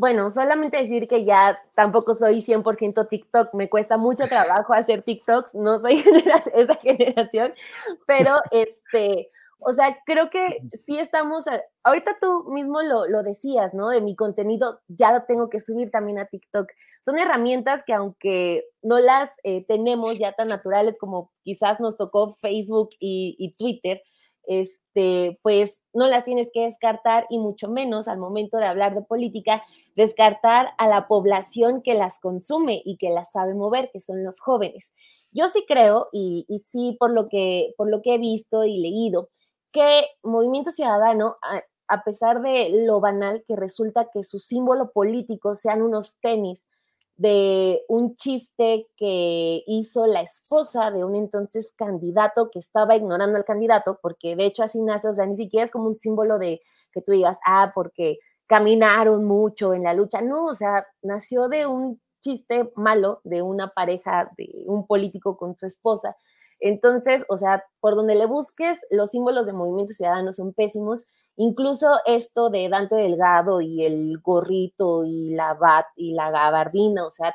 Bueno, 0.00 0.30
solamente 0.30 0.78
decir 0.78 1.06
que 1.06 1.26
ya 1.26 1.60
tampoco 1.74 2.14
soy 2.14 2.40
100% 2.40 3.06
TikTok, 3.06 3.52
me 3.52 3.68
cuesta 3.68 3.98
mucho 3.98 4.26
trabajo 4.28 4.72
hacer 4.72 5.02
TikToks, 5.02 5.54
no 5.54 5.78
soy 5.78 6.02
esa 6.54 6.74
generación, 6.76 7.52
pero 8.06 8.36
este, 8.50 9.30
o 9.58 9.74
sea, 9.74 9.98
creo 10.06 10.30
que 10.30 10.62
sí 10.86 10.98
estamos, 10.98 11.44
ahorita 11.84 12.16
tú 12.18 12.44
mismo 12.50 12.80
lo, 12.80 13.08
lo, 13.08 13.22
decías, 13.22 13.74
¿no? 13.74 13.90
De 13.90 14.00
mi 14.00 14.16
contenido 14.16 14.80
ya 14.88 15.12
lo 15.12 15.24
tengo 15.24 15.50
que 15.50 15.60
subir 15.60 15.90
también 15.90 16.18
a 16.18 16.24
TikTok. 16.24 16.66
Son 17.02 17.18
herramientas 17.18 17.82
que 17.84 17.92
aunque 17.92 18.64
no 18.80 19.00
las 19.00 19.30
eh, 19.42 19.66
tenemos 19.66 20.18
ya 20.18 20.32
tan 20.32 20.48
naturales 20.48 20.96
como 20.98 21.30
quizás 21.42 21.78
nos 21.78 21.98
tocó 21.98 22.36
Facebook 22.36 22.88
y, 23.00 23.36
y 23.38 23.52
Twitter, 23.52 24.00
este, 24.90 25.38
pues 25.42 25.80
no 25.92 26.08
las 26.08 26.24
tienes 26.24 26.50
que 26.52 26.62
descartar 26.62 27.26
y 27.30 27.38
mucho 27.38 27.68
menos 27.68 28.08
al 28.08 28.18
momento 28.18 28.56
de 28.56 28.66
hablar 28.66 28.94
de 28.94 29.02
política, 29.02 29.62
descartar 29.96 30.70
a 30.78 30.88
la 30.88 31.06
población 31.06 31.82
que 31.82 31.94
las 31.94 32.18
consume 32.18 32.82
y 32.84 32.96
que 32.96 33.10
las 33.10 33.32
sabe 33.32 33.54
mover, 33.54 33.90
que 33.92 34.00
son 34.00 34.24
los 34.24 34.40
jóvenes. 34.40 34.92
Yo 35.32 35.48
sí 35.48 35.64
creo, 35.66 36.08
y, 36.12 36.44
sí 36.66 36.96
por 36.98 37.12
lo, 37.12 37.28
que, 37.28 37.74
por 37.76 37.88
lo 37.88 38.02
que 38.02 38.14
he 38.14 38.18
visto 38.18 38.64
y 38.64 38.78
leído, 38.78 39.28
que 39.72 40.06
Movimiento 40.22 40.70
Ciudadano, 40.70 41.36
a, 41.88 42.04
pesar 42.04 42.40
de 42.40 42.84
lo 42.86 43.00
banal 43.00 43.44
que 43.46 43.56
resulta 43.56 44.08
que 44.12 44.24
su 44.24 44.38
símbolo 44.38 44.90
político 44.90 45.54
sean 45.54 45.82
unos 45.82 46.16
tenis 46.20 46.64
de 47.20 47.84
un 47.86 48.16
chiste 48.16 48.88
que 48.96 49.62
hizo 49.66 50.06
la 50.06 50.22
esposa 50.22 50.90
de 50.90 51.04
un 51.04 51.14
entonces 51.14 51.74
candidato 51.76 52.48
que 52.50 52.58
estaba 52.58 52.96
ignorando 52.96 53.36
al 53.36 53.44
candidato, 53.44 53.98
porque 54.00 54.34
de 54.36 54.46
hecho 54.46 54.62
así 54.62 54.80
nace, 54.80 55.06
o 55.06 55.12
sea, 55.12 55.26
ni 55.26 55.36
siquiera 55.36 55.66
es 55.66 55.70
como 55.70 55.88
un 55.88 55.96
símbolo 55.96 56.38
de 56.38 56.62
que 56.90 57.02
tú 57.02 57.12
digas, 57.12 57.38
ah, 57.46 57.70
porque 57.74 58.20
caminaron 58.46 59.26
mucho 59.26 59.74
en 59.74 59.82
la 59.82 59.92
lucha, 59.92 60.22
no, 60.22 60.46
o 60.46 60.54
sea, 60.54 60.86
nació 61.02 61.48
de 61.48 61.66
un 61.66 62.00
chiste 62.20 62.72
malo 62.74 63.20
de 63.24 63.42
una 63.42 63.68
pareja, 63.68 64.30
de 64.38 64.48
un 64.66 64.86
político 64.86 65.36
con 65.36 65.54
su 65.58 65.66
esposa, 65.66 66.16
entonces, 66.60 67.24
o 67.28 67.38
sea, 67.38 67.64
por 67.80 67.96
donde 67.96 68.14
le 68.14 68.26
busques, 68.26 68.78
los 68.90 69.10
símbolos 69.10 69.46
de 69.46 69.52
Movimiento 69.52 69.94
Ciudadano 69.94 70.32
son 70.32 70.52
pésimos. 70.52 71.04
Incluso 71.36 71.96
esto 72.04 72.50
de 72.50 72.68
Dante 72.68 72.96
Delgado 72.96 73.60
y 73.60 73.84
el 73.84 74.18
gorrito 74.22 75.04
y 75.04 75.30
la 75.34 75.54
bat 75.54 75.86
y 75.96 76.12
la 76.12 76.30
gabardina, 76.30 77.06
o 77.06 77.10
sea, 77.10 77.34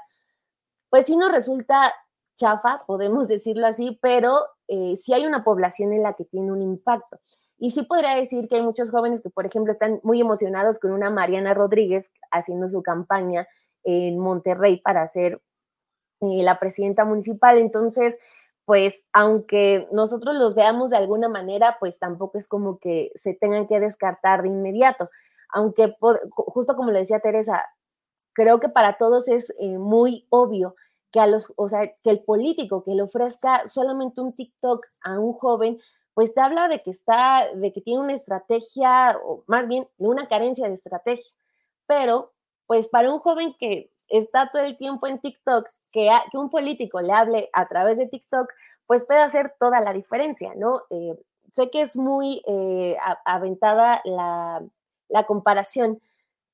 pues 0.89 1.07
sí 1.07 1.17
nos 1.17 1.31
resulta 1.31 1.93
chafa, 2.37 2.81
podemos 2.85 3.27
decirlo 3.27 3.67
así, 3.67 3.97
pero 4.01 4.37
eh, 4.67 4.95
sí 5.01 5.13
hay 5.13 5.25
una 5.25 5.43
población 5.43 5.93
en 5.93 6.03
la 6.03 6.13
que 6.13 6.25
tiene 6.25 6.51
un 6.51 6.61
impacto. 6.61 7.17
Y 7.57 7.71
sí 7.71 7.83
podría 7.83 8.15
decir 8.15 8.47
que 8.47 8.55
hay 8.55 8.61
muchos 8.61 8.91
jóvenes 8.91 9.21
que, 9.21 9.29
por 9.29 9.45
ejemplo, 9.45 9.71
están 9.71 9.99
muy 10.03 10.19
emocionados 10.19 10.77
con 10.77 10.91
una 10.91 11.09
Mariana 11.09 11.53
Rodríguez 11.53 12.11
haciendo 12.31 12.67
su 12.67 12.83
campaña 12.83 13.47
en 13.83 14.19
Monterrey 14.19 14.81
para 14.83 15.07
ser 15.07 15.41
eh, 16.21 16.43
la 16.43 16.59
presidenta 16.59 17.05
municipal. 17.05 17.57
Entonces, 17.57 18.17
pues 18.65 18.95
aunque 19.13 19.87
nosotros 19.91 20.35
los 20.35 20.55
veamos 20.55 20.91
de 20.91 20.97
alguna 20.97 21.29
manera, 21.29 21.77
pues 21.79 21.99
tampoco 21.99 22.37
es 22.37 22.47
como 22.47 22.79
que 22.79 23.11
se 23.15 23.33
tengan 23.35 23.67
que 23.67 23.79
descartar 23.79 24.41
de 24.41 24.49
inmediato. 24.49 25.07
Aunque 25.51 25.95
justo 26.29 26.75
como 26.75 26.91
le 26.91 26.99
decía 26.99 27.19
Teresa, 27.19 27.63
creo 28.33 28.59
que 28.59 28.69
para 28.69 28.97
todos 28.97 29.27
es 29.29 29.51
eh, 29.59 29.77
muy 29.77 30.27
obvio 30.29 30.75
que 31.11 31.19
a 31.19 31.27
los, 31.27 31.53
o 31.55 31.69
sea, 31.69 31.81
que 32.03 32.09
el 32.09 32.19
político 32.23 32.83
que 32.83 32.93
le 32.93 33.03
ofrezca 33.03 33.67
solamente 33.67 34.21
un 34.21 34.33
TikTok 34.33 34.85
a 35.03 35.19
un 35.19 35.33
joven, 35.33 35.77
pues 36.13 36.33
te 36.33 36.41
habla 36.41 36.67
de 36.67 36.79
que 36.81 36.91
está, 36.91 37.47
de 37.55 37.71
que 37.71 37.81
tiene 37.81 38.01
una 38.01 38.13
estrategia, 38.13 39.17
o 39.23 39.43
más 39.47 39.67
bien 39.67 39.85
de 39.97 40.07
una 40.07 40.27
carencia 40.27 40.67
de 40.67 40.73
estrategia. 40.75 41.31
Pero, 41.87 42.33
pues 42.67 42.89
para 42.89 43.13
un 43.13 43.19
joven 43.19 43.55
que 43.59 43.91
está 44.09 44.49
todo 44.51 44.61
el 44.63 44.77
tiempo 44.77 45.07
en 45.07 45.19
TikTok, 45.19 45.67
que, 45.91 46.09
que 46.31 46.37
un 46.37 46.49
político 46.49 47.01
le 47.01 47.13
hable 47.13 47.49
a 47.53 47.67
través 47.67 47.97
de 47.97 48.07
TikTok, 48.07 48.51
pues 48.87 49.05
puede 49.05 49.21
hacer 49.21 49.53
toda 49.59 49.79
la 49.81 49.93
diferencia, 49.93 50.51
¿no? 50.55 50.81
Eh, 50.89 51.15
sé 51.51 51.69
que 51.69 51.81
es 51.81 51.95
muy 51.95 52.41
eh, 52.47 52.95
aventada 53.25 54.01
la, 54.05 54.63
la, 55.09 55.25
comparación, 55.25 56.01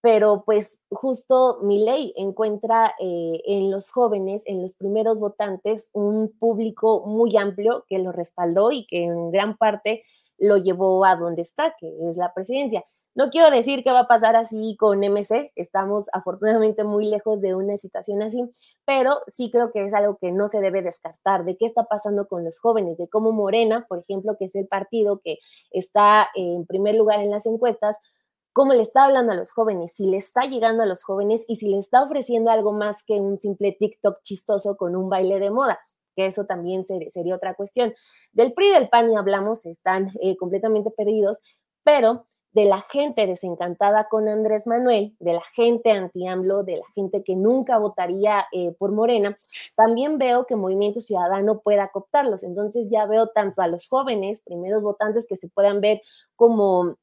pero 0.01 0.43
pues 0.45 0.79
justo 0.89 1.59
mi 1.63 1.83
ley 1.83 2.13
encuentra 2.15 2.93
eh, 2.99 3.41
en 3.45 3.71
los 3.71 3.91
jóvenes, 3.91 4.43
en 4.45 4.61
los 4.61 4.73
primeros 4.73 5.19
votantes, 5.19 5.89
un 5.93 6.31
público 6.39 7.05
muy 7.05 7.35
amplio 7.37 7.85
que 7.87 7.99
lo 7.99 8.11
respaldó 8.11 8.71
y 8.71 8.85
que 8.85 9.05
en 9.05 9.31
gran 9.31 9.57
parte 9.57 10.03
lo 10.37 10.57
llevó 10.57 11.05
a 11.05 11.15
donde 11.15 11.43
está, 11.43 11.75
que 11.79 11.87
es 12.09 12.17
la 12.17 12.33
presidencia. 12.33 12.83
No 13.13 13.29
quiero 13.29 13.51
decir 13.51 13.83
que 13.83 13.91
va 13.91 14.01
a 14.01 14.07
pasar 14.07 14.37
así 14.37 14.77
con 14.79 15.03
MC, 15.03 15.51
estamos 15.55 16.05
afortunadamente 16.13 16.85
muy 16.85 17.05
lejos 17.05 17.41
de 17.41 17.53
una 17.55 17.75
situación 17.75 18.21
así, 18.21 18.49
pero 18.85 19.19
sí 19.27 19.51
creo 19.51 19.69
que 19.69 19.83
es 19.83 19.93
algo 19.93 20.15
que 20.15 20.31
no 20.31 20.47
se 20.47 20.61
debe 20.61 20.81
descartar, 20.81 21.43
de 21.43 21.57
qué 21.57 21.65
está 21.65 21.83
pasando 21.83 22.27
con 22.27 22.45
los 22.45 22.59
jóvenes, 22.59 22.97
de 22.97 23.09
cómo 23.09 23.33
Morena, 23.33 23.85
por 23.89 23.99
ejemplo, 23.99 24.37
que 24.39 24.45
es 24.45 24.55
el 24.55 24.65
partido 24.67 25.19
que 25.21 25.39
está 25.71 26.29
en 26.35 26.65
primer 26.65 26.95
lugar 26.95 27.19
en 27.19 27.31
las 27.31 27.45
encuestas, 27.45 27.97
cómo 28.53 28.73
le 28.73 28.81
está 28.81 29.03
hablando 29.03 29.33
a 29.33 29.35
los 29.35 29.51
jóvenes, 29.51 29.91
si 29.93 30.05
le 30.09 30.15
está 30.17 30.45
llegando 30.45 30.83
a 30.83 30.85
los 30.85 31.03
jóvenes 31.03 31.43
y 31.49 31.57
si 31.57 31.67
le 31.67 31.79
está 31.79 32.03
ofreciendo 32.03 32.49
algo 32.49 32.71
más 32.71 33.03
que 33.03 33.19
un 33.19 33.35
simple 33.35 33.75
TikTok 33.77 34.21
chistoso 34.23 34.77
con 34.77 34.95
un 34.95 35.09
baile 35.09 35.39
de 35.39 35.51
moda 35.51 35.79
que 36.15 36.25
eso 36.25 36.45
también 36.45 36.85
sería 36.85 37.35
otra 37.35 37.55
cuestión. 37.55 37.93
Del 38.33 38.53
PRI 38.53 38.67
y 38.67 38.73
del 38.73 38.89
PAN 38.89 39.11
y 39.11 39.15
hablamos, 39.15 39.65
están 39.65 40.09
eh, 40.21 40.35
completamente 40.35 40.91
perdidos, 40.91 41.39
pero 41.83 42.27
de 42.53 42.65
la 42.65 42.81
gente 42.81 43.25
desencantada 43.27 44.07
con 44.09 44.27
Andrés 44.27 44.67
Manuel, 44.67 45.15
de 45.19 45.33
la 45.33 45.43
gente 45.55 45.91
anti-AMLO, 45.91 46.63
de 46.63 46.77
la 46.77 46.85
gente 46.93 47.23
que 47.23 47.35
nunca 47.35 47.77
votaría 47.77 48.45
eh, 48.51 48.75
por 48.77 48.91
Morena, 48.91 49.37
también 49.75 50.17
veo 50.17 50.45
que 50.45 50.55
Movimiento 50.55 50.99
Ciudadano 50.99 51.59
pueda 51.59 51.89
cooptarlos. 51.89 52.43
Entonces 52.43 52.89
ya 52.89 53.05
veo 53.05 53.27
tanto 53.27 53.61
a 53.61 53.67
los 53.67 53.87
jóvenes, 53.87 54.41
primeros 54.41 54.83
votantes, 54.83 55.27
que 55.27 55.37
se 55.37 55.47
puedan 55.47 55.79
ver 55.79 56.01
como 56.35 56.97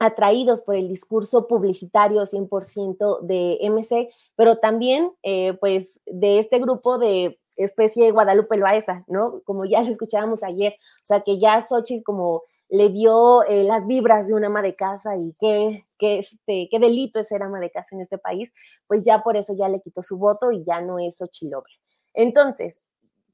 atraídos 0.00 0.62
por 0.62 0.76
el 0.76 0.88
discurso 0.88 1.46
publicitario 1.46 2.22
100% 2.22 3.20
de 3.22 3.58
MC, 3.62 4.10
pero 4.36 4.58
también 4.58 5.12
eh, 5.22 5.54
pues 5.60 6.00
de 6.06 6.38
este 6.38 6.58
grupo 6.58 6.98
de 6.98 7.36
especie 7.56 8.04
de 8.04 8.12
Guadalupe 8.12 8.56
Loaesa, 8.56 9.04
¿no? 9.08 9.40
Como 9.44 9.64
ya 9.64 9.82
lo 9.82 9.90
escuchábamos 9.90 10.44
ayer, 10.44 10.74
o 11.02 11.06
sea 11.06 11.20
que 11.22 11.38
ya 11.38 11.60
Xochitl 11.60 12.04
como 12.04 12.42
le 12.68 12.90
dio 12.90 13.44
eh, 13.44 13.64
las 13.64 13.86
vibras 13.86 14.28
de 14.28 14.34
una 14.34 14.48
ama 14.48 14.62
de 14.62 14.74
casa 14.74 15.16
y 15.16 15.34
qué, 15.40 15.84
qué, 15.98 16.18
este, 16.18 16.68
qué 16.70 16.78
delito 16.78 17.18
es 17.18 17.28
ser 17.28 17.42
ama 17.42 17.60
de 17.60 17.70
casa 17.70 17.94
en 17.94 18.02
este 18.02 18.18
país, 18.18 18.52
pues 18.86 19.04
ya 19.04 19.22
por 19.22 19.36
eso 19.36 19.54
ya 19.56 19.68
le 19.68 19.80
quitó 19.80 20.02
su 20.02 20.18
voto 20.18 20.52
y 20.52 20.62
ya 20.64 20.80
no 20.80 20.98
es 20.98 21.20
Ochilover. 21.22 21.72
Entonces, 22.14 22.88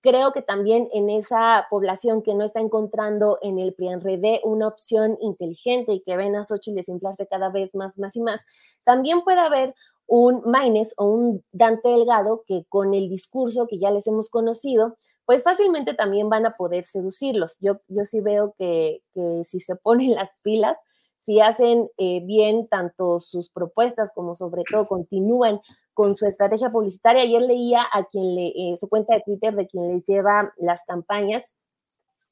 creo 0.04 0.32
que 0.32 0.42
también 0.42 0.86
en 0.92 1.08
esa 1.08 1.66
población 1.70 2.20
que 2.22 2.34
no 2.34 2.44
está 2.44 2.60
encontrando 2.60 3.38
en 3.40 3.58
el 3.58 3.72
PRIANRED 3.72 4.40
una 4.44 4.68
opción 4.68 5.16
inteligente 5.22 5.94
y 5.94 6.02
que 6.02 6.16
ven 6.18 6.36
a 6.36 6.44
Xochitl 6.44 6.76
desinflarse 6.76 7.26
cada 7.26 7.48
vez 7.48 7.74
más, 7.74 7.98
más 7.98 8.14
y 8.14 8.20
más, 8.20 8.40
también 8.84 9.22
puede 9.22 9.40
haber 9.40 9.74
un 10.06 10.42
Maines 10.44 10.94
o 10.96 11.06
un 11.06 11.44
Dante 11.52 11.88
Delgado 11.88 12.42
que 12.46 12.64
con 12.68 12.94
el 12.94 13.08
discurso 13.08 13.66
que 13.66 13.78
ya 13.78 13.90
les 13.90 14.06
hemos 14.06 14.28
conocido, 14.28 14.96
pues 15.24 15.42
fácilmente 15.42 15.94
también 15.94 16.28
van 16.28 16.46
a 16.46 16.52
poder 16.52 16.84
seducirlos. 16.84 17.56
Yo, 17.60 17.80
yo 17.88 18.04
sí 18.04 18.20
veo 18.20 18.54
que, 18.58 19.02
que 19.12 19.42
si 19.44 19.60
se 19.60 19.76
ponen 19.82 20.14
las 20.14 20.30
pilas, 20.42 20.76
si 21.18 21.40
hacen 21.40 21.88
eh, 21.96 22.20
bien 22.24 22.68
tanto 22.68 23.18
sus 23.18 23.48
propuestas 23.48 24.12
como 24.14 24.34
sobre 24.34 24.62
todo 24.70 24.86
continúan 24.86 25.58
con 25.94 26.14
su 26.14 26.26
estrategia 26.26 26.68
publicitaria. 26.68 27.22
Ayer 27.22 27.40
leía 27.40 27.82
a 27.90 28.04
quien 28.04 28.34
le, 28.34 28.48
eh, 28.48 28.76
su 28.76 28.88
cuenta 28.90 29.14
de 29.14 29.22
Twitter 29.22 29.54
de 29.54 29.66
quien 29.66 29.88
les 29.88 30.04
lleva 30.04 30.52
las 30.58 30.82
campañas 30.84 31.56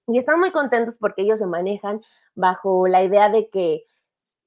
y 0.09 0.19
están 0.19 0.41
muy 0.41 0.51
contentos 0.51 0.99
porque 0.99 1.23
ellos 1.23 1.39
se 1.39 1.47
manejan 1.47 2.03
bajo 2.35 2.87
la 2.87 3.03
idea 3.03 3.31
de 3.31 3.49
que 3.49 3.85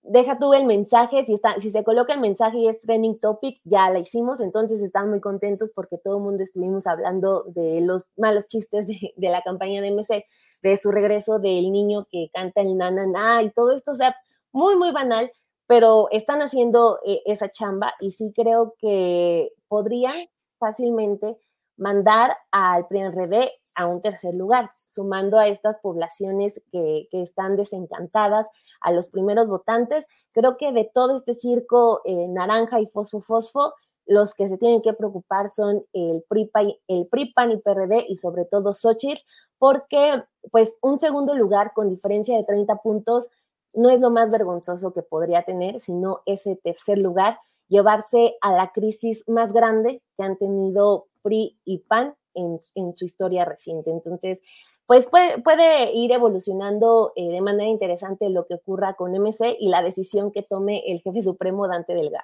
deja 0.07 0.37
tú 0.37 0.53
el 0.53 0.65
mensaje, 0.65 1.25
si, 1.25 1.33
está, 1.33 1.59
si 1.59 1.71
se 1.71 1.83
coloca 1.83 2.13
el 2.13 2.19
mensaje 2.19 2.59
y 2.59 2.67
es 2.67 2.79
trending 2.81 3.19
topic, 3.19 3.59
ya 3.63 3.89
la 3.89 3.99
hicimos, 3.99 4.39
entonces 4.39 4.81
están 4.81 5.09
muy 5.09 5.19
contentos 5.19 5.71
porque 5.73 5.97
todo 5.97 6.17
el 6.17 6.23
mundo 6.23 6.43
estuvimos 6.43 6.87
hablando 6.87 7.43
de 7.47 7.81
los 7.81 8.11
malos 8.17 8.47
chistes 8.47 8.87
de, 8.87 9.13
la 9.17 9.41
campaña 9.41 9.81
de 9.81 9.91
MC, 9.91 10.25
de 10.61 10.77
su 10.77 10.91
regreso 10.91 11.39
del 11.39 11.71
niño 11.71 12.07
que 12.11 12.29
canta 12.33 12.61
el 12.61 12.77
na, 12.77 12.91
na, 12.91 13.43
y 13.43 13.51
todo 13.51 13.71
esto, 13.71 13.91
o 13.91 13.95
sea, 13.95 14.15
muy, 14.51 14.75
muy 14.75 14.91
banal, 14.91 15.31
pero 15.67 16.07
están 16.11 16.41
haciendo 16.41 16.99
eh, 17.05 17.21
esa 17.25 17.49
chamba 17.49 17.93
y 17.99 18.11
sí 18.11 18.31
creo 18.35 18.75
que 18.77 19.51
podrían 19.67 20.27
fácilmente 20.59 21.37
mandar 21.77 22.37
al 22.51 22.87
PRI-RD 22.87 23.49
a 23.75 23.87
un 23.87 24.01
tercer 24.01 24.33
lugar, 24.33 24.71
sumando 24.87 25.37
a 25.37 25.47
estas 25.47 25.77
poblaciones 25.81 26.61
que, 26.71 27.07
están 27.11 27.55
desencantadas, 27.55 28.49
a 28.81 28.91
los 28.91 29.09
primeros 29.09 29.47
votantes. 29.47 30.05
Creo 30.31 30.57
que 30.57 30.71
de 30.71 30.89
todo 30.93 31.15
este 31.15 31.33
circo 31.33 32.01
eh, 32.05 32.27
naranja 32.27 32.79
y 32.79 32.87
fosfo-fosfo, 32.87 33.73
los 34.05 34.33
que 34.33 34.47
se 34.47 34.57
tienen 34.57 34.81
que 34.81 34.93
preocupar 34.93 35.49
son 35.49 35.83
el 35.93 36.23
PRI, 36.29 36.51
el 36.87 37.07
PRI, 37.07 37.33
y 37.53 37.57
PRD 37.57 38.05
y 38.07 38.17
sobre 38.17 38.45
todo 38.45 38.73
Xochitl, 38.73 39.21
porque 39.57 40.23
pues 40.51 40.77
un 40.81 40.97
segundo 40.97 41.33
lugar 41.33 41.73
con 41.73 41.89
diferencia 41.89 42.37
de 42.37 42.43
30 42.43 42.75
puntos 42.77 43.29
no 43.73 43.89
es 43.89 43.99
lo 43.99 44.11
más 44.11 44.31
vergonzoso 44.31 44.93
que 44.93 45.01
podría 45.01 45.43
tener, 45.43 45.79
sino 45.79 46.21
ese 46.25 46.55
tercer 46.55 46.99
lugar, 46.99 47.39
llevarse 47.67 48.35
a 48.41 48.51
la 48.51 48.69
crisis 48.69 49.23
más 49.27 49.53
grande 49.53 50.01
que 50.17 50.23
han 50.23 50.37
tenido 50.37 51.07
PRI 51.23 51.59
y 51.65 51.79
PAN 51.79 52.15
en, 52.35 52.95
su 52.95 53.05
historia 53.05 53.45
reciente. 53.45 53.91
Entonces, 53.91 54.41
pues 54.85 55.07
puede, 55.07 55.91
ir 55.93 56.11
evolucionando 56.11 57.13
eh, 57.15 57.29
de 57.29 57.41
manera 57.41 57.69
interesante 57.69 58.29
lo 58.29 58.45
que 58.45 58.55
ocurra 58.55 58.93
con 58.93 59.11
MC 59.11 59.57
y 59.59 59.69
la 59.69 59.81
decisión 59.81 60.31
que 60.31 60.43
tome 60.43 60.83
el 60.85 61.01
jefe 61.01 61.21
supremo 61.21 61.67
Dante 61.67 61.93
Delgado. 61.93 62.23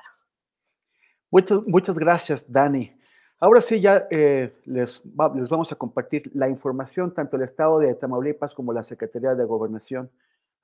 Muchas, 1.31 1.59
muchas 1.65 1.95
gracias, 1.97 2.45
Dani. 2.47 2.91
Ahora 3.39 3.61
sí, 3.61 3.81
ya 3.81 4.07
eh, 4.11 4.53
les, 4.65 5.01
les 5.35 5.49
vamos 5.49 5.71
a 5.71 5.75
compartir 5.75 6.29
la 6.35 6.47
información, 6.47 7.13
tanto 7.13 7.37
el 7.37 7.43
Estado 7.43 7.79
de 7.79 7.95
Tamaulipas 7.95 8.53
como 8.53 8.71
la 8.71 8.83
Secretaría 8.83 9.33
de 9.33 9.45
Gobernación 9.45 10.11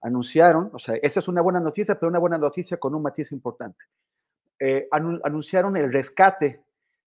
anunciaron, 0.01 0.69
o 0.73 0.79
sea, 0.79 0.95
esa 1.01 1.19
es 1.19 1.27
una 1.27 1.41
buena 1.41 1.59
noticia, 1.59 1.95
pero 1.95 2.09
una 2.09 2.19
buena 2.19 2.37
noticia 2.37 2.77
con 2.77 2.93
un 2.93 3.01
matiz 3.01 3.31
importante. 3.31 3.83
Eh, 4.59 4.87
anunciaron 4.91 5.77
el 5.77 5.91
rescate 5.91 6.61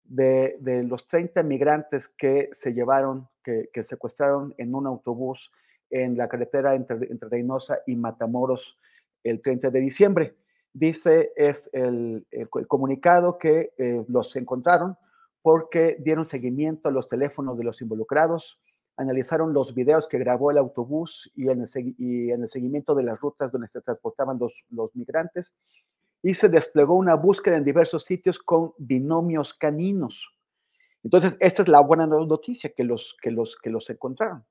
de, 0.10 0.84
los 0.88 1.07
30 1.07 1.44
migrantes 1.44 2.10
que 2.18 2.49
se 2.53 2.73
llevaron, 2.73 3.27
que, 3.44 3.69
secuestraron 3.88 4.53
en 4.57 4.76
un 4.76 4.88
autobús 4.88 5.52
en 5.90 6.18
la 6.18 6.27
carretera 6.27 6.76
entre, 6.76 6.98
Reynosa 7.22 7.80
y 7.88 7.95
Matamoros 7.95 8.77
el 9.23 9.41
30 9.41 9.69
de 9.69 9.80
diciembre. 9.80 10.36
Dice 10.73 11.31
es 11.36 11.68
el, 11.73 12.26
comunicado 12.68 13.38
que 13.38 13.72
eh, 13.77 14.03
los 14.07 14.36
encontraron 14.36 14.98
porque 15.41 15.98
dieron 15.99 16.26
seguimiento 16.26 16.90
a 16.90 16.91
los 16.91 17.07
teléfonos 17.07 17.57
de 17.57 17.64
los 17.64 17.81
involucrados, 17.81 18.60
analizaron 18.98 19.53
los 19.53 19.73
videos 19.73 20.07
que 20.07 20.19
grabó 20.19 20.52
el 20.52 20.57
autobús 20.57 21.31
y 21.36 21.49
en 21.49 21.61
el, 21.61 21.68
seguimiento 22.49 22.94
de 22.94 23.03
las 23.03 23.19
rutas 23.19 23.52
donde 23.52 23.68
se 23.69 23.81
transportaban 23.81 24.38
los, 24.38 24.53
los 24.69 24.94
migrantes 24.95 25.53
y 26.21 26.33
se 26.33 26.49
desplegó 26.49 26.95
una 26.95 27.15
búsqueda 27.15 27.55
en 27.55 27.63
diversos 27.63 28.05
sitios 28.05 28.39
con 28.39 28.73
binomios 28.77 29.53
caninos. 29.53 30.29
Entonces, 31.03 31.35
esta 31.39 31.61
es 31.61 31.67
la 31.67 31.79
buena 31.79 32.07
noticia, 32.07 32.71
que 32.75 32.83
los, 32.83 33.15
que 33.21 33.31
los, 33.31 33.55
que 33.61 33.69
los 33.69 33.89
encontraron. 33.89 34.43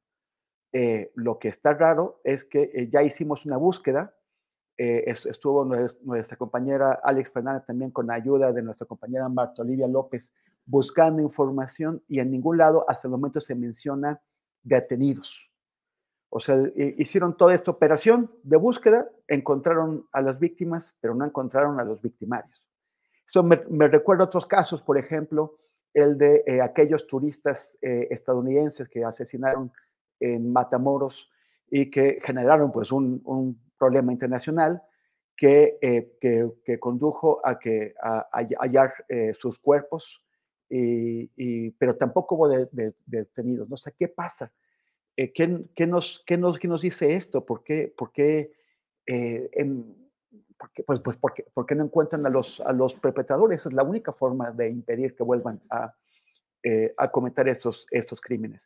Eh, 0.73 1.13
lo 1.15 1.39
que 1.39 1.49
está 1.49 1.75
raro 1.75 2.21
es 2.25 2.45
que 2.45 2.71
eh, 2.75 2.89
ya 2.91 3.03
hicimos 3.03 3.45
una 3.47 3.57
búsqueda, 3.57 4.15
eh, 4.77 5.05
estuvo 5.07 5.65
nuestra, 5.65 6.37
compañera 6.37 7.01
Alex 7.03 7.33
Fernández 7.33 7.67
también 7.67 7.91
con 7.91 8.11
ayuda 8.11 8.53
de 8.53 8.63
nuestra 8.63 8.87
compañera 8.87 9.29
Marta 9.29 9.63
Olivia 9.63 9.89
López 9.89 10.33
buscando 10.67 11.21
información 11.21 12.01
y 12.07 12.21
en 12.21 12.31
ningún 12.31 12.59
lado 12.59 12.85
hasta 12.89 13.09
el 13.09 13.11
momento 13.11 13.41
se 13.41 13.55
menciona 13.55 14.21
detenidos. 14.63 15.48
O 16.31 16.41
sea, 16.41 16.57
hicieron 16.77 17.37
toda 17.37 17.55
esta 17.55 17.71
operación 17.71 18.31
de 18.43 18.59
búsqueda, 18.59 19.09
encontraron 19.29 20.07
a 20.13 20.21
las 20.21 20.39
víctimas, 20.39 20.95
pero 21.01 21.15
no 21.15 21.25
encontraron 21.25 21.81
a 21.81 21.85
los 21.85 22.03
victimarios. 22.03 22.63
Eso 23.27 23.43
me, 23.43 23.89
recuerda 23.89 24.25
otros 24.25 24.47
casos, 24.47 24.83
por 24.83 24.99
ejemplo, 24.99 25.59
el 25.95 26.19
de 26.19 26.45
eh, 26.47 26.61
aquellos 26.61 27.07
turistas 27.07 27.75
eh, 27.81 28.09
estadounidenses 28.11 28.89
que 28.89 29.05
asesinaron 29.05 29.73
en 30.21 30.53
Matamoros 30.53 31.31
y 31.71 31.91
que 31.91 32.19
generaron 32.23 32.73
pues 32.73 32.93
un, 32.93 33.59
problema 33.79 34.13
internacional 34.13 34.83
que, 35.37 35.79
eh, 35.81 36.11
que, 36.21 36.81
condujo 36.81 37.41
a, 37.45 37.59
que, 37.59 37.95
a, 38.03 38.29
hallar 38.33 38.93
sus 39.39 39.59
cuerpos, 39.61 40.21
y, 40.69 41.71
pero 41.71 41.97
tampoco 41.97 42.35
hubo 42.35 42.49
detenidos. 43.07 43.69
No 43.71 43.77
sé 43.77 43.95
qué 43.97 44.09
pasa 44.09 44.53
eh, 45.19 45.33
¿qué, 45.33 45.49
nos, 45.49 46.23
qué, 46.25 46.37
nos, 46.37 46.59
¿qué, 46.61 46.69
nos, 46.69 46.81
dice 46.81 47.17
esto? 47.17 47.45
¿Por 47.45 47.65
qué, 47.65 47.93
por 47.99 48.13
qué, 48.13 48.53
eh, 49.05 49.51
pues, 50.87 51.01
pues 51.01 51.17
porque, 51.17 51.45
porque, 51.53 51.75
no 51.75 51.83
encuentran 51.83 52.25
a 52.25 52.31
los, 52.31 52.61
a 52.61 52.73
los 52.73 53.01
perpetradores? 53.01 53.67
es 53.67 53.73
la 53.73 53.83
única 53.83 54.13
forma 54.13 54.53
de 54.53 54.69
impedir 54.69 55.17
que 55.17 55.25
vuelvan 55.25 55.61
a, 55.71 55.93
eh, 56.63 56.95
a 56.97 57.11
cometer 57.11 57.49
estos, 57.49 57.85
estos 57.91 58.21
crímenes. 58.21 58.63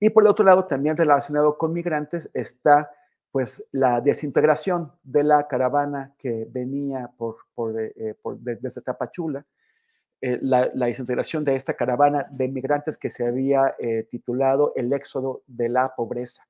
Y 0.00 0.10
por 0.10 0.24
el 0.24 0.30
otro 0.30 0.44
lado, 0.44 0.66
también 0.66 0.96
relacionado 0.96 1.56
con 1.56 1.72
migrantes, 1.72 2.28
está 2.34 2.90
pues 3.30 3.64
la 3.70 4.00
desintegración 4.00 4.90
de 5.04 5.22
la 5.22 5.46
caravana 5.46 6.12
que 6.18 6.48
venía 6.50 7.12
por, 7.16 7.36
por, 7.54 7.72
por 8.20 8.38
desde 8.40 8.80
Tapachula, 8.80 9.46
eh, 10.26 10.38
la, 10.40 10.70
desintegración 10.70 11.44
de 11.44 11.54
esta 11.54 11.74
caravana 11.74 12.26
de 12.30 12.48
migrantes 12.48 12.96
que 12.96 13.10
se 13.10 13.26
había 13.26 13.74
eh, 13.78 14.06
titulado 14.10 14.72
El 14.74 14.90
éxodo 14.94 15.42
de 15.46 15.68
la 15.68 15.94
pobreza. 15.94 16.48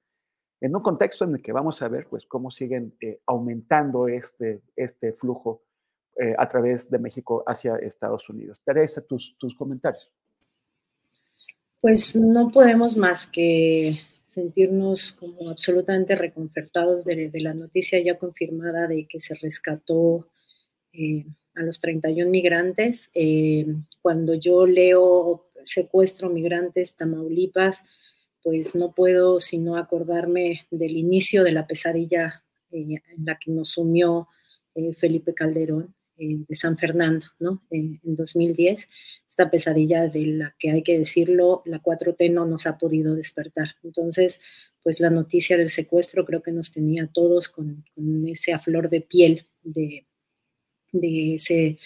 En 0.61 0.77
un 0.77 0.81
contexto 0.81 1.25
en 1.25 1.35
el 1.35 1.43
que 1.43 1.51
vamos 1.51 1.83
a 1.83 1.89
ver 1.89 2.07
pues, 2.09 2.25
cómo 2.25 2.53
siguen 2.53 2.95
eh, 3.01 3.19
aumentando 3.27 4.07
este, 4.07 4.63
este 4.77 5.13
flujo 5.15 5.63
a 6.39 6.49
través 6.49 6.89
de 6.89 7.01
México 7.01 7.43
hacia 7.45 7.75
Estados 7.75 8.31
Unidos. 8.31 8.61
Teresa, 8.65 9.01
tus, 9.01 9.35
tus 9.37 9.57
comentarios. 9.57 10.13
Pues 11.81 12.15
no 12.15 12.51
podemos 12.51 12.97
más 12.97 13.27
que 13.27 13.99
sentirnos 14.23 15.13
como 15.15 15.51
absolutamente 15.51 16.15
reconfortados 16.15 17.05
de 17.05 17.33
la 17.41 17.53
noticia 17.53 18.01
ya 18.01 18.17
confirmada 18.17 18.87
de 18.87 19.09
que 19.09 19.19
se 19.19 19.35
rescató 19.35 20.29
a 21.55 21.63
los 21.63 21.81
31 21.81 22.31
migrantes. 22.31 23.11
Eh, 23.15 23.67
cuando 24.03 24.35
yo 24.35 24.67
leo 24.67 25.47
secuestro 25.63 26.29
migrantes 26.31 26.95
Tamaulipas, 26.95 27.85
pues 28.43 28.75
no 28.75 28.93
puedo 28.93 29.41
sino 29.41 29.77
acordarme 29.77 30.67
del 30.71 30.97
inicio 30.97 31.43
de 31.45 31.53
la 31.53 31.67
pesadilla 31.67 32.45
eh, 32.71 33.01
en 33.17 33.25
la 33.25 33.39
que 33.39 33.51
nos 33.51 33.71
sumió 33.71 34.29
eh, 34.75 34.93
Felipe 34.95 35.35
Calderón 35.35 35.95
de 36.17 36.55
San 36.55 36.79
Fernando, 36.79 37.27
¿no? 37.41 37.65
en 37.71 37.99
2010, 38.05 38.89
esta 39.27 39.51
pesadilla 39.51 40.07
de 40.07 40.27
la 40.27 40.55
que 40.61 40.71
hay 40.71 40.85
que 40.85 40.97
decirlo, 40.97 41.63
la 41.65 41.83
4T 41.83 42.31
no 42.31 42.47
nos 42.47 42.69
ha 42.69 42.79
podido 42.79 43.17
despertar. 43.17 43.71
Entonces, 43.83 44.41
pues 44.81 45.01
la 45.01 45.11
noticia 45.11 45.57
del 45.57 45.71
secuestro 45.71 46.25
creo 46.25 46.41
que 46.41 46.53
nos 46.53 46.71
tenía 46.71 47.11
todos 47.13 47.49
con, 47.49 47.85
con 47.97 48.29
ese 48.29 48.53
a 48.53 48.61
flor 48.61 48.91
de 48.91 49.01
piel 49.01 49.49
de, 49.65 50.07
de 50.95 51.35
ese 51.35 51.79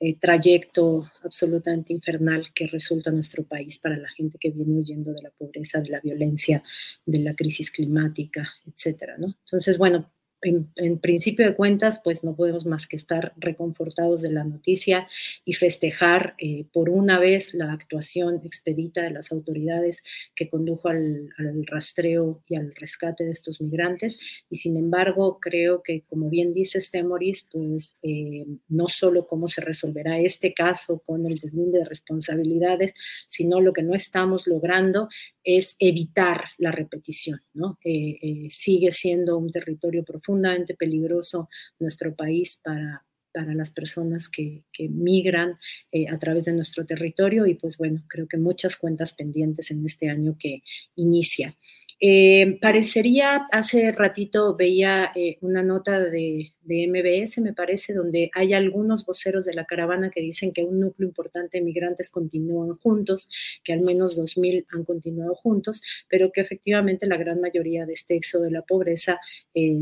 eh, 0.00 0.16
trayecto 0.18 1.10
absolutamente 1.22 1.92
infernal 1.92 2.46
que 2.54 2.66
resulta 2.66 3.10
nuestro 3.10 3.44
país 3.44 3.78
para 3.78 3.96
la 3.96 4.08
gente 4.08 4.38
que 4.38 4.50
viene 4.50 4.80
huyendo 4.80 5.12
de 5.12 5.22
la 5.22 5.30
pobreza, 5.30 5.80
de 5.80 5.90
la 5.90 6.00
violencia, 6.00 6.62
de 7.06 7.18
la 7.18 7.34
crisis 7.34 7.70
climática, 7.70 8.48
etcétera, 8.66 9.16
¿no? 9.18 9.36
Entonces, 9.44 9.78
bueno, 9.78 10.10
en, 10.42 10.98
principio 10.98 11.46
de 11.46 11.54
cuentas, 11.54 12.00
pues 12.02 12.24
no 12.24 12.34
podemos 12.34 12.66
más 12.66 12.86
que 12.86 12.96
estar 12.96 13.32
reconfortados 13.36 14.22
de 14.22 14.32
la 14.32 14.44
noticia 14.44 15.08
y 15.44 15.54
festejar 15.54 16.34
eh, 16.38 16.66
por 16.72 16.90
una 16.90 17.18
vez 17.18 17.54
la 17.54 17.72
actuación 17.72 18.40
expedita 18.44 19.02
de 19.02 19.10
las 19.10 19.30
autoridades 19.32 20.02
que 20.34 20.48
condujo 20.48 20.88
al, 20.88 21.30
rastreo 21.66 22.42
y 22.48 22.56
al 22.56 22.74
rescate 22.74 23.24
de 23.24 23.30
estos 23.30 23.60
migrantes. 23.60 24.18
Y 24.50 24.56
sin 24.56 24.76
embargo, 24.76 25.38
creo 25.40 25.82
que, 25.82 26.02
como 26.02 26.28
bien 26.28 26.52
dice 26.52 26.80
Temoris, 26.90 27.48
pues 27.50 27.96
eh, 28.02 28.44
no 28.68 28.88
solo 28.88 29.26
cómo 29.26 29.46
se 29.46 29.60
resolverá 29.60 30.18
este 30.18 30.52
caso 30.52 31.00
con 31.04 31.26
el 31.26 31.38
deslinde 31.38 31.78
de 31.78 31.84
responsabilidades, 31.84 32.94
sino 33.26 33.60
lo 33.60 33.72
que 33.72 33.82
no 33.82 33.94
estamos 33.94 34.46
logrando 34.46 35.08
es 35.44 35.76
evitar 35.78 36.44
la 36.58 36.72
repetición, 36.72 37.42
¿no? 37.54 37.78
Eh, 37.84 38.46
sigue 38.48 38.90
siendo 38.90 39.36
un 39.38 39.50
territorio 39.50 40.04
profundo 40.04 40.31
profundamente 40.32 40.74
peligroso 40.74 41.48
nuestro 41.78 42.14
país 42.14 42.60
para, 42.62 43.04
para 43.32 43.54
las 43.54 43.70
personas 43.70 44.28
que, 44.28 44.64
migran 44.88 45.58
eh, 45.92 46.06
a 46.08 46.18
través 46.18 46.46
de 46.46 46.52
nuestro 46.52 46.84
territorio 46.84 47.46
y 47.46 47.54
pues 47.54 47.76
bueno, 47.78 48.02
creo 48.08 48.26
que 48.26 48.38
muchas 48.38 48.76
cuentas 48.76 49.12
pendientes 49.12 49.70
en 49.70 49.84
este 49.84 50.08
año 50.08 50.36
que 50.38 50.62
inicia. 50.96 51.54
Eh, 52.00 52.58
parecería, 52.60 53.46
hace 53.52 53.92
ratito 53.92 54.56
veía 54.56 55.12
eh, 55.14 55.38
una 55.40 55.62
nota 55.62 56.00
de, 56.00 56.52
de, 56.64 56.86
MBS, 56.88 57.38
me 57.40 57.52
parece, 57.52 57.94
donde 57.94 58.30
hay 58.34 58.54
algunos 58.54 59.04
voceros 59.06 59.44
de 59.44 59.54
la 59.54 59.64
caravana 59.64 60.10
que 60.10 60.20
dicen 60.20 60.52
que 60.52 60.64
un 60.64 60.80
núcleo 60.80 61.08
importante 61.08 61.58
de 61.58 61.64
migrantes 61.64 62.10
continúan 62.10 62.76
juntos, 62.76 63.28
que 63.64 63.72
al 63.72 63.80
menos 63.80 64.18
2.000 64.18 64.66
han 64.70 64.84
continuado 64.84 65.34
juntos, 65.34 65.82
pero 66.08 66.32
que 66.32 66.40
efectivamente 66.40 67.06
la 67.06 67.16
gran 67.16 67.40
mayoría 67.40 67.86
de 67.86 67.92
este 67.92 68.16
éxodo 68.16 68.44
de 68.44 68.50
la 68.50 68.62
pobreza 68.62 69.18
eh, 69.54 69.80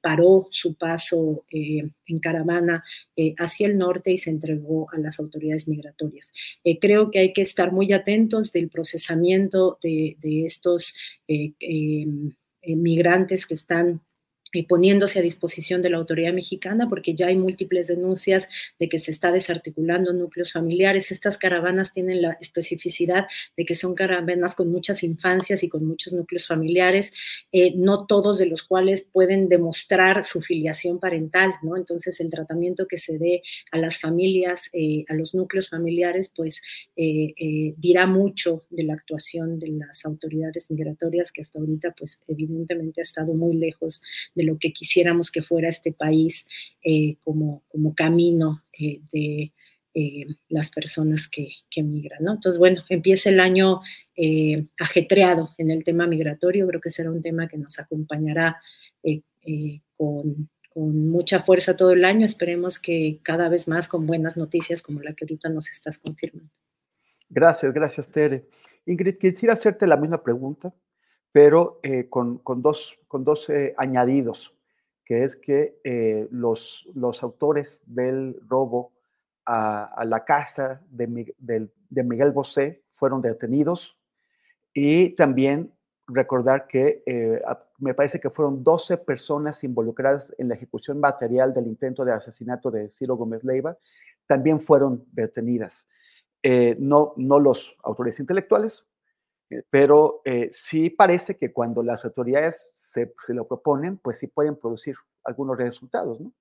paró 0.00 0.48
su 0.50 0.74
paso 0.76 1.44
en 1.50 2.18
caravana 2.20 2.84
hacia 3.38 3.66
el 3.66 3.76
norte 3.76 4.12
y 4.12 4.16
se 4.16 4.30
entregó 4.30 4.88
a 4.92 4.98
las 4.98 5.18
autoridades 5.18 5.68
migratorias. 5.68 6.32
creo 6.80 7.10
que 7.10 7.18
hay 7.18 7.32
que 7.32 7.42
estar 7.42 7.72
muy 7.72 7.92
atentos 7.92 8.52
del 8.52 8.68
procesamiento 8.68 9.78
de, 9.82 10.16
estos 10.44 10.94
eh, 11.26 12.06
migrantes 12.76 13.46
que 13.46 13.54
están 13.54 14.02
eh, 14.52 14.66
poniéndose 14.66 15.18
a 15.18 15.22
disposición 15.22 15.82
de 15.82 15.90
la 15.90 15.98
autoridad 15.98 16.32
mexicana, 16.32 16.88
porque 16.88 17.14
ya 17.14 17.26
hay 17.26 17.36
múltiples 17.36 17.88
denuncias 17.88 18.48
de 18.78 18.88
que 18.88 18.98
se 18.98 19.10
está 19.10 19.30
desarticulando 19.30 20.12
núcleos 20.12 20.52
familiares. 20.52 21.10
Estas 21.12 21.38
caravanas 21.38 21.92
tienen 21.92 22.22
la 22.22 22.36
especificidad 22.40 23.26
de 23.56 23.64
que 23.64 23.74
son 23.74 23.94
caravanas 23.94 24.54
con 24.54 24.70
muchas 24.70 25.02
infancias 25.02 25.62
y 25.62 25.68
con 25.68 25.84
muchos 25.84 26.12
núcleos 26.12 26.46
familiares, 26.46 27.12
eh, 27.52 27.72
no 27.76 28.06
todos 28.06 28.38
de 28.38 28.46
los 28.46 28.62
cuales 28.62 29.08
pueden 29.12 29.48
demostrar 29.48 30.24
su 30.24 30.40
filiación 30.40 30.98
parental, 30.98 31.54
¿no? 31.62 31.76
Entonces, 31.76 32.20
el 32.20 32.30
tratamiento 32.30 32.86
que 32.86 32.98
se 32.98 33.18
dé 33.18 33.42
a 33.70 33.78
las 33.78 33.98
familias, 33.98 34.70
eh, 34.72 35.04
a 35.08 35.14
los 35.14 35.34
núcleos 35.34 35.68
familiares, 35.68 36.32
pues 36.34 36.62
dirá 36.96 38.06
mucho 38.06 38.64
de 38.70 38.82
la 38.82 38.94
actuación 38.94 39.58
de 39.58 39.68
las 39.68 40.04
autoridades 40.04 40.70
migratorias, 40.70 41.32
que 41.32 41.40
hasta 41.40 41.58
ahorita, 41.58 41.94
pues 41.96 42.20
evidentemente 42.28 43.00
ha 43.00 43.02
estado 43.02 43.34
muy 43.34 43.54
lejos 43.54 44.02
de 44.38 44.44
lo 44.44 44.56
que 44.56 44.72
quisiéramos 44.72 45.32
que 45.32 45.42
fuera 45.42 45.68
este 45.68 45.92
país 45.92 46.46
eh, 46.82 47.16
como, 47.24 47.64
como 47.68 47.92
camino 47.92 48.62
eh, 48.78 49.00
de 49.12 49.52
eh, 49.94 50.26
las 50.48 50.70
personas 50.70 51.28
que, 51.28 51.48
que 51.68 51.82
migran. 51.82 52.22
¿no? 52.22 52.34
Entonces, 52.34 52.56
bueno, 52.56 52.82
empieza 52.88 53.30
el 53.30 53.40
año 53.40 53.80
ajetreado 54.80 55.50
en 55.58 55.70
el 55.70 55.84
tema 55.84 56.06
migratorio, 56.06 56.66
creo 56.66 56.80
que 56.80 56.90
será 56.90 57.10
un 57.10 57.22
tema 57.22 57.48
que 57.48 57.58
nos 57.58 57.78
acompañará 57.78 58.60
con, 59.96 60.48
con 60.70 61.08
mucha 61.08 61.40
fuerza 61.42 61.76
todo 61.76 61.92
el 61.92 62.04
año. 62.04 62.24
Esperemos 62.24 62.80
que 62.80 63.20
cada 63.22 63.48
vez 63.48 63.68
más 63.68 63.86
con 63.86 64.06
buenas 64.06 64.36
noticias 64.36 64.82
como 64.82 65.00
la 65.02 65.14
que 65.14 65.24
ahorita 65.24 65.48
nos 65.50 65.70
estás 65.70 65.98
confirmando. 65.98 66.50
Gracias, 67.28 67.72
gracias, 67.72 68.08
Tere. 68.08 68.48
Ingrid, 68.86 69.18
quisiera 69.18 69.54
hacerte 69.54 69.86
la 69.86 69.96
misma 69.96 70.22
pregunta 70.22 70.74
pero 71.32 71.80
eh, 71.82 72.08
con, 72.08 72.38
con, 72.38 72.62
dos, 72.62 72.94
con 73.06 73.24
dos 73.24 73.48
eh, 73.50 73.74
añadidos, 73.76 74.54
que 75.04 75.24
es 75.24 75.36
que 75.36 75.78
eh, 75.84 76.28
los, 76.30 76.86
los 76.94 77.22
autores 77.22 77.80
del 77.86 78.36
robo 78.46 78.92
a, 79.46 80.04
la 80.04 80.24
casa 80.26 80.82
de, 80.90 81.34
de, 81.38 82.04
Miguel 82.04 82.32
Bosé 82.32 82.82
fueron 82.92 83.22
detenidos 83.22 83.96
y 84.74 85.16
también 85.16 85.72
recordar 86.06 86.66
que 86.66 87.02
me 87.78 87.94
parece 87.94 88.20
que 88.20 88.28
fueron 88.28 88.62
12 88.62 88.98
personas 88.98 89.64
involucradas 89.64 90.26
en 90.36 90.48
la 90.48 90.54
ejecución 90.54 91.00
material 91.00 91.54
del 91.54 91.66
intento 91.66 92.04
de 92.04 92.12
asesinato 92.12 92.70
de 92.70 92.90
Ciro 92.90 93.16
Gómez 93.16 93.42
Leiva, 93.42 93.78
también 94.26 94.60
fueron 94.60 95.06
detenidas. 95.12 95.88
no, 96.78 97.14
no 97.16 97.38
los 97.38 97.74
autores 97.82 98.20
intelectuales, 98.20 98.84
pero 99.70 100.20
eh, 100.24 100.50
sí 100.52 100.90
parece 100.90 101.36
que 101.36 101.52
cuando 101.52 101.82
las 101.82 102.04
autoridades 102.04 102.70
se, 102.74 103.14
se, 103.26 103.34
lo 103.34 103.46
proponen, 103.46 103.98
pues 103.98 104.18
sí 104.18 104.26
pueden 104.26 104.56
producir 104.56 104.96
algunos 105.24 105.56
resultados, 105.56 106.20
¿no? 106.20 106.32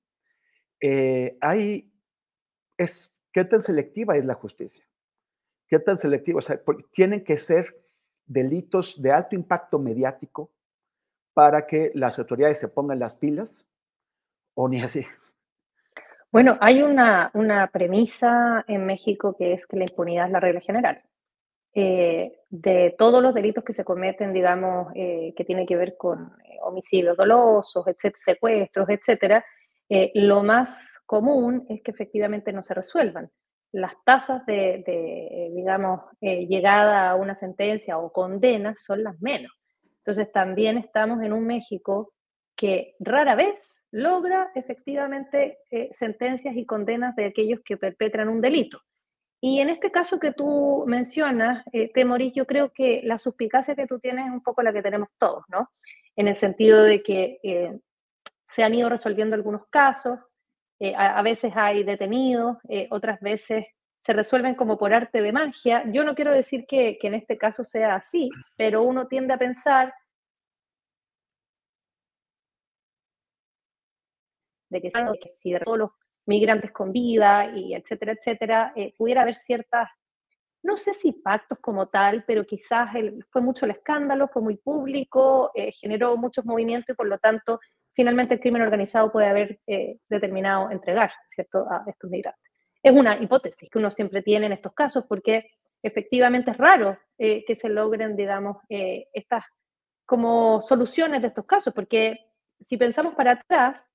Eh, 0.81 1.37
hay, 1.41 1.91
es, 2.77 3.11
¿qué 3.31 3.45
tan 3.45 3.63
selectiva 3.63 4.17
es 4.17 4.25
la 4.25 4.35
justicia? 4.35 4.85
¿Qué 5.67 5.79
tan 5.79 5.99
selectiva? 5.99 6.39
O 6.39 6.41
sea, 6.41 6.61
tienen 6.93 7.23
que 7.23 7.39
ser 7.39 7.81
delitos 8.25 9.01
de 9.01 9.11
alto 9.11 9.35
impacto 9.35 9.79
mediático 9.79 10.51
para 11.33 11.67
que 11.67 11.91
las 11.93 12.17
autoridades 12.19 12.59
se 12.59 12.67
pongan 12.67 12.99
las 12.99 13.15
pilas, 13.15 13.65
o 14.53 14.67
ni 14.67 14.81
así. 14.81 15.05
Bueno, 16.31 16.57
hay 16.59 16.81
una, 16.81 17.31
una 17.33 17.67
premisa 17.67 18.65
en 18.67 18.85
México 18.85 19.35
que 19.37 19.53
es 19.53 19.65
que 19.65 19.77
la 19.77 19.85
impunidad 19.85 20.25
es 20.25 20.31
la 20.31 20.39
regla 20.39 20.61
general. 20.61 21.03
Eh, 21.73 22.39
de 22.49 22.95
todos 22.97 23.21
los 23.21 23.33
delitos 23.33 23.63
que 23.63 23.73
se 23.73 23.85
cometen, 23.85 24.33
digamos, 24.33 24.91
eh, 24.95 25.33
que 25.35 25.45
tiene 25.45 25.65
que 25.65 25.75
ver 25.75 25.95
con 25.95 26.33
eh, 26.43 26.57
homicidios 26.63 27.15
dolosos, 27.15 27.85
etcétera, 27.87 28.17
secuestros, 28.17 28.89
etcétera, 28.89 29.45
lo 30.15 30.43
más 30.43 30.99
común 31.05 31.65
es 31.69 31.81
que 31.81 31.91
efectivamente 31.91 32.51
no 32.51 32.61
se 32.61 32.73
resuelvan. 32.73 33.29
Las 33.71 33.93
tasas 34.03 34.45
de, 34.45 34.83
de 34.85 35.51
digamos, 35.55 36.01
llegada 36.19 37.09
a 37.09 37.15
una 37.15 37.33
sentencia 37.33 37.97
o 37.97 38.11
condena 38.11 38.75
son 38.75 39.03
las 39.03 39.21
menos. 39.21 39.51
Entonces 39.99 40.29
también 40.33 40.77
estamos 40.77 41.23
en 41.23 41.31
un 41.31 41.45
México 41.45 42.11
que 42.53 42.95
rara 42.99 43.35
vez 43.35 43.81
logra 43.91 44.51
efectivamente 44.55 45.59
sentencias 45.91 46.57
y 46.57 46.65
condenas 46.65 47.15
de 47.15 47.25
aquellos 47.25 47.61
que 47.63 47.77
perpetran 47.77 48.27
un 48.27 48.41
delito. 48.41 48.81
Y 49.39 49.59
en 49.59 49.69
este 49.69 49.91
caso 49.91 50.19
que 50.19 50.31
tú 50.31 50.83
mencionas, 50.87 51.63
eh, 51.71 51.91
Temoris, 51.93 52.33
yo 52.33 52.45
creo 52.47 52.71
que 52.73 53.01
la 53.03 53.17
suspicacia 53.17 53.75
que 53.75 53.85
tú 53.85 53.99
tienes 53.99 54.27
es 54.27 54.31
un 54.31 54.41
poco 54.41 54.63
la 54.63 54.73
que 54.73 54.81
tenemos 54.81 55.09
todos, 55.17 55.43
¿no? 55.49 55.71
En 56.15 56.27
el 56.27 56.35
sentido 56.35 56.83
de 56.83 57.03
que 57.03 57.39
eh, 57.43 57.79
se 58.45 58.63
han 58.63 58.73
ido 58.73 58.89
resolviendo 58.89 59.35
algunos 59.35 59.67
casos, 59.69 60.19
eh, 60.79 60.93
a, 60.95 61.21
veces 61.23 61.53
hay 61.55 61.83
detenidos, 61.83 62.57
eh, 62.69 62.87
otras 62.91 63.19
veces 63.19 63.65
se 64.01 64.13
resuelven 64.13 64.53
como 64.53 64.77
por 64.77 64.93
arte 64.93 65.21
de 65.21 65.33
magia. 65.33 65.83
Yo 65.91 66.03
no 66.03 66.13
quiero 66.13 66.31
decir 66.31 66.65
que, 66.67 66.97
que 66.99 67.07
en 67.07 67.15
este 67.15 67.37
caso 67.37 67.63
sea 67.63 67.95
así, 67.95 68.29
pero 68.55 68.83
uno 68.83 69.07
tiende 69.07 69.33
a 69.33 69.39
pensar 69.39 69.93
de 74.69 74.81
que, 74.81 74.89
si 75.27 75.51
de 75.51 75.59
todos 75.61 75.77
los 75.77 75.91
migrantes 76.27 76.71
con 76.71 76.91
vida 76.91 77.51
y 77.55 77.73
etcétera, 77.73 78.13
etcétera, 78.13 78.73
eh, 78.75 78.93
pudiera 78.97 79.21
haber 79.21 79.35
ciertas, 79.35 79.89
no 80.61 80.77
sé 80.77 80.93
si 80.93 81.13
pactos 81.13 81.59
como 81.59 81.87
tal, 81.87 82.25
pero 82.25 82.45
quizás 82.45 82.89
fue 83.31 83.41
mucho 83.41 83.65
el 83.65 83.71
escándalo, 83.71 84.27
fue 84.27 84.41
muy 84.41 84.57
público, 84.57 85.51
eh, 85.55 85.71
generó 85.71 86.17
muchos 86.17 86.45
movimientos 86.45 86.93
y 86.93 86.97
por 86.97 87.07
lo 87.07 87.17
tanto 87.17 87.59
finalmente 87.93 88.35
el 88.35 88.39
crimen 88.39 88.61
organizado 88.61 89.11
puede 89.11 89.27
haber 89.27 89.59
eh, 89.65 89.97
determinado 90.07 90.69
entregar, 90.69 91.11
¿cierto?, 91.27 91.65
a 91.69 91.83
estos 91.87 92.09
migrantes. 92.09 92.43
Es 92.83 92.91
una 92.91 93.21
hipótesis 93.21 93.69
que 93.69 93.79
uno 93.79 93.89
siempre 93.89 94.21
tiene 94.21 94.45
en 94.45 94.51
estos 94.51 94.73
casos 94.73 95.05
porque 95.07 95.49
efectivamente 95.81 96.51
es 96.51 96.57
raro 96.57 96.97
que 97.17 97.55
se 97.55 97.69
logren, 97.69 98.15
digamos, 98.15 98.57
estas 98.69 99.43
como 100.05 100.61
soluciones 100.61 101.21
de 101.21 101.29
estos 101.29 101.45
casos, 101.45 101.73
porque 101.73 102.19
si 102.59 102.77
pensamos 102.77 103.15
para 103.15 103.31
atrás, 103.31 103.89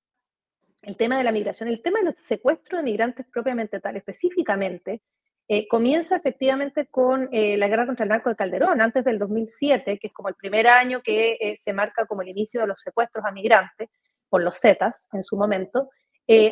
el 0.83 0.97
tema 0.97 1.17
de 1.17 1.25
la 1.25 1.33
migración, 1.33 1.69
el 1.69 1.83
tema 1.83 2.01
de 2.01 2.07
los 2.07 2.19
secuestros 2.19 2.81
de 2.81 2.85
migrantes 2.85 3.27
propiamente 3.33 3.81
tal, 3.81 3.97
específicamente, 3.97 5.03
eh, 5.49 5.67
comienza 5.69 6.17
efectivamente 6.17 6.87
con 6.87 7.29
eh, 7.33 7.57
la 7.57 7.69
guerra 7.69 7.87
contra 7.87 8.05
el 8.05 8.11
narco 8.11 8.31
de 8.31 8.37
Calderón, 8.37 8.81
antes 8.81 9.05
del 9.05 9.19
2007, 9.19 9.99
que 9.99 10.07
es 10.07 10.13
como 10.13 10.29
el 10.29 10.35
primer 10.35 10.67
año 10.67 11.03
que 11.03 11.37
eh, 11.41 11.57
se 11.57 11.73
marca 11.73 12.07
como 12.07 12.23
el 12.23 12.29
inicio 12.29 12.61
de 12.61 12.69
los 12.69 12.81
secuestros 12.81 13.25
a 13.25 13.33
migrantes, 13.33 13.89
por 14.29 14.43
los 14.43 14.59
Zetas 14.59 15.09
en 15.13 15.23
su 15.23 15.37
momento. 15.37 15.91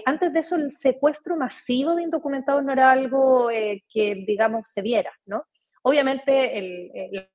antes 0.05 0.33
de 0.35 0.41
eso, 0.41 0.57
el 0.57 0.71
secuestro 0.71 1.37
masivo 1.37 1.95
de 1.95 2.03
indocumentados 2.03 2.63
no 2.63 2.73
era 2.73 2.91
algo 2.91 3.49
que, 3.49 4.25
digamos, 4.27 4.69
se 4.69 4.83
viera, 4.83 5.13
¿no? 5.25 5.45
Obviamente, 5.83 6.59
el, 6.59 7.31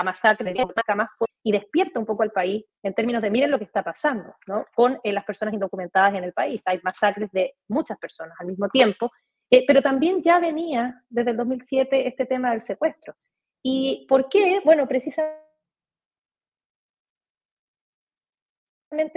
la 0.00 0.04
masacre 0.04 0.54
más 0.96 1.08
y 1.42 1.52
despierta 1.52 1.98
un 1.98 2.06
poco 2.06 2.22
al 2.22 2.32
país 2.32 2.64
en 2.82 2.94
términos 2.94 3.22
de 3.22 3.30
miren 3.30 3.50
lo 3.50 3.58
que 3.58 3.64
está 3.64 3.82
pasando 3.82 4.34
¿no? 4.46 4.66
con 4.74 4.98
eh, 5.02 5.12
las 5.12 5.24
personas 5.24 5.54
indocumentadas 5.54 6.14
en 6.14 6.24
el 6.24 6.32
país. 6.32 6.62
Hay 6.66 6.80
masacres 6.82 7.30
de 7.32 7.54
muchas 7.68 7.98
personas 7.98 8.34
al 8.38 8.46
mismo 8.46 8.68
tiempo, 8.68 9.10
eh, 9.50 9.64
pero 9.66 9.82
también 9.82 10.22
ya 10.22 10.38
venía 10.38 11.02
desde 11.08 11.30
el 11.30 11.36
2007 11.36 12.08
este 12.08 12.26
tema 12.26 12.50
del 12.50 12.60
secuestro. 12.60 13.14
¿Y 13.62 14.06
por 14.08 14.28
qué? 14.28 14.60
Bueno, 14.64 14.86
precisamente 14.88 15.38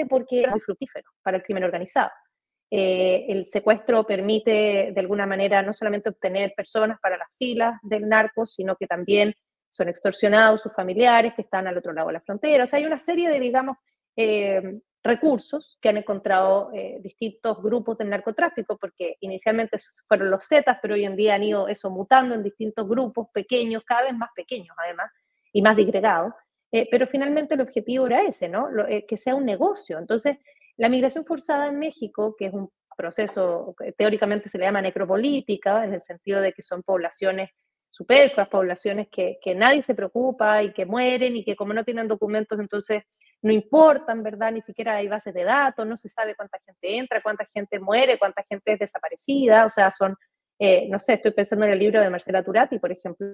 porque 0.10 0.42
es 0.42 0.50
muy 0.50 0.60
fructífero 0.60 1.10
para 1.24 1.38
el 1.38 1.44
crimen 1.44 1.64
organizado. 1.64 2.12
Eh, 2.72 3.26
el 3.30 3.46
secuestro 3.46 4.04
permite 4.04 4.92
de 4.94 5.00
alguna 5.00 5.26
manera 5.26 5.62
no 5.62 5.74
solamente 5.74 6.10
obtener 6.10 6.54
personas 6.56 7.00
para 7.00 7.18
las 7.18 7.28
filas 7.38 7.80
del 7.84 8.10
narco, 8.10 8.46
sino 8.46 8.76
que 8.76 8.88
también 8.88 9.34
son 9.74 9.90
extorsionados 9.90 10.62
sus 10.62 10.72
familiares 10.72 11.34
que 11.34 11.42
están 11.42 11.66
al 11.66 11.76
otro 11.76 11.94
lado 11.94 12.08
de 12.08 12.14
la 12.14 12.22
frontera. 12.22 12.64
O 12.64 12.68
sea, 12.68 12.78
hay 12.78 12.86
una 12.86 13.00
serie 13.00 13.28
de, 13.28 13.40
digamos, 13.40 13.76
eh, 14.16 14.62
recursos 15.04 15.80
que 15.82 15.90
han 15.90 15.98
encontrado 15.98 16.70
eh, 16.76 17.00
distintos 17.02 17.60
grupos 17.62 17.98
del 17.98 18.12
narcotráfico, 18.12 18.78
porque 18.78 19.18
inicialmente 19.22 19.78
fueron 20.08 20.30
los 20.30 20.48
Zetas, 20.48 20.78
pero 20.80 20.94
hoy 20.94 21.06
en 21.06 21.16
día 21.16 21.34
han 21.34 21.44
ido 21.44 21.68
eso 21.68 21.90
mutando 21.90 22.36
en 22.36 22.44
distintos 22.44 22.88
grupos 22.88 23.30
pequeños, 23.34 23.84
cada 23.84 24.04
vez 24.04 24.14
más 24.14 24.30
pequeños 24.36 24.78
además, 24.78 25.10
y 25.52 25.64
más 25.64 25.76
disgregados. 25.76 26.34
Eh, 26.72 26.88
pero 26.92 27.08
finalmente 27.08 27.56
el 27.56 27.62
objetivo 27.62 28.06
era 28.06 28.22
ese, 28.22 28.50
¿no? 28.50 28.68
que 29.08 29.18
sea 29.18 29.34
un 29.34 29.46
negocio. 29.46 29.98
Entonces, 29.98 30.38
la 30.78 30.88
migración 30.88 31.26
forzada 31.26 31.68
en 31.68 31.80
México, 31.80 32.36
que 32.38 32.46
es 32.46 32.54
un 32.54 32.70
proceso 32.96 33.76
teóricamente 33.98 34.50
se 34.50 34.60
le 34.60 34.66
llama 34.66 34.82
necropolítica, 34.82 35.84
en 35.84 35.96
el 35.96 36.02
sentido 36.02 36.42
de 36.42 36.54
que 36.54 36.62
son 36.62 36.84
poblaciones 36.84 37.50
superfluas, 37.94 38.50
poblaciones 38.50 39.08
que, 39.08 39.38
que, 39.40 39.54
nadie 39.54 39.84
se 39.84 39.94
preocupa 39.94 40.64
y 40.64 40.74
que 40.74 40.84
mueren 40.84 41.38
y 41.38 41.44
que 41.46 41.56
como 41.56 41.74
no 41.74 41.84
tienen 41.84 42.08
documentos, 42.08 42.60
entonces 42.60 43.04
no 43.44 43.54
importan, 43.54 44.24
¿verdad? 44.24 44.52
Ni 44.52 44.62
siquiera 44.62 44.96
hay 44.96 45.08
bases 45.08 45.32
de 45.32 45.44
datos, 45.44 45.86
no 45.86 45.96
se 45.96 46.10
sabe 46.10 46.36
cuánta 46.36 46.58
gente 46.66 46.98
entra, 46.98 47.22
cuánta 47.22 47.46
gente 47.46 47.80
muere, 47.80 48.18
cuánta 48.18 48.44
gente 48.50 48.74
es 48.74 48.80
desaparecida, 48.80 49.66
o 49.66 49.70
sea, 49.70 49.92
son, 49.92 50.16
eh, 50.58 50.88
no 50.90 50.98
sé, 50.98 51.14
estoy 51.14 51.32
pensando 51.32 51.66
en 51.66 51.74
el 51.74 51.80
libro 51.80 52.02
de 52.02 52.10
Marcela 52.10 52.44
Turati, 52.44 52.80
por 52.80 52.92
ejemplo, 52.92 53.28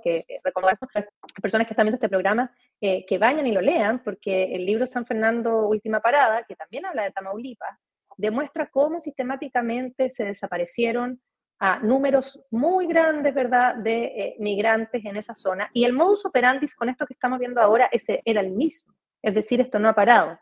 que 0.00 0.18
eh, 0.28 0.40
recomiendo 0.44 0.78
a 0.94 1.40
personas 1.42 1.66
que 1.66 1.72
están 1.72 1.86
viendo 1.86 1.96
este 1.96 2.08
programa 2.08 2.54
eh, 2.80 3.04
que 3.04 3.18
vayan 3.18 3.48
y 3.48 3.52
lo 3.52 3.60
lean, 3.60 4.04
porque 4.04 4.54
el 4.54 4.64
libro 4.64 4.86
San 4.86 5.06
Fernando 5.06 5.66
Última 5.66 5.98
Parada, 6.00 6.44
que 6.44 6.54
también 6.54 6.86
habla 6.86 7.02
de 7.02 7.10
Tamaulipas, 7.10 7.76
demuestra 8.16 8.68
cómo 8.70 9.00
sistemáticamente 9.00 10.10
se 10.10 10.24
desaparecieron 10.24 11.20
a 11.60 11.78
números 11.80 12.44
muy 12.50 12.86
grandes, 12.86 13.34
¿verdad?, 13.34 13.74
de 13.74 14.04
eh, 14.04 14.36
migrantes 14.38 15.04
en 15.04 15.16
esa 15.16 15.34
zona. 15.34 15.70
Y 15.72 15.84
el 15.84 15.92
modus 15.92 16.24
operandi 16.24 16.66
con 16.68 16.88
esto 16.88 17.06
que 17.06 17.14
estamos 17.14 17.38
viendo 17.38 17.60
ahora 17.60 17.88
ese 17.90 18.20
era 18.24 18.40
el 18.40 18.50
mismo. 18.50 18.94
Es 19.22 19.34
decir, 19.34 19.60
esto 19.60 19.78
no 19.78 19.88
ha 19.88 19.94
parado. 19.94 20.38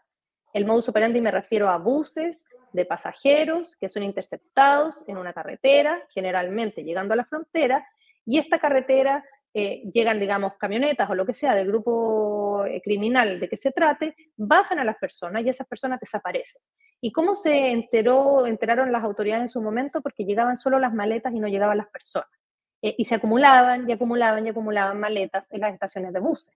El 0.52 0.66
modus 0.66 0.88
operandi 0.88 1.20
me 1.20 1.30
refiero 1.30 1.68
a 1.70 1.78
buses 1.78 2.48
de 2.72 2.84
pasajeros 2.84 3.76
que 3.76 3.88
son 3.88 4.02
interceptados 4.02 5.05
en 5.09 5.16
una 5.16 5.32
carretera, 5.32 6.02
generalmente 6.10 6.84
llegando 6.84 7.14
a 7.14 7.16
la 7.16 7.24
frontera, 7.24 7.86
y 8.24 8.38
esta 8.38 8.59
carretera 8.59 9.24
eh, 9.59 9.85
llegan, 9.91 10.20
digamos, 10.20 10.53
camionetas 10.59 11.09
o 11.09 11.15
lo 11.15 11.24
que 11.24 11.33
sea 11.33 11.55
del 11.55 11.66
grupo 11.66 12.66
eh, 12.66 12.83
criminal 12.83 13.41
de 13.41 13.49
que 13.49 13.57
se 13.57 13.73
trate, 13.73 14.15
bajan 14.37 14.78
a 14.81 14.85
las 14.85 14.99
personas 14.99 15.43
y 15.43 15.49
esas 15.49 15.66
personas 15.66 15.99
desaparecen. 15.99 16.61
¿Y 17.01 17.11
cómo 17.11 17.35
se 17.35 17.70
enteró, 17.70 18.47
enteraron 18.47 18.93
las 18.93 19.03
autoridades 19.03 19.45
en 19.45 19.49
su 19.49 19.62
momento? 19.62 20.03
Porque 20.03 20.27
llegaban 20.27 20.59
solo 20.59 20.78
las 20.78 20.93
maletas 20.93 21.33
y 21.33 21.41
no 21.41 21.49
llegaban 21.49 21.78
las 21.78 21.89
personas. 21.89 22.28
Eh, 22.83 22.97
y 22.99 23.07
se 23.07 23.15
acumulaban 23.15 23.89
y 23.89 23.95
acumulaban 23.95 24.47
y 24.47 24.51
acumulaban 24.51 25.01
maletas 25.01 25.51
en 25.51 25.62
las 25.62 25.73
estaciones 25.73 26.12
de 26.12 26.20
buses. 26.20 26.55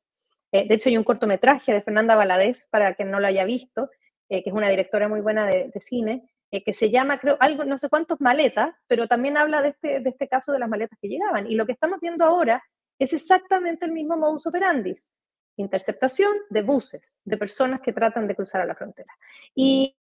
de 0.52 0.66
hecho, 0.68 0.90
hay 0.90 0.98
un 0.98 1.04
cortometraje 1.04 1.72
de 1.72 1.80
Fernanda 1.80 2.16
Valadez, 2.16 2.66
para 2.66 2.94
quien 2.94 3.10
no 3.10 3.18
lo 3.18 3.28
haya 3.28 3.44
visto, 3.44 3.88
que 4.28 4.42
es 4.44 4.52
una 4.52 4.68
directora 4.68 5.08
muy 5.08 5.22
buena 5.22 5.46
de, 5.46 5.72
cine, 5.80 6.28
que 6.50 6.74
se 6.74 6.90
llama, 6.90 7.18
creo, 7.18 7.38
algo, 7.40 7.64
no 7.64 7.78
sé 7.78 7.88
cuántos 7.88 8.20
maletas, 8.20 8.74
pero 8.86 9.06
también 9.06 9.38
habla 9.38 9.62
de 9.62 9.68
este, 9.68 10.00
de 10.00 10.10
este 10.10 10.28
caso 10.28 10.52
de 10.52 10.58
las 10.58 10.68
maletas 10.68 10.98
que 11.00 11.08
llegaban. 11.08 11.50
Y 11.50 11.54
lo 11.54 11.64
que 11.64 11.72
estamos 11.72 11.98
viendo 12.00 12.26
ahora 12.26 12.62
es 13.00 13.14
exactamente 13.14 13.86
el 13.86 13.92
mismo 13.92 14.16
modus 14.16 14.46
operandi. 14.46 14.94
Interceptación 15.56 16.32
de 16.50 16.62
buses, 16.62 17.18
de 17.24 17.36
personas 17.38 17.80
que 17.80 17.92
tratan 17.92 18.28
de 18.28 18.36
cruzar 18.36 18.60
a 18.60 18.66
la 18.66 18.74
frontera. 18.74 19.12
Y, 19.54 19.96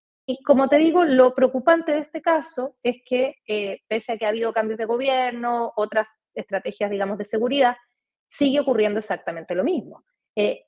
como 0.44 0.68
te 0.68 0.78
digo, 0.78 1.04
lo 1.04 1.34
preocupante 1.34 1.92
de 1.92 2.00
este 2.00 2.22
caso 2.22 2.76
es 2.82 2.96
que, 3.04 3.36
eh, 3.46 3.82
pese 3.86 4.12
a 4.12 4.16
que 4.16 4.24
ha 4.24 4.30
habido 4.30 4.52
cambios 4.52 4.78
de 4.78 4.86
gobierno, 4.86 5.72
otras 5.76 6.08
estrategias, 6.34 6.90
digamos, 6.90 7.18
de 7.18 7.24
seguridad, 7.24 7.76
sigue 8.26 8.60
ocurriendo 8.60 8.98
exactamente 8.98 9.54
lo 9.54 9.62
mismo. 9.62 10.04
Eh, 10.34 10.64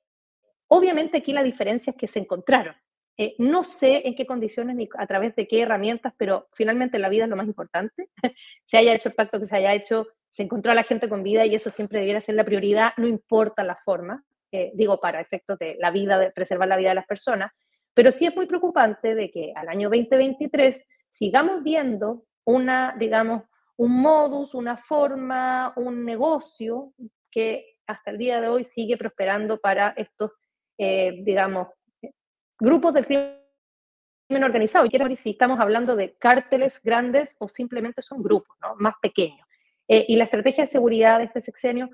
obviamente 0.69 1.19
aquí 1.19 1.33
la 1.33 1.43
diferencia 1.43 1.93
es 1.93 1.97
que 1.97 2.07
se 2.07 2.21
encontraron. 2.21 2.77
Eh, 3.17 3.35
no 3.39 3.65
sé 3.65 4.07
en 4.07 4.15
qué 4.15 4.27
condiciones 4.27 4.77
ni 4.77 4.89
a 4.97 5.07
través 5.07 5.35
de 5.35 5.49
qué 5.49 5.63
herramientas, 5.63 6.15
pero 6.17 6.49
finalmente 6.53 6.99
la 6.99 7.09
vida 7.09 7.25
es 7.25 7.31
lo 7.31 7.37
más 7.37 7.49
importante. 7.49 8.11
se 8.65 8.77
haya 8.77 8.95
hecho 8.95 9.09
el 9.09 9.15
pacto 9.15 9.41
que 9.41 9.47
se 9.47 9.57
haya 9.57 9.75
hecho, 9.75 10.07
se 10.29 10.43
encontró 10.43 10.73
a 10.73 10.75
la 10.75 10.83
gente 10.83 11.09
con 11.09 11.23
vida 11.23 11.47
y 11.47 11.55
eso 11.55 11.71
siempre 11.71 12.01
debiera 12.01 12.21
ser 12.21 12.35
la 12.35 12.45
prioridad, 12.45 12.93
no 12.97 13.07
importa 13.07 13.65
la 13.65 13.77
forma, 13.77 14.25
eh, 14.53 14.73
digo, 14.75 15.01
para 15.01 15.21
efectos 15.21 15.59
de 15.59 15.77
la 15.79 15.91
vida, 15.91 16.19
de 16.19 16.31
preservar 16.31 16.69
la 16.69 16.77
vida 16.77 16.91
de 16.91 16.97
las 16.97 17.07
personas, 17.07 17.53
pero 17.95 18.13
sí 18.13 18.27
es 18.27 18.37
muy 18.37 18.47
preocupante 18.47 19.15
de 19.15 19.31
que 19.31 19.53
al 19.55 19.69
año 19.69 19.89
2023 19.89 20.87
sigamos 21.11 21.63
viendo 21.63 22.25
una, 22.45 22.95
digamos, 22.99 23.43
un 23.77 24.01
modus, 24.01 24.55
una 24.55 24.77
forma, 24.77 25.73
un 25.77 26.05
negocio 26.05 26.93
que 27.31 27.79
hasta 27.87 28.11
el 28.11 28.19
día 28.19 28.41
de 28.41 28.49
hoy 28.49 28.65
sigue 28.65 28.97
prosperando 28.97 29.59
para 29.59 29.95
estos, 29.97 30.33
eh, 30.79 31.23
digamos, 31.23 31.69
grupos 32.59 32.95
del 32.95 33.07
crimen 33.07 34.45
organizado. 34.45 34.85
Y 34.85 34.91
quiero 34.91 35.07
ver 35.07 35.17
si 35.17 35.31
estamos 35.31 35.59
hablando 35.61 35.97
de 35.97 36.15
cárteles 36.15 36.81
grandes 36.83 37.37
o 37.39 37.49
simplemente 37.49 38.03
son 38.03 38.23
grupos 38.23 38.57
¿no? 38.61 38.75
más 38.77 38.95
pequeños. 39.01 39.48
Eh, 39.89 40.05
y 40.09 40.17
la 40.17 40.25
estrategia 40.25 40.65
de 40.65 40.69
seguridad 40.69 41.19
de 41.19 41.25
este 41.25 41.41
sexenio 41.41 41.91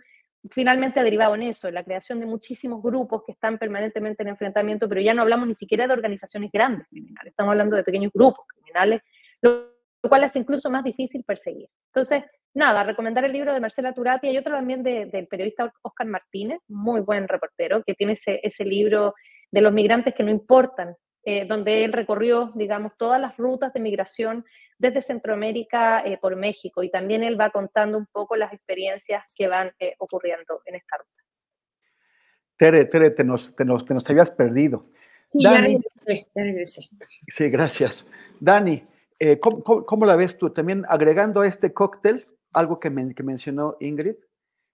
finalmente 0.50 1.00
ha 1.00 1.04
derivado 1.04 1.34
en 1.34 1.42
eso, 1.42 1.68
en 1.68 1.74
la 1.74 1.84
creación 1.84 2.20
de 2.20 2.26
muchísimos 2.26 2.82
grupos 2.82 3.22
que 3.24 3.32
están 3.32 3.58
permanentemente 3.58 4.22
en 4.22 4.28
enfrentamiento, 4.28 4.88
pero 4.88 5.00
ya 5.00 5.14
no 5.14 5.22
hablamos 5.22 5.48
ni 5.48 5.54
siquiera 5.54 5.86
de 5.86 5.94
organizaciones 5.94 6.50
grandes 6.52 6.86
criminales, 6.88 7.30
estamos 7.30 7.52
hablando 7.52 7.76
de 7.76 7.84
pequeños 7.84 8.12
grupos 8.12 8.44
criminales, 8.48 9.00
lo 9.40 9.70
cual 10.02 10.24
es 10.24 10.36
incluso 10.36 10.68
más 10.70 10.84
difícil 10.84 11.24
perseguir. 11.24 11.68
Entonces, 11.86 12.24
nada, 12.52 12.84
recomendar 12.84 13.24
el 13.24 13.32
libro 13.32 13.54
de 13.54 13.60
Marcela 13.60 13.94
Turati 13.94 14.28
y 14.28 14.36
otro 14.36 14.54
también 14.54 14.82
del 14.82 15.26
periodista 15.28 15.72
Oscar 15.80 16.06
Martínez, 16.06 16.58
muy 16.68 17.00
buen 17.00 17.26
reportero, 17.26 17.82
que 17.82 17.94
tiene 17.94 18.12
ese, 18.14 18.40
ese 18.42 18.64
libro 18.64 19.14
de 19.50 19.60
los 19.62 19.72
migrantes 19.72 20.14
que 20.14 20.22
no 20.22 20.30
importan, 20.30 20.94
eh, 21.24 21.46
donde 21.46 21.84
él 21.84 21.92
recorrió, 21.94 22.52
digamos, 22.54 22.98
todas 22.98 23.18
las 23.18 23.36
rutas 23.38 23.72
de 23.72 23.80
migración 23.80 24.44
desde 24.85 25.01
Centroamérica 25.01 26.01
eh, 26.05 26.19
por 26.20 26.36
México 26.36 26.82
y 26.82 26.90
también 26.90 27.23
él 27.23 27.40
va 27.40 27.48
contando 27.48 27.97
un 27.97 28.05
poco 28.05 28.36
las 28.36 28.52
experiencias 28.52 29.24
que 29.35 29.48
van 29.48 29.73
eh, 29.78 29.94
ocurriendo 29.98 30.61
en 30.66 30.74
esta 30.74 30.98
ruta. 30.98 31.23
Tere, 32.59 32.85
Tere, 32.85 33.11
te 33.11 33.24
nos, 33.24 33.56
te 33.56 33.65
nos, 33.65 33.86
te 33.86 33.94
nos 33.94 34.09
habías 34.11 34.31
perdido. 34.31 34.90
Sí, 35.32 35.43
ya 35.43 35.59
regresé, 35.59 36.28
ya 36.35 36.43
regresé. 36.43 36.82
Sí, 37.28 37.48
gracias. 37.48 38.06
Dani, 38.39 38.86
eh, 39.19 39.40
¿cómo, 39.40 39.86
cómo, 39.86 40.05
la 40.05 40.16
ves 40.16 40.36
tú? 40.36 40.51
También 40.51 40.85
agregando 40.86 41.40
a 41.40 41.48
este 41.48 41.73
cóctel, 41.73 42.27
algo 42.52 42.78
que, 42.78 42.90
que 43.16 43.23
mencionó 43.23 43.78
Ingrid, 43.81 44.16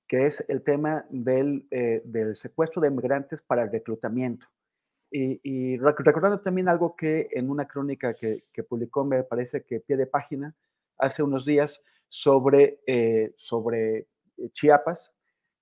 que 0.09 0.27
es 0.27 0.45
el 0.49 0.63
tema 0.65 1.07
del, 1.09 1.69
del 1.71 2.37
secuestro 2.37 2.83
de 2.83 2.91
migrantes 2.91 3.43
para 3.43 3.63
el 3.63 3.71
reclutamiento. 3.71 4.49
Y, 5.13 5.77
recordando 5.79 6.41
también 6.41 6.69
algo 6.69 6.95
que 6.95 7.29
en 7.33 7.51
una 7.51 7.67
crónica 7.67 8.15
que, 8.15 8.45
publicó, 8.69 9.05
me 9.05 9.25
parece 9.25 9.65
que 9.65 9.81
pie 9.81 9.97
de 9.97 10.07
página, 10.07 10.55
hace 10.99 11.23
unos 11.23 11.45
días, 11.45 11.83
sobre, 12.09 12.81
eh, 12.87 13.33
sobre 13.37 13.99
eh, 13.99 14.51
Chiapas, 14.53 15.13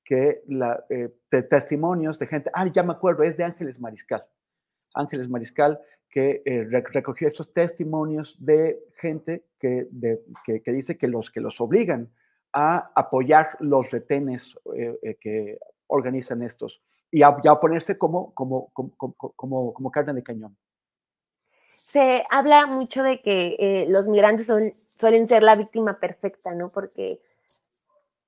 que 0.04 0.42
la, 0.48 0.84
eh, 0.88 1.10
testimonios 1.50 2.18
de 2.18 2.26
gente, 2.26 2.50
ah, 2.54 2.66
ya 2.66 2.82
me 2.82 2.92
acuerdo, 2.92 3.22
es 3.22 3.36
de 3.36 3.44
Ángeles 3.44 3.78
Mariscal. 3.78 4.24
Ángeles 4.94 5.28
Mariscal, 5.28 5.78
que 6.10 6.42
recogió 6.90 7.28
estos 7.28 7.52
testimonios 7.52 8.34
de 8.38 8.82
gente 8.96 9.44
que, 9.60 9.86
que, 10.46 10.62
que, 10.62 10.72
dice 10.72 10.96
que 10.96 11.06
los, 11.06 11.30
que 11.30 11.40
los 11.40 11.60
obligan 11.60 12.10
a 12.54 12.90
apoyar 12.94 13.58
los 13.60 13.90
retenes 13.90 14.54
que 15.20 15.58
organizan 15.86 16.42
estos 16.42 16.80
y 17.10 17.22
a, 17.22 17.34
ponerse 17.60 17.96
como, 17.96 18.32
como, 18.34 18.70
como, 18.74 19.90
carne 19.90 20.12
de 20.14 20.22
cañón. 20.22 20.56
Se 21.72 22.24
habla 22.30 22.66
mucho 22.66 23.02
de 23.02 23.22
que 23.22 23.56
eh, 23.58 23.86
los 23.88 24.08
migrantes 24.08 24.52
suelen 24.98 25.28
ser 25.28 25.42
la 25.42 25.56
víctima 25.56 25.98
perfecta, 25.98 26.52
¿no? 26.54 26.68
Porque 26.68 27.20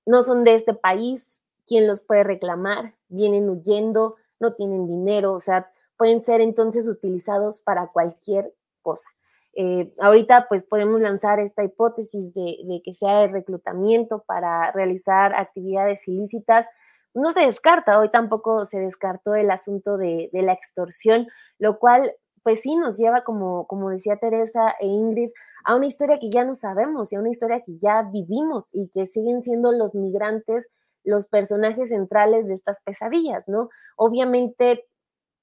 no 0.07 0.23
son 0.23 0.44
de 0.44 0.55
este 0.55 0.73
país, 0.73 1.40
¿quién 1.66 1.86
los 1.86 2.01
puede 2.01 2.24
reclamar? 2.24 2.93
Vienen 3.09 3.51
huyendo, 3.51 4.16
no 4.39 4.55
tienen 4.55 4.86
dinero, 4.86 5.35
o 5.35 5.40
sea, 5.40 5.70
pueden 5.98 6.23
ser 6.23 6.40
entonces 6.40 6.89
utilizados 6.89 7.61
para 7.61 7.89
cualquier 7.89 8.55
cosa. 8.81 9.11
Eh, 9.55 9.93
ahorita 10.01 10.47
pues 10.48 10.62
podemos 10.62 11.01
lanzar 11.01 11.40
esta 11.40 11.65
hipótesis 11.65 12.32
de, 12.35 12.57
de, 12.65 12.81
que 12.82 12.94
sea 12.94 13.24
el 13.24 13.32
reclutamiento 13.32 14.20
para 14.20 14.70
realizar 14.73 15.35
actividades 15.35 16.07
ilícitas, 16.09 16.66
no 17.15 17.32
se 17.32 17.43
descarta, 17.43 17.99
hoy 17.99 18.11
tampoco 18.11 18.65
se 18.65 18.78
descartó 18.78 19.35
el 19.35 19.51
asunto 19.51 19.97
de, 19.97 20.31
la 20.32 20.53
extorsión, 20.53 21.27
lo 21.59 21.78
cual 21.78 22.15
pues 22.43 22.61
sí 22.62 22.74
nos 22.77 22.97
lleva, 22.97 23.23
como, 23.23 23.66
como 23.66 23.91
decía 23.91 24.16
Teresa 24.16 24.74
e 24.81 24.87
Ingrid, 24.87 25.31
a 25.65 25.77
una 25.77 25.87
historia 25.87 26.19
que 26.19 26.31
ya 26.31 26.45
no 26.45 26.55
sabemos 26.55 27.12
y 27.12 27.16
a 27.16 27.20
una 27.20 27.31
historia 27.31 27.62
que 27.65 27.77
ya 27.78 28.03
vivimos 28.03 28.70
y 28.73 28.89
que 28.89 29.07
siguen 29.07 29.43
siendo 29.43 29.73
los 29.73 29.95
migrantes 29.95 30.70
los 31.05 31.27
personajes 31.27 31.89
centrales 31.89 32.49
de 32.49 32.55
estas 32.55 32.81
pesadillas, 32.82 33.49
¿no? 33.49 33.70
Obviamente, 33.97 34.87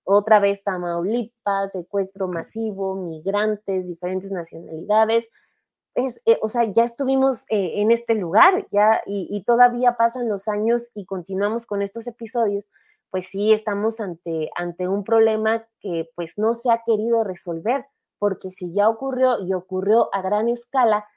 otra 0.04 0.40
vez 0.40 0.64
Tamaulipas, 0.64 1.72
secuestro 1.72 2.28
masivo, 2.28 2.96
migrantes, 2.96 3.88
diferentes 3.88 4.32
nacionalidades, 4.32 5.30
es, 5.98 6.22
eh, 6.26 6.38
o 6.44 6.48
sea, 6.48 6.64
ya 6.66 6.84
estuvimos 6.84 7.46
eh, 7.50 7.82
en 7.82 7.90
este 7.90 8.14
lugar, 8.14 8.68
ya, 8.72 9.02
y, 9.08 9.44
todavía 9.46 9.98
pasan 9.98 10.30
los 10.30 10.48
años 10.48 10.92
y 10.94 11.06
continuamos 11.06 11.66
con 11.66 11.82
estos 11.82 12.06
episodios, 12.06 12.70
pues 13.10 13.28
sí 13.32 13.52
estamos 13.52 14.00
ante, 14.00 14.52
ante 14.56 14.88
un 14.88 15.04
problema 15.04 15.66
que 15.80 16.08
pues 16.16 16.38
no 16.38 16.54
se 16.54 16.72
ha 16.72 16.84
querido 16.86 17.24
resolver, 17.24 17.84
porque 18.20 18.52
si 18.52 18.72
ya 18.74 18.90
ocurrió 18.90 19.44
y 19.44 19.54
ocurrió 19.54 20.14
a 20.14 20.22
gran 20.22 20.50
escala 20.50 21.08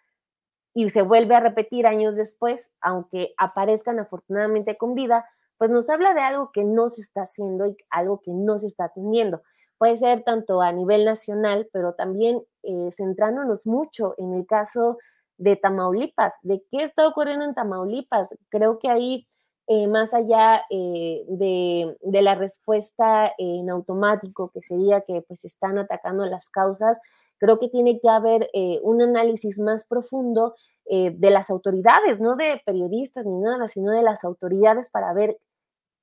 y 0.72 0.88
se 0.88 1.02
vuelve 1.02 1.34
a 1.34 1.40
repetir 1.40 1.86
años 1.86 2.16
después, 2.16 2.70
aunque 2.80 3.34
aparezcan 3.36 3.98
afortunadamente 3.98 4.78
con 4.78 4.94
vida, 4.94 5.26
pues 5.58 5.70
nos 5.70 5.90
habla 5.90 6.14
de 6.14 6.22
algo 6.22 6.52
que 6.52 6.64
no 6.64 6.88
se 6.88 7.02
está 7.02 7.22
haciendo 7.22 7.66
y 7.66 7.76
algo 7.90 8.22
que 8.22 8.32
no 8.32 8.56
se 8.56 8.68
está 8.68 8.84
atendiendo 8.84 9.42
puede 9.80 9.96
ser 9.96 10.24
tanto 10.24 10.60
a 10.60 10.72
nivel 10.72 11.06
nacional, 11.06 11.66
pero 11.72 11.94
también 11.94 12.42
eh, 12.62 12.90
centrándonos 12.92 13.66
mucho 13.66 14.14
en 14.18 14.34
el 14.34 14.46
caso 14.46 14.98
de 15.38 15.56
Tamaulipas, 15.56 16.34
de 16.42 16.62
qué 16.70 16.82
está 16.82 17.08
ocurriendo 17.08 17.46
en 17.46 17.54
Tamaulipas. 17.54 18.28
Creo 18.50 18.78
que 18.78 18.90
ahí, 18.90 19.26
eh, 19.68 19.86
más 19.86 20.12
allá 20.12 20.64
eh, 20.68 21.24
de, 21.28 21.96
la 22.02 22.34
respuesta 22.34 23.32
en 23.38 23.70
automático, 23.70 24.50
que 24.52 24.60
sería 24.60 25.00
que 25.00 25.22
pues 25.26 25.46
están 25.46 25.78
atacando 25.78 26.26
las 26.26 26.50
causas, 26.50 26.98
creo 27.38 27.58
que 27.58 27.70
tiene 27.70 28.00
que 28.00 28.08
haber 28.10 28.50
un 28.82 29.00
análisis 29.00 29.60
más 29.60 29.86
profundo 29.88 30.56
de 30.84 31.30
las 31.30 31.48
autoridades, 31.48 32.20
no 32.20 32.36
de 32.36 32.60
periodistas 32.66 33.24
ni 33.24 33.38
nada, 33.38 33.66
sino 33.66 33.92
de 33.92 34.02
las 34.02 34.24
autoridades 34.24 34.90
para 34.90 35.14
ver 35.14 35.38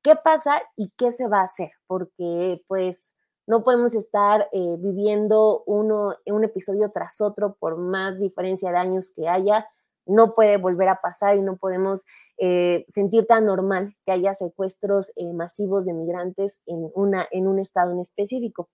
qué 0.01 0.15
pasa 0.15 0.63
y 0.75 0.89
qué 0.97 1.11
se 1.11 1.27
va 1.27 1.41
a 1.41 1.43
hacer, 1.43 1.69
porque 1.85 2.59
pues 2.67 3.13
no 3.47 3.63
podemos 3.63 3.95
estar 3.95 4.49
eh, 4.51 4.75
viviendo 4.77 5.63
uno, 5.65 6.15
un 6.25 6.43
episodio 6.43 6.91
tras 6.91 7.21
otro 7.21 7.55
por 7.57 7.77
más 7.77 8.19
diferencia 8.19 8.71
de 8.71 8.77
años 8.77 9.09
que 9.15 9.29
haya. 9.29 9.65
No 10.05 10.33
puede 10.33 10.57
volver 10.57 10.89
a 10.89 10.99
pasar 10.99 11.37
y 11.37 11.41
no 11.41 11.55
podemos 11.55 12.03
eh, 12.37 12.85
sentir 12.89 13.25
tan 13.25 13.45
normal 13.45 13.95
que 14.05 14.11
haya 14.11 14.33
secuestros 14.33 15.13
eh, 15.15 15.31
masivos 15.31 15.85
de 15.85 15.93
migrantes 15.93 16.59
en, 16.65 16.91
una, 16.93 17.25
en 17.31 17.47
un 17.47 17.59
estado 17.59 17.93
en 17.93 17.99
específico. 18.01 18.69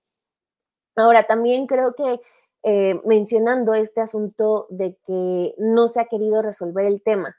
Ahora, 0.96 1.24
también 1.24 1.68
creo 1.68 1.96
que 1.96 2.20
mencionando 3.04 3.74
este 3.74 4.00
asunto 4.00 4.68
de 4.70 4.98
que 5.06 5.54
no 5.58 5.90
se 5.90 6.00
ha 6.00 6.06
querido 6.06 6.42
resolver 6.42 6.86
el 6.86 7.04
tema, 7.04 7.36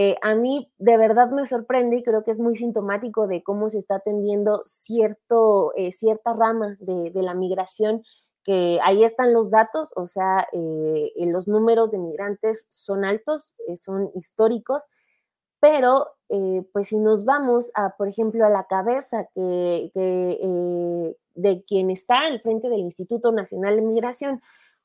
eh, 0.00 0.16
a 0.22 0.36
mí 0.36 0.70
de 0.78 0.96
verdad 0.96 1.28
me 1.32 1.44
sorprende 1.44 1.96
y 1.96 2.04
creo 2.04 2.22
que 2.22 2.30
es 2.30 2.38
muy 2.38 2.54
sintomático 2.54 3.26
de 3.26 3.42
cómo 3.42 3.68
se 3.68 3.80
está 3.80 3.96
atendiendo 3.96 4.60
cierto, 4.64 5.72
eh, 5.74 5.90
cierta 5.90 6.34
rama 6.34 6.76
de, 6.78 7.10
la 7.14 7.34
migración, 7.34 8.04
que 8.44 8.78
ahí 8.84 9.02
están 9.02 9.32
los 9.32 9.50
datos, 9.50 9.90
o 9.96 10.06
sea, 10.06 10.46
eh, 10.52 11.10
los 11.26 11.48
números 11.48 11.90
de 11.90 11.98
migrantes 11.98 12.64
son 12.68 13.04
altos, 13.04 13.56
son 13.74 14.08
históricos, 14.14 14.84
pero 15.58 16.06
pues 16.72 16.86
si 16.88 16.98
nos 16.98 17.24
vamos 17.24 17.72
a, 17.74 17.96
por 17.96 18.06
ejemplo, 18.06 18.46
a 18.46 18.50
la 18.50 18.68
cabeza 18.68 19.28
que, 19.34 19.90
de 21.34 21.64
quien 21.64 21.90
está 21.90 22.20
al 22.20 22.40
frente 22.40 22.68
del 22.68 22.82
Instituto 22.82 23.32
Nacional 23.32 23.74
de 23.74 23.82
Migración, 23.82 24.40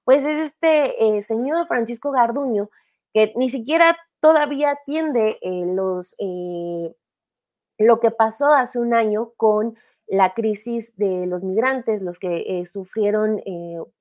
pues 0.06 0.26
es 0.26 0.40
este 0.40 1.22
señor 1.22 1.68
Francisco 1.68 2.10
Garduño, 2.10 2.72
que 3.14 3.32
ni 3.36 3.50
siquiera 3.50 3.96
todavía 4.24 4.72
atiende 4.72 5.38
eh, 5.42 5.66
los, 5.66 6.16
eh, 6.18 6.96
lo 7.78 8.00
que 8.00 8.10
pasó 8.10 8.54
hace 8.54 8.80
un 8.80 8.94
año 8.94 9.34
con 9.36 9.76
la 10.08 10.34
crisis 10.34 10.96
de 10.96 11.28
los 11.28 11.44
migrantes, 11.44 12.02
los 12.02 12.20
que 12.20 12.38
eh, 12.48 12.66
sufrieron, 12.66 13.42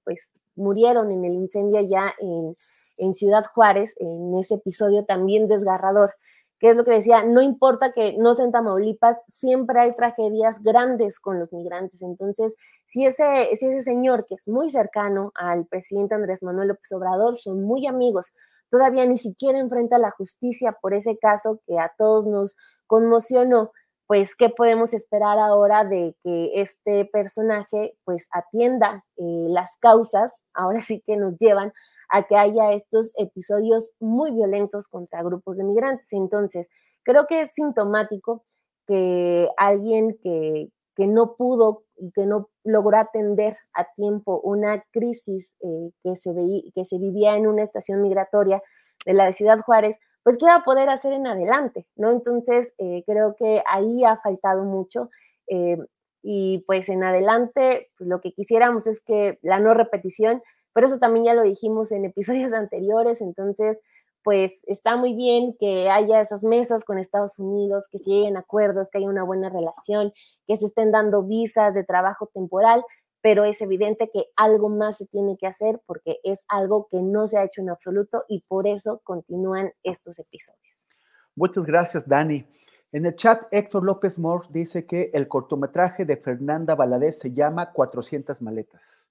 pues 0.05 0.31
murieron 0.55 1.11
en 1.11 1.25
el 1.25 1.33
incendio 1.35 1.81
allá 1.81 2.15
en, 2.21 3.15
Ciudad 3.15 3.45
Juárez, 3.53 3.97
en 3.99 4.37
ese 4.39 4.55
episodio 4.55 5.05
también 5.05 5.49
desgarrador, 5.49 6.15
que 6.61 6.71
es 6.71 6.77
lo 6.77 6.85
que 6.85 6.93
decía, 6.93 7.25
no 7.25 7.43
importa 7.43 7.91
que 7.91 8.17
no 8.17 8.35
sea 8.35 8.45
en 8.45 8.53
Tamaulipas, 8.53 9.19
siempre 9.27 9.81
hay 9.81 9.97
tragedias 9.97 10.63
grandes 10.63 11.19
con 11.19 11.41
los 11.41 11.53
migrantes. 11.53 12.01
Entonces, 12.01 12.55
si 12.87 13.07
ese, 13.07 13.57
si 13.57 13.67
ese 13.67 13.81
señor 13.81 14.25
que 14.27 14.37
es 14.37 14.47
muy 14.47 14.71
cercano 14.71 15.33
al 15.35 15.67
presidente 15.67 16.15
Andrés 16.15 16.45
Manuel 16.45 16.69
López 16.69 16.93
Obrador, 16.93 17.37
son 17.37 17.65
muy 17.65 17.89
amigos, 17.89 18.31
todavía 18.73 19.05
ni 19.05 19.19
siquiera 19.19 19.59
enfrenta 19.59 19.99
la 19.99 20.11
justicia 20.13 20.79
por 20.81 20.95
ese 20.95 21.19
caso 21.19 21.61
que 21.67 21.79
a 21.79 21.93
todos 21.99 22.27
nos 22.27 22.57
conmocionó, 22.87 23.71
pues 24.07 24.35
qué 24.35 24.49
podemos 24.49 24.95
esperar 24.95 25.39
ahora 25.39 25.85
de 25.85 26.17
que 26.25 26.63
este 26.63 27.05
personaje 27.05 27.99
pues 28.05 28.29
atienda 28.33 29.05
eh, 29.19 29.47
las 29.49 29.71
causas, 29.79 30.33
ahora 30.55 30.81
sí 30.81 31.03
que 31.05 31.19
nos 31.19 31.37
llevan 31.37 31.73
a 32.09 32.23
que 32.23 32.37
haya 32.37 32.73
estos 32.73 33.13
episodios 33.19 33.93
muy 34.01 34.31
violentos 34.31 34.89
contra 34.89 35.23
grupos 35.23 35.59
de 35.59 35.65
migrantes. 35.65 36.09
Entonces, 36.11 36.69
creo 37.03 37.27
que 37.27 37.43
es 37.43 37.53
sintomático 37.53 38.43
que 38.87 39.51
alguien 39.59 40.19
que, 40.23 40.69
que 40.95 41.07
no 41.07 41.37
pudo 41.37 41.85
y 41.97 42.11
que 42.13 42.27
no 42.27 42.51
logró 42.65 42.99
atender 42.99 43.55
a 43.75 43.87
tiempo 43.95 44.41
una 44.41 44.85
crisis 44.93 45.55
eh, 45.61 45.91
que, 46.03 46.17
se 46.17 46.33
que 46.75 46.85
se 46.85 46.99
vivía 46.99 47.37
en 47.37 47.47
una 47.47 47.63
estación 47.63 48.03
migratoria 48.03 48.63
de 49.07 49.15
la 49.15 49.33
Ciudad 49.33 49.59
Juárez, 49.61 49.97
pues 50.23 50.37
qué 50.39 50.47
va 50.47 50.57
a 50.57 50.65
poder 50.65 50.89
hacer 50.89 51.13
en 51.13 51.27
adelante, 51.27 51.87
¿no? 51.97 52.11
Entonces, 52.13 52.75
eh, 52.79 53.03
creo 53.07 53.35
que 53.37 53.63
ahí 53.67 54.05
ha 54.05 54.17
faltado 54.17 54.65
mucho. 54.65 55.11
Eh, 55.49 55.79
y 56.23 56.63
pues 56.67 56.89
en 56.89 57.03
adelante, 57.03 57.91
pues, 57.99 58.09
lo 58.09 58.21
que 58.21 58.33
quisiéramos 58.33 58.87
es 58.87 59.01
que 59.01 59.39
la 59.43 59.59
no 59.59 59.75
repetición, 59.75 60.43
pero 60.73 60.87
eso 60.87 60.99
también 60.99 61.25
ya 61.25 61.35
lo 61.35 61.43
dijimos 61.43 61.91
en 61.93 62.05
episodios 62.05 62.53
anteriores, 62.53 63.21
entonces 63.21 63.81
pues 64.23 64.63
está 64.67 64.97
muy 64.97 65.15
bien 65.15 65.57
que 65.59 65.91
haya 65.91 66.21
esas 66.21 66.43
mesas 66.43 66.85
con 66.85 66.99
Estados 66.99 67.39
Unidos, 67.39 67.89
que 67.91 67.99
se 67.99 68.11
lleguen 68.11 68.37
acuerdos, 68.37 68.91
que 68.91 68.99
haya 68.99 69.09
una 69.09 69.25
buena 69.25 69.49
relación, 69.49 70.13
que 70.47 70.57
se 70.57 70.67
estén 70.67 70.93
dando 70.93 71.23
visas 71.23 71.75
de 71.75 71.85
trabajo 71.85 72.31
temporal, 72.33 72.85
pero 73.21 73.45
es 73.45 73.61
evidente 73.63 74.11
que 74.13 74.27
algo 74.37 74.69
más 74.69 74.99
se 74.99 75.07
tiene 75.07 75.37
que 75.37 75.47
hacer 75.47 75.81
porque 75.87 76.19
es 76.25 76.45
algo 76.49 76.89
que 76.91 77.03
no 77.03 77.29
se 77.29 77.39
ha 77.39 77.45
hecho 77.45 77.61
en 77.63 77.71
absoluto 77.71 78.25
y 78.29 78.41
por 78.41 78.67
eso 78.67 79.01
continúan 79.05 79.73
estos 79.83 80.19
episodios. 80.19 80.87
Muchas 81.35 81.65
gracias, 81.65 82.07
Dani. 82.07 82.45
En 82.93 83.07
el 83.07 83.17
chat, 83.17 83.45
Héctor 83.51 83.85
López 83.85 84.19
Moore 84.19 84.49
dice 84.51 84.85
que 84.85 85.11
el 85.15 85.27
cortometraje 85.27 86.05
de 86.05 86.19
Fernanda 86.19 86.75
Valadez 86.75 87.19
se 87.19 87.33
llama 87.33 87.73
400 87.73 88.43
maletas. 88.43 89.07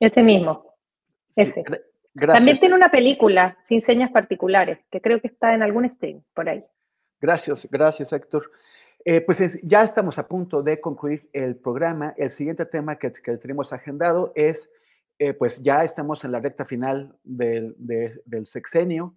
Ese 0.00 0.22
mismo. 0.24 0.74
Ese. 1.36 1.62
También 2.14 2.58
tiene 2.58 2.74
una 2.74 2.90
película 2.90 3.56
sin 3.62 3.80
señas 3.80 4.10
particulares, 4.10 4.78
que 4.90 5.00
creo 5.00 5.20
que 5.20 5.28
está 5.28 5.54
en 5.54 5.62
algún 5.62 5.88
stream 5.88 6.22
por 6.34 6.48
ahí. 6.48 6.64
Gracias, 7.20 7.68
gracias 7.70 8.12
Héctor. 8.12 8.50
Eh, 9.04 9.20
pues 9.20 9.58
ya 9.62 9.82
estamos 9.82 10.18
a 10.18 10.28
punto 10.28 10.62
de 10.62 10.80
concluir 10.80 11.28
el 11.32 11.56
programa. 11.56 12.14
El 12.16 12.30
siguiente 12.30 12.66
tema 12.66 12.96
que, 12.96 13.10
tenemos 13.10 13.72
agendado 13.72 14.32
es, 14.36 14.68
eh, 15.18 15.32
pues 15.32 15.60
ya 15.60 15.82
estamos 15.84 16.24
en 16.24 16.32
la 16.32 16.40
recta 16.40 16.64
final 16.64 17.16
del, 17.24 17.74
sexenio. 18.44 19.14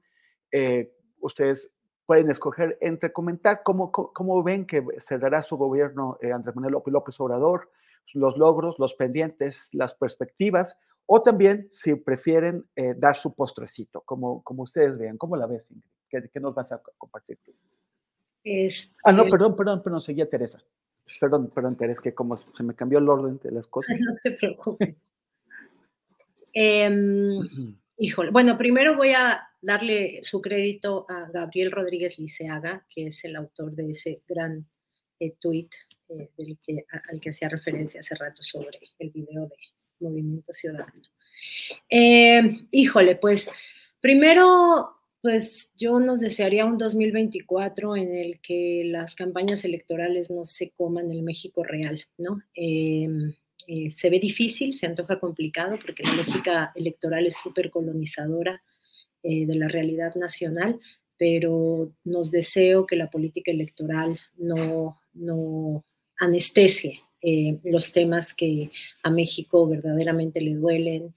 Eh, 0.51 0.91
ustedes 1.19 1.69
pueden 2.05 2.31
escoger 2.31 2.77
entre 2.81 3.11
comentar 3.11 3.61
cómo, 3.63 3.91
cómo, 3.91 4.41
ven 4.43 4.65
que 4.65 4.83
cerrará 5.07 5.43
su 5.43 5.57
gobierno 5.57 6.17
Andrés 6.21 6.55
Manuel 6.55 6.75
López 6.87 7.19
Obrador, 7.19 7.69
los 8.13 8.37
logros, 8.37 8.75
los 8.79 8.93
pendientes, 8.93 9.67
las 9.71 9.95
perspectivas, 9.95 10.75
o 11.05 11.21
también 11.21 11.67
si 11.71 11.95
prefieren 11.95 12.65
eh, 12.75 12.93
dar 12.97 13.15
su 13.15 13.33
postrecito, 13.33 14.01
como, 14.01 14.43
como 14.43 14.63
ustedes 14.63 14.97
vean. 14.97 15.17
¿Cómo 15.17 15.35
la 15.35 15.45
ves, 15.45 15.69
Ingrid? 15.71 15.89
¿Qué, 16.31 16.39
nos 16.39 16.55
vas 16.55 16.71
a 16.71 16.81
compartir 16.97 17.37
ah, 19.03 19.11
no, 19.11 19.25
perdón, 19.27 19.55
perdón, 19.55 19.83
perdón, 19.83 20.01
seguía 20.01 20.29
Teresa. 20.29 20.63
Perdón, 21.19 21.51
perdón, 21.53 21.75
Teresa, 21.77 22.01
que 22.01 22.13
como 22.13 22.37
se 22.37 22.63
me 22.63 22.73
cambió 22.73 22.99
el 22.99 23.09
orden 23.09 23.39
de 23.43 23.51
las 23.51 23.67
cosas. 23.67 23.95
No 23.99 24.15
te 24.23 24.31
preocupes. 24.31 25.01
Em, 26.53 27.39
híjole, 27.97 28.31
bueno, 28.31 28.57
primero 28.57 28.95
voy 28.95 29.11
a 29.11 29.47
darle 29.61 30.19
su 30.23 30.41
crédito 30.41 31.05
a 31.09 31.29
Gabriel 31.31 31.71
Rodríguez 31.71 32.17
Liceaga, 32.17 32.85
que 32.89 33.07
es 33.07 33.25
el 33.25 33.35
autor 33.35 33.73
de 33.73 33.89
ese 33.89 34.21
gran 34.27 34.65
eh, 35.19 35.35
tuit 35.39 35.73
eh, 36.07 36.29
que, 36.63 36.85
al 37.09 37.19
que 37.19 37.29
hacía 37.29 37.49
referencia 37.49 37.99
hace 37.99 38.13
rato 38.15 38.43
sobre 38.43 38.79
el 38.99 39.09
video 39.09 39.47
de 39.47 39.55
Movimiento 39.99 40.53
Ciudadano. 40.53 41.01
Eh, 41.89 42.59
híjole, 42.69 43.15
pues 43.15 43.49
primero, 44.01 44.91
pues 45.21 45.71
yo 45.75 45.99
nos 45.99 46.19
desearía 46.19 46.65
un 46.65 46.77
2024 46.77 47.95
en 47.95 48.15
el 48.15 48.39
que 48.39 48.83
las 48.85 49.15
campañas 49.15 49.65
electorales 49.65 50.29
no 50.29 50.45
se 50.45 50.71
coman 50.71 51.09
el 51.09 51.23
México 51.23 51.63
real, 51.63 52.05
¿no? 52.19 52.39
Em, 52.53 53.33
eh, 53.67 53.89
se 53.89 54.11
ve 54.11 54.19
difícil, 54.19 54.75
se 54.75 54.85
antoja 54.85 55.19
complicado 55.19 55.79
porque 55.83 56.03
la 56.03 56.13
lógica 56.13 56.71
electoral 56.75 57.25
es 57.25 57.37
súper 57.37 57.71
colonizadora 57.71 58.61
de 59.23 59.55
la 59.55 59.67
realidad 59.67 60.13
nacional, 60.13 60.79
pero 61.17 61.91
nos 62.03 62.29
deseo 62.29 62.85
que 62.85 62.95
la 62.95 63.09
política 63.09 63.49
electoral 63.49 64.19
no, 64.37 64.99
no 65.15 65.83
anestesie 66.19 67.01
eh, 67.21 67.57
los 67.63 67.91
temas 67.91 68.33
que 68.33 68.69
a 69.01 69.09
México 69.09 69.67
verdaderamente 69.67 70.41
le 70.41 70.53
duelen, 70.53 71.15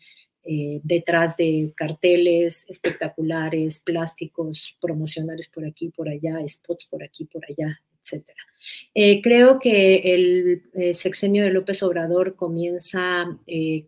eh, 0.50 0.80
detrás 0.82 1.36
de 1.36 1.74
carteles 1.76 2.64
espectaculares, 2.70 3.80
plásticos 3.80 4.78
promocionales 4.80 5.46
por 5.48 5.66
aquí, 5.66 5.90
por 5.90 6.08
allá, 6.08 6.38
spots 6.48 6.86
por 6.86 7.04
aquí, 7.04 7.26
por 7.26 7.42
allá, 7.44 7.78
etc. 8.00 8.24
Eh, 8.94 9.20
creo 9.20 9.58
que 9.58 9.96
el 10.14 10.62
eh, 10.72 10.94
sexenio 10.94 11.44
de 11.44 11.50
López 11.50 11.82
Obrador 11.82 12.34
comienza 12.34 13.38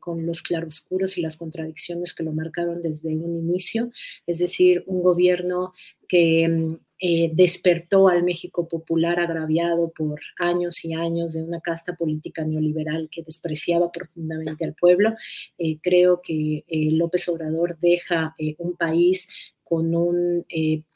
con 0.01 0.27
los 0.27 0.43
claroscuros 0.43 1.17
y 1.17 1.23
las 1.23 1.39
contradicciones 1.39 2.13
que 2.13 2.25
lo 2.25 2.33
marcaron 2.33 2.83
desde 2.83 3.17
un 3.17 3.37
inicio, 3.37 3.91
es 4.27 4.39
decir, 4.39 4.85
un 4.87 5.03
gobierno 5.03 5.73
que 6.09 6.47
mm, 6.47 6.75
eh, 7.03 7.31
despertó 7.33 8.09
al 8.09 8.23
México 8.25 8.69
popular 8.69 9.19
agraviado 9.19 9.91
por 9.91 10.21
años 10.39 10.85
y 10.85 10.93
años 10.93 11.33
de 11.33 11.43
una 11.43 11.63
casta 11.63 11.97
política 11.97 12.45
neoliberal 12.45 13.09
que 13.11 13.23
despreciaba 13.23 13.91
profundamente 13.91 14.67
al 14.67 14.75
pueblo. 14.75 15.15
Eh, 15.57 15.79
creo 15.81 16.21
que 16.23 16.65
eh, 16.69 16.91
López 16.93 17.27
Obrador 17.31 17.79
deja 17.81 18.37
un 18.59 18.77
país 18.77 19.29
con 19.63 19.95
un 19.95 20.45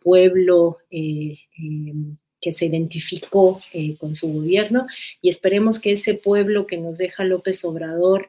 pueblo 0.00 0.78
em, 0.90 1.36
que 2.40 2.52
se 2.52 2.66
identificó 2.66 3.62
con 3.98 4.14
su 4.14 4.32
gobierno 4.32 4.86
y 5.22 5.28
esperemos 5.28 5.78
que 5.78 5.92
ese 5.92 6.14
pueblo 6.14 6.66
que 6.66 6.76
nos 6.76 6.98
deja 6.98 7.24
López 7.24 7.64
Obrador 7.64 8.28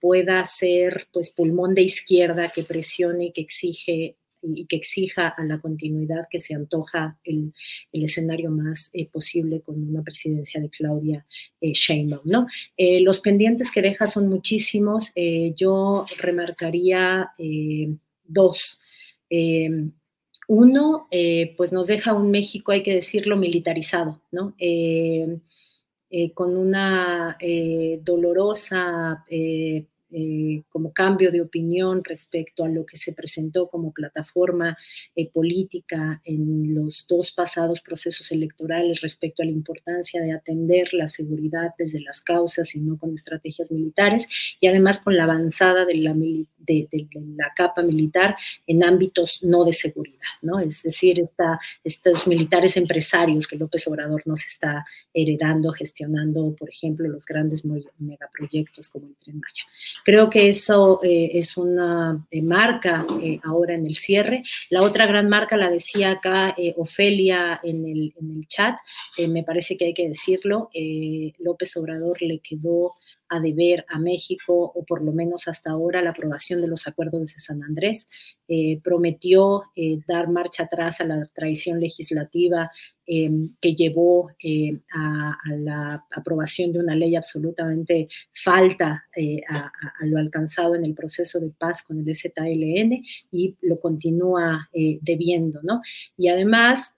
pueda 0.00 0.42
ser 0.44 1.08
pues 1.12 1.30
pulmón 1.30 1.74
de 1.74 1.82
izquierda 1.82 2.52
que 2.54 2.62
presione 2.62 3.26
y 3.26 3.32
que 3.32 3.40
exige 3.40 4.16
y 4.42 4.66
que 4.66 4.76
exija 4.76 5.28
a 5.28 5.44
la 5.44 5.60
continuidad 5.60 6.26
que 6.30 6.38
se 6.38 6.54
antoja 6.54 7.18
el, 7.24 7.52
escenario 7.92 8.50
más 8.50 8.90
eh, 8.92 9.08
posible 9.08 9.60
con 9.60 9.82
una 9.88 10.02
presidencia 10.02 10.60
de 10.60 10.70
Claudia 10.70 11.26
eh, 11.60 11.72
Sheinbaum. 11.72 12.22
¿no? 12.24 12.46
Eh, 12.76 13.00
los 13.00 13.20
pendientes 13.20 13.70
que 13.70 13.82
deja 13.82 14.06
son 14.06 14.28
muchísimos. 14.28 15.12
yo 15.56 16.06
remarcaría 16.18 17.30
dos. 18.24 18.80
uno, 20.48 21.08
pues 21.56 21.72
nos 21.72 21.86
deja 21.86 22.14
un 22.14 22.30
México, 22.30 22.72
hay 22.72 22.82
que 22.82 22.94
decirlo, 22.94 23.36
militarizado, 23.36 24.20
¿no? 24.30 24.54
con 26.34 26.56
una 26.56 27.38
dolorosa 28.02 29.24
eh, 30.14 30.62
como 30.68 30.92
cambio 30.92 31.30
de 31.30 31.40
opinión 31.40 32.04
respecto 32.04 32.64
a 32.64 32.68
lo 32.68 32.84
que 32.84 32.96
se 32.96 33.12
presentó 33.12 33.68
como 33.68 33.92
plataforma 33.92 34.76
eh, 35.16 35.30
política 35.30 36.20
en 36.24 36.74
los 36.74 37.06
dos 37.08 37.32
pasados 37.32 37.80
procesos 37.80 38.30
electorales 38.30 39.00
respecto 39.00 39.42
a 39.42 39.46
la 39.46 39.52
importancia 39.52 40.20
de 40.20 40.32
atender 40.32 40.92
la 40.92 41.08
seguridad 41.08 41.74
desde 41.78 42.00
las 42.00 42.20
causas 42.20 42.74
y 42.74 42.80
no 42.80 42.98
con 42.98 43.14
estrategias 43.14 43.70
militares, 43.70 44.28
y 44.60 44.66
además 44.66 45.00
con 45.00 45.16
la 45.16 45.24
avanzada 45.24 45.84
de 45.84 45.96
la, 45.96 46.14
de, 46.14 46.88
la 47.36 47.52
capa 47.56 47.82
militar 47.82 48.36
en 48.66 48.84
ámbitos 48.84 49.42
no 49.42 49.64
de 49.64 49.72
seguridad, 49.72 50.18
¿no? 50.42 50.60
Es 50.60 50.82
decir, 50.82 51.18
esta, 51.20 51.58
estos 51.84 52.26
militares 52.26 52.76
empresarios 52.76 53.46
que 53.46 53.56
López 53.56 53.86
Obrador 53.88 54.22
nos 54.26 54.44
está 54.44 54.84
heredando, 55.14 55.72
gestionando, 55.72 56.54
por 56.54 56.68
ejemplo, 56.68 57.08
los 57.08 57.24
grandes 57.24 57.64
megaproyectos 57.98 58.88
como 58.88 59.08
el 59.08 59.16
Tren 59.16 59.40
Maya. 59.40 59.64
Creo 60.04 60.28
que 60.30 60.48
eso 60.48 61.00
eh, 61.02 61.30
es 61.34 61.56
una 61.56 62.26
eh, 62.30 62.42
marca 62.42 63.06
eh, 63.22 63.38
ahora 63.44 63.74
en 63.74 63.86
el 63.86 63.94
cierre. 63.94 64.42
La 64.70 64.82
otra 64.82 65.06
gran 65.06 65.28
marca 65.28 65.56
la 65.56 65.70
decía 65.70 66.12
acá 66.12 66.54
Ofelia 66.76 67.60
en 67.62 67.86
el, 67.86 68.14
en 68.20 68.38
el 68.38 68.46
chat, 68.46 68.76
me 69.28 69.42
parece 69.42 69.76
que 69.76 69.86
hay 69.86 69.94
que 69.94 70.08
decirlo, 70.08 70.70
López 71.38 71.76
Obrador 71.76 72.20
le 72.22 72.40
quedó 72.40 72.94
a 73.32 73.40
deber 73.40 73.86
a 73.88 73.98
México, 73.98 74.52
o 74.74 74.84
por 74.84 75.02
lo 75.02 75.12
menos 75.12 75.48
hasta 75.48 75.70
ahora, 75.70 76.02
la 76.02 76.10
aprobación 76.10 76.60
de 76.60 76.68
los 76.68 76.86
acuerdos 76.86 77.32
de 77.32 77.40
San 77.40 77.62
Andrés. 77.62 78.06
Eh, 78.46 78.78
prometió 78.84 79.62
eh, 79.74 80.00
dar 80.06 80.28
marcha 80.28 80.64
atrás 80.64 81.00
a 81.00 81.04
la 81.04 81.24
tradición 81.32 81.80
legislativa 81.80 82.70
em, 83.06 83.54
que 83.58 83.74
llevó 83.74 84.32
eh, 84.44 84.80
a, 84.94 85.38
la 85.56 86.04
aprobación 86.14 86.72
de 86.72 86.80
una 86.80 86.94
ley 86.94 87.16
absolutamente 87.16 88.08
falta 88.34 89.06
a, 89.48 89.72
lo 90.04 90.18
alcanzado 90.18 90.74
en 90.74 90.84
el 90.84 90.94
proceso 90.94 91.40
de 91.40 91.48
paz 91.48 91.82
con 91.82 91.98
el 92.00 92.14
ZLN 92.14 93.02
y 93.30 93.56
lo 93.62 93.80
continúa 93.80 94.68
debiendo, 95.00 95.60
¿no? 95.62 95.80
Y 96.16 96.28
además, 96.28 96.92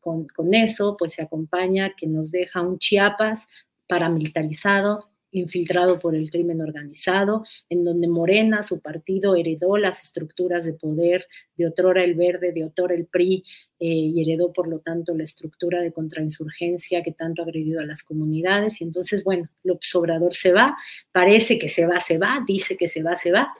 con, 0.00 0.28
con 0.28 0.54
eso, 0.54 0.96
pues 0.98 1.14
se 1.14 1.22
acompaña 1.22 1.94
que 1.96 2.06
nos 2.06 2.30
deja 2.30 2.62
un 2.62 2.78
Chiapas 2.78 3.48
paramilitarizado, 3.88 5.11
infiltrado 5.32 5.98
por 5.98 6.14
el 6.14 6.30
crimen 6.30 6.60
organizado, 6.60 7.44
en 7.68 7.84
donde 7.84 8.08
Morena, 8.08 8.62
su 8.62 8.80
partido, 8.80 9.34
heredó 9.34 9.76
las 9.76 10.04
estructuras 10.04 10.64
de 10.64 10.74
poder 10.74 11.26
de 11.56 11.66
otrora 11.66 12.04
el 12.04 12.14
Verde, 12.14 12.52
de 12.52 12.64
otrora 12.64 12.94
el 12.94 13.06
PRI, 13.06 13.44
eh, 13.80 13.86
y 13.86 14.22
heredó, 14.22 14.52
por 14.52 14.68
lo 14.68 14.78
tanto, 14.78 15.14
la 15.14 15.24
estructura 15.24 15.80
de 15.80 15.92
contrainsurgencia 15.92 17.02
que 17.02 17.12
tanto 17.12 17.42
ha 17.42 17.44
agredido 17.44 17.80
a 17.80 17.84
las 17.84 18.04
comunidades. 18.04 18.80
Y 18.80 18.84
entonces, 18.84 19.24
bueno, 19.24 19.48
López 19.64 19.94
Obrador 19.96 20.34
se 20.34 20.52
va, 20.52 20.76
parece 21.10 21.58
que 21.58 21.68
se 21.68 21.86
va, 21.86 21.98
se 21.98 22.18
va, 22.18 22.44
dice 22.46 22.76
que 22.76 22.86
se 22.86 23.02
va, 23.02 23.16
se 23.16 23.32
va, 23.32 23.52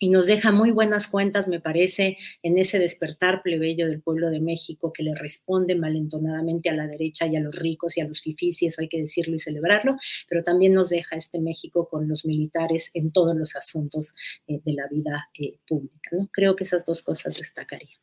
y 0.00 0.08
nos 0.08 0.26
deja 0.26 0.50
muy 0.50 0.70
buenas 0.70 1.06
cuentas, 1.06 1.46
me 1.46 1.60
parece, 1.60 2.16
en 2.42 2.58
ese 2.58 2.78
despertar 2.78 3.42
plebeyo 3.42 3.86
del 3.86 4.00
pueblo 4.00 4.30
de 4.30 4.40
México 4.40 4.92
que 4.92 5.02
le 5.02 5.14
responde 5.14 5.76
malentonadamente 5.76 6.70
a 6.70 6.74
la 6.74 6.86
derecha 6.86 7.26
y 7.26 7.36
a 7.36 7.40
los 7.40 7.54
ricos 7.54 7.96
y 7.96 8.00
a 8.00 8.06
los 8.06 8.22
fifís, 8.22 8.62
eso 8.62 8.80
hay 8.80 8.88
que 8.88 8.98
decirlo 8.98 9.36
y 9.36 9.38
celebrarlo, 9.38 9.96
pero 10.28 10.42
también 10.42 10.72
nos 10.72 10.88
deja 10.88 11.16
este 11.16 11.38
México 11.38 11.86
con 11.88 12.08
los 12.08 12.24
militares 12.24 12.90
en 12.94 13.12
todos 13.12 13.36
los 13.36 13.54
asuntos 13.54 14.14
eh, 14.48 14.60
de 14.64 14.72
la 14.72 14.88
vida 14.88 15.28
eh, 15.38 15.58
pública. 15.68 16.16
Creo 16.32 16.56
que 16.56 16.64
esas 16.64 16.84
dos 16.84 17.02
cosas 17.02 17.36
destacaría. 17.36 17.96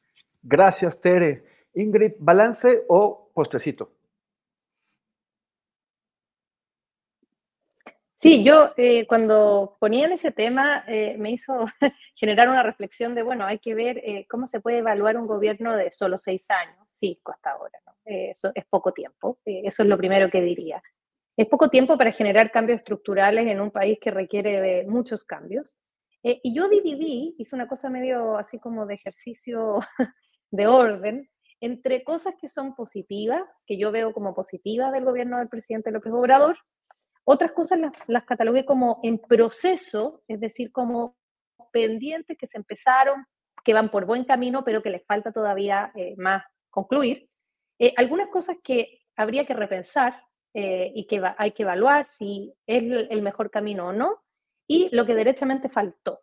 Gracias, 0.44 1.02
Tere. 1.02 1.44
Ingrid, 1.74 2.14
¿balance 2.19 2.84
o 2.88 3.32
postrecito? 3.34 3.97
Sí, 8.19 8.44
yo 8.44 8.72
eh, 8.77 9.06
cuando 9.06 9.77
ponían 9.80 10.11
ese 10.11 10.31
tema 10.31 10.84
eh, 10.88 11.15
me 11.19 11.30
hizo 11.30 11.53
generar 12.15 12.49
una 12.49 12.64
reflexión 12.64 13.14
de, 13.14 13.22
bueno, 13.22 13.45
hay 13.45 13.60
que 13.60 13.76
ver 13.76 13.99
eh, 13.99 14.26
cómo 14.27 14.48
se 14.48 14.60
puede 14.60 14.80
evaluar 14.80 15.18
un 15.18 15.27
gobierno 15.27 15.77
de 15.77 15.91
solo 15.91 16.18
seis 16.18 16.49
años, 16.49 16.84
sí, 16.88 17.22
hasta 17.26 17.52
ahora, 17.52 17.80
¿no? 17.85 17.94
eso 18.06 18.52
es 18.56 18.65
poco 18.65 18.91
tiempo, 18.91 19.38
eso 19.45 19.84
es 19.84 19.89
lo 19.89 19.98
primero 19.98 20.31
que 20.31 20.41
diría. 20.41 20.81
Es 21.35 21.45
poco 21.48 21.69
tiempo 21.69 21.95
para 21.95 22.11
generar 22.11 22.52
cambios 22.52 22.80
estructurales 22.80 23.45
en 23.48 23.61
un 23.61 23.69
país 23.69 23.99
que 24.02 24.10
requiere 24.10 24.61
de 24.61 24.85
muchos 24.88 25.23
cambios. 25.23 25.77
y 26.23 26.56
yo 26.56 26.69
dividí, 26.69 27.35
hice 27.38 27.56
una 27.56 27.68
cosa 27.68 27.89
medio 27.89 28.38
así 28.38 28.60
como 28.60 28.88
de 28.88 28.95
ejercicio 28.95 29.77
de 30.52 30.68
orden, 30.68 31.30
entre 31.60 32.03
cosas 32.03 32.34
que 32.41 32.49
son 32.49 32.73
positivas, 32.73 33.44
que 33.68 33.77
yo 33.77 33.91
veo 33.91 34.11
como 34.14 34.34
positivas 34.34 34.91
del 34.91 35.06
gobierno 35.06 35.38
del 35.38 35.49
presidente 35.49 35.91
López 35.91 36.14
Obrador, 36.14 36.57
otras 37.30 37.52
cosas 37.52 37.80
las, 38.08 38.24
catalogué 38.24 38.64
como 38.64 39.02
en 39.04 39.20
proceso, 39.20 40.24
es 40.30 40.40
decir, 40.40 40.72
como 40.72 41.18
pendientes 41.74 42.38
que 42.38 42.48
se 42.48 42.58
empezaron, 42.58 43.26
que 43.66 43.74
van 43.74 43.91
por 43.91 44.06
buen 44.06 44.24
camino, 44.24 44.64
pero 44.64 44.82
que 44.82 44.90
les 44.90 45.06
falta 45.06 45.34
todavía 45.34 45.91
eh, 45.94 46.16
más 46.18 46.45
concluir. 46.70 47.30
Eh, 47.80 47.94
algunas 47.98 48.30
cosas 48.30 48.56
que 48.64 49.02
habría 49.18 49.45
que 49.45 49.54
repensar 49.54 50.24
eh, 50.54 50.94
y 50.95 51.06
que 51.06 51.22
hay 51.38 51.52
que 51.52 51.64
evaluar 51.64 52.06
si 52.08 52.54
es 52.66 52.82
el, 52.82 53.22
mejor 53.22 53.52
camino 53.52 53.88
o 53.88 53.91
no, 53.94 54.24
y 54.66 54.88
lo 54.95 55.06
que 55.06 55.14
derechamente 55.14 55.68
faltó. 55.68 56.22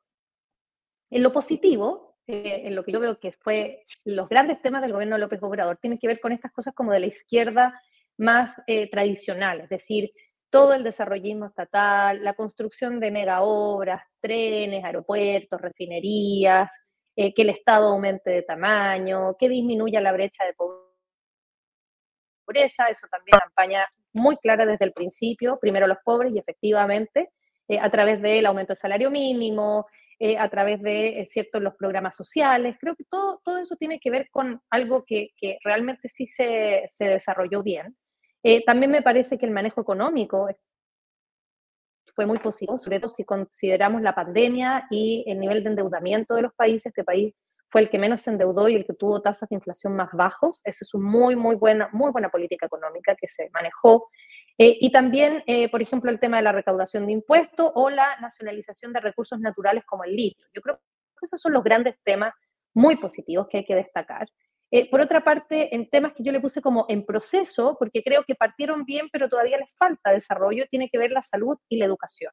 En 1.10 1.22
lo 1.22 1.35
positivo, 1.35 2.16
en 2.26 2.74
lo 2.74 2.82
que 2.82 2.93
yo 2.93 3.01
veo 3.01 3.20
que 3.20 3.32
fue 3.32 3.85
los 4.05 4.31
grandes 4.31 4.62
temas 4.62 4.81
del 4.81 4.94
gobierno 4.94 5.16
de 5.16 5.20
López 5.20 5.43
Obrador, 5.43 5.76
tienen 5.76 5.98
que 5.98 6.06
ver 6.06 6.18
con 6.18 6.32
estas 6.32 6.51
cosas 6.51 6.72
como 6.74 6.93
de 6.93 7.01
la 7.01 7.06
izquierda 7.06 7.78
más 8.16 8.62
tradicional, 8.90 9.60
es 9.60 9.68
decir, 9.68 10.10
todo 10.55 10.72
el 10.72 10.85
desarrollismo 10.85 11.47
estatal, 11.47 12.22
la 12.22 12.35
construcción 12.35 13.01
de 13.01 13.10
mega 13.10 13.43
obras, 13.43 14.05
trenes, 14.20 14.85
aeropuertos, 14.85 15.60
refinerías, 15.60 16.70
eh, 17.16 17.35
que 17.35 17.43
el 17.43 17.51
Estado 17.51 17.89
aumente 17.89 18.31
de 18.31 18.43
tamaño, 18.43 19.36
que 19.36 19.48
disminuya 19.48 20.01
la 20.01 20.12
brecha 20.12 20.44
de 20.44 20.55
pobreza, 22.47 22.86
eso 22.86 23.09
también 23.10 23.36
campaña 23.36 23.89
muy 24.12 24.36
clara 24.36 24.64
desde 24.64 24.85
el 24.85 24.93
principio, 24.93 25.59
primero 25.60 25.89
los 25.89 25.98
pobres 26.05 26.32
y 26.32 26.39
efectivamente 26.39 27.31
eh, 27.66 27.81
a 27.81 27.90
través 27.90 28.22
del 28.22 28.47
aumento 28.47 28.74
del 28.74 28.78
salario 28.78 29.10
mínimo, 29.10 29.89
eh, 30.20 30.39
a 30.39 30.48
través 30.51 30.81
de 30.82 31.26
ciertos 31.28 31.62
los 31.62 31.74
programas 31.74 32.14
sociales, 32.14 32.76
creo 32.78 32.94
que 32.94 33.02
todo, 33.10 33.40
todo 33.44 33.59
eso 33.59 33.74
tiene 33.74 33.98
que 33.98 34.12
ver 34.12 34.28
con 34.31 34.62
algo 34.70 35.05
que, 35.05 35.31
que 35.36 35.59
realmente 35.64 36.09
sí 36.09 36.26
se, 36.26 36.85
se 36.86 37.06
desarrolló 37.06 37.64
bien. 37.64 37.97
Eh, 38.44 38.62
también 38.64 38.90
me 38.90 39.02
parece 39.02 39.38
que 39.38 39.46
el 39.46 39.52
manejo 39.52 39.80
económico 39.80 40.48
fue 42.14 42.26
muy 42.26 42.38
positivo, 42.38 42.78
sobre 42.78 43.00
todo 43.00 43.08
si 43.08 43.24
consideramos 43.24 44.02
la 44.02 44.14
pandemia 44.14 44.86
y 44.90 45.24
el 45.26 45.40
nivel 45.40 45.64
de 45.64 45.70
endeudamiento 45.70 46.34
de 46.34 46.42
los 46.42 46.54
países. 46.54 46.86
Este 46.86 47.04
país 47.04 47.34
fue 47.70 47.80
el 47.80 47.90
que 47.90 47.98
menos 47.98 48.20
se 48.20 48.30
endeudó 48.30 48.68
y 48.68 48.76
el 48.76 48.84
que 48.84 48.92
tuvo 48.92 49.22
tasas 49.22 49.48
de 49.48 49.56
inflación 49.56 49.96
más 49.96 50.10
bajos. 50.12 50.60
Esa 50.64 50.84
es 50.84 50.94
una 50.94 51.08
muy, 51.08 51.36
muy 51.36 51.56
buena, 51.56 51.88
muy 51.92 52.12
buena 52.12 52.28
política 52.28 52.66
económica 52.66 53.16
que 53.18 53.26
se 53.26 53.48
manejó. 53.52 54.10
Eh, 54.58 54.76
y 54.78 54.92
también, 54.92 55.42
eh, 55.46 55.70
por 55.70 55.82
ejemplo, 55.82 56.10
el 56.10 56.20
tema 56.20 56.36
de 56.36 56.44
la 56.44 56.52
recaudación 56.52 57.06
de 57.06 57.12
impuestos 57.12 57.72
o 57.74 57.90
la 57.90 58.16
nacionalización 58.20 58.92
de 58.92 59.00
recursos 59.00 59.40
naturales 59.40 59.84
como 59.86 60.04
el 60.04 60.14
litio. 60.14 60.46
Yo 60.54 60.60
creo 60.60 60.76
que 60.76 61.24
esos 61.24 61.40
son 61.40 61.54
los 61.54 61.64
grandes 61.64 61.96
temas 62.04 62.32
muy 62.74 62.96
positivos 62.96 63.48
que 63.48 63.58
hay 63.58 63.64
que 63.64 63.74
destacar. 63.74 64.28
Eh, 64.70 64.90
por 64.90 65.00
otra 65.00 65.22
parte, 65.22 65.74
en 65.74 65.88
temas 65.88 66.12
que 66.12 66.22
yo 66.22 66.32
le 66.32 66.40
puse 66.40 66.60
como 66.60 66.86
en 66.88 67.04
proceso, 67.04 67.76
porque 67.78 68.02
creo 68.02 68.24
que 68.24 68.34
partieron 68.34 68.84
bien, 68.84 69.08
pero 69.12 69.28
todavía 69.28 69.58
les 69.58 69.70
falta 69.78 70.10
desarrollo, 70.10 70.66
tiene 70.70 70.88
que 70.88 70.98
ver 70.98 71.12
la 71.12 71.22
salud 71.22 71.56
y 71.68 71.76
la 71.76 71.86
educación. 71.86 72.32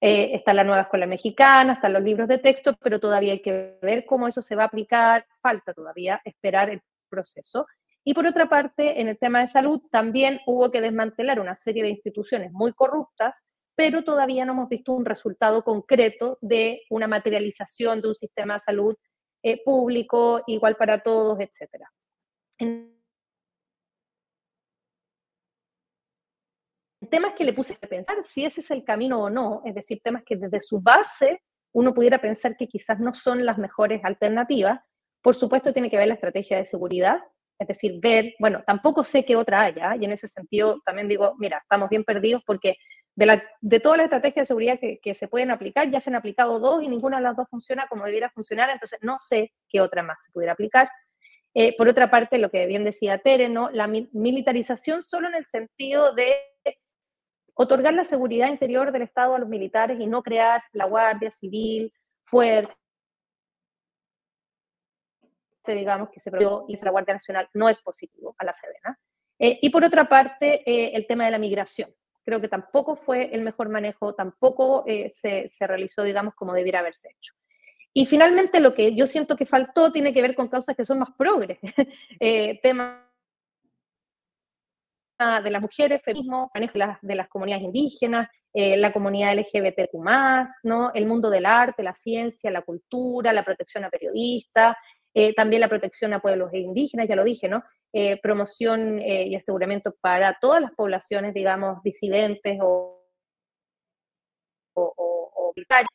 está 0.00 0.54
la 0.54 0.64
nueva 0.64 0.82
escuela 0.82 1.06
mexicana, 1.06 1.74
están 1.74 1.92
los 1.92 2.02
libros 2.02 2.26
de 2.26 2.38
texto, 2.38 2.74
pero 2.80 2.98
todavía 2.98 3.32
hay 3.32 3.42
que 3.42 3.78
ver 3.82 4.06
cómo 4.06 4.26
eso 4.26 4.40
se 4.42 4.56
va 4.56 4.62
a 4.64 4.66
aplicar, 4.66 5.26
falta 5.42 5.74
todavía 5.74 6.20
esperar 6.24 6.70
el 6.70 6.80
proceso. 7.10 7.66
Y 8.04 8.14
por 8.14 8.26
otra 8.26 8.48
parte, 8.48 9.00
en 9.00 9.08
el 9.08 9.18
tema 9.18 9.40
de 9.40 9.46
salud 9.46 9.82
también 9.90 10.40
hubo 10.46 10.70
que 10.70 10.80
desmantelar 10.80 11.38
una 11.38 11.54
serie 11.54 11.82
de 11.82 11.90
instituciones 11.90 12.50
muy 12.52 12.72
corruptas, 12.72 13.44
pero 13.74 14.02
todavía 14.02 14.44
no 14.44 14.52
hemos 14.52 14.68
visto 14.68 14.92
un 14.92 15.04
resultado 15.04 15.62
concreto 15.62 16.38
de 16.40 16.82
una 16.90 17.08
materialización 17.08 18.00
de 18.00 18.08
un 18.08 18.14
sistema 18.14 18.54
de 18.54 18.60
salud 18.60 18.96
eh, 19.42 19.62
público, 19.64 20.42
igual 20.46 20.76
para 20.76 21.02
todos, 21.02 21.38
etc. 21.40 21.86
Temas 27.08 27.32
que 27.34 27.44
le 27.44 27.52
puse 27.52 27.78
a 27.80 27.86
pensar 27.86 28.22
si 28.22 28.44
ese 28.44 28.60
es 28.60 28.70
el 28.70 28.84
camino 28.84 29.20
o 29.20 29.30
no, 29.30 29.62
es 29.64 29.74
decir, 29.74 30.00
temas 30.02 30.22
que 30.24 30.36
desde 30.36 30.60
su 30.60 30.80
base 30.80 31.42
uno 31.72 31.94
pudiera 31.94 32.20
pensar 32.20 32.56
que 32.56 32.66
quizás 32.66 32.98
no 33.00 33.14
son 33.14 33.46
las 33.46 33.56
mejores 33.56 34.04
alternativas, 34.04 34.80
por 35.22 35.34
supuesto 35.34 35.72
tiene 35.72 35.90
que 35.90 35.96
ver 35.96 36.08
la 36.08 36.14
estrategia 36.14 36.58
de 36.58 36.64
seguridad, 36.64 37.18
es 37.58 37.68
decir, 37.68 37.98
ver, 38.00 38.34
bueno, 38.38 38.62
tampoco 38.66 39.04
sé 39.04 39.24
qué 39.24 39.36
otra 39.36 39.62
haya, 39.62 39.94
y 39.96 40.04
en 40.04 40.12
ese 40.12 40.28
sentido 40.28 40.80
también 40.84 41.08
digo, 41.08 41.34
mira, 41.38 41.58
estamos 41.58 41.88
bien 41.90 42.04
perdidos 42.04 42.42
porque 42.46 42.76
de, 43.16 43.26
la, 43.26 43.42
de 43.60 43.80
todas 43.80 43.98
las 43.98 44.04
estrategias 44.04 44.44
de 44.44 44.46
seguridad 44.46 44.78
que, 44.78 44.98
que, 45.00 45.14
se 45.14 45.28
pueden 45.28 45.50
aplicar, 45.50 45.90
ya 45.90 46.00
se 46.00 46.10
han 46.10 46.16
aplicado 46.16 46.58
dos 46.58 46.82
y 46.82 46.88
ninguna 46.88 47.18
de 47.18 47.24
las 47.24 47.36
dos 47.36 47.48
funciona 47.50 47.86
como 47.88 48.04
debiera 48.04 48.30
funcionar, 48.30 48.70
entonces 48.70 48.98
no 49.02 49.18
sé 49.18 49.52
qué 49.68 49.80
otra 49.80 50.02
más 50.02 50.22
se 50.24 50.32
pudiera 50.32 50.52
aplicar. 50.52 50.88
Eh, 51.54 51.76
por 51.76 51.88
otra 51.88 52.10
parte, 52.10 52.38
lo 52.38 52.50
que 52.50 52.66
bien 52.66 52.84
decía 52.84 53.18
Tere, 53.18 53.48
¿no? 53.48 53.70
la 53.70 53.88
militarización 53.88 55.02
solo 55.02 55.28
en 55.28 55.34
el 55.34 55.44
sentido 55.44 56.14
de 56.14 56.36
otorgar 57.54 57.92
la 57.92 58.04
seguridad 58.04 58.48
interior 58.48 58.92
del 58.92 59.02
Estado 59.02 59.34
a 59.34 59.38
los 59.38 59.48
militares 59.48 59.98
y 60.00 60.06
no 60.06 60.22
crear 60.22 60.62
la 60.72 60.86
Guardia 60.86 61.30
Civil 61.30 61.92
fuerte, 62.24 62.72
digamos, 65.66 66.08
que 66.10 66.20
se 66.20 66.30
produjo 66.30 66.64
y 66.68 66.76
la 66.82 66.90
Guardia 66.90 67.14
Nacional 67.14 67.48
no 67.54 67.68
es 67.68 67.80
positivo 67.82 68.34
a 68.38 68.44
la 68.44 68.54
Sedena. 68.54 68.98
Eh, 69.38 69.58
y 69.60 69.70
por 69.70 69.84
otra 69.84 70.08
parte, 70.08 70.62
eh, 70.64 70.92
el 70.94 71.06
tema 71.06 71.24
de 71.24 71.32
la 71.32 71.38
migración. 71.38 71.94
Creo 72.30 72.40
que 72.40 72.46
tampoco 72.46 72.94
fue 72.94 73.34
el 73.34 73.42
mejor 73.42 73.70
manejo, 73.70 74.14
tampoco 74.14 74.84
eh, 74.86 75.10
se, 75.10 75.48
se, 75.48 75.66
realizó, 75.66 76.04
digamos, 76.04 76.32
como 76.36 76.52
debiera 76.52 76.78
haberse 76.78 77.08
hecho. 77.10 77.34
Y 77.92 78.06
finalmente, 78.06 78.60
lo 78.60 78.72
que 78.72 78.94
yo 78.94 79.08
siento 79.08 79.36
que 79.36 79.46
faltó 79.46 79.90
tiene 79.90 80.14
que 80.14 80.22
ver 80.22 80.36
con 80.36 80.46
causas 80.46 80.76
que 80.76 80.84
son 80.84 81.00
más 81.00 81.08
progres. 81.18 81.58
tema 82.62 83.04
de 85.42 85.50
las 85.50 85.60
mujeres, 85.60 86.00
feminismo, 86.04 86.52
manejo 86.54 86.74
de 86.74 86.78
las, 86.78 86.98
de 87.02 87.14
las 87.16 87.28
comunidades 87.28 87.64
indígenas, 87.64 88.28
la 88.54 88.92
comunidad 88.92 89.34
LGBTQ+, 89.34 89.98
¿no? 90.62 90.92
el 90.94 91.06
mundo 91.06 91.30
del 91.30 91.46
arte, 91.46 91.82
la 91.82 91.96
ciencia, 91.96 92.48
la 92.52 92.62
cultura, 92.62 93.32
la 93.32 93.44
protección 93.44 93.82
a 93.82 93.90
periodistas, 93.90 94.76
eh, 95.14 95.34
también 95.34 95.60
la 95.60 95.68
protección 95.68 96.12
a 96.12 96.20
pueblos 96.20 96.52
indígenas, 96.52 97.08
ya 97.08 97.16
lo 97.16 97.24
dije, 97.24 97.48
¿no? 97.48 97.64
Eh, 97.92 98.20
promoción 98.20 99.00
eh, 99.00 99.26
y 99.26 99.34
aseguramiento 99.34 99.94
para 100.00 100.38
todas 100.40 100.60
las 100.60 100.72
poblaciones, 100.72 101.34
digamos, 101.34 101.82
disidentes 101.82 102.58
o, 102.62 102.96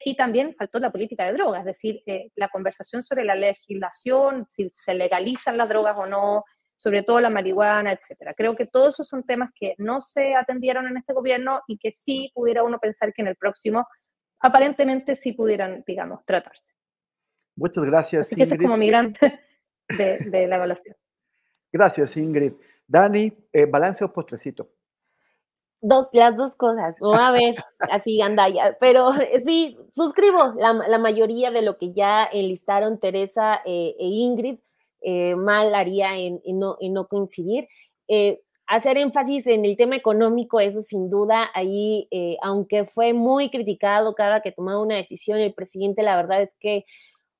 y 0.03 0.15
también 0.15 0.53
faltó 0.57 0.79
la 0.79 0.91
política 0.91 1.25
de 1.25 1.33
drogas, 1.33 1.61
es 1.61 1.65
decir, 1.65 2.03
la 2.35 2.49
conversación 2.49 3.01
sobre 3.01 3.23
la 3.23 3.35
legislación, 3.35 4.45
si 4.47 4.69
se 4.69 4.93
legalizan 4.93 5.57
las 5.57 5.69
drogas 5.69 5.95
o 5.97 6.05
no, 6.05 6.43
sobre 6.77 7.03
todo 7.03 7.21
la 7.21 7.29
marihuana, 7.29 7.93
etcétera. 7.93 8.33
Creo 8.33 8.55
que 8.55 8.67
todos 8.67 8.95
esos 8.95 9.07
son 9.07 9.23
temas 9.23 9.49
que 9.55 9.73
no 9.77 10.01
se 10.01 10.35
atendieron 10.35 10.87
en 10.87 10.97
este 10.97 11.13
gobierno 11.13 11.61
y 11.67 11.77
que 11.77 11.91
sí 11.93 12.31
pudiera 12.33 12.63
uno 12.63 12.79
pensar 12.79 13.13
que 13.13 13.21
en 13.21 13.29
el 13.29 13.37
próximo 13.37 13.87
aparentemente 14.39 15.15
sí 15.15 15.33
pudieran, 15.33 15.83
digamos, 15.87 16.23
tratarse. 16.25 16.73
Muchas 17.55 17.85
gracias. 17.85 18.27
Así 18.27 18.35
que 18.35 18.43
ese 18.43 18.55
es 18.55 18.61
como 18.61 18.77
mi 18.77 18.89
de, 18.91 20.17
de, 20.25 20.47
la 20.47 20.55
evaluación. 20.55 20.95
Gracias, 21.71 22.17
Ingrid. 22.17 22.53
Dani, 22.87 23.31
eh, 23.51 23.65
balance 23.65 24.03
o 24.03 24.11
postrecito. 24.11 24.69
Dos, 25.81 26.09
las 26.13 26.35
dos 26.35 26.55
cosas. 26.55 26.97
Vamos 26.99 27.19
a 27.19 27.31
ver, 27.31 27.55
así 27.91 28.21
anda. 28.21 28.47
Pero 28.79 29.13
eh, 29.13 29.41
sí, 29.45 29.77
suscribo 29.93 30.53
la, 30.57 30.73
la, 30.73 30.97
mayoría 30.97 31.51
de 31.51 31.61
lo 31.61 31.77
que 31.77 31.93
ya 31.93 32.25
enlistaron 32.25 32.99
Teresa 32.99 33.61
eh, 33.65 33.95
e 33.97 34.05
Ingrid. 34.05 34.57
Eh, 35.01 35.35
mal 35.35 35.75
haría 35.75 36.17
en, 36.17 36.41
en, 36.43 36.59
no, 36.59 36.77
en 36.79 36.93
no, 36.93 37.07
coincidir. 37.07 37.67
Eh, 38.07 38.41
hacer 38.67 38.97
énfasis 38.97 39.47
en 39.47 39.65
el 39.65 39.77
tema 39.77 39.95
económico, 39.95 40.59
eso 40.59 40.81
sin 40.81 41.09
duda, 41.09 41.49
ahí, 41.53 42.07
eh, 42.11 42.37
aunque 42.41 42.85
fue 42.85 43.13
muy 43.13 43.49
criticado 43.49 44.15
cada 44.15 44.41
que 44.41 44.51
tomaba 44.51 44.81
una 44.81 44.95
decisión, 44.95 45.39
el 45.39 45.53
presidente, 45.53 46.01
la 46.01 46.15
verdad 46.15 46.41
es 46.41 46.55
que 46.59 46.85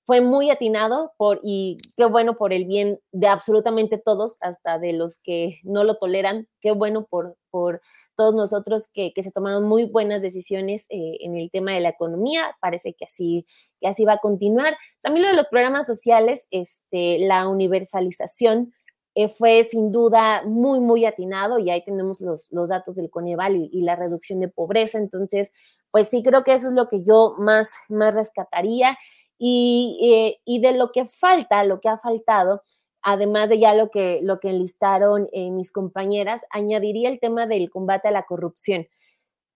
fue 0.05 0.21
muy 0.21 0.51
atinado 0.51 1.13
por, 1.17 1.39
y 1.41 1.77
qué 1.97 2.05
bueno 2.05 2.37
por 2.37 2.53
el 2.53 2.65
bien 2.65 2.99
de 3.11 3.27
absolutamente 3.27 3.97
todos, 3.97 4.37
hasta 4.39 4.77
de 4.77 4.93
los 4.93 5.17
que 5.17 5.59
no 5.63 5.83
lo 5.83 5.95
toleran, 5.95 6.47
qué 6.61 6.71
bueno 6.71 7.07
por, 7.09 7.37
por 7.49 7.81
todos 8.15 8.35
nosotros 8.35 8.87
que, 8.93 9.13
que 9.13 9.23
se 9.23 9.31
tomaron 9.31 9.63
muy 9.63 9.85
buenas 9.85 10.21
decisiones 10.21 10.85
eh, 10.89 11.17
en 11.21 11.35
el 11.35 11.49
tema 11.49 11.73
de 11.73 11.79
la 11.79 11.89
economía, 11.89 12.55
parece 12.61 12.93
que 12.93 13.05
así, 13.05 13.47
que 13.81 13.87
así 13.87 14.05
va 14.05 14.13
a 14.13 14.19
continuar. 14.19 14.77
También 15.01 15.23
lo 15.23 15.29
de 15.29 15.37
los 15.37 15.47
programas 15.47 15.87
sociales, 15.87 16.47
este, 16.51 17.17
la 17.19 17.47
universalización 17.47 18.75
eh, 19.15 19.27
fue 19.27 19.63
sin 19.63 19.91
duda 19.91 20.43
muy, 20.45 20.81
muy 20.81 21.05
atinado 21.05 21.57
y 21.57 21.71
ahí 21.71 21.83
tenemos 21.83 22.21
los, 22.21 22.45
los 22.51 22.69
datos 22.69 22.95
del 22.95 23.09
Coneval 23.09 23.55
y, 23.55 23.69
y, 23.73 23.81
la 23.81 23.95
reducción 23.95 24.39
de 24.39 24.49
pobreza, 24.49 24.99
entonces, 24.99 25.51
pues 25.89 26.09
sí 26.09 26.21
creo 26.21 26.43
que 26.43 26.53
eso 26.53 26.67
es 26.67 26.75
lo 26.75 26.87
que 26.87 27.03
yo 27.03 27.33
más, 27.39 27.73
más 27.89 28.13
rescataría 28.13 28.95
y, 29.37 29.99
eh, 30.01 30.41
y, 30.45 30.61
de 30.61 30.73
lo 30.73 30.91
que 30.91 31.05
falta, 31.05 31.63
lo 31.63 31.79
que 31.81 31.89
ha 31.89 31.97
faltado, 31.97 32.61
además 33.01 33.49
de 33.49 33.59
ya 33.59 33.73
lo 33.75 33.89
que, 33.91 34.19
lo 34.23 34.39
que 34.39 34.49
enlistaron 34.49 35.27
eh, 35.31 35.51
mis 35.51 35.71
compañeras, 35.71 36.41
añadiría 36.51 37.09
el 37.09 37.19
tema 37.19 37.47
del 37.47 37.69
combate 37.69 38.07
a 38.07 38.11
la 38.11 38.23
corrupción. 38.23 38.87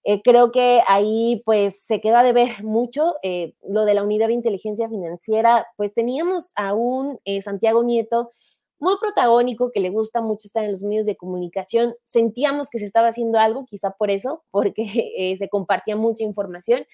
Eh, 0.05 0.21
creo 0.23 0.51
que 0.51 0.81
ahí 0.87 1.41
pues 1.45 1.83
se 1.85 1.99
queda 1.99 2.23
de 2.23 2.33
ver 2.33 2.47
mucho 2.63 3.15
eh, 3.21 3.53
lo 3.67 3.85
de 3.85 3.93
la 3.93 4.03
unidad 4.03 4.27
de 4.27 4.33
inteligencia 4.33 4.89
financiera, 4.89 5.67
pues 5.77 5.93
teníamos 5.93 6.51
a 6.55 6.73
un 6.73 7.19
eh, 7.25 7.41
Santiago 7.41 7.83
Nieto 7.83 8.31
muy 8.79 8.95
protagónico, 8.97 9.71
que 9.73 9.81
le 9.81 9.89
gusta 9.89 10.21
mucho 10.21 10.47
estar 10.47 10.63
en 10.63 10.71
los 10.71 10.83
medios 10.83 11.05
de 11.05 11.17
comunicación. 11.17 11.95
Sentíamos 12.03 12.69
que 12.69 12.79
se 12.79 12.85
estaba 12.85 13.09
haciendo 13.09 13.37
algo, 13.37 13.65
quizá 13.65 13.91
por 13.91 14.09
eso, 14.09 14.43
porque 14.51 15.35
se 15.37 15.49
compartía 15.49 15.97
mucha 15.97 16.23
información, 16.23 16.85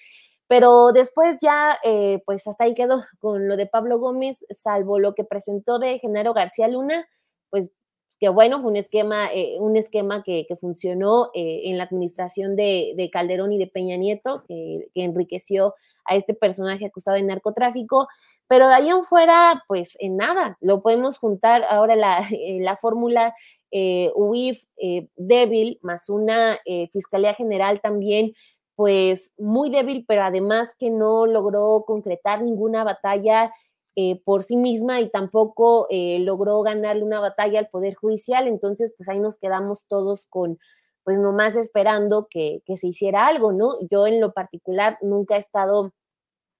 pero 0.48 0.92
después 0.92 1.36
ya, 1.42 1.78
eh, 1.82 2.22
pues 2.24 2.46
hasta 2.46 2.64
ahí 2.64 2.74
quedó 2.74 3.02
con 3.20 3.48
lo 3.48 3.56
de 3.56 3.66
Pablo 3.66 3.98
Gómez, 3.98 4.44
salvo 4.50 4.98
lo 4.98 5.14
que 5.14 5.24
presentó 5.24 5.78
de 5.78 5.98
Genaro 5.98 6.34
García 6.34 6.68
Luna, 6.68 7.06
pues 7.50 7.70
que 8.18 8.30
bueno, 8.30 8.60
fue 8.60 8.70
un 8.70 8.76
esquema, 8.76 9.30
eh, 9.30 9.58
un 9.60 9.76
esquema 9.76 10.22
que, 10.22 10.46
que 10.48 10.56
funcionó 10.56 11.28
eh, 11.34 11.62
en 11.64 11.76
la 11.76 11.84
administración 11.84 12.56
de, 12.56 12.94
de, 12.96 13.10
Calderón 13.10 13.52
y 13.52 13.58
de 13.58 13.66
Peña 13.66 13.98
Nieto, 13.98 14.42
que, 14.48 14.88
que, 14.94 15.04
enriqueció 15.04 15.74
a 16.06 16.16
este 16.16 16.32
personaje 16.32 16.86
acusado 16.86 17.16
de 17.16 17.24
narcotráfico, 17.24 18.08
pero 18.48 18.68
de 18.68 18.74
ahí 18.74 18.88
en 18.88 19.04
fuera, 19.04 19.62
pues 19.68 19.96
en 20.00 20.16
nada, 20.16 20.56
lo 20.62 20.80
podemos 20.80 21.18
juntar 21.18 21.62
ahora 21.64 21.94
la, 21.94 22.20
la 22.60 22.76
fórmula 22.78 23.34
UIF 24.14 24.64
débil, 25.16 25.78
más 25.82 26.08
una 26.08 26.58
Fiscalía 26.92 27.34
General 27.34 27.82
también 27.82 28.32
pues 28.76 29.32
muy 29.38 29.70
débil, 29.70 30.04
pero 30.06 30.22
además 30.22 30.74
que 30.78 30.90
no 30.90 31.26
logró 31.26 31.84
concretar 31.86 32.42
ninguna 32.42 32.84
batalla 32.84 33.52
eh, 33.96 34.20
por 34.24 34.42
sí 34.42 34.56
misma 34.56 35.00
y 35.00 35.08
tampoco 35.10 35.86
eh, 35.90 36.18
logró 36.20 36.60
ganarle 36.62 37.02
una 37.02 37.18
batalla 37.18 37.58
al 37.58 37.68
Poder 37.68 37.94
Judicial. 37.94 38.46
Entonces, 38.46 38.92
pues 38.96 39.08
ahí 39.08 39.18
nos 39.18 39.38
quedamos 39.38 39.86
todos 39.88 40.26
con, 40.26 40.58
pues 41.02 41.18
nomás 41.18 41.56
esperando 41.56 42.28
que, 42.30 42.60
que 42.66 42.76
se 42.76 42.88
hiciera 42.88 43.26
algo, 43.26 43.52
¿no? 43.52 43.76
Yo 43.90 44.06
en 44.06 44.20
lo 44.20 44.34
particular 44.34 44.98
nunca 45.00 45.36
he 45.36 45.38
estado 45.38 45.94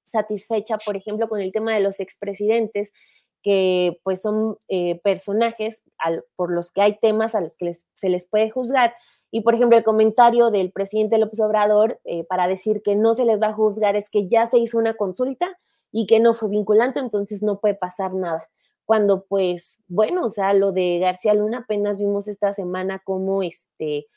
satisfecha, 0.06 0.78
por 0.78 0.96
ejemplo, 0.96 1.28
con 1.28 1.40
el 1.40 1.52
tema 1.52 1.74
de 1.74 1.80
los 1.80 2.00
expresidentes, 2.00 2.92
que 3.46 4.00
pues 4.02 4.22
son 4.22 4.58
eh, 4.66 5.00
personajes 5.04 5.80
por 6.34 6.50
los 6.50 6.72
que 6.72 6.82
hay 6.82 6.98
temas 6.98 7.36
a 7.36 7.40
los 7.40 7.56
que 7.56 7.72
se 7.94 8.08
les 8.08 8.26
puede 8.26 8.50
juzgar, 8.50 8.92
y, 9.30 9.42
por 9.42 9.54
ejemplo, 9.54 9.78
el 9.78 9.84
comentario 9.84 10.50
del 10.50 10.72
presidente 10.72 11.16
López 11.16 11.38
Obrador 11.38 12.00
eh, 12.02 12.24
para 12.24 12.48
decir 12.48 12.82
que 12.82 12.96
no 12.96 13.14
se 13.14 13.24
les 13.24 13.40
va 13.40 13.48
a 13.48 13.52
juzgar 13.52 13.94
es 13.94 14.10
que 14.10 14.26
ya 14.26 14.46
se 14.46 14.58
hizo 14.58 14.78
una 14.78 14.94
consulta 14.94 15.46
y 15.92 16.08
que 16.08 16.18
no 16.18 16.34
fue 16.34 16.48
vinculante, 16.48 16.98
entonces 16.98 17.44
no 17.44 17.60
puede 17.60 17.74
pasar 17.74 18.14
nada. 18.14 18.48
Cuando, 18.84 19.26
pues, 19.26 19.76
bueno, 19.86 20.24
o 20.24 20.28
sea, 20.28 20.52
lo 20.54 20.72
de 20.72 20.98
García 20.98 21.34
Luna 21.34 21.58
apenas 21.58 21.98
vimos 21.98 22.26
esta 22.26 22.52
semana 22.52 23.00
cómo, 23.04 23.44
este, 23.44 24.08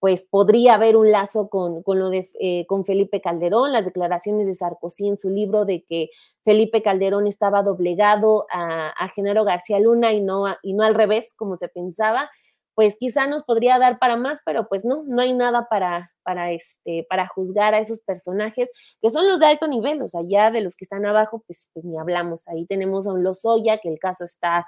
pues 0.00 0.24
podría 0.24 0.74
haber 0.74 0.96
un 0.96 1.10
lazo 1.10 1.48
con, 1.48 1.82
lo 1.84 2.10
de 2.10 2.28
eh, 2.40 2.66
con 2.66 2.84
Felipe 2.84 3.20
Calderón, 3.20 3.72
las 3.72 3.84
declaraciones 3.84 4.46
de 4.46 4.54
Sarkozy 4.54 5.08
en 5.08 5.16
su 5.16 5.30
libro 5.30 5.64
de 5.64 5.84
que 5.84 6.10
Felipe 6.44 6.82
Calderón 6.82 7.26
estaba 7.26 7.62
doblegado 7.62 8.46
a, 8.50 8.88
a 8.90 9.08
Genaro 9.08 9.44
García 9.44 9.80
Luna 9.80 10.12
y 10.12 10.20
no, 10.20 10.46
y 10.62 10.74
no 10.74 10.84
al 10.84 10.94
revés, 10.94 11.34
como 11.36 11.56
se 11.56 11.68
pensaba, 11.68 12.30
pues 12.78 12.96
quizá 12.96 13.26
nos 13.26 13.42
podría 13.42 13.76
dar 13.80 13.98
para 13.98 14.16
más, 14.16 14.40
pero 14.46 14.68
pues 14.68 14.84
no, 14.84 15.02
no 15.04 15.20
hay 15.20 15.32
nada 15.32 15.66
para, 15.68 16.12
para, 16.22 16.52
este, 16.52 17.04
para 17.08 17.26
juzgar 17.26 17.74
a 17.74 17.80
esos 17.80 17.98
personajes 18.02 18.70
que 19.02 19.10
son 19.10 19.26
los 19.26 19.40
de 19.40 19.46
alto 19.46 19.66
nivel, 19.66 20.00
o 20.00 20.06
sea, 20.06 20.20
ya 20.24 20.52
de 20.52 20.60
los 20.60 20.76
que 20.76 20.84
están 20.84 21.04
abajo, 21.04 21.42
pues, 21.44 21.72
pues 21.74 21.84
ni 21.84 21.98
hablamos. 21.98 22.46
Ahí 22.46 22.66
tenemos 22.66 23.08
a 23.08 23.12
un 23.14 23.24
Lozoya, 23.24 23.78
que 23.78 23.88
el 23.88 23.98
caso 23.98 24.24
está 24.24 24.64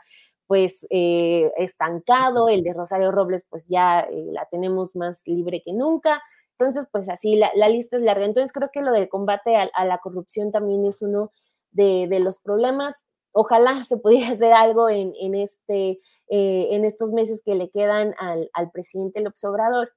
pues 0.50 0.84
eh, 0.90 1.52
estancado, 1.58 2.48
el 2.48 2.64
de 2.64 2.72
Rosario 2.72 3.12
Robles 3.12 3.46
pues 3.48 3.68
ya 3.68 4.00
eh, 4.00 4.30
la 4.32 4.46
tenemos 4.46 4.96
más 4.96 5.22
libre 5.24 5.62
que 5.64 5.72
nunca. 5.72 6.20
Entonces, 6.58 6.88
pues 6.90 7.08
así, 7.08 7.36
la, 7.36 7.68
lista 7.68 7.96
es 7.96 8.02
larga. 8.02 8.24
Entonces, 8.24 8.52
creo 8.52 8.68
que 8.72 8.82
lo 8.82 8.90
del 8.90 9.08
combate 9.08 9.54
a, 9.54 9.84
la 9.84 9.98
corrupción 9.98 10.50
también 10.50 10.84
es 10.86 11.02
uno 11.02 11.30
de, 11.70 12.08
de, 12.10 12.18
los 12.18 12.40
problemas. 12.40 12.96
Ojalá 13.30 13.84
se 13.84 13.96
pudiera 13.96 14.30
hacer 14.32 14.52
algo 14.52 14.88
en, 14.88 15.12
en 15.20 15.36
este, 15.36 16.00
eh, 16.28 16.68
en 16.72 16.84
estos 16.84 17.12
meses 17.12 17.40
que 17.44 17.54
le 17.54 17.70
quedan 17.70 18.16
al, 18.18 18.50
al 18.52 18.72
presidente 18.72 19.20
López 19.20 19.44
Obrador. 19.44 19.92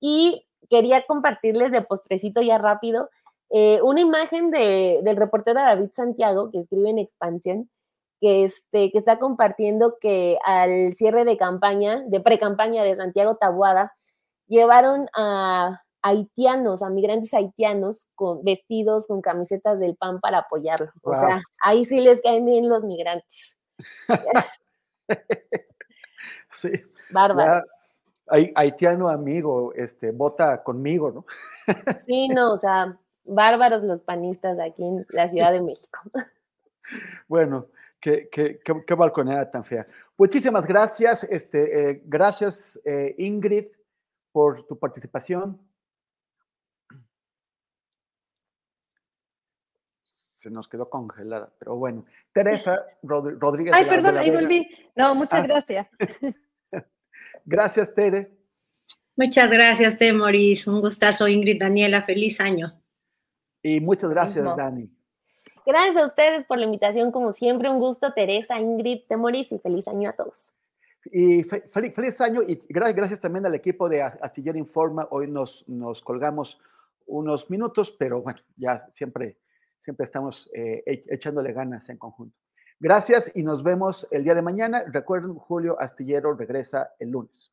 Y 0.00 0.46
quería 0.70 1.04
compartirles 1.06 1.70
de 1.70 1.82
postrecito 1.82 2.40
ya 2.40 2.56
rápido 2.56 3.10
una 3.50 4.00
imagen 4.00 4.50
de, 4.50 5.00
del 5.02 5.16
reportero 5.16 5.60
David 5.60 5.90
Santiago, 5.92 6.50
que 6.50 6.60
escribe 6.60 6.90
en 6.90 6.98
Expansión, 6.98 7.70
que, 8.20 8.44
este, 8.44 8.90
que 8.90 8.98
está 8.98 9.18
compartiendo 9.18 9.96
que 10.00 10.38
al 10.44 10.94
cierre 10.94 11.24
de 11.24 11.36
campaña, 11.36 12.02
de 12.06 12.20
pre-campaña 12.20 12.82
de 12.82 12.96
Santiago 12.96 13.36
Tabuada, 13.36 13.92
llevaron 14.46 15.08
a 15.14 15.82
haitianos, 16.02 16.82
a 16.82 16.90
migrantes 16.90 17.34
haitianos 17.34 18.06
con 18.14 18.44
vestidos 18.44 19.06
con 19.06 19.20
camisetas 19.20 19.80
del 19.80 19.96
PAN 19.96 20.20
para 20.20 20.38
apoyarlo. 20.38 20.90
O 21.02 21.14
sea, 21.14 21.40
ahí 21.60 21.84
sí 21.84 22.00
les 22.00 22.20
caen 22.20 22.44
bien 22.44 22.68
los 22.68 22.84
migrantes. 22.84 23.56
sí. 26.60 26.70
Bárbaro. 27.10 27.64
haitiano 28.54 29.08
amigo, 29.08 29.72
este, 29.74 30.10
vota 30.10 30.62
conmigo, 30.62 31.10
¿no? 31.10 31.26
sí, 32.06 32.28
no, 32.28 32.52
o 32.52 32.58
sea, 32.58 32.98
bárbaros 33.24 33.82
los 33.82 34.02
panistas 34.02 34.58
aquí 34.58 34.84
en 34.84 35.04
la 35.10 35.28
Ciudad 35.28 35.52
de 35.52 35.62
México. 35.62 35.98
Bueno, 37.26 37.66
Qué, 38.00 38.28
qué, 38.30 38.60
qué, 38.62 38.94
balconeada 38.94 39.50
tan 39.50 39.64
fea. 39.64 39.84
Muchísimas 40.16 40.66
gracias. 40.66 41.24
Este, 41.24 41.90
eh, 41.90 42.02
gracias, 42.04 42.78
eh, 42.84 43.14
Ingrid, 43.18 43.66
por 44.30 44.66
tu 44.66 44.78
participación. 44.78 45.60
Se 50.34 50.50
nos 50.50 50.68
quedó 50.68 50.88
congelada, 50.88 51.52
pero 51.58 51.74
bueno. 51.74 52.04
Teresa 52.32 52.84
Rodríguez. 53.02 53.74
Ay, 53.74 53.86
perdón, 53.86 54.18
ahí 54.18 54.30
volví. 54.30 54.68
No, 54.94 55.16
muchas 55.16 55.40
ah. 55.40 55.46
gracias. 55.46 55.88
gracias, 57.44 57.92
Tere. 57.94 58.38
Muchas 59.16 59.50
gracias, 59.50 59.98
Temoris. 59.98 60.68
Un 60.68 60.80
gustazo, 60.80 61.26
Ingrid, 61.26 61.60
Daniela. 61.60 62.02
Feliz 62.02 62.40
año. 62.40 62.80
Y 63.60 63.80
muchas 63.80 64.10
gracias, 64.10 64.44
Dani. 64.56 64.88
Gracias 65.68 65.98
a 65.98 66.06
ustedes 66.06 66.46
por 66.46 66.56
la 66.56 66.64
invitación, 66.64 67.12
como 67.12 67.34
siempre, 67.34 67.68
un 67.68 67.78
gusto, 67.78 68.14
Teresa, 68.14 68.58
Ingrid, 68.58 69.02
Temoris, 69.06 69.52
y 69.52 69.58
feliz 69.58 69.86
año 69.86 70.08
a 70.08 70.14
todos. 70.14 70.50
Y 71.12 71.42
feliz, 71.42 72.18
año 72.22 72.40
y 72.40 72.58
gracias, 72.70 72.96
gracias 72.96 73.20
también 73.20 73.44
al 73.44 73.54
equipo 73.54 73.86
de 73.86 74.00
Astillero 74.00 74.56
Informa. 74.56 75.06
Hoy 75.10 75.26
nos, 75.26 75.68
nos 75.68 76.00
colgamos 76.00 76.58
unos 77.04 77.50
minutos, 77.50 77.94
pero 77.98 78.22
bueno, 78.22 78.40
ya 78.56 78.88
siempre, 78.94 79.36
siempre 79.78 80.06
estamos 80.06 80.48
eh, 80.54 80.82
echándole 80.86 81.52
ganas 81.52 81.86
en 81.90 81.98
conjunto. 81.98 82.34
Gracias 82.80 83.30
y 83.34 83.42
nos 83.42 83.62
vemos 83.62 84.08
el 84.10 84.24
día 84.24 84.34
de 84.34 84.40
mañana. 84.40 84.84
Recuerden, 84.86 85.34
Julio 85.34 85.78
Astillero 85.78 86.32
regresa 86.32 86.94
el 86.98 87.10
lunes. 87.10 87.52